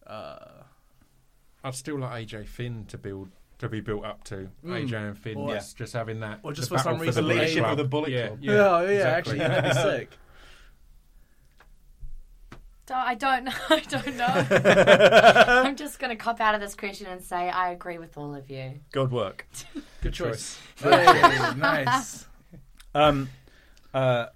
[0.06, 0.62] Uh,
[1.64, 3.28] I'd still like AJ Finn to build
[3.58, 4.88] to be built up to Mm.
[4.88, 5.36] AJ and Finn.
[5.38, 6.40] Or- yes, just having that.
[6.42, 7.72] or just for some reason the the leadership Club.
[7.72, 8.38] of the Bullet yeah, Club.
[8.42, 9.40] Yeah, yeah, yeah, exactly.
[9.40, 10.18] actually, that'd be sick.
[12.86, 13.52] Don't- I don't know.
[13.70, 14.46] I don't know.
[15.64, 18.34] I'm just going to cop out of this question and say I agree with all
[18.34, 18.80] of you.
[18.92, 19.46] Good work.
[20.02, 20.58] Good choice.
[20.76, 21.04] Hey,
[21.56, 22.26] nice.
[22.94, 23.28] Um,
[23.92, 24.26] uh,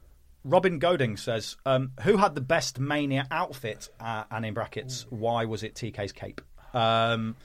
[0.45, 5.45] Robin Goding says, um, "Who had the best Mania outfit?" Uh, and in brackets, why
[5.45, 6.41] was it TK's cape?
[6.75, 7.37] Um,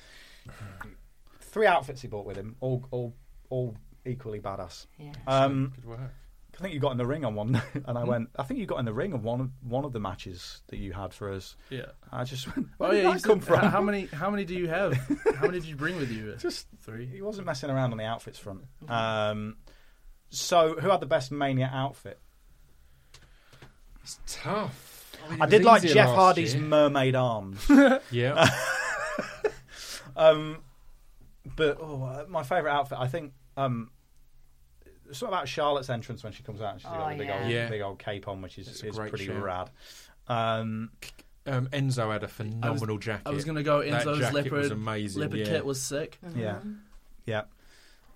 [1.42, 3.14] three outfits he bought with him, all all
[3.50, 3.75] all
[4.06, 4.88] equally badass.
[4.98, 5.11] Yeah.
[5.27, 6.14] Um, Good work.
[6.58, 8.30] I think you got in the ring on one, and I went.
[8.38, 10.77] I think you got in the ring on one of one of the matches that
[10.77, 11.56] you had for us.
[11.69, 11.88] Yeah.
[12.11, 12.67] I just went.
[12.77, 13.59] Where Oh did yeah, that come from?
[13.59, 14.06] How, how many?
[14.08, 14.93] How many do you have?
[15.35, 16.35] How many did you bring with you?
[16.38, 17.06] Just three.
[17.06, 18.61] He wasn't messing around on the outfits front.
[18.88, 19.58] Um,
[20.30, 22.19] so, who had the best Mania outfit?
[24.03, 25.17] It's tough.
[25.30, 26.64] mean, it I was did like Jeff Hardy's year.
[26.64, 27.66] mermaid arms.
[28.11, 28.48] Yeah,
[30.16, 30.59] um,
[31.56, 33.34] but oh, uh, my favourite outfit, I think.
[33.58, 33.90] Um,
[35.11, 37.42] something about Charlotte's entrance when she comes out and she's Oh, got a big yeah.
[37.42, 37.69] old, Yeah.
[37.69, 39.42] big old cape on, which is, It's is pretty shout.
[39.42, 39.69] rad.
[40.27, 40.92] Um,
[41.45, 43.27] um, Enzo had a phenomenal jacket.
[43.27, 44.51] I was gonna go Enzo's leopard.
[44.51, 45.22] was amazing.
[45.22, 45.45] Leopard yeah.
[45.45, 46.17] kit was sick.
[46.35, 46.59] Yeah,
[47.25, 47.43] yeah.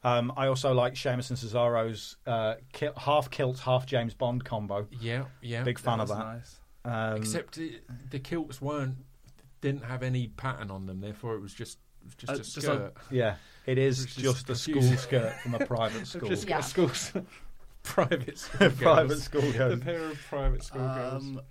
[0.03, 4.87] Um, I also like Sheamus and Cesaro's uh, ki- half kilt, half James Bond combo.
[4.99, 5.63] Yeah, yeah.
[5.63, 6.17] Big fan That of that.
[6.19, 6.59] Nice.
[6.85, 8.95] Um, Except it, the kilts weren't
[9.61, 12.37] didn't have any pattern on them, therefore it was just it was just Uh, a
[12.37, 12.93] just skirt.
[13.11, 14.97] yeah, it is Which is just a school confusing.
[14.97, 16.29] skirt from a private school.
[16.29, 16.59] just Yeah.
[16.59, 16.89] a school
[17.83, 19.23] private school private girls.
[19.23, 19.79] school A girls.
[19.81, 21.23] pair of private school girls.
[21.23, 21.41] Um,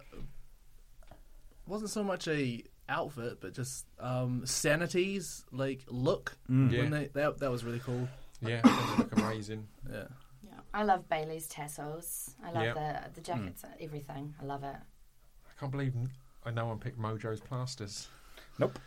[1.66, 6.36] wasn't so much a outfit, but just um, sanity's like look.
[6.50, 6.72] Mm.
[6.72, 6.80] Yeah.
[6.82, 8.08] When they, that that was really cool.
[8.40, 9.66] Yeah, I they look amazing.
[9.90, 10.04] Yeah.
[10.44, 10.52] Yeah.
[10.72, 12.34] I love Bayley's tassels.
[12.44, 12.74] I love Yeah.
[13.04, 14.34] the the jackets, everything.
[14.40, 14.76] I love it.
[14.76, 15.94] I can't believe
[16.46, 18.08] I know one picked Mojo's plasters.
[18.58, 18.78] Nope.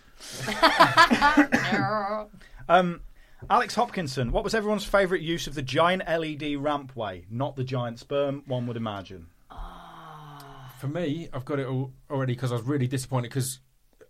[1.74, 2.30] No.
[2.70, 3.02] Um,
[3.50, 7.26] Alex Hopkinson, what was everyone's favourite use of the giant LED rampway?
[7.30, 9.26] Not the giant sperm, one would imagine.
[10.80, 13.60] For me, I've got it all already because I was really disappointed because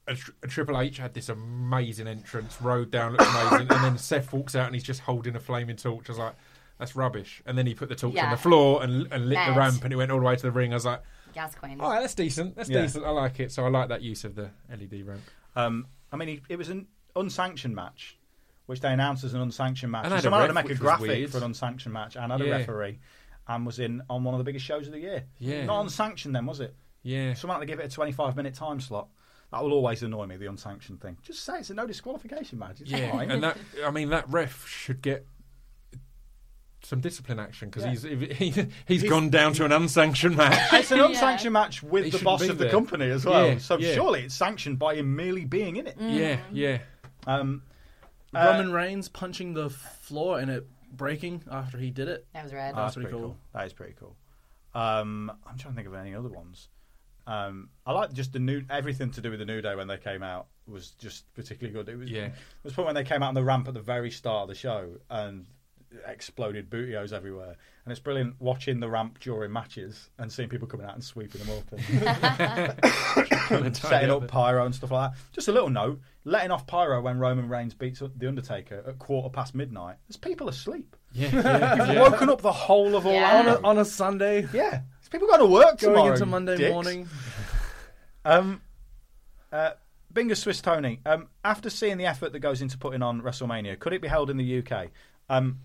[0.07, 3.97] a, tr- a Triple H had this amazing entrance, rode down, looked amazing, and then
[3.97, 6.05] Seth walks out and he's just holding a flaming torch.
[6.09, 6.35] I was like,
[6.77, 7.41] that's rubbish.
[7.47, 8.31] And then he put the torch on Yeah.
[8.35, 9.57] the floor and, and lit the Mad.
[9.57, 10.71] ramp and it went all the way to the ring.
[10.71, 11.01] I was like,
[11.33, 11.79] Gas Queen.
[11.81, 12.55] all right, that's decent.
[12.55, 12.81] That's Yeah.
[12.83, 13.05] decent.
[13.05, 13.51] I like it.
[13.51, 15.21] So I like that use of the LED ramp.
[15.55, 18.17] Um, I mean, he, it was an unsanctioned match,
[18.65, 20.05] which they announced as an unsanctioned match.
[20.05, 21.29] And had a Someone had to make a graphic weird.
[21.31, 22.99] for an unsanctioned match and had a referee,
[23.47, 25.23] and was in on one of the biggest shows of the year.
[25.39, 25.65] Yeah.
[25.65, 26.75] not unsanctioned then, was it?
[27.03, 27.33] Yeah.
[27.33, 29.07] Someone had to give it a 25 minute time slot.
[29.51, 31.17] That will always annoy me, the unsanctioned thing.
[31.23, 32.79] Just say it's a no disqualification match.
[32.79, 33.31] It's Yeah, fine.
[33.31, 35.25] and that I mean that ref should get
[36.83, 38.15] some discipline action because Yeah.
[38.15, 40.73] he's he, he's gone down to an unsanctioned match.
[40.73, 41.05] it's an Yeah.
[41.07, 42.71] unsanctioned match with He the boss be of the there.
[42.71, 43.47] company as well.
[43.47, 43.93] Yeah, so yeah.
[43.93, 45.95] surely it's sanctioned by him merely being in it.
[45.99, 46.79] Yeah, yeah.
[47.27, 47.63] Um,
[48.33, 52.25] uh, Roman Reigns punching the floor and it breaking after he did it.
[52.33, 52.73] That was rad.
[52.75, 53.29] Oh, that's pretty pretty cool.
[53.31, 53.37] cool.
[53.53, 54.15] That is pretty cool.
[54.73, 56.69] Um, I'm trying to think of any other ones.
[57.27, 59.97] Um, I like just the new everything to do with the New Day when they
[59.97, 61.87] came out was just particularly good.
[61.93, 62.25] It was Yeah.
[62.27, 64.47] It was point when they came out on the ramp at the very start of
[64.49, 65.45] the show and
[66.07, 67.55] exploded Booty-O's everywhere,
[67.85, 71.41] and it's brilliant watching the ramp during matches and seeing people coming out and sweeping
[71.41, 71.71] them up
[73.51, 75.17] and, and setting up pyro and stuff like that.
[75.33, 79.29] Just a little note: letting off pyro when Roman Reigns beats the Undertaker at quarter
[79.29, 79.97] past midnight.
[80.07, 80.95] There's people asleep.
[81.13, 82.01] Yeah, yeah, You've yeah.
[82.01, 83.39] woken up the whole of Yeah.
[83.39, 86.13] On a, on a Sunday, Yeah, there's people going to work going tomorrow.
[86.13, 86.71] into Monday dicks.
[86.71, 87.07] morning.
[88.23, 88.61] Um,
[89.51, 89.71] uh,
[90.13, 90.99] Bingo Swiss Tony.
[91.05, 94.29] Um, after seeing the effort that goes into putting on WrestleMania, could it be held
[94.29, 94.87] in the UK?
[95.29, 95.59] Um,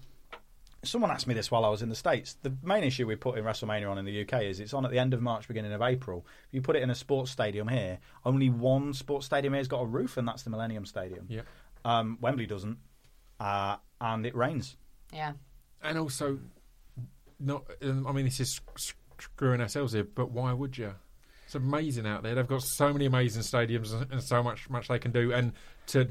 [0.87, 2.37] someone asked me this while I was in the States.
[2.43, 4.99] The main issue with putting WrestleMania on in the UK is it's on at the
[4.99, 6.27] end of March, beginning of April.
[6.49, 9.69] If you put it in a sports stadium here, only one sports stadium here has
[9.69, 11.27] got a roof, and that's the Millennium Stadium.
[11.29, 11.43] Yeah.
[11.85, 12.79] Um, Wembley doesn't,
[13.41, 14.77] uh, and it rains.
[15.13, 15.33] Yeah.
[15.83, 16.39] and also
[17.39, 17.65] not.
[17.83, 18.61] Um, I mean, this is
[19.19, 20.95] screwing ourselves here, but why would you?
[21.45, 22.35] It's amazing out there.
[22.35, 25.53] They've got so many amazing stadiums and- and so much much they can do, and
[25.89, 26.11] to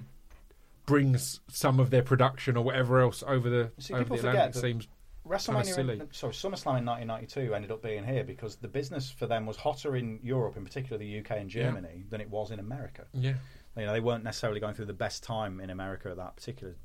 [0.85, 4.21] bring s- some of their production or whatever else over the See, over people the
[4.23, 4.87] forget Atlantic that seems
[5.27, 5.99] WrestleMania, silly.
[5.99, 9.57] in, sorry, SummerSlam in 1992 ended up being here because the business for them was
[9.57, 11.63] hotter in Europe, in particular the UK and Yeah.
[11.63, 13.05] Germany, than it was in America.
[13.13, 13.33] yeah.
[13.77, 16.75] You know, they weren't necessarily going through the best time in America at that particular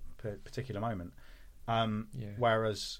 [0.44, 1.12] particular moment.
[1.68, 2.28] Um, Yeah.
[2.36, 2.98] Whereas,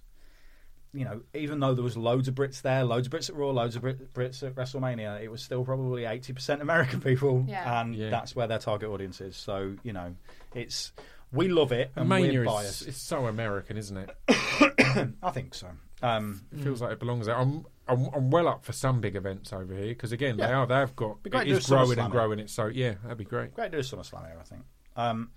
[0.93, 3.51] you know, even though there was loads of Brits there, loads of Brits at Raw,
[3.51, 7.81] loads of Brit- Brits at WrestleMania, it was still probably 80% American people, Yeah.
[7.81, 8.11] and Yeah.
[8.11, 9.37] that's where their target audience is.
[9.37, 10.15] So, you know,
[10.55, 10.93] it's
[11.33, 12.89] we love it, and Mania we're is biased.
[12.89, 14.11] it's so American, isn't it?
[15.23, 15.69] I think so.
[16.03, 17.37] Um, It feels like it belongs there.
[17.37, 20.67] I'm, I'm I'm well up for some big events over here because again they are
[20.67, 22.51] they've got Be great it to is do a growing SummerSlam and growing it.
[22.51, 23.55] So yeah, that'd be great.
[23.55, 24.63] Great to do a SummerSlam here, I think.
[24.97, 25.31] Um,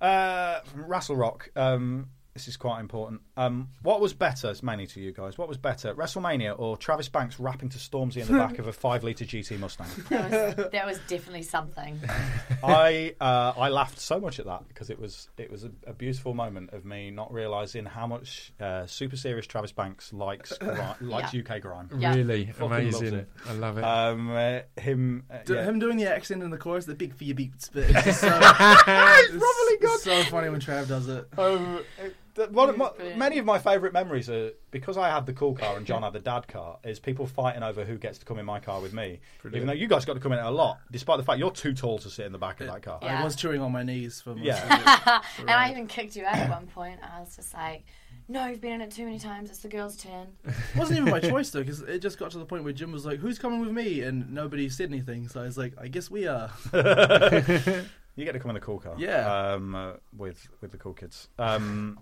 [0.00, 3.20] uh, from Rassle Rock, um, this is quite important.
[3.38, 7.08] Um, what was better, it's mainly to you guys, what was better, WrestleMania or Travis
[7.08, 9.86] Banks rapping to Stormzy in the back of a 5 litre GT Mustang?
[10.08, 12.00] That was, that was definitely something.
[12.64, 15.92] I uh, I laughed so much at that because it was it was a, a
[15.92, 20.76] beautiful moment of me not realising how much uh, super serious Travis Banks likes gri-
[21.00, 21.42] likes Yeah.
[21.48, 21.90] UK grime.
[21.96, 22.14] Yeah.
[22.14, 23.26] Really Fucking amazing.
[23.46, 23.84] I love it.
[23.84, 25.64] Um, uh, him, uh, yeah.
[25.64, 28.26] Him doing the accent in the chorus, the big for your beats, but it's so,
[28.28, 29.94] it's, probably good.
[29.94, 31.28] it's so funny when Trav does it.
[31.38, 35.26] Um, it- the- one of my, many of my favourite memories are because I had
[35.26, 36.78] the cool car and John had the dad car.
[36.84, 39.72] Is people fighting over who gets to come in my car with me, even though
[39.72, 41.98] you guys got to come in it a lot, despite the fact you're too tall
[41.98, 42.98] to sit in the back of that car.
[43.02, 43.20] Yeah.
[43.20, 44.62] I was chewing on my knees for most Yeah.
[44.64, 45.22] of it.
[45.40, 47.00] and I even kicked you out at one point.
[47.02, 47.84] I was just like,
[48.30, 49.48] no, you've been in it too many times.
[49.50, 50.26] It's the girls' turn.
[50.44, 52.92] It wasn't even my choice though, because it just got to the point where Jim
[52.92, 55.28] was like, "Who's coming with me?" and nobody said anything.
[55.28, 56.50] So I was like, "I guess we are."
[58.16, 59.52] You get to come in the cool car, Yeah.
[59.52, 61.28] um, uh, with with the cool kids.
[61.38, 62.00] Um,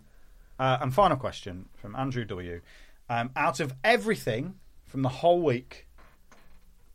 [0.58, 2.60] uh, and final question from Andrew W.
[3.08, 4.54] Um, out of everything
[4.84, 5.86] from the whole week,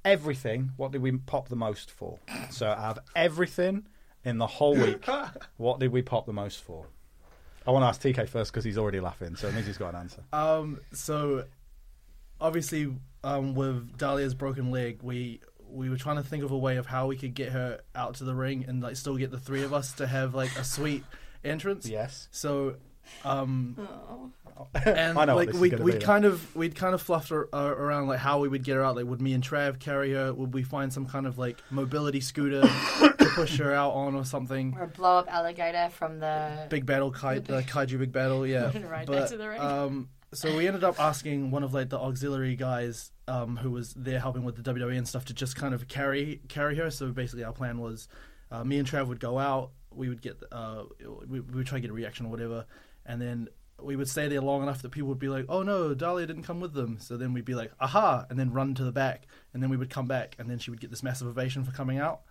[0.03, 2.19] everything, what did we pop the most for?
[2.49, 3.87] So out of everything
[4.23, 5.05] in the whole week,
[5.57, 6.87] what did we pop the most for?
[7.65, 9.93] I want to ask TK first because he's already laughing, so it means he's got
[9.93, 10.23] an answer.
[10.33, 11.45] Um, so
[12.39, 16.77] obviously, um, with Dahlia's broken leg, we we were trying to think of a way
[16.77, 19.39] of how we could get her out to the ring and like still get the
[19.39, 21.03] three of us to have like a sweet
[21.43, 21.87] entrance.
[21.87, 22.27] Yes.
[22.31, 22.75] So,
[23.23, 23.75] um,
[24.85, 25.99] and I know what like this is we gonna we be.
[25.99, 28.83] kind of we'd kind of fluffed her, uh, around like how we would get her
[28.83, 28.95] out.
[28.95, 30.33] Like, would me and Trav carry her?
[30.33, 34.25] Would we find some kind of like mobility scooter to push her out on or
[34.25, 34.75] something?
[34.77, 36.67] Or a blow up alligator from the.
[36.69, 38.71] Big battle, kai, uh, Kaiju Big Battel, yeah.
[38.91, 39.61] Right but, back to the ring.
[39.61, 43.93] Um, so we ended up asking one of like the auxiliary guys um, who was
[43.93, 46.89] there helping with the WWE and stuff to just kind of carry carry her.
[46.89, 48.07] So basically, our plan was
[48.49, 49.71] uh, me and Trav would go out.
[49.93, 50.83] We would get uh,
[51.27, 52.65] we, we would try to get a reaction or whatever,
[53.05, 53.49] and then
[53.81, 56.43] we would stay there long enough that people would be like, "Oh no, Dahlia didn't
[56.43, 59.27] come with them." So then we'd be like, "Aha!" and then run to the back,
[59.53, 61.71] and then we would come back, and then she would get this massive ovation for
[61.71, 62.21] coming out.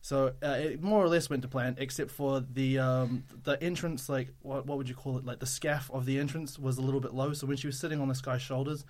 [0.00, 4.08] So uh, it more or less went to plan, except for the um, the entrance,
[4.08, 5.24] like what what would you call it?
[5.24, 7.32] Like the scaff of the entrance was a little bit low.
[7.32, 8.84] So when she was sitting on this guy's shoulders,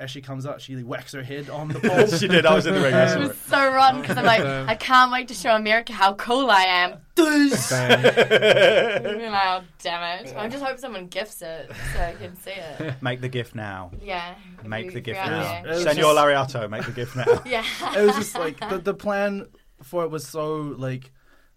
[0.00, 2.06] as she comes out, she whacks her head on the pole.
[2.06, 2.46] she did.
[2.46, 2.94] I was in the ring.
[2.94, 3.28] Um, I It it.
[3.28, 6.62] was so rotten because I'm like, I can't wait to show America how cool I
[6.62, 6.92] am.
[6.92, 7.72] actors.
[7.72, 10.34] oh, damn it.
[10.36, 12.94] I just hope someone gifts it so I can see it.
[13.02, 13.90] Make the gift now.
[14.02, 14.34] Yeah.
[14.64, 15.62] Make the gift if now.
[15.62, 15.72] there.
[15.74, 17.24] was Senor Lariato, make the gift now.
[17.46, 17.64] Yeah.
[17.96, 19.46] it was just like the the plan
[19.82, 21.10] for it was so like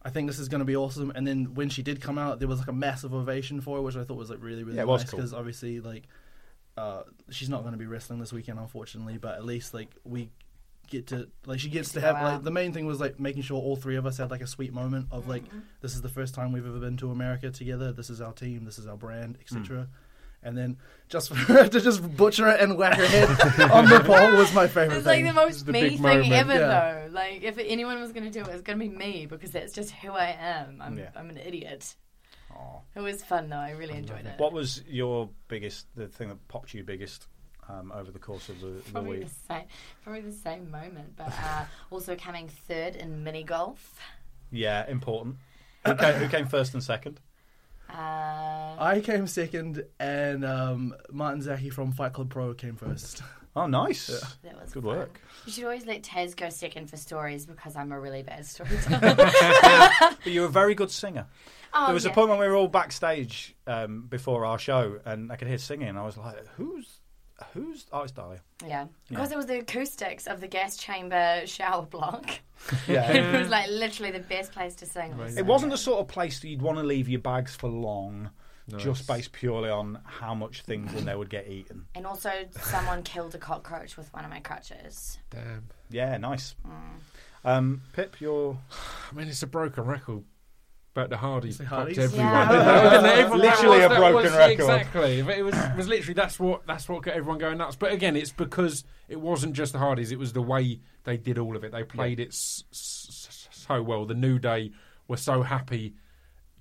[0.04, 1.12] I think this is going to be awesome.
[1.16, 3.82] And then when she did come out, there was like a massive ovation for it,
[3.82, 5.18] which I thought was like really really Yeah, it was nice cool.
[5.20, 6.08] because obviously like
[6.82, 10.30] uh, she's not going to be wrestling this weekend unfortunately, but at least like we
[10.88, 13.18] get to like she gets to to have go like the main thing was like
[13.20, 15.60] making sure all three of us had like a sweet moment of like Mm-hmm.
[15.82, 17.92] this is the first time we've ever been to America together.
[17.94, 18.66] This is our team.
[18.66, 19.88] This is our brand, etc.
[20.44, 20.78] And then
[21.08, 23.30] just for her to just butcher it and whack her head
[23.72, 25.26] on the pole was my favorite It's like thing.
[25.26, 26.32] the most the me thing moment.
[26.32, 26.68] ever, Yeah.
[26.68, 27.14] though.
[27.14, 29.72] Like, if anyone was going to do it, it's going to be me because that's
[29.72, 30.82] just who I am.
[30.82, 31.12] I'm, Yeah.
[31.16, 31.96] I'm an idiot.
[32.56, 32.80] Aw.
[32.96, 33.58] It was fun, though.
[33.58, 34.34] I really enjoyed it.
[34.38, 37.28] What was your biggest, the thing that popped you biggest
[37.70, 39.28] um, over the course of the, the Probably week?
[39.28, 39.64] the same,
[40.04, 44.00] probably the same moment, but uh, also coming third in mini golf.
[44.52, 45.38] Yeah, important.
[45.86, 47.20] Who came, who came first and second?
[47.90, 53.22] Uh, I came second, and um, Martin Zaki from Fight Club Pro came first.
[53.54, 54.08] Oh, nice.
[54.44, 54.96] that was Good fun.
[54.98, 55.20] work.
[55.46, 59.14] You should always let Taz go second for stories because I'm a really bad storyteller.
[60.24, 61.26] But you're a very good singer.
[61.74, 62.12] Oh, there was yeah.
[62.12, 65.58] a point when we were all backstage um, before our show, and I could hear
[65.58, 67.00] singing, and I was like, "Who's,
[67.54, 72.30] who's Artist Dahlia?" Yeah, because it was the acoustics of the gas chamber shower block.
[72.88, 73.12] Yeah.
[73.12, 75.18] it was like literally the best place to sing.
[75.18, 77.70] was It wasn't the sort of place that you'd want to leave your bags for
[77.70, 78.30] long,
[78.78, 81.86] just based purely on how much things in there would get eaten.
[81.96, 85.18] And also, someone killed a cockroach with one of my crutches.
[85.30, 85.68] Damn.
[85.90, 86.56] Yeah, nice.
[86.66, 87.00] Mm.
[87.44, 88.58] Um, Pip, you're
[89.12, 90.24] I mean, it's a broken record.
[90.94, 91.98] But the Hardys Say Hardys?
[91.98, 92.28] everyone.
[92.28, 92.90] Yeah.
[92.90, 93.14] didn't they?
[93.22, 94.52] Everyone- Literally that a broken was- record.
[94.60, 95.22] Exactly.
[95.22, 97.78] But it was was literally that's what that's what got everyone going nuts.
[97.78, 100.12] But again, it's because it wasn't just the Hardys.
[100.12, 101.72] It was the way they did all of it.
[101.72, 104.06] They played it s- s- so well.
[104.06, 104.72] The New Day
[105.08, 105.94] were so happy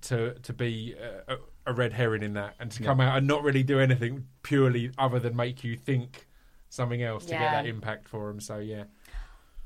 [0.03, 1.35] to to be uh,
[1.65, 4.27] a, a red herring in that and to come out and not really do anything
[4.43, 6.27] purely other than make you think
[6.69, 8.39] something else to get that impact for them.
[8.39, 8.85] So yeah.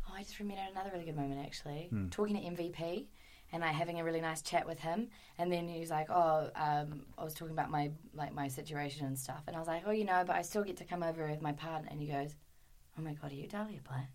[0.10, 1.88] Oh, I just remembered another really good moment actually.
[1.92, 2.08] Hmm.
[2.10, 3.06] Talking to MVP
[3.52, 6.50] and like having a really nice chat with him, and then he was like, "Oh,
[6.56, 9.84] um, I was talking about my like my situation and stuff," and I was like,
[9.86, 12.08] "Oh, you know, but I still get to come over with my partner." And he
[12.08, 12.36] goes,
[12.98, 14.10] "Oh my god, are you Dahlia Black?"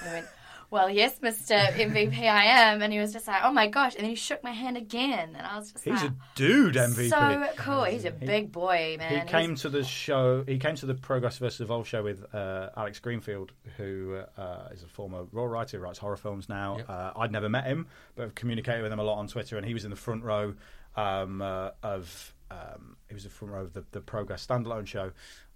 [0.00, 0.26] And I went,
[0.72, 4.02] "Well, yes, Mister MVP, I am." And he was just like, "Oh my gosh!" And
[4.02, 7.10] then he shook my hand again, and I was just he's like, a dude MVP.
[7.10, 7.84] "So cool!
[7.84, 10.42] He's a big boy, man." He He's- came to the show.
[10.44, 14.82] He came to the Progress vs Evolve show with uh, Alex Greenfield, who uh, is
[14.82, 16.78] a former role writer, who writes horror films now.
[16.78, 16.88] Yep.
[16.88, 17.86] Uh, I'd never met him,
[18.16, 20.24] but I've communicated with him a lot on Twitter, and he was in the front
[20.24, 20.54] row
[20.96, 22.34] um, uh, of.
[22.50, 25.12] Um, he was the front row of the, the Progress standalone show,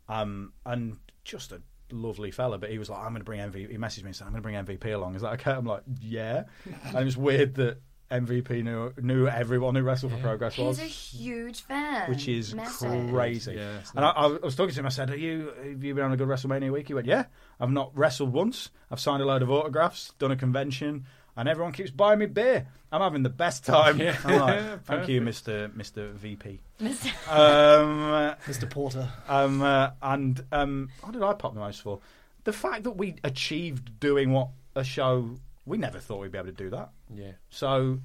[0.09, 2.59] um, and just a lovely fella.
[2.59, 4.33] But he was like, "I'm going to bring MVP." He messaged me and said, "I'm
[4.33, 5.53] going to bring MVP along." Is that okay?
[5.53, 6.45] I'm like, "Yeah,"
[6.85, 7.79] and it was weird that.
[8.09, 12.55] MVP knew knew everyone who wrestled for Progress was He's a huge fan, which is
[12.55, 13.11] Massive.
[13.11, 13.55] crazy.
[13.55, 14.87] Yeah, and I, I was talking to him.
[14.87, 17.25] I said, "Are you have you been on a good WrestleMania week?" He went, "Yeah,
[17.59, 18.71] I've not wrestled once.
[18.93, 21.05] I've signed a load of autographs, done a convention,
[21.37, 22.67] and everyone keeps buying me beer.
[22.91, 25.21] I'm having the best time." Yeah, I'm like, "Thank you.
[25.21, 27.11] Mister Mister VP." Mr.
[27.31, 28.69] Um, Mr.
[28.69, 29.09] Porter.
[29.29, 32.01] um, uh, and um, what did I pop the most for?
[32.45, 36.47] The fact that we achieved doing what a show we never thought we'd be able
[36.47, 36.91] to do that.
[37.13, 37.33] Yeah.
[37.51, 37.99] So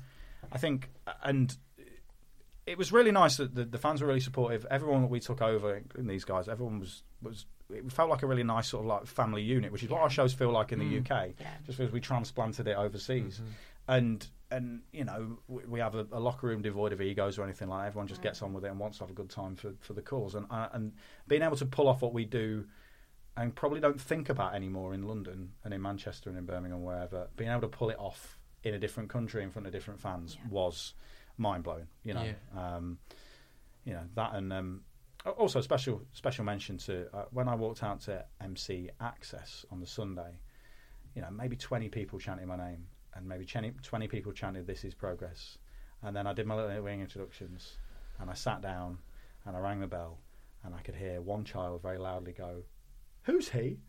[0.51, 0.90] I think,
[1.24, 1.56] and
[2.66, 4.66] it was really nice that the, the fans were really supportive.
[4.72, 7.45] Everyone that we took over, including these guys, everyone was was.
[7.74, 10.09] It felt like a really nice sort of like family unit, which is what our
[10.09, 11.30] shows feel like in the UK.
[11.40, 11.48] Yeah.
[11.66, 13.41] Just because we transplanted it overseas,
[13.88, 17.43] and and you know we, we have a, a locker room devoid of egos or
[17.43, 17.83] anything like.
[17.83, 17.88] that.
[17.88, 19.93] Everyone just gets on with it and wants to have a good time for for
[19.93, 20.93] the cause, and uh, and
[21.27, 22.66] being able to pull off what we do
[23.38, 27.27] and probably don't think about anymore in London and in Manchester and in Birmingham, wherever.
[27.38, 30.38] Being able to pull it off in a different country in front of different fans
[30.50, 30.93] was
[31.38, 31.88] mind blowing.
[32.03, 33.00] You know, um,
[33.85, 34.82] you know that, and um,
[35.30, 39.88] also special special mention to uh, when I walked out to MC Axxess on the
[39.88, 40.40] Sunday.
[41.16, 44.83] You know, maybe twenty people chanting my name, and maybe 20, 20 people chanted "This
[44.83, 45.58] is progress,"
[46.01, 47.77] and then I did my little wing introductions,
[48.19, 48.98] and I sat down,
[49.45, 50.19] and I rang the bell,
[50.64, 52.64] and I could hear one child very loudly go,
[53.24, 53.80] "Who's he?"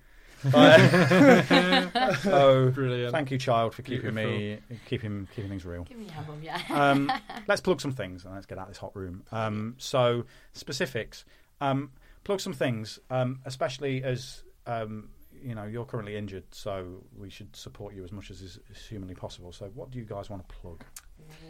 [2.23, 3.13] So Brilliant.
[3.13, 5.85] Thank you, child, for keeping me keeping keeping things real.
[5.85, 6.61] Give me a humble, yeah.
[6.71, 7.11] Um,
[7.47, 9.23] let's plug some things and let's get out of this hot room.
[9.33, 11.25] Um, so specifics,
[11.61, 11.91] um,
[12.25, 15.11] plug some things, um, especially as um,
[15.43, 18.87] you know you're currently injured, so we should support you as much as is, is
[18.87, 19.53] humanly possible.
[19.53, 20.85] So what do you guys want to plug?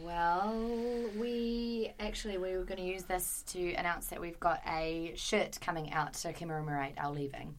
[0.02, 0.54] Well,
[1.18, 5.58] we actually we were going to use this to announce that we've got a shirt
[5.60, 7.54] coming out to commemorate our leaving.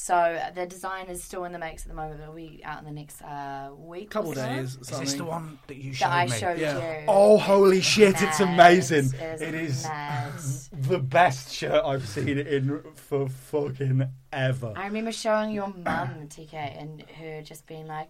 [0.00, 2.20] So the design is still in the makes at the moment.
[2.20, 4.10] It'll be out in the next uh, week.
[4.10, 4.46] Couple or so.
[4.46, 4.76] days.
[4.80, 6.36] Is this the one that you That showed I me?
[6.38, 7.00] showed Yeah.
[7.00, 7.04] you.
[7.08, 9.10] Oh, holy shit, it's amazing.
[9.18, 10.32] It's It is mad.
[10.72, 14.72] the best shirt I've seen in for fucking ever.
[14.76, 18.08] I remember showing your mum TK and her just being like,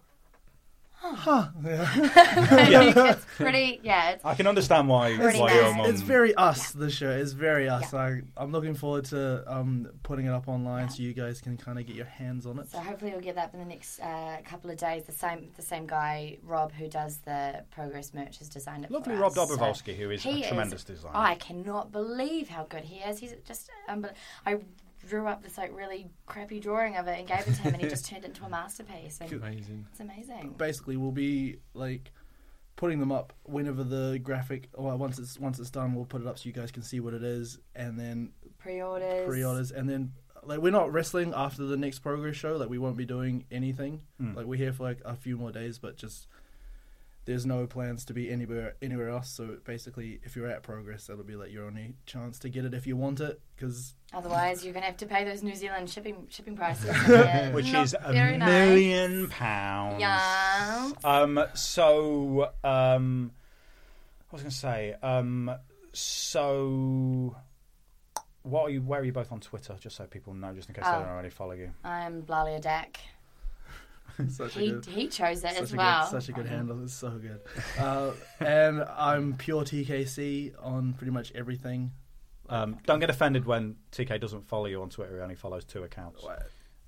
[1.63, 3.79] it's pretty.
[3.83, 5.77] Yeah, it's I can understand why, Pretty why your nice.
[5.77, 5.89] mum.
[5.89, 6.71] It's very us.
[6.71, 7.93] The show is very us.
[7.93, 7.99] Yeah.
[7.99, 11.79] I, I'm looking forward to um, putting it up online so you guys can kind
[11.79, 12.69] of get your hands on it.
[12.69, 15.03] So hopefully we'll get that in the next uh, couple of days.
[15.05, 18.91] The same the same guy Rob who does the progress merch has designed it.
[18.91, 19.81] Lovely for Rob us.
[19.85, 21.15] So who is a tremendous designer.
[21.15, 23.19] I cannot believe how good he is.
[23.19, 24.13] He's just unbel-
[24.45, 24.59] I
[25.09, 27.81] drew up this like really crappy drawing of it and gave it to him, and
[27.83, 29.19] he just turned it into a masterpiece.
[29.21, 29.85] And Amazing.
[29.91, 30.55] it's amazing.
[30.57, 32.11] Basically, we'll be like
[32.75, 34.69] putting them up whenever the graphic.
[34.77, 36.99] Well, once it's once it's done, we'll put it up so you guys can see
[36.99, 39.27] what it is, and then Pre-orders.
[39.27, 40.13] pre-orders, and then
[40.43, 42.55] like we're not wrestling after the next progress show.
[42.55, 44.01] Like we won't be doing anything.
[44.19, 44.35] Hmm.
[44.35, 46.27] Like we're here for like a few more days, but just
[47.29, 49.29] there's no plans to be anywhere anywhere else.
[49.29, 52.73] So basically, if you're at progress, that'll be like your only chance to get it
[52.73, 56.25] if you want it, because Otherwise, you're gonna have to pay those New Zealand shipping
[56.29, 58.49] shipping prices, Yeah, Which is a very nice.
[58.49, 59.99] million pounds.
[60.01, 60.91] Yeah.
[61.03, 61.39] Um.
[61.53, 63.31] So, um,
[64.31, 65.51] I was going to say, um,
[65.93, 67.35] so,
[68.43, 68.81] what are you?
[68.81, 69.75] Where are you both on Twitter?
[69.79, 70.99] Just so people know, just in case they Oh.
[70.99, 71.71] don't already follow you.
[71.83, 72.99] I'm Blalia Dak.
[74.29, 74.85] such a He good.
[74.85, 76.01] he chose it such as a well.
[76.03, 76.83] good, such a good handle.
[76.83, 77.39] It's so good.
[77.77, 81.91] Uh, and I'm pure TKC on pretty much everything.
[82.49, 85.15] Um, don't get offended when TK doesn't follow you on Twitter.
[85.17, 86.25] He only follows two accounts.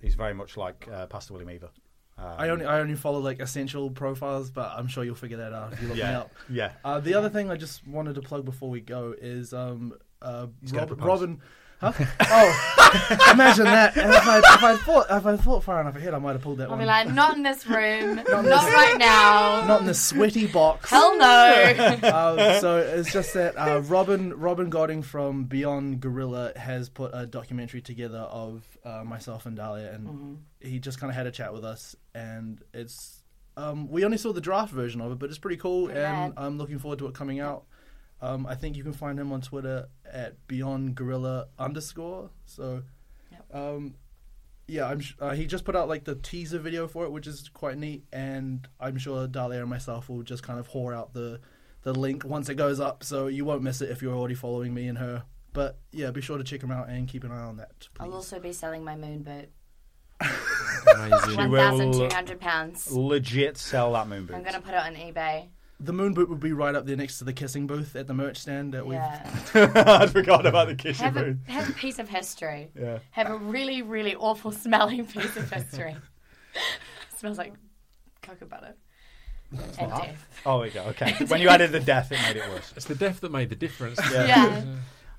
[0.01, 1.69] He's very much like uh, Pastor William Eva.
[2.17, 5.53] Um, I only I only follow like essential profiles, but I'm sure you'll figure that
[5.53, 6.31] out if you look me up.
[6.49, 6.71] yeah.
[6.83, 10.47] Uh, the other thing I just wanted to plug before we go is um, uh,
[10.71, 11.05] Rob, propose.
[11.21, 11.41] Robin.
[11.81, 11.91] Huh?
[12.19, 13.97] oh, imagine that!
[13.97, 16.41] And if I if I thought if I thought far enough ahead, I might have
[16.43, 16.79] pulled that I'll one.
[16.79, 19.65] be like, not in this room, not, in this- right now.
[19.65, 20.91] Not in the sweaty box.
[20.91, 21.25] Hell no.
[21.25, 27.25] uh, so it's just that uh, Robin Robin Godding from Beyond Gorilla has put a
[27.25, 31.51] documentary together of uh, myself and Dahlia, and he just kind of had a chat
[31.51, 33.23] with us, and it's
[33.57, 36.35] um, we only saw the draft version of it, but it's pretty cool, Pretty and
[36.35, 36.45] rad.
[36.45, 37.65] I'm looking forward to it coming out.
[38.21, 42.29] Um, I think you can find him on Twitter at Beyond Gorilla underscore.
[42.45, 42.83] So,
[43.51, 43.95] um,
[44.67, 44.99] yeah, I'm.
[44.99, 47.77] Sh- uh, he just put out like the teaser video for it, which is quite
[47.77, 51.39] neat, and I'm sure Dahlia and myself will just kind of whore out the
[51.83, 54.73] the link once it goes up, so you won't miss it if you're already following
[54.73, 55.23] me and her.
[55.51, 57.87] But yeah, be sure to check him out and keep an eye on that.
[57.95, 58.05] Please.
[58.05, 59.49] I'll also be selling my moon boot.
[60.95, 61.51] Amazing.
[61.51, 62.91] Thousand two hundred pounds.
[62.91, 64.35] Legit sell that moon boot.
[64.35, 65.49] I'm gonna put it on eBay.
[65.83, 68.13] The moon boot would be right up there next to the kissing booth at the
[68.13, 68.95] merch stand that we've.
[68.95, 69.41] Yeah.
[70.01, 71.37] I forgot about the kissing Have a, booth.
[71.47, 72.69] have a piece of history.
[72.79, 72.99] Yeah.
[73.11, 75.95] Have a really, really awful smelling piece of history.
[77.17, 77.53] smells like
[78.21, 78.75] cocoa butter.
[79.51, 80.41] And death.
[80.45, 80.83] Oh, there you go.
[80.89, 81.13] Okay.
[81.27, 82.71] when you added the death, it made it worse.
[82.75, 83.99] It's the death that made the difference.
[84.11, 84.63] Yeah.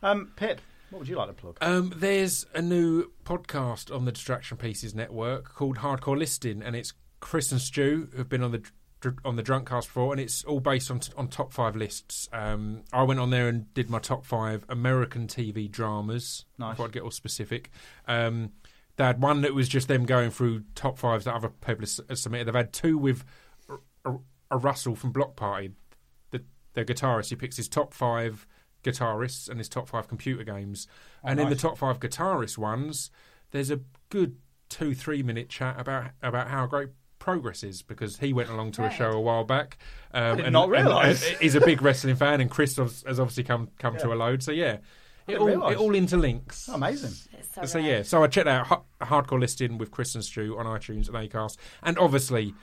[0.02, 0.60] Um, Pip,
[0.90, 1.58] what would you like to plug?
[1.60, 6.92] Um, there's a new podcast on the Distraction Pieces network called Hardcore Listing, and it's
[7.20, 8.72] Chris and Stu who've been on the dr-
[9.24, 12.28] on the drunk Drunkcast before, and it's all based on on top five lists.
[12.32, 16.44] Um, I went on there and did my top five American TV dramas.
[16.58, 16.72] Nice.
[16.72, 17.70] Before I get all specific.
[18.06, 18.52] Um,
[18.96, 22.18] they had one that was just them going through top fives that other people have
[22.18, 22.46] submitted.
[22.46, 23.24] They've had two with
[23.68, 24.18] a, a,
[24.50, 25.72] a Russell from Bloc Party,
[26.30, 27.30] the the guitarist.
[27.30, 28.46] He picks his top five
[28.82, 30.86] guitarists and his top five computer games.
[31.22, 33.10] and in the top five guitarist ones,
[33.50, 34.36] there's a good
[34.68, 36.88] two three minute chat about about how great
[37.22, 39.78] progress is because he went along to a show a while back.
[40.12, 41.26] Um, and, not and- realise.
[41.28, 44.16] and he's a big wrestling fan, and Chris has has obviously come come to a
[44.16, 44.42] load.
[44.42, 44.78] So yeah,
[45.28, 45.72] it all realise.
[45.74, 46.68] it all interlinks.
[46.68, 47.12] Oh, amazing.
[47.38, 50.58] It's so, So yeah, so I checked out Ha- Hardcore Listing with Chris and Stu
[50.58, 52.54] on iTunes and Acast, and obviously,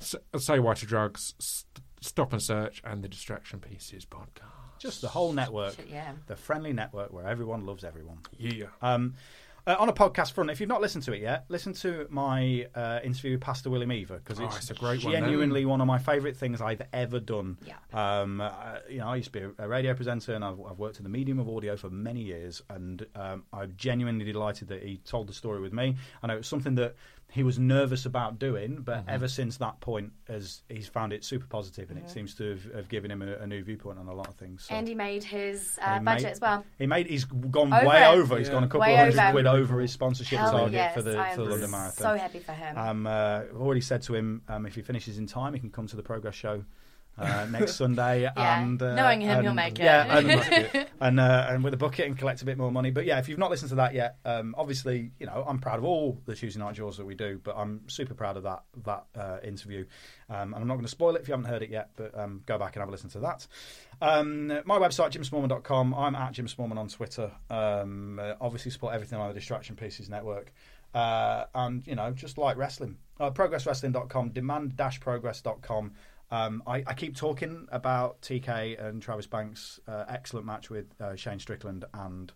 [0.00, 1.66] S- Say Why to Drugs, St-
[2.02, 4.52] Stop and Search, and the Distraction Pieces podcast.
[4.78, 5.74] Just the whole network.
[5.90, 6.12] Yeah.
[6.26, 8.18] The friendly network where everyone loves everyone.
[8.36, 8.66] Yeah.
[8.82, 9.14] Um,
[9.66, 12.66] uh, on a podcast front, if you've not listened to it yet, listen to my
[12.74, 15.86] uh, interview with Pastor William Eva because Oh, it's, it's a great genuinely one of
[15.86, 17.58] my favourite things I've ever done.
[17.66, 17.74] Yeah.
[17.92, 18.50] Um, uh,
[18.88, 21.08] you know, I used to be a radio presenter and I've, I've worked in the
[21.10, 25.32] medium of audio for many years, and um, I'm genuinely delighted that he told the
[25.34, 25.96] story with me.
[26.22, 26.94] I know it was something that
[27.32, 29.10] he was nervous about doing, but Mm-hmm.
[29.10, 31.96] ever since that point, as he's found it super positive, Mm-hmm.
[31.98, 34.28] and it seems to have, have given him a, a new viewpoint on a lot
[34.28, 34.64] of things.
[34.64, 34.74] So.
[34.74, 36.64] And he made his uh, he budget made- as well.
[36.78, 37.06] He made.
[37.08, 38.06] He's gone Over way it.
[38.06, 38.38] over.
[38.38, 39.32] He's gone a couple Way of hundred over.
[39.32, 41.92] quid over his sponsorship Hell target yes, for the for the London Marathon.
[42.02, 42.78] so happy for him.
[42.78, 45.70] Um, uh, I've already said to him um, if he finishes in time, he can
[45.70, 46.64] come to the progress show
[47.18, 48.22] uh, next Sunday.
[48.22, 49.84] Yeah, and uh, knowing him, he'll make it.
[49.84, 52.90] Yeah, and, and, uh, and with a bucket and collect a bit more money.
[52.90, 55.78] But yeah, if you've not listened to that yet, um, obviously, you know, I'm proud
[55.78, 58.62] of all the Tuesday night jaws that we do, but I'm super proud of that
[58.84, 59.86] that uh, interview.
[60.28, 62.18] Um, and I'm not going to spoil it if you haven't heard it yet, but
[62.18, 63.46] um, go back and have a listen to that.
[64.00, 65.94] Um, my website, jimsmallman.com.
[65.94, 67.30] I'm at Jim Smallman on Twitter.
[67.48, 70.52] Um, uh, obviously, support everything on the Distraction Pieces Network.
[70.94, 72.96] Uh, and, you know, just like wrestling.
[73.20, 75.92] Uh, progresswrestling.com, demand-progress.com.
[76.30, 81.14] Um, I, I keep talking about TK and Travis Banks' uh, excellent match with uh,
[81.14, 82.32] Shane Strickland and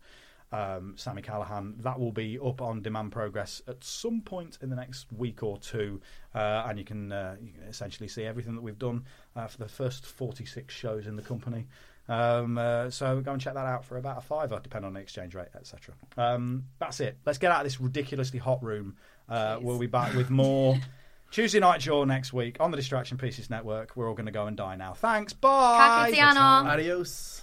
[0.53, 1.83] um, Sami Callihan.
[1.83, 5.59] That will be up on Demand Progress at some point in the next week or
[5.59, 6.01] two,
[6.35, 9.05] uh, and you can, uh, you can essentially see everything that we've done
[9.37, 11.67] uh, for the first 46 shows in the company.
[12.09, 15.01] Um, uh, so go and check that out for about a fiver, depending on the
[15.01, 15.95] exchange rate, etc.
[16.17, 17.19] Um, that's it.
[17.25, 18.97] Let's get out of this ridiculously hot room.
[19.29, 20.77] Uh, we'll be back with more
[21.31, 23.93] Tuesday Night Jaw next week on the Distraction Pieces Network.
[23.95, 24.95] We're all going to go and die now.
[24.95, 25.33] Thanks.
[25.33, 26.11] Bye.
[26.13, 26.67] Kakitiano.
[26.67, 27.43] Adios.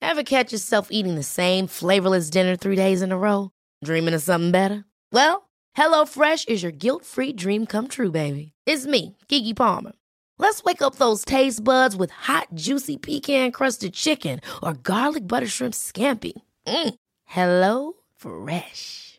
[0.00, 3.50] Ever catch yourself eating the same flavorless dinner three days in a row?
[3.84, 4.84] Dreaming of something better?
[5.12, 8.52] Well, HelloFresh is your guilt-free dream come true, baby.
[8.66, 9.92] It's me, Keke Palmer.
[10.38, 15.74] Let's wake up those taste buds with hot, juicy pecan-crusted chicken or garlic butter shrimp
[15.74, 16.34] scampi.
[16.66, 16.94] Mm.
[17.24, 19.18] Hello Fresh.